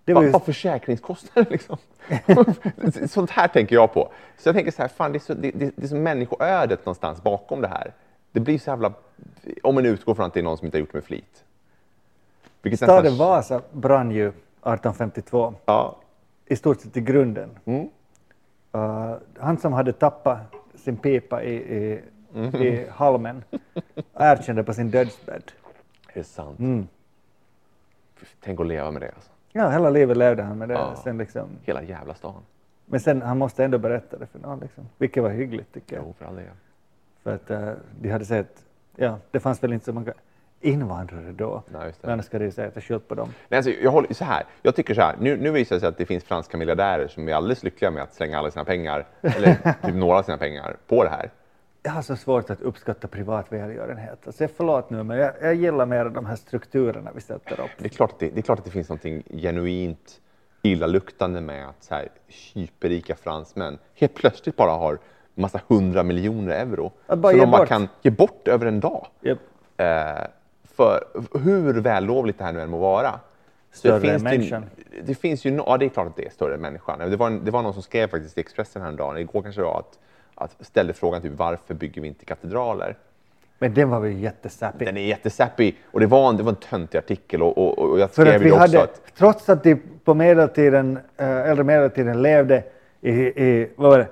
Det 0.05 0.13
var 0.13 0.29
bara 0.31 0.39
försäkringskostnader 0.43 1.51
liksom. 1.51 1.77
Sånt 3.09 3.29
här 3.31 3.47
tänker 3.47 3.75
jag 3.75 3.93
på. 3.93 4.09
Så 4.37 4.47
jag 4.49 4.55
tänker 4.55 4.71
så 4.71 4.81
här, 4.81 4.89
fan 4.89 5.11
det 5.11 5.17
är 5.17 5.19
så, 5.19 5.33
det, 5.33 5.51
det, 5.51 5.71
det 5.75 5.83
är 5.83 5.87
så 5.87 5.95
människoödet 5.95 6.85
någonstans 6.85 7.23
bakom 7.23 7.61
det 7.61 7.67
här. 7.67 7.93
Det 8.31 8.39
blir 8.39 8.59
så 8.59 8.69
jävla, 8.69 8.93
om 9.63 9.75
man 9.75 9.85
utgår 9.85 10.15
från 10.15 10.25
att 10.25 10.33
det 10.33 10.39
är 10.39 10.43
någon 10.43 10.57
som 10.57 10.65
inte 10.65 10.77
har 10.77 10.79
gjort 10.79 10.91
det 10.91 10.97
med 10.97 11.03
flit. 11.03 11.43
Vilket 12.61 12.79
staden 12.79 13.03
nästan- 13.03 13.27
Vasa 13.27 13.61
brann 13.71 14.11
ju 14.11 14.27
1852 14.27 15.53
Ja, 15.65 15.95
i 16.45 16.55
stort 16.55 16.81
sett 16.81 16.97
i 16.97 17.01
grunden. 17.01 17.49
Mm. 17.65 17.89
Uh, 18.75 19.15
han 19.39 19.57
som 19.57 19.73
hade 19.73 19.93
tappat 19.93 20.37
sin 20.75 20.97
pipa 20.97 21.43
i, 21.43 21.53
i, 21.55 22.01
Mm. 22.33 22.55
i 22.55 22.87
halmen 22.89 23.43
erkände 24.13 24.63
på 24.63 24.73
sin 24.73 24.91
dödsbädd. 24.91 25.51
är 26.07 26.13
det 26.13 26.23
sant? 26.23 26.59
Mm. 26.59 26.87
Tänk 28.39 28.59
att 28.59 28.67
leva 28.67 28.91
med 28.91 29.01
det 29.01 29.11
alltså. 29.15 29.31
Ja, 29.51 29.69
hela 29.69 29.89
livet 29.89 30.17
levde 30.17 30.43
han 30.43 30.57
med 30.57 30.69
det. 30.69 30.73
Ja. 30.73 30.95
Sen 31.03 31.17
liksom, 31.17 31.49
Hela 31.63 31.83
jävla 31.83 32.13
stan. 32.13 32.41
men 32.85 32.99
sen 32.99 33.21
han 33.21 33.37
måste 33.37 33.63
ändå 33.65 33.77
berätta 33.77 34.17
det 34.17 34.25
för 34.25 34.39
någon, 34.39 34.59
liksom, 34.59 34.89
vilket 34.97 35.23
var 35.23 35.29
hyggligt 35.29 35.73
tycker 35.73 35.95
jag. 35.95 36.05
Jo, 36.07 36.13
för 36.17 36.25
all 36.25 36.35
del. 36.35 36.45
För 37.23 37.35
att 37.35 37.49
eh, 37.49 37.71
de 38.01 38.09
hade 38.09 38.25
sett, 38.25 38.63
ja, 38.95 39.17
det 39.31 39.39
fanns 39.39 39.63
väl 39.63 39.73
inte 39.73 39.85
så 39.85 39.93
många 39.93 40.13
invandrare 40.61 41.31
då. 41.31 41.63
Nej. 41.71 41.93
Men 42.01 42.23
ska 42.23 42.39
det 42.39 42.57
är 42.57 42.81
skylt 42.81 43.07
på 43.07 43.15
dem. 43.15 43.33
Nej, 43.49 43.57
alltså, 43.57 43.71
jag, 43.71 43.91
håller, 43.91 44.13
så 44.13 44.23
här, 44.25 44.43
jag 44.61 44.75
tycker 44.75 44.93
så 44.93 45.01
här, 45.01 45.15
nu, 45.19 45.37
nu 45.37 45.51
visar 45.51 45.75
det 45.75 45.79
sig 45.79 45.89
att 45.89 45.97
det 45.97 46.05
finns 46.05 46.23
franska 46.23 46.57
miljardärer 46.57 47.07
som 47.07 47.29
är 47.29 47.33
alldeles 47.33 47.63
lyckliga 47.63 47.91
med 47.91 48.03
att 48.03 48.13
slänga 48.13 48.39
alla 48.39 48.51
sina 48.51 48.65
pengar, 48.65 49.07
eller 49.21 49.73
typ 49.85 49.95
några 49.95 50.17
av 50.17 50.23
sina 50.23 50.37
pengar, 50.37 50.77
på 50.87 51.03
det 51.03 51.09
här. 51.09 51.29
Jag 51.83 51.91
har 51.91 52.01
så 52.01 52.15
svårt 52.15 52.49
att 52.49 52.61
uppskatta 52.61 53.07
privat 53.07 53.51
välgörenhet. 53.51 54.19
Alltså, 54.27 54.43
jag 54.43 54.51
förlåt 54.57 54.89
nu, 54.89 55.03
men 55.03 55.17
jag, 55.17 55.33
jag 55.41 55.55
gillar 55.55 55.85
mer 55.85 56.05
de 56.05 56.25
här 56.25 56.35
strukturerna 56.35 57.11
vi 57.15 57.21
sätter 57.21 57.61
upp. 57.61 57.69
Det 57.77 57.85
är 57.85 57.89
klart 57.89 58.11
att 58.11 58.19
det, 58.19 58.29
det, 58.29 58.39
är 58.39 58.41
klart 58.41 58.59
att 58.59 58.65
det 58.65 58.71
finns 58.71 58.89
något 58.89 59.03
genuint 59.29 60.21
illaluktande 60.61 61.41
med 61.41 61.69
att 61.69 61.83
så 61.83 61.95
här, 61.95 62.09
hyperrika 62.53 63.15
fransmän 63.15 63.77
helt 63.95 64.13
plötsligt 64.13 64.55
bara 64.55 64.71
har 64.71 64.99
massa 65.35 65.61
hundra 65.67 66.03
miljoner 66.03 66.51
euro 66.51 66.91
Att 67.07 67.19
bara 67.19 67.31
som 67.31 67.39
de 67.39 67.51
bara 67.51 67.61
bort. 67.61 67.67
kan 67.67 67.87
ge 68.01 68.11
bort 68.11 68.47
över 68.47 68.65
en 68.65 68.79
dag. 68.79 69.07
Japp. 69.21 69.39
Eh, 69.77 70.27
för 70.79 71.03
hur 71.43 71.73
vällovligt 71.73 72.37
det 72.37 72.43
här 72.43 72.53
nu 72.53 72.61
än 72.61 72.69
må 72.69 72.77
vara. 72.77 73.19
Större 73.71 74.01
finns 74.01 74.23
det, 74.23 74.29
människan. 74.29 74.65
det 75.03 75.15
finns 75.15 75.45
ju, 75.45 75.55
ja 75.55 75.77
det 75.77 75.85
är 75.85 75.89
klart 75.89 76.07
att 76.07 76.15
det 76.15 76.25
är 76.25 76.29
större 76.29 76.53
än 76.53 76.61
människan. 76.61 76.99
Det 76.99 77.17
var, 77.17 77.29
det 77.29 77.51
var 77.51 77.61
någon 77.61 77.73
som 77.73 77.83
skrev 77.83 78.07
faktiskt 78.07 78.37
i 78.37 78.41
Expressen 78.41 78.81
häromdagen, 78.81 79.17
igår 79.17 79.41
kanske 79.41 79.61
det 79.61 79.65
var, 79.65 79.79
att, 79.79 79.99
att 80.35 80.65
ställde 80.65 80.93
frågan 80.93 81.21
typ 81.21 81.33
varför 81.35 81.73
bygger 81.73 82.01
vi 82.01 82.07
inte 82.07 82.25
katedraler? 82.25 82.95
Men 83.57 83.73
den 83.73 83.89
var 83.89 83.99
väl 83.99 84.19
jättesappig. 84.19 84.87
Den 84.87 84.97
är 84.97 85.01
jättesappig 85.01 85.77
och 85.83 85.99
det 85.99 86.05
var 86.07 86.29
en, 86.29 86.37
det 86.37 86.43
var 86.43 86.51
en 86.51 86.55
töntig 86.55 86.97
artikel 86.97 87.41
och, 87.41 87.57
och, 87.57 87.79
och 87.79 87.99
jag 87.99 88.11
För 88.11 88.21
skrev 88.21 88.35
att 88.35 88.41
ju 88.41 88.45
vi 88.45 88.51
också 88.51 88.61
hade, 88.61 88.83
att 88.83 89.01
trots 89.17 89.49
att 89.49 89.63
de 89.63 89.75
på 90.03 90.13
medeltiden, 90.13 90.99
äh, 91.17 91.49
äldre 91.49 91.63
medeltiden 91.63 92.21
levde 92.21 92.63
i, 93.01 93.11
i 93.11 93.69
vad 93.75 93.89
var 93.89 93.97
det, 93.97 94.07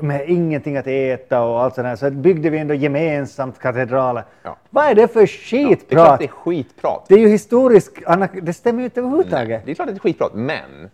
med 0.00 0.28
ingenting 0.28 0.76
att 0.76 0.86
äta 0.86 1.42
och 1.42 1.62
allt 1.62 1.74
sånt 1.74 1.84
där, 1.84 1.96
så 1.96 2.10
byggde 2.10 2.50
vi 2.50 2.58
ändå 2.58 2.74
gemensamt 2.74 3.58
katedraler. 3.58 4.24
Ja. 4.42 4.56
Vad 4.70 4.84
är 4.84 4.94
det 4.94 5.08
för 5.08 5.20
det 5.20 5.24
är 5.24 5.76
klart 5.76 5.78
skitprat? 5.78 6.18
det 6.18 6.24
är 6.24 6.28
skitprat. 6.28 7.06
det 7.08 7.14
är 7.14 7.18
ju 7.18 7.28
historiskt, 7.28 7.98
det 8.42 8.52
stämmer 8.52 8.78
ju 8.80 8.84
inte 8.84 9.00
överhuvudtaget. 9.00 9.62
Det 9.64 9.70
är 9.70 9.74
klart 9.74 9.88
det 9.88 9.94
är 9.94 9.98
skitprat, 9.98 10.34
men 10.34 10.90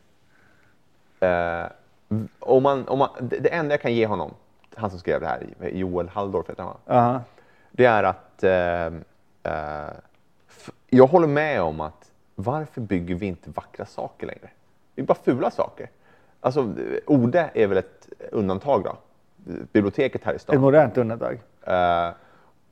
eh, 1.21 1.71
om 2.39 2.63
man, 2.63 2.89
om 2.89 2.99
man, 2.99 3.09
det, 3.21 3.39
det 3.39 3.49
enda 3.49 3.73
jag 3.73 3.83
kan 3.83 3.95
ge 3.95 4.07
honom, 4.07 4.35
han 4.75 4.91
som 4.91 4.99
skrev 4.99 5.21
det 5.21 5.27
här, 5.27 5.47
Joel 5.73 6.09
Halldorf 6.09 6.49
heter 6.49 6.63
han 6.63 6.73
va? 6.73 6.95
Aha. 6.95 7.21
det 7.71 7.85
är 7.85 8.03
att 8.03 8.43
eh, 8.43 8.87
eh, 9.43 9.91
jag 10.89 11.07
håller 11.07 11.27
med 11.27 11.63
om 11.63 11.81
att 11.81 12.11
varför 12.35 12.81
bygger 12.81 13.15
vi 13.15 13.27
inte 13.27 13.51
vackra 13.51 13.87
saker 13.87 14.27
längre? 14.27 14.51
Det 14.95 15.03
är 15.03 15.07
bara 15.07 15.19
fula 15.25 15.51
saker. 15.51 15.91
Alltså, 16.41 16.75
Ode 17.07 17.51
är 17.55 17.67
väl 17.67 17.79
ett 17.79 18.09
undantag 18.33 18.85
då, 18.85 18.97
biblioteket 19.73 20.25
här 20.25 20.33
i 20.33 20.37
Ett 20.37 20.43
stan. 20.43 20.61
modernt 20.61 20.99
undantag. 20.99 21.33
Eh, 21.63 22.11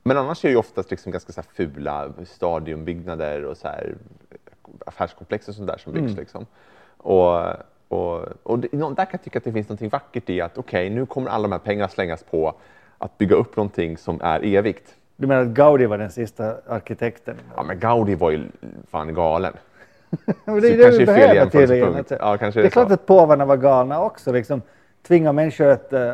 men 0.03 0.17
annars 0.17 0.45
är 0.45 0.49
det 0.49 0.53
ju 0.53 0.57
oftast 0.59 0.91
liksom 0.91 1.11
ganska 1.11 1.33
så 1.33 1.41
fula 1.41 2.13
stadionbyggnader 2.25 3.45
och 3.45 3.57
så 3.57 3.67
här 3.67 3.95
affärskomplex 4.85 5.47
och 5.47 5.55
sånt 5.55 5.67
där 5.67 5.77
som 5.77 5.93
byggs. 5.93 6.17
Liksom. 6.17 6.45
Och, 6.97 7.37
och, 7.87 8.25
och 8.43 8.59
det, 8.59 8.67
där 8.71 8.95
kan 8.95 9.07
jag 9.11 9.23
tycka 9.23 9.37
att 9.37 9.43
det 9.43 9.53
finns 9.53 9.69
något 9.69 9.81
vackert 9.81 10.29
i 10.29 10.41
att 10.41 10.57
okej, 10.57 10.89
nu 10.89 11.05
kommer 11.05 11.29
alla 11.29 11.41
de 11.41 11.51
här 11.51 11.59
pengarna 11.59 11.87
slängas 11.87 12.23
på 12.23 12.53
att 12.97 13.17
bygga 13.17 13.35
upp 13.35 13.55
någonting 13.55 13.97
som 13.97 14.21
är 14.21 14.45
evigt. 14.45 14.95
Du 15.15 15.27
menar 15.27 15.41
att 15.41 15.47
Gaudi 15.47 15.85
var 15.85 15.97
den 15.97 16.11
sista 16.11 16.55
arkitekten? 16.67 17.35
Ja, 17.55 17.63
men 17.63 17.79
Gaudi 17.79 18.15
var 18.15 18.31
ju 18.31 18.43
fan 18.91 19.13
galen. 19.13 19.53
Det 20.45 20.51
är 20.51 20.61
det 20.61 20.69
det 20.77 20.83
kanske 20.83 20.97
vi 20.97 21.03
är 21.03 21.05
fel 21.15 21.29
behöver 21.29 21.49
tydligen. 21.51 21.95
Alltså, 21.95 22.15
Ja, 22.19 22.37
det 22.37 22.51
det 22.51 22.65
är 22.65 22.69
klart 22.69 22.91
att 22.91 23.05
påvarna 23.05 23.45
var 23.45 23.57
galna 23.57 24.01
också. 24.03 24.31
Liksom, 24.31 24.61
tvinga 25.07 25.31
människor 25.31 25.67
att, 25.67 25.93
eh, 25.93 26.11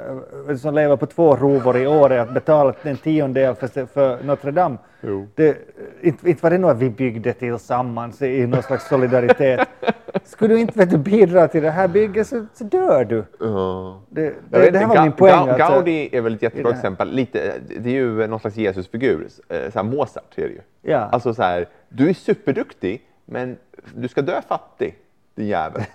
som 0.61 0.73
lever 0.75 0.95
på 0.95 1.05
två 1.05 1.35
rovor 1.35 1.77
i 1.77 1.87
året 1.87 2.21
att 2.27 2.33
betala 2.33 2.73
en 2.83 2.97
tiondel 2.97 3.55
för, 3.55 3.85
för 3.85 4.23
Notre 4.23 4.51
Dame. 4.51 4.77
Jo. 5.01 5.27
Det, 5.35 5.57
inte, 6.01 6.29
inte 6.29 6.43
var 6.43 6.49
det 6.49 6.57
nog 6.57 6.69
att 6.71 6.77
vi 6.77 6.89
byggde 6.89 7.33
tillsammans 7.33 8.21
i 8.21 8.47
någon 8.47 8.63
slags 8.63 8.87
solidaritet. 8.87 9.59
Skulle 10.23 10.53
du 10.53 10.59
inte 10.59 10.79
vet 10.79 10.89
du, 10.89 10.97
bidra 10.97 11.47
till 11.47 11.63
det 11.63 11.69
här 11.71 11.87
bygget 11.87 12.27
så, 12.27 12.45
så 12.53 12.63
dör 12.63 13.05
du. 13.05 13.23
Ja. 13.39 14.01
Det, 14.09 14.33
det, 14.49 14.71
det 14.71 14.77
här 14.79 14.87
var 14.87 15.01
min 15.01 15.11
Ga- 15.11 15.15
poäng. 15.15 15.33
Ga- 15.33 15.49
alltså. 15.49 15.57
Gaudi 15.73 16.09
är 16.11 16.21
väl 16.21 16.33
ett 16.35 16.41
jättebra 16.41 16.71
exempel. 16.71 17.11
Lite, 17.11 17.53
det 17.79 17.89
är 17.89 17.93
ju 17.93 18.27
någon 18.27 18.39
slags 18.39 18.55
Jesusfigur. 18.57 19.27
eh, 19.49 19.57
Så 19.73 19.79
här 19.79 19.83
Mozart 19.83 20.33
är 20.37 20.41
det 20.41 20.47
ju. 20.53 20.61
Ja. 20.81 20.97
Alltså 20.97 21.33
så 21.33 21.41
här, 21.43 21.65
du 21.89 22.09
är 22.09 22.13
superduktig, 22.13 23.01
men 23.25 23.57
du 23.95 24.07
ska 24.07 24.21
dö 24.21 24.41
fattig, 24.41 24.95
din 25.35 25.47
jävel. 25.47 25.81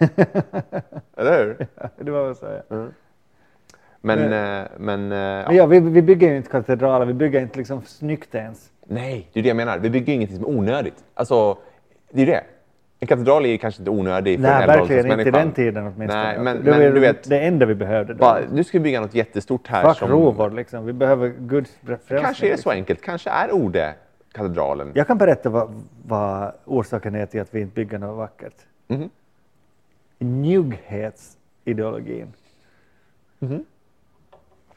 Eller 1.17 1.39
hur? 1.39 1.67
det 2.05 2.11
var 2.11 2.27
väl 2.27 2.35
så, 2.37 2.47
ja. 2.47 2.87
Men, 4.01 4.19
Men- 4.19 4.63
eh, 4.63 4.69
men, 4.79 5.13
eh, 5.13 5.19
ja. 5.19 5.45
Men 5.47 5.57
ja, 5.57 5.67
vi, 5.67 5.81
vi 5.81 6.03
bygger 6.03 6.31
ju 6.31 6.37
inte 6.37 6.51
katedraler, 6.51 7.07
vi 7.07 7.15
bygger 7.15 7.41
inte 7.41 7.59
liksom 7.59 7.83
snyggt 7.83 8.35
ens. 8.35 8.71
nej, 8.87 9.29
det 9.33 9.41
är 9.41 9.43
det 9.43 9.49
jag 9.49 9.57
menar. 9.57 9.79
Vi 9.79 9.91
bygger 9.91 10.13
ingenting 10.13 10.37
som 10.37 10.45
är 10.47 10.59
onödigt. 10.59 11.05
Alltså, 11.15 11.59
det 12.11 12.23
är 12.23 12.27
det. 12.27 12.45
En 13.03 13.07
katedral 13.07 13.47
är 13.47 13.57
kanske 13.57 13.81
inte 13.83 13.91
onödig 13.91 14.37
för 14.39 14.43
Nej, 14.43 14.63
en 14.63 14.67
verkligen 14.67 15.11
inte 15.11 15.29
i 15.29 15.33
den 15.33 15.53
tiden 15.53 15.87
åtminstone. 15.87 16.23
Nej, 16.23 16.39
men, 16.39 16.65
det 16.65 16.71
var 16.71 16.79
men 16.79 16.95
du 16.95 17.01
vet, 17.01 17.29
det 17.29 17.41
enda 17.41 17.67
vi 17.67 17.75
behövde 17.75 18.13
då. 18.13 18.19
bara, 18.19 18.39
nu 18.53 18.65
ska 18.65 18.79
vi 18.79 18.83
bygga 18.83 19.01
något 19.01 19.15
jättestort 19.15 19.67
här. 19.67 19.89
Fuck 19.89 19.99
som, 19.99 20.11
rovor 20.11 20.51
liksom. 20.51 20.87
Vi 20.87 20.93
behöver 20.93 21.29
Guds. 21.29 21.71
Kanske 22.09 22.17
är 22.21 22.23
det 22.23 22.37
så 22.39 22.51
liksom. 22.51 22.73
enkelt. 22.73 23.03
Kanske 23.03 23.31
är 23.31 23.53
Ode 23.53 23.95
katedralen. 24.33 24.93
Jag 24.95 25.07
kan 25.07 25.19
berätta 25.19 25.51
vad, 25.51 25.83
vad 26.07 26.53
orsaken 26.65 27.15
är 27.15 27.27
till 27.27 27.41
att 27.41 27.55
vi 27.55 27.61
inte 27.61 27.75
bygger 27.75 27.99
något 27.99 28.17
vackert. 28.17 28.55
Mhm. 28.89 29.11
Njugghetsideologin. 30.19 32.33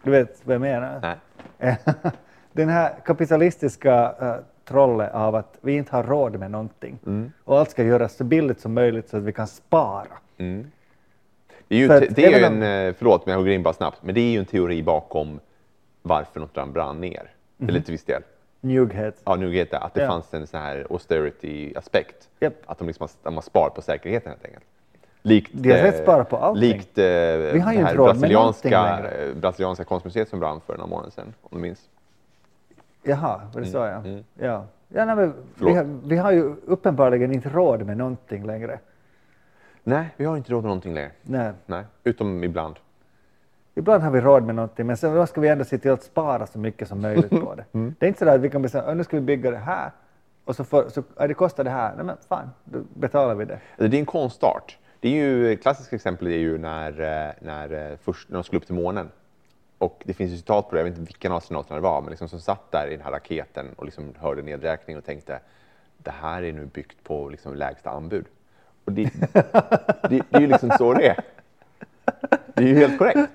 Du 0.04 0.12
vet 0.12 0.42
vad 0.46 0.54
jag 0.56 0.62
menar? 0.62 1.18
Nej. 1.60 1.78
Den 2.52 2.70
här 2.70 2.94
kapitalistiska 3.06 4.16
uh, 4.22 4.36
trollet 4.66 5.14
av 5.14 5.36
att 5.36 5.58
vi 5.62 5.74
inte 5.74 5.96
har 5.96 6.04
råd 6.04 6.40
med 6.40 6.52
någonting 6.52 7.00
Mm. 7.06 7.32
och 7.44 7.60
allt 7.60 7.72
ska 7.72 7.84
göras 7.84 8.16
så 8.16 8.24
billigt 8.24 8.60
som 8.60 8.74
möjligt 8.74 9.10
så 9.10 9.18
att 9.18 9.24
vi 9.24 9.34
kan 9.34 9.48
spara. 9.48 10.08
Det 10.38 10.66
är 11.76 11.80
ju, 11.80 11.92
att 11.94 12.16
det 12.16 12.26
är 12.26 12.40
ju 12.40 12.48
om- 12.48 12.62
en, 12.62 12.88
eh, 12.88 12.94
förlåt 12.98 13.26
men 13.26 13.32
jag 13.34 13.40
hugger 13.40 13.52
in 13.52 13.64
bara 13.64 13.74
snabbt, 13.74 14.04
men 14.04 14.16
det 14.16 14.22
är 14.22 14.32
ju 14.32 14.40
en 14.40 14.46
teori 14.46 14.84
bakom 14.84 15.40
varför 16.02 16.40
Notre 16.40 16.62
Dame 16.62 16.72
brann 16.74 17.02
ner. 17.02 17.30
Eller 17.68 17.82
till 17.82 17.92
viss 17.92 18.04
del. 18.06 18.22
Njugghet. 18.64 19.22
Ja, 19.26 19.36
nu 19.36 19.50
vet 19.50 19.72
jag 19.72 19.84
att 19.84 19.94
det 19.94 20.02
Ja. 20.02 20.08
fanns 20.08 20.34
en 20.34 20.48
sån 20.48 20.60
här 20.60 20.88
austerity-aspekt. 20.90 22.30
Japp. 22.40 22.54
Att 22.66 22.78
de 22.80 22.88
liksom 22.88 23.08
har, 23.24 23.32
har 23.32 23.42
sparat 23.42 23.76
på 23.76 23.82
säkerheten 23.82 24.30
helt 24.30 24.46
enkelt. 24.46 24.64
Likt, 25.22 25.52
De 25.54 25.72
har 25.72 25.78
rätt 25.78 25.96
eh, 25.96 26.02
sparat 26.02 26.30
på 26.30 26.38
allting. 26.38 26.70
Likt 26.70 26.98
eh, 26.98 27.04
Vi 27.04 27.60
har 27.60 27.72
ju 27.74 27.78
det 27.78 27.86
här 27.86 27.96
brasilianska, 27.96 29.10
eh, 29.10 29.36
brasilianska 29.36 29.84
konstmuseet 29.84 30.30
som 30.30 30.40
brann 30.40 30.62
för 30.66 30.74
några 30.78 30.88
månader 30.88 31.12
sedan, 31.12 31.34
om 31.42 31.50
du 31.52 31.58
minns. 31.62 31.90
Jaha, 33.04 33.42
var 33.54 33.62
det 33.62 33.68
så 33.68 33.78
ja? 33.78 33.96
mm. 33.96 34.24
ja. 34.40 34.66
ja 34.88 35.06
nej, 35.06 35.32
vi, 35.56 35.74
har, 35.74 36.00
vi 36.08 36.18
har 36.18 36.32
ju 36.32 36.56
uppenbarligen 36.66 37.34
inte 37.34 37.50
råd 37.50 37.86
med 37.86 37.98
någonting 37.98 38.46
längre. 38.46 38.80
Nej, 39.84 40.08
vi 40.18 40.26
har 40.26 40.38
inte 40.38 40.52
råd 40.52 40.64
med 40.64 40.70
någonting 40.70 40.94
längre. 40.94 41.12
Nej. 41.22 41.52
Nej, 41.66 41.84
utom 42.04 42.44
ibland. 42.44 42.76
Ibland 43.76 44.04
har 44.04 44.12
vi 44.12 44.22
råd 44.22 44.44
med 44.44 44.56
någonting, 44.56 44.88
men 44.88 44.98
sen 44.98 45.16
då 45.16 45.26
ska 45.26 45.42
vi 45.42 45.48
ändå 45.48 45.66
se 45.66 45.78
till 45.78 45.92
att 45.92 46.04
spara 46.04 46.48
så 46.48 46.60
mycket 46.60 46.88
som 46.88 47.02
möjligt 47.02 47.30
på 47.30 47.56
det. 47.56 47.66
Mm. 47.74 47.96
Det 48.00 48.06
är 48.06 48.08
inte 48.08 48.26
så 48.26 48.30
att 48.30 48.42
vi 48.42 48.50
kan 48.50 48.62
bestämma 48.62 48.94
nu 48.94 49.04
ska 49.04 49.18
vi 49.18 49.22
bygga 49.22 49.52
det 49.52 49.58
här 49.58 49.92
och 50.46 50.56
så, 50.56 50.64
får, 50.64 50.90
så 50.90 51.04
ja, 51.18 51.28
det 51.28 51.34
kostar 51.34 51.64
det 51.64 51.70
här. 51.70 51.96
Nej 51.96 52.06
men 52.06 52.18
fan, 52.30 52.50
då 52.64 52.80
betalar 52.94 53.36
vi 53.36 53.46
det. 53.46 53.60
Det 53.78 53.98
är 53.98 54.00
en 54.00 54.06
konstart. 54.06 54.78
Det 55.00 55.10
är 55.10 55.14
ju, 55.14 55.54
ett 55.54 55.62
klassiskt 55.62 55.94
exempel 55.94 56.28
är 56.28 56.38
ju 56.38 56.58
när, 56.58 57.02
eh, 57.02 57.34
när, 57.40 57.92
eh, 57.92 57.98
först, 57.98 58.30
när 58.30 58.34
de 58.34 58.44
skulle 58.44 58.58
upp 58.58 58.66
till 58.66 58.76
månen. 58.76 59.10
Och 59.78 60.02
det 60.06 60.14
finns 60.14 60.32
ju 60.32 60.38
citat 60.38 60.70
på 60.70 60.76
det, 60.76 60.80
jag 60.80 60.86
vet 60.86 60.98
inte 60.98 61.08
vilken 61.08 61.32
av 61.32 61.38
astronauterna 61.38 61.76
det 61.76 61.82
var, 61.82 62.02
men 62.02 62.10
liksom 62.10 62.30
som 62.30 62.40
satt 62.40 62.72
där 62.72 62.88
i 62.88 62.92
den 62.96 63.02
här 63.02 63.12
raketen 63.12 63.68
och 63.76 63.86
liksom 63.86 64.14
hörde 64.20 64.42
nedräkningen 64.42 64.98
och 64.98 65.06
tänkte 65.06 65.40
det 65.98 66.12
här 66.12 66.44
är 66.44 66.54
nu 66.54 66.66
byggt 66.66 67.04
på 67.04 67.30
liksom 67.30 67.56
lägsta 67.56 67.90
anbud. 67.90 68.26
Och 68.86 68.92
det, 68.92 69.04
det, 69.34 70.10
det 70.10 70.22
är 70.32 70.40
ju 70.40 70.48
liksom 70.48 70.70
så 70.78 70.94
det 70.94 71.08
är. 71.08 71.24
Det 72.54 72.64
är 72.64 72.68
ju 72.68 72.76
helt 72.76 72.98
korrekt. 72.98 73.32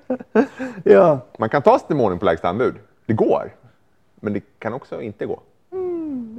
Ja, 0.84 1.20
Man 1.38 1.48
kan 1.48 1.62
ta 1.62 1.78
sig 1.78 1.86
till 1.86 1.96
månen 1.96 2.18
på 2.18 2.24
lägsta 2.24 2.48
anbud. 2.48 2.74
Det 3.06 3.12
går. 3.12 3.50
Men 4.20 4.32
det 4.32 4.42
kan 4.58 4.72
också 4.74 5.02
inte 5.02 5.26
gå. 5.26 5.40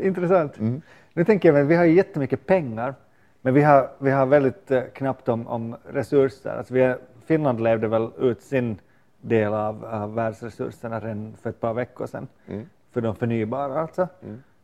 intressant. 0.01 0.57
Mm. 0.59 0.81
Nu 1.13 1.25
tänker 1.25 1.53
jag, 1.53 1.65
vi 1.65 1.75
har 1.75 1.85
jättemycket 1.85 2.45
pengar, 2.45 2.95
men 3.41 3.53
vi 3.53 3.61
har, 3.61 3.89
vi 3.97 4.11
har 4.11 4.25
väldigt 4.25 4.71
eh, 4.71 4.81
knappt 4.93 5.29
om, 5.29 5.47
om 5.47 5.75
resurser. 5.93 6.57
Alltså 6.57 6.73
vi 6.73 6.81
är, 6.81 6.97
Finland 7.25 7.61
levde 7.61 7.87
väl 7.87 8.09
ut 8.19 8.41
sin 8.41 8.77
del 9.21 9.53
av, 9.53 9.85
av 9.85 10.15
världsresurserna 10.15 10.99
redan 10.99 11.35
för 11.41 11.49
ett 11.49 11.59
par 11.59 11.73
veckor 11.73 12.07
sedan, 12.07 12.27
Mm. 12.47 12.65
för 12.91 13.01
de 13.01 13.15
förnybara 13.15 13.81
alltså. 13.81 14.07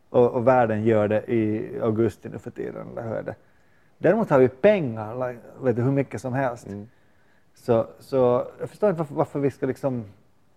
Och, 0.10 0.32
och 0.32 0.48
världen 0.48 0.84
gör 0.84 1.08
det 1.08 1.32
i 1.32 1.72
augusti 1.82 2.30
nu 2.30 2.40
för 2.40 2.52
tiden, 2.52 2.88
eller 2.92 3.02
hur 3.08 3.16
är 3.16 3.24
det? 3.24 3.36
Däremot 3.98 4.30
har 4.30 4.40
vi 4.40 4.48
pengar, 4.48 5.28
like, 5.28 5.40
vet 5.62 5.76
du, 5.76 5.82
hur 5.82 5.92
mycket 5.92 6.22
som 6.22 6.34
helst. 6.34 6.68
Mm. 6.68 6.88
Så, 7.66 7.88
så 8.00 8.48
jag 8.60 8.70
förstår 8.70 8.90
inte 8.90 9.00
varför, 9.00 9.16
varför 9.16 9.40
vi 9.40 9.52
ska 9.52 9.66
liksom 9.66 10.06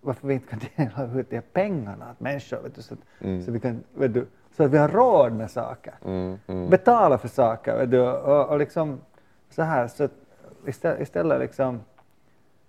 varför 0.01 0.27
vi 0.27 0.33
inte 0.33 0.47
kan 0.47 0.59
dela 0.75 1.19
ut 1.19 1.29
de 1.29 1.35
här 1.35 1.43
pengarna 1.53 2.13
till 2.15 2.23
människor, 2.23 2.61
vet 2.61 2.75
du, 2.75 2.81
så, 2.81 2.93
att, 2.93 2.99
så, 3.45 3.51
vi 3.51 3.59
kan, 3.59 3.83
vet 3.93 4.13
du, 4.13 4.25
så 4.57 4.63
att 4.63 4.71
vi 4.71 4.77
har 4.77 4.89
råd 4.89 5.33
med 5.33 5.51
saker. 5.51 5.93
Betala 6.69 7.17
för 7.17 7.27
saker, 7.27 7.77
vet 7.77 7.91
du, 7.91 8.01
och, 8.01 8.49
och 8.49 8.59
liksom 8.59 8.99
så 9.49 9.61
här, 9.61 9.87
så 9.87 10.09
istället, 10.65 11.01
istället 11.01 11.39
liksom, 11.39 11.79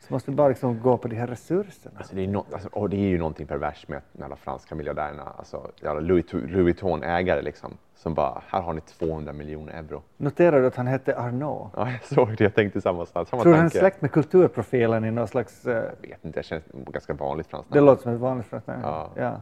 så 0.01 0.13
måste 0.15 0.31
vi 0.31 0.37
bara 0.37 0.49
liksom 0.49 0.81
gå 0.81 0.97
på 0.97 1.09
de 1.09 1.17
här 1.17 1.27
resurserna. 1.27 1.95
Alltså 1.99 2.15
det, 2.15 2.23
är 2.23 2.29
no, 2.29 2.45
alltså, 2.53 2.69
och 2.73 2.91
det 2.91 2.97
är 2.97 3.09
ju 3.09 3.19
någonting 3.19 3.47
perverst 3.47 3.89
med 3.89 3.99
att 3.99 4.23
alla 4.23 4.37
franska 4.37 4.75
miljardärerna, 4.75 5.23
alltså 5.23 5.71
Louis, 6.01 6.33
Louis 6.33 6.55
Vuitton-ägare 6.57 7.43
liksom, 7.43 7.73
som 7.95 8.15
bara, 8.15 8.43
här 8.49 8.61
har 8.63 8.73
ni 8.73 8.81
200 8.81 9.33
miljoner 9.33 9.73
euro. 9.73 10.03
Noterar 10.17 10.61
du 10.61 10.67
att 10.67 10.77
han 10.77 10.87
hette 10.87 11.19
Arnaud? 11.19 11.69
Ja, 11.77 11.91
jag 11.91 12.05
såg 12.05 12.37
det, 12.37 12.45
jag 12.45 12.55
tänkte 12.55 12.81
samma, 12.81 13.07
samma 13.07 13.25
Tror 13.25 13.45
du 13.45 13.55
han 13.55 13.65
är 13.67 13.71
släkt 13.71 14.01
med 14.03 14.13
kulturprofilen 14.13 15.05
i 15.05 15.11
någon 15.11 15.29
slags... 15.29 15.67
eh, 15.67 15.75
Jag 16.03 16.09
vet 16.09 16.25
inte, 16.25 16.41
det 16.41 16.45
känns 16.45 16.65
ganska 16.73 17.13
vanligt 17.15 17.47
franskt 17.47 17.73
det 17.73 17.81
låter 17.81 18.03
som 18.03 18.13
ett 18.15 18.21
vanligt 18.21 18.47
franskt 18.47 18.67
namn. 18.69 18.81
Ja. 18.83 19.11
Ja. 19.17 19.41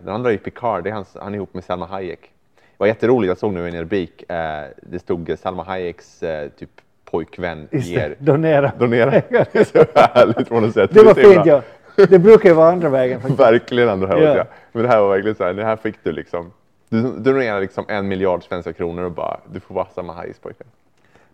Den 0.00 0.14
andra 0.14 0.32
är 0.32 0.36
Picard, 0.36 0.84
det 0.84 0.90
är 0.90 0.94
hans, 0.94 1.16
han 1.20 1.32
är 1.34 1.36
ihop 1.36 1.54
med 1.54 1.64
Salma 1.64 1.86
Hayek. 1.86 2.20
Det 2.56 2.62
var 2.76 2.86
jätteroligt, 2.86 3.28
jag 3.28 3.38
såg 3.38 3.52
nu 3.52 3.68
en 3.68 3.80
rubrik, 3.80 4.30
eh, 4.30 4.68
det 4.82 4.98
stod 4.98 5.38
Salma 5.38 5.62
Hayeks 5.62 6.22
eh, 6.22 6.48
typ 6.50 6.70
pojkvän 7.10 7.68
ger, 7.70 8.14
donera. 8.18 8.72
donera. 8.78 9.10
Det 9.28 9.54
är 9.56 9.64
så 9.64 9.84
härligt 9.94 10.48
på 10.48 10.60
något 10.60 10.74
sätt. 10.74 10.90
Det 10.94 11.02
var 11.02 11.14
fint 11.14 11.46
ja. 11.46 11.62
Det 11.96 12.18
brukar 12.18 12.48
ju 12.48 12.54
vara 12.54 12.68
andra 12.72 12.88
vägen. 12.88 13.20
faktiskt. 13.20 13.40
Verkligen 13.40 13.88
andra 13.88 14.06
här 14.08 14.16
Ja. 14.20 14.36
ja. 14.36 14.44
Men 14.72 14.82
det 14.82 14.88
här 14.88 15.00
var 15.00 15.08
verkligen 15.08 15.34
så 15.36 15.44
här, 15.44 15.52
det 15.52 15.64
här 15.64 15.76
fick 15.76 15.94
du 16.04 16.12
liksom. 16.12 16.52
Du 16.88 17.02
du 17.02 17.18
donerar 17.18 17.60
liksom 17.60 17.84
en 17.88 18.08
miljard 18.08 18.42
svenska 18.44 18.72
kronor 18.72 19.02
och 19.04 19.12
bara, 19.12 19.40
du 19.52 19.60
får 19.60 19.74
vara 19.74 19.86
Salma 19.94 20.12
Hayeks 20.12 20.38
pojkvän. 20.38 20.68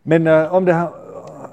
Men 0.03 0.27
eh, 0.27 0.55
om, 0.55 0.65
det 0.65 0.73
här, 0.73 0.89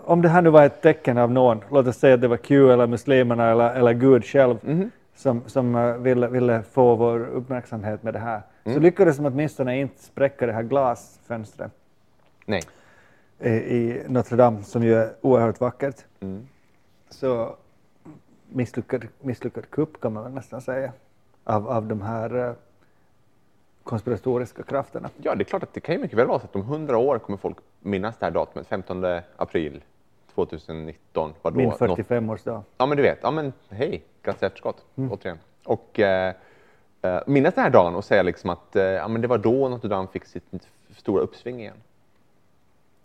om 0.05 0.21
det 0.21 0.29
här 0.29 0.41
nu 0.41 0.49
var 0.49 0.63
ett 0.65 0.81
tecken 0.81 1.17
av 1.17 1.31
någon, 1.31 1.59
låt 1.71 1.87
oss 1.87 1.97
säga 1.97 2.13
att 2.13 2.21
det 2.21 2.27
var 2.27 2.37
Q 2.37 2.71
eller 2.71 2.87
muslimerna 2.87 3.51
eller, 3.51 3.73
eller 3.73 3.93
Gud 3.93 4.25
själv 4.25 4.55
Mhm. 4.61 4.91
som, 5.15 5.41
som 5.47 5.75
eh, 5.75 5.93
ville, 5.97 6.27
ville 6.27 6.61
få 6.73 6.95
vår 6.95 7.19
uppmärksamhet 7.33 8.03
med 8.03 8.13
det 8.13 8.19
här, 8.19 8.41
Mm. 8.65 8.75
så 8.77 8.81
lyckades 8.81 9.17
de 9.17 9.25
åtminstone 9.25 9.79
inte 9.79 10.03
spräcka 10.03 10.45
det 10.45 10.53
här 10.53 10.63
glasfönstret 10.63 11.71
Nej. 12.45 12.61
I, 13.49 14.03
Notre 14.07 14.35
Dame 14.37 14.63
som 14.63 14.83
ju 14.83 14.93
är 14.95 15.13
oerhört 15.21 15.59
vackert. 15.59 16.05
Mm. 16.19 16.47
Så 17.09 17.55
misslyckad, 18.49 19.07
misslyckad 19.21 19.69
kupp 19.69 20.01
kan 20.01 20.13
man 20.13 20.23
väl 20.23 20.33
nästan 20.33 20.61
säga 20.61 20.91
av, 21.43 21.69
av 21.69 21.85
de 21.85 22.01
här 22.01 22.47
eh, 22.49 22.53
konspiratoriska 23.83 24.63
krafterna. 24.63 25.09
Ja, 25.21 25.35
det 25.35 25.41
är 25.41 25.45
klart 25.45 25.63
att 25.63 25.73
det 25.73 25.79
kan 25.79 25.95
ju 25.95 26.01
mycket 26.01 26.17
väl 26.17 26.27
vara 26.27 26.39
så 26.39 26.45
att 26.45 26.55
om 26.55 26.61
100 26.61 26.97
år 26.97 27.19
kommer 27.19 27.37
folk 27.37 27.57
minnas 27.79 28.17
det 28.17 28.25
här 28.25 28.31
datumet, 28.31 28.67
15 28.67 29.05
april 29.37 29.81
2019. 30.35 31.33
Vadå? 31.41 31.57
Min 31.57 31.69
Något- 31.69 31.79
45-årsdag. 31.79 32.61
Ja, 32.77 32.85
men 32.85 32.97
du 32.97 33.03
vet. 33.03 33.19
Ja, 33.21 33.31
men 33.31 33.53
hej, 33.69 34.03
grattis 34.23 34.43
i 34.43 34.45
efterskott, 34.45 34.85
Mm. 34.95 35.11
återigen. 35.11 35.37
Och 35.65 35.99
eh, 35.99 36.33
eh, 37.01 37.19
minnas 37.27 37.53
den 37.53 37.63
här 37.63 37.71
dagen 37.71 37.95
och 37.95 38.03
säga 38.05 38.23
liksom 38.23 38.49
att 38.49 38.75
eh, 38.75 38.83
ja, 38.83 39.07
men 39.07 39.21
det 39.21 39.27
var 39.27 39.37
då 39.37 39.69
Notre 39.69 39.89
Dame 39.89 40.07
fick 40.13 40.25
sitt 40.25 40.43
stora 40.97 41.21
uppsving 41.23 41.59
igen. 41.59 41.75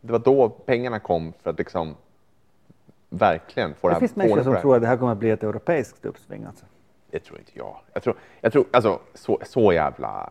Det 0.01 0.13
var 0.13 0.19
då 0.19 0.49
pengarna 0.49 0.99
kom 0.99 1.33
för 1.43 1.51
att 1.51 1.59
liksom 1.59 1.97
verkligen 3.09 3.75
få 3.75 3.89
det, 3.89 3.91
Det 3.91 3.95
här 3.95 4.01
finns 4.01 4.13
få 4.13 4.21
ordning 4.21 4.35
människor 4.35 4.45
som 4.45 4.55
det 4.55 4.61
tror 4.61 4.77
att 4.77 4.83
det 4.83 4.89
här 4.89 4.97
kommer 4.97 5.13
att 5.13 5.19
bli 5.19 5.31
ett 5.31 5.43
europeiskt 5.43 6.05
uppsving. 6.05 6.45
Alltså. 6.45 6.65
Det 7.11 7.19
tror 7.19 7.39
inte 7.39 7.53
jag. 7.55 7.77
Jag 7.93 8.03
tror, 8.03 8.17
jag 8.41 8.53
tror 8.53 8.65
alltså 8.71 9.01
så, 9.15 9.39
så 9.43 9.73
jävla... 9.73 10.31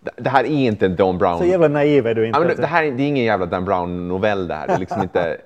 Det, 0.00 0.10
det 0.16 0.30
här 0.30 0.44
är 0.44 0.48
inte 0.48 0.86
en 0.86 0.96
Dan 0.96 1.18
Brown... 1.18 1.38
Så 1.38 1.44
jävla 1.44 1.68
naiv 1.68 2.06
är 2.06 2.14
du 2.14 2.26
inte. 2.26 2.36
ja, 2.36 2.40
men 2.40 2.56
det, 2.56 2.62
det 2.62 2.66
här 2.66 2.84
är, 2.84 2.92
det 2.92 3.02
är 3.02 3.08
ingen 3.08 3.24
jävla 3.24 3.46
Dan 3.46 3.64
Brown-novell 3.64 4.48
det 4.48 4.54
här. 4.54 4.66
Det 4.66 4.72
är 4.72 4.78
liksom 4.78 5.02
inte... 5.02 5.40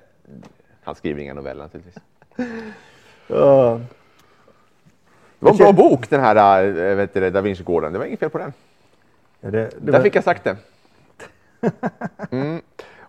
Han 0.83 0.95
skriver 0.95 1.21
inga 1.21 1.33
noveller 1.33 1.63
naturligtvis. 1.63 2.03
Det 5.39 5.45
var 5.45 5.51
en 5.51 5.57
bra 5.57 5.71
bok 5.71 6.09
den 6.09 6.21
här 6.21 6.63
äh, 6.63 6.95
vet 6.95 7.13
du, 7.13 7.29
Da 7.29 7.41
Vinci-gården. 7.41 7.93
Det 7.93 7.99
var 7.99 8.05
inget 8.05 8.19
fel 8.19 8.29
på 8.29 8.37
den. 8.37 8.53
Ja, 9.39 9.51
det, 9.51 9.57
det 9.57 9.71
Där 9.79 9.91
var, 9.91 10.01
fick 10.01 10.15
jag 10.15 10.23
sagt 10.23 10.43
det. 10.43 10.57
Mm. 12.31 12.61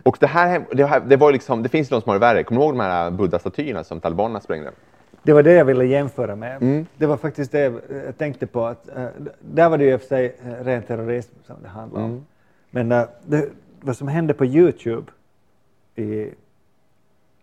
Och 0.05 0.17
det 0.21 0.27
här, 0.27 0.65
det, 0.73 0.85
här, 0.85 1.01
det 1.01 1.17
var 1.17 1.33
liksom, 1.33 1.63
det 1.63 1.69
finns 1.69 1.89
de 1.89 2.01
som 2.01 2.11
har 2.11 2.15
det 2.15 2.21
värre. 2.21 2.45
Kommer 2.45 2.61
du 2.61 2.65
ihåg 2.65 2.75
de 2.75 2.81
här 2.81 3.11
buddha-statyerna 3.11 3.85
som 3.85 4.01
talibanerna 4.01 4.41
sprängde? 4.41 4.73
det 5.23 5.33
var 5.33 5.43
det 5.43 5.53
jag 5.53 5.65
ville 5.65 5.85
jämföra 5.85 6.37
med. 6.37 6.63
Mm. 6.63 6.87
Det 6.97 7.07
var 7.07 7.17
faktiskt 7.17 7.53
det 7.53 7.73
jag 8.07 8.19
tänkte 8.19 8.47
på. 8.47 8.67
Att, 8.67 8.89
eh, 8.89 9.07
där 9.41 9.69
var 9.69 9.79
det 9.79 9.85
ju 9.85 9.93
i 9.93 9.97
och 9.97 10.01
för 10.01 10.09
sig 10.09 10.37
eh, 10.45 10.65
ren 10.65 10.83
terrorism 10.83 11.35
som 11.47 11.57
det 11.63 11.69
handlade 11.69 12.05
om. 12.05 12.11
Mm. 12.11 12.25
Men 12.71 12.93
eh, 12.93 13.09
det, 13.27 13.49
vad 13.81 13.97
som 13.97 14.09
hände 14.09 14.35
på 14.35 14.45
Youtube 14.45 15.13
i, 15.95 16.31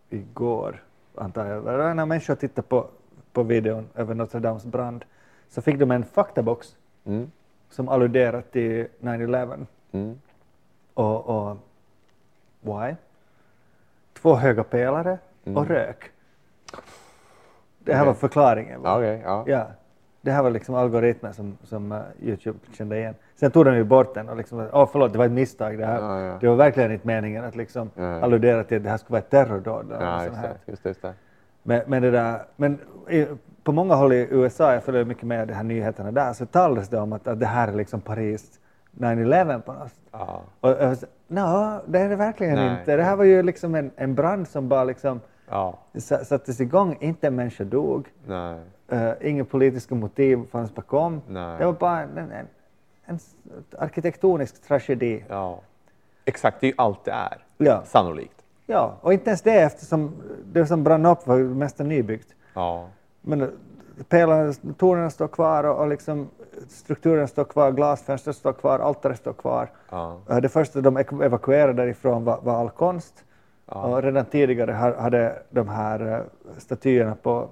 igår, 0.09 0.83
antar 1.15 1.45
jag, 1.45 1.61
var 1.61 1.93
när 1.93 2.05
människor 2.05 2.35
tittade 2.35 2.67
på, 2.67 2.87
på 3.33 3.43
videon 3.43 3.87
över 3.95 4.15
Notre 4.15 4.39
Dames 4.39 4.65
brand, 4.65 5.05
så 5.49 5.61
fick 5.61 5.79
de 5.79 5.91
en 5.91 6.03
faktabox 6.05 6.75
Mm. 7.05 7.31
som 7.69 7.89
alluderar 7.89 8.41
till 8.41 8.87
9-11. 8.99 9.65
Mm. 10.99 11.11
Och, 11.11 11.49
och 11.49 11.57
why? 12.61 12.95
Två 14.21 14.35
höga 14.35 14.63
pelare 14.63 15.17
och 15.55 15.67
rök. 15.67 16.11
Det 17.79 17.93
här 17.93 18.05
var 18.05 18.13
förklaringen. 18.13 18.81
va? 18.81 18.97
Okej, 18.97 19.21
ja. 19.25 19.43
Ja. 19.47 19.67
Det 20.21 20.31
här 20.31 20.43
var 20.43 20.49
liksom 20.49 20.75
algoritmen 20.75 21.33
som, 21.33 21.57
som 21.63 21.91
uh, 21.91 21.99
Youtube 22.21 22.59
kände 22.73 22.97
igen. 22.97 23.15
Sen 23.35 23.51
tog 23.51 23.65
de 23.65 23.75
ju 23.75 23.83
bort 23.83 24.13
den 24.13 24.29
och 24.29 24.37
liksom, 24.37 24.69
åh 24.73 24.89
förlåt, 24.91 25.11
det 25.11 25.17
var 25.17 25.25
ett 25.25 25.31
misstag. 25.31 25.77
Det, 25.77 25.85
här, 25.85 26.01
Ja, 26.01 26.19
ja. 26.21 26.37
det 26.41 26.47
var 26.47 26.55
verkligen 26.55 26.91
inte 26.91 27.07
meningen 27.07 27.43
att 27.45 27.55
liksom 27.55 27.89
Ja, 27.95 28.21
alludera 28.21 28.63
till 28.63 28.77
att 28.77 28.83
det 28.83 28.89
här 28.89 28.97
skulle 28.97 29.11
vara 29.13 29.21
ett 29.21 29.29
terrordåd. 29.29 29.91
eller 29.91 30.05
Ja, 30.05 30.11
något 30.15 30.23
just 30.23 30.33
sånt 30.35 30.47
här. 30.47 30.53
det. 30.65 30.71
Just 30.71 30.83
det, 30.83 30.89
just 30.89 31.01
det. 31.01 31.13
Men, 31.63 31.81
men, 31.87 32.01
det 32.01 32.11
där, 32.11 32.41
men 32.55 32.79
i, 33.09 33.27
på 33.63 33.71
många 33.71 33.95
håll 33.95 34.13
i 34.13 34.27
USA, 34.31 34.73
jag 34.73 34.83
följer 34.83 35.05
mycket 35.05 35.23
med 35.23 35.47
de 35.47 35.53
här 35.53 35.63
nyheterna 35.63 36.11
där, 36.11 36.33
så 36.33 36.45
talas 36.45 36.89
det 36.89 36.99
om 36.99 37.13
att, 37.13 37.27
att 37.27 37.39
det 37.39 37.45
här 37.45 37.67
är 37.67 37.73
liksom 37.73 38.01
Paris 38.01 38.59
9-11 38.97 39.61
på 39.61 39.73
något. 39.73 39.93
Ja. 40.11 40.41
Och 40.59 40.69
jag 40.69 40.97
sa, 40.97 41.07
no, 41.27 41.79
det 41.87 41.99
är 41.99 42.09
det 42.09 42.15
verkligen 42.15 42.55
Nej. 42.55 42.79
inte. 42.79 42.95
Det 42.95 43.03
här 43.03 43.15
var 43.15 43.23
ju 43.23 43.43
liksom 43.43 43.75
en, 43.75 43.91
en 43.95 44.15
brand 44.15 44.47
som 44.47 44.69
bara 44.69 44.83
liksom 44.83 45.21
ja. 45.49 45.77
sa- 45.97 46.23
sattes 46.23 46.59
igång, 46.61 46.97
inte 46.99 47.27
en 47.27 47.35
människa 47.35 47.63
dog, 47.63 48.07
Nej. 48.27 48.59
uh, 48.93 49.11
inga 49.21 49.45
politiska 49.45 49.95
motiv 49.95 50.39
fanns 50.51 50.75
bakom. 50.75 51.21
Nej. 51.27 51.57
Det 51.59 51.65
var 51.65 51.73
bara 51.73 52.01
en, 52.01 52.17
en, 52.17 52.47
en 53.05 53.19
arkitektonisk 53.77 54.67
tragedi. 54.67 55.23
Ja. 55.29 55.59
Exakt, 56.25 56.61
det 56.61 56.67
är 56.67 56.69
ju 56.69 56.75
allt 56.77 57.05
det 57.05 57.11
är. 57.11 57.37
Ja. 57.57 57.83
Sannolikt. 57.85 58.43
ja, 58.65 58.97
och 59.01 59.13
inte 59.13 59.29
ens 59.29 59.41
det 59.41 59.61
eftersom 59.61 60.11
det 60.45 60.65
som 60.65 60.83
brann 60.83 61.05
upp 61.05 61.27
var 61.27 61.37
mest 61.37 61.79
nybyggt. 61.79 62.35
Ja. 62.53 62.87
Men 63.21 63.51
pelarna, 64.09 65.09
står 65.09 65.27
kvar 65.27 65.63
och, 65.63 65.79
och 65.79 65.87
liksom 65.87 66.29
strukturen 66.69 67.27
står 67.27 67.43
kvar, 67.43 67.71
glasfönstret 67.71 68.35
står 68.35 68.53
kvar, 68.53 68.79
altaret 68.79 69.17
står 69.17 69.33
kvar. 69.33 69.69
Ja. 69.89 70.17
Eh, 70.29 70.37
Det 70.37 70.49
första 70.49 70.81
de 70.81 70.97
evakuerade 70.97 71.73
därifrån 71.73 72.23
var, 72.23 72.39
var 72.43 72.53
all 72.59 72.69
konst. 72.69 73.23
Ja. 73.65 73.83
Och 73.83 74.03
redan 74.03 74.25
tidigare 74.25 74.71
ha- 74.71 75.01
hade 75.01 75.41
de 75.49 75.67
här 75.69 76.13
eh, 76.13 76.19
statyerna 76.57 77.15
på 77.15 77.39
uh, 77.41 77.47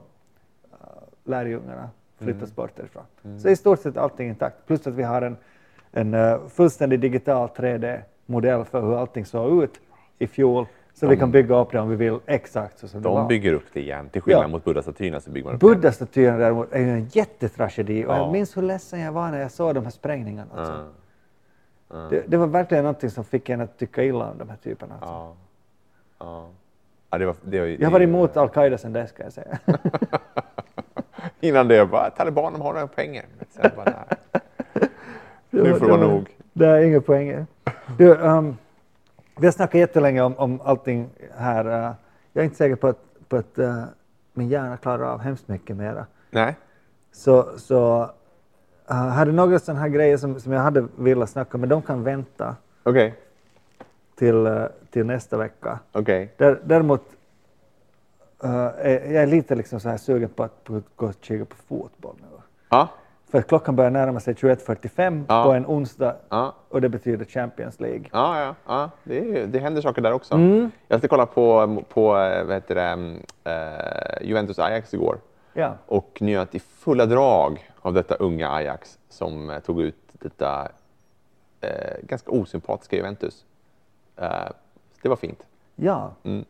lärjungarna 1.24 1.90
flyttats 2.19 2.56
bort 2.56 2.72
därifrån. 2.76 3.03
Så 3.40 3.49
i 3.49 3.56
stort 3.56 3.80
sett 3.80 3.98
allting 3.98 4.30
intakt. 4.30 4.56
Plus 4.68 4.88
att 4.88 4.94
vi 4.94 5.03
har 5.03 5.22
en, 5.22 5.38
en 5.91 6.14
eh, 6.14 6.38
fullständig 6.49 6.99
digital 6.99 7.48
3D-modell 7.56 8.65
för 8.65 8.82
hur 8.82 8.98
allting 8.99 9.26
såg 9.26 9.64
ut 9.64 9.74
i 10.19 10.28
fjol. 10.28 10.65
Så 10.99 11.07
vi 11.07 11.18
kan 11.18 11.32
bygga 11.32 11.56
upp 11.56 11.72
det 11.72 11.80
om 11.80 11.90
vi 11.90 11.95
vill 11.95 12.19
exakt 12.26 12.80
så 12.80 12.88
som 12.88 13.02
det 13.02 13.10
var. 13.10 13.15
De 13.19 13.28
bygger 13.28 13.53
upp 13.53 13.64
det 13.74 13.80
igen. 13.80 14.10
Till 14.10 14.22
skillnad 14.22 14.44
Ja. 14.44 14.48
mot 14.48 14.64
Buddha-statyerna 14.64 15.19
så 15.19 15.30
bygger 15.32 15.45
man 15.45 15.56
upp 15.56 15.61
det. 15.61 15.65
Buddha-statyn 15.68 16.38
däremot 16.40 16.74
är 16.74 16.80
ju 16.80 16.90
en 16.90 17.06
jättetragedi 17.06 18.06
och 18.06 18.11
Ja. 18.11 18.18
jag 18.18 18.32
minns 18.32 18.57
hur 18.57 18.61
ledsen 18.61 18.99
jag 18.99 19.11
var 19.11 19.32
när 19.32 19.40
jag 19.41 19.52
såg 19.52 19.76
de 19.76 19.84
här 19.84 19.91
sprängningarna. 19.91 20.52
Alltså. 20.56 20.86
Ja. 21.90 22.07
Det, 22.10 22.24
det 22.28 22.38
var 22.38 22.48
verkligen 22.48 22.84
någonting 22.84 23.10
som 23.10 23.24
fick 23.24 23.49
en 23.49 23.61
att 23.61 23.78
tycka 23.78 24.03
illa 24.03 24.32
om 24.32 24.38
de 24.38 24.49
här 24.49 24.57
typerna. 24.57 24.94
Alltså. 24.94 25.14
Ja. 25.14 25.36
Ja. 26.19 26.48
Ja, 27.10 27.18
det 27.18 27.26
var, 27.26 27.36
det 27.44 27.60
var, 27.60 27.68
Jag 27.68 27.91
varit 27.91 28.07
emot 28.07 28.38
al-Qaida 28.38 28.78
sedan 28.78 28.94
dess 28.94 29.11
kan 29.11 29.24
jag 29.24 29.34
säga. 29.34 29.57
Innan 31.40 31.68
det 31.68 31.86
bara, 31.86 32.10
talibanerna 32.10 32.64
har 32.64 32.74
några 32.74 32.88
pengar. 32.88 33.26
Sen 33.49 33.72
bara, 33.76 33.86
nej. 33.86 34.41
Nu 35.49 35.74
får 35.74 35.86
det 35.86 35.91
vara 35.91 36.02
nog. 36.07 36.30
Det 36.53 36.65
är 36.68 36.82
inga 36.82 37.02
poänger. 37.02 37.45
Du, 37.98 38.15
um, 38.15 38.57
vi 39.39 39.47
har 39.47 39.51
snackat 39.51 39.80
jättelänge 39.80 40.22
om, 40.22 40.38
om 40.38 40.61
allting 40.64 41.09
här. 41.38 41.68
uh, 41.68 41.93
jag 42.34 42.41
är 42.41 42.43
inte 42.43 42.55
säker 42.57 42.76
på 42.76 42.88
att, 42.88 43.30
på 43.30 43.35
att 43.35 43.59
uh, 43.59 43.84
min 44.34 44.47
hjärna 44.47 44.77
klarar 44.77 45.03
av 45.03 45.19
hemskt 45.19 45.47
mycket 45.47 45.76
mera. 45.76 46.05
Nej. 46.31 46.55
Så, 47.11 47.59
så 47.59 48.01
uh, 48.91 48.95
hade 48.95 49.31
några 49.31 49.59
sådana 49.59 49.81
här 49.81 49.89
grejer 49.89 50.18
som, 50.18 50.39
som 50.39 50.51
jag 50.51 50.61
hade 50.61 50.88
velat 50.95 51.30
snacka 51.30 51.57
om, 51.57 51.61
men 51.61 51.69
de 51.69 51.81
kan 51.81 52.03
vänta 52.03 52.55
Okej. 52.84 53.15
till, 54.15 54.47
uh, 54.47 54.65
till 54.91 55.05
nästa 55.05 55.38
vecka. 55.38 55.80
Okej. 55.91 56.34
Där, 56.38 56.59
däremot 56.64 57.01
uh, 58.43 58.49
är 58.49 59.11
jag 59.14 59.23
är 59.23 59.27
lite 59.27 59.55
liksom 59.55 59.80
så 59.80 59.89
här 59.89 59.97
sugen 59.97 60.30
på 60.30 60.43
att, 60.43 60.64
på 60.64 60.76
att 60.76 60.84
gå 60.95 61.05
och 61.05 61.14
kika 61.22 61.45
på 61.45 61.55
fotboll 61.55 62.15
nu. 62.22 62.27
Ja. 62.69 62.89
För 63.29 63.37
att 63.37 63.47
klockan 63.47 63.75
börjar 63.75 63.91
närma 63.91 64.19
sig 64.19 64.33
21.45 64.33 65.25
Ja. 65.27 65.43
på 65.43 65.51
en 65.51 65.65
onsdag 65.65 66.15
Ja. 66.29 66.53
och 66.69 66.81
det 66.81 66.89
betyder 66.89 67.25
Champions 67.25 67.79
League. 67.79 68.03
Ja, 68.11 68.39
ja, 68.41 68.55
ja. 68.67 68.89
Det, 69.03 69.19
är, 69.41 69.47
det 69.47 69.59
händer 69.59 69.81
saker 69.81 70.01
där 70.01 70.11
också. 70.13 70.33
Mm. 70.33 70.71
Jag 70.87 70.99
ska 70.99 71.07
kolla 71.07 71.25
på, 71.25 71.77
på 71.89 72.17
eh, 72.17 72.43
vad 72.45 72.53
heter 72.55 72.75
det, 72.75 72.81
mm, 72.81 73.23
eh, 73.43 74.21
Juventus 74.27 74.59
Ajax 74.59 74.93
igår 74.93 75.17
Ja. 75.53 75.73
och 75.85 76.17
njöt 76.21 76.55
i 76.55 76.59
fulla 76.59 77.05
drag 77.05 77.69
av 77.81 77.93
detta 77.93 78.15
unga 78.15 78.51
Ajax 78.51 78.99
som 79.09 79.49
eh, 79.49 79.59
tog 79.59 79.81
ut 79.81 79.95
detta 80.11 80.67
eh, 81.61 81.95
ganska 82.03 82.31
osympatiska 82.31 82.95
Juventus. 82.95 83.45
Eh, 84.17 84.29
det 85.01 85.09
var 85.09 85.15
fint. 85.15 85.43
ja. 85.75 86.11
Mm. 86.23 86.45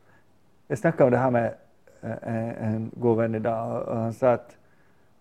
Jag 0.67 0.77
snackade 0.77 1.03
om 1.03 1.11
det 1.11 1.17
här 1.17 1.31
med 1.31 1.53
en 2.61 2.91
god 2.93 3.17
vän 3.17 3.35
idag 3.35 3.87
och 3.87 3.97
han 3.97 4.13
sa 4.13 4.31
att 4.31 4.55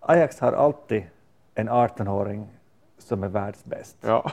Ajax 0.00 0.40
har 0.40 0.52
alltid 0.52 1.02
en 1.56 1.68
18-åring 1.68 2.46
som 2.98 3.22
är 3.22 3.28
världsbäst. 3.28 3.96
Ja. 4.00 4.30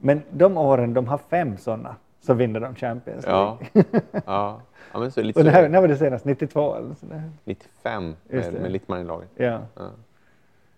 Men 0.00 0.22
de 0.30 0.56
åren 0.56 0.94
de 0.94 1.08
har 1.08 1.18
fem 1.18 1.56
sådana 1.56 1.96
så 2.20 2.34
vinner 2.34 2.60
de 2.60 2.74
Champions 2.74 3.26
League. 3.26 3.56
Ja. 3.72 3.82
ja. 4.26 4.60
ja 4.92 4.98
men 5.00 5.12
så 5.12 5.20
är 5.20 5.22
det 5.22 5.26
lite 5.26 5.38
Och 5.40 5.44
det 5.44 5.50
här, 5.50 5.62
så. 5.62 5.68
när 5.68 5.80
var 5.80 5.88
det 5.88 5.96
senast? 5.96 6.24
92 6.24 6.74
eller 6.74 6.94
sådär? 6.94 7.30
95 7.44 8.16
Just 8.28 8.52
med, 8.52 8.62
med 8.62 8.72
Littman 8.72 9.00
i 9.00 9.04
laget. 9.04 9.28
Ja. 9.34 9.60
Ja. 9.76 9.90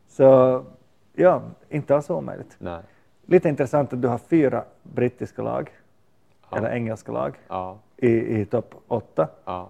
Så 0.09 0.64
ja, 1.12 1.42
inte 1.68 1.94
alls 1.96 2.10
omöjligt. 2.10 2.56
Nej. 2.59 2.80
Lite 3.26 3.48
intressant 3.48 3.92
att 3.92 4.02
du 4.02 4.09
har 4.09 4.18
fyra 4.18 4.64
brittiska 4.82 5.42
lag, 5.42 5.70
Ja. 6.51 6.56
eller 6.56 6.70
engelska 6.70 7.12
lag, 7.12 7.34
Ja. 7.48 7.78
i, 7.96 8.40
i 8.40 8.46
topp 8.46 8.74
åtta. 8.88 9.28
Ja. 9.44 9.68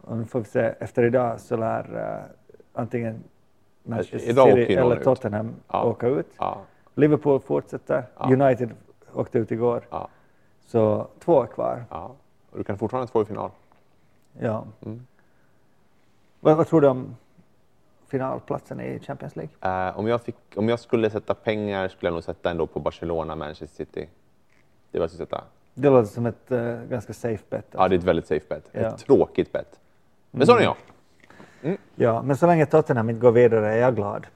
Och 0.00 0.16
nu 0.16 0.24
får 0.24 0.38
vi 0.38 0.44
se, 0.44 0.60
efter 0.60 1.02
idag 1.02 1.40
så 1.40 1.56
lär 1.56 1.96
uh, 1.96 2.24
antingen 2.72 3.22
Manchester 3.82 4.30
Idag 4.30 4.48
City 4.52 4.74
eller. 4.74 4.96
Tottenham 4.96 5.54
Ja. 5.68 5.84
åka 5.84 6.06
ut. 6.06 6.26
Ja. 6.38 6.58
Liverpool 6.94 7.40
fortsätter, 7.40 8.04
Ja. 8.18 8.24
United 8.32 8.70
åkte 9.14 9.38
ut 9.38 9.50
igår. 9.50 9.86
Ja. 9.90 10.08
Så 10.66 11.06
två 11.18 11.42
är 11.42 11.46
kvar. 11.46 11.84
ja. 11.90 12.10
Du 12.56 12.64
kan 12.64 12.78
fortfarande 12.78 13.12
få 13.12 13.22
i 13.22 13.24
final. 13.24 13.50
Ja. 14.40 14.64
Mm. 14.86 15.06
Vad, 16.40 16.56
vad 16.56 16.66
tror 16.66 16.80
du 16.80 16.88
om 16.88 17.16
finalplatsen 18.06 18.80
i 18.80 18.98
Champions 19.00 19.36
League? 19.36 19.88
Eh, 19.88 19.98
om, 19.98 20.08
jag 20.08 20.20
fick, 20.22 20.36
om 20.56 20.68
jag 20.68 20.80
skulle 20.80 21.10
sätta 21.10 21.34
pengar 21.34 21.88
skulle 21.88 22.06
jag 22.08 22.12
nog 22.14 22.24
sätta 22.24 22.50
ändå 22.50 22.66
på 22.66 22.80
Barcelona, 22.80 23.36
Manchester 23.36 23.66
City. 23.84 24.08
Det 24.90 24.98
var 24.98 25.04
jag 25.04 25.10
sätta. 25.10 25.44
Det 25.74 25.90
låter 25.90 26.08
som 26.10 26.26
ett 26.26 26.50
eh, 26.52 26.74
ganska 26.88 27.12
safe 27.12 27.44
bet. 27.48 27.66
Ja, 27.70 27.88
det 27.88 27.94
är 27.94 27.98
ett 27.98 28.04
väldigt 28.04 28.26
safe 28.26 28.46
bet. 28.48 28.68
Ett 28.72 28.98
tråkigt 28.98 29.52
bet. 29.52 29.80
Men 30.30 30.46
sån 30.46 30.58
är 30.58 30.62
jag. 30.62 30.76
Ja, 31.94 32.22
men 32.22 32.36
så 32.36 32.46
länge 32.46 32.66
Tottenham 32.66 33.10
inte 33.10 33.20
går 33.20 33.32
vidare 33.32 33.72
är 33.72 33.78
jag 33.78 33.96
glad. 33.96 34.26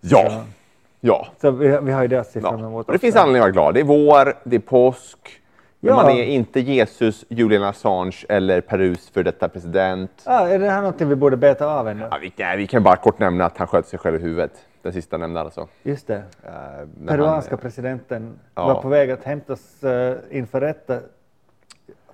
Ja. 0.00 0.44
Ja. 1.00 1.26
Så 1.40 1.50
vi, 1.50 1.78
vi 1.82 1.92
har 1.92 2.02
ju 2.02 2.08
det 2.08 2.20
att 2.20 2.26
se 2.26 2.40
ja. 2.42 2.50
fram 2.50 2.64
emot. 2.64 2.86
Och 2.86 2.92
det 2.92 2.98
finns 2.98 3.16
anledning 3.16 3.42
att 3.42 3.42
vara 3.42 3.52
glad. 3.52 3.74
Det 3.74 3.80
är 3.80 3.84
vår, 3.84 4.34
det 4.44 4.56
är 4.56 4.60
påsk. 4.60 5.40
Ja. 5.80 5.96
man 5.96 6.10
är 6.10 6.24
inte 6.24 6.60
Jesus, 6.60 7.24
Julian 7.28 7.62
Assange 7.62 8.24
eller 8.28 8.60
Perus 8.60 9.10
för 9.10 9.22
detta 9.22 9.48
president. 9.48 10.22
Ja, 10.26 10.48
är 10.48 10.58
det 10.58 10.70
här 10.70 10.80
någonting 10.80 11.08
vi 11.08 11.14
borde 11.14 11.36
beta 11.36 11.66
av 11.66 11.88
ännu? 11.88 12.08
Ja, 12.10 12.18
vi, 12.20 12.32
nej, 12.36 12.56
vi 12.56 12.66
kan 12.66 12.82
bara 12.82 12.96
kort 12.96 13.18
nämna 13.18 13.44
att 13.44 13.58
han 13.58 13.66
sköt 13.66 13.86
sig 13.86 13.98
själv 13.98 14.16
i 14.16 14.18
huvudet. 14.18 14.52
Den 14.82 14.92
sista 14.92 15.16
nämnde 15.16 15.40
alltså. 15.40 15.68
Just 15.82 16.06
det. 16.06 16.14
Eh, 16.14 16.52
när 17.00 17.12
Peruanska 17.12 17.50
han, 17.50 17.58
presidenten 17.58 18.38
Ja. 18.54 18.66
var 18.66 18.82
på 18.82 18.88
väg 18.88 19.10
att 19.10 19.24
hämtas 19.24 19.84
uh, 19.84 20.14
inför 20.30 20.60
rätta 20.60 20.98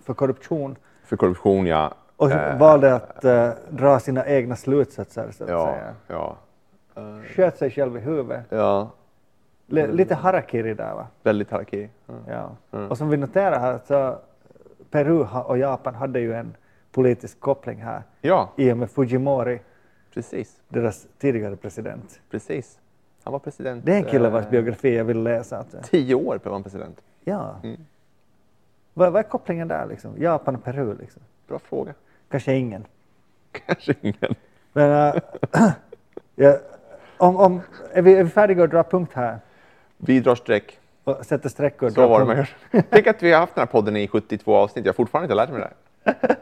för 0.04 0.14
korruption 0.14 0.76
För 1.04 1.16
korruption, 1.16 1.66
ja. 1.66 1.94
Och 2.22 2.30
Eh, 2.30 2.58
valde 2.58 2.94
att 2.94 3.24
eh, 3.24 3.50
dra 3.70 3.98
sina 3.98 4.26
egna 4.26 4.56
slutsatser 4.56 5.30
så 5.30 5.44
att 5.44 5.50
Ja, 5.50 5.66
säga. 5.74 5.94
ja. 6.06 6.36
Sköt 7.24 7.58
sig 7.58 7.70
själv 7.70 7.96
i 7.96 8.00
huvudet. 8.00 8.44
Ja, 8.48 8.90
L- 9.70 9.90
lite 9.92 10.14
harakiri 10.14 10.74
där 10.74 10.94
va? 10.94 11.06
väldigt 11.22 11.50
harakiri. 11.50 11.88
Ja. 12.06 12.14
Ja. 12.28 12.78
Mm. 12.78 12.90
Och 12.90 12.98
som 12.98 13.08
vi 13.08 13.16
noterar 13.16 13.58
här 13.60 13.80
så 13.86 14.18
Peru 14.90 15.24
och 15.24 15.58
Japan 15.58 15.94
hade 15.94 16.20
ju 16.20 16.34
en 16.34 16.54
politisk 16.92 17.40
koppling 17.40 17.78
här 17.82 18.02
ja, 18.20 18.52
i 18.56 18.72
och 18.72 18.76
med 18.76 18.90
Fujimori, 18.90 19.60
precis. 20.14 20.60
deras 20.68 21.06
tidigare 21.18 21.56
president. 21.56 22.20
Precis. 22.30 22.78
Han 23.24 23.32
var 23.32 23.38
president. 23.38 23.84
Det 23.86 23.92
är 23.92 23.96
en 23.96 24.04
kille 24.04 24.28
vars 24.28 24.44
eh, 24.44 24.50
biografi 24.50 24.96
jag 24.96 25.04
vill 25.04 25.22
läsa. 25.22 25.58
Alltså. 25.58 25.76
Tio 25.82 26.14
år 26.14 26.40
var 26.44 26.52
han 26.52 26.62
president. 26.62 27.00
Ja. 27.24 27.54
Mm. 27.62 27.80
Vad, 28.94 29.12
vad 29.12 29.18
är 29.24 29.28
kopplingen 29.28 29.68
där 29.68 29.86
liksom? 29.86 30.10
Japan 30.18 30.54
och 30.56 30.64
Peru 30.64 30.94
liksom? 31.00 31.22
Bra 31.48 31.58
fråga. 31.58 31.94
Kanske 32.32 32.54
ingen. 32.54 32.84
Kanske 33.66 33.94
ingen. 34.00 34.34
Men 34.72 35.14
äh, 35.14 35.22
ja, 36.36 36.58
om, 37.16 37.36
om, 37.36 37.60
är, 37.92 38.02
vi, 38.02 38.14
är 38.14 38.24
vi 38.24 38.30
färdiga 38.30 38.64
att 38.64 38.70
dra 38.70 38.82
punkt 38.82 39.12
här? 39.14 39.38
Vi 39.96 40.20
drar 40.20 40.34
streck. 40.34 40.78
Och 41.04 41.26
sätter 41.26 41.48
streck 41.48 41.82
och 41.82 41.92
Så 41.92 42.08
var 42.08 42.20
det 42.20 42.26
man 42.26 42.36
punkt, 42.36 42.54
gör. 42.72 42.82
Tänk 42.90 43.06
att 43.06 43.22
vi 43.22 43.32
har 43.32 43.40
haft 43.40 43.54
den 43.54 43.62
här 43.62 43.66
podden 43.66 43.96
i 43.96 44.08
72 44.08 44.56
avsnitt. 44.56 44.84
Jag 44.84 44.92
har 44.92 44.94
fortfarande 44.94 45.24
inte 45.24 45.34
lärt 45.34 45.50
mig 45.50 45.60
det 45.60 45.70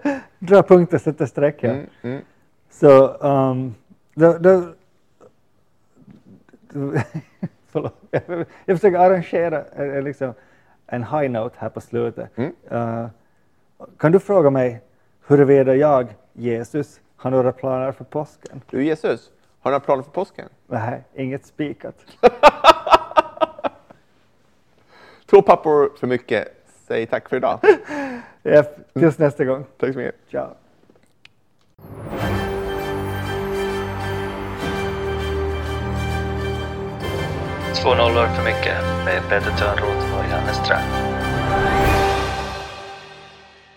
här. 0.02 0.20
dra 0.38 0.62
punkt 0.62 0.94
och 0.94 1.00
sätter 1.00 1.26
streck. 1.26 1.56
Ja. 1.60 1.70
Mm, 1.70 1.86
mm. 2.02 2.22
Så 2.70 3.08
um, 3.08 3.74
då, 4.14 4.38
då, 4.38 4.68
förlåt, 7.70 7.94
jag, 8.64 8.78
försöker 8.78 8.98
arrangera 8.98 9.64
eh, 9.76 10.02
liksom, 10.02 10.34
en 10.86 11.04
high 11.04 11.30
note 11.30 11.54
här 11.58 11.68
på 11.68 11.80
slutet. 11.80 12.38
Mm. 12.38 12.52
Uh, 12.72 13.06
kan 13.98 14.12
du 14.12 14.20
fråga 14.20 14.50
mig 14.50 14.80
huruvida 15.30 15.74
jag, 15.74 16.06
Jesus, 16.32 17.00
har 17.16 17.30
några 17.30 17.52
planer 17.52 17.92
för 17.92 18.04
påsken? 18.04 18.62
Du 18.70 18.84
Jesus, 18.84 19.30
Har 19.60 19.70
du 19.70 19.74
några 19.74 19.84
planer 19.84 20.02
för 20.02 20.10
påsken? 20.10 20.48
Nej, 20.66 21.04
inget 21.14 21.46
spikat. 21.46 21.94
Två 25.30 25.42
pappor 25.42 25.92
för 26.00 26.06
mycket. 26.06 26.48
Säg 26.86 27.06
tack 27.06 27.28
för 27.28 27.36
idag. 27.36 27.60
Ja, 28.42 28.64
tills 28.92 29.18
nästa 29.18 29.44
gång. 29.44 29.64
Tack 29.76 29.92
så 29.92 29.98
mycket. 29.98 30.14
Ciao. 30.30 30.48
Två 37.82 37.94
nollor 37.94 38.26
för 38.26 38.44
mycket 38.44 38.82
med 39.04 39.22
Peter 39.28 39.50
Törnroth 39.58 40.18
och 40.18 40.24
Janne 40.30 40.52
Ström. 40.52 41.99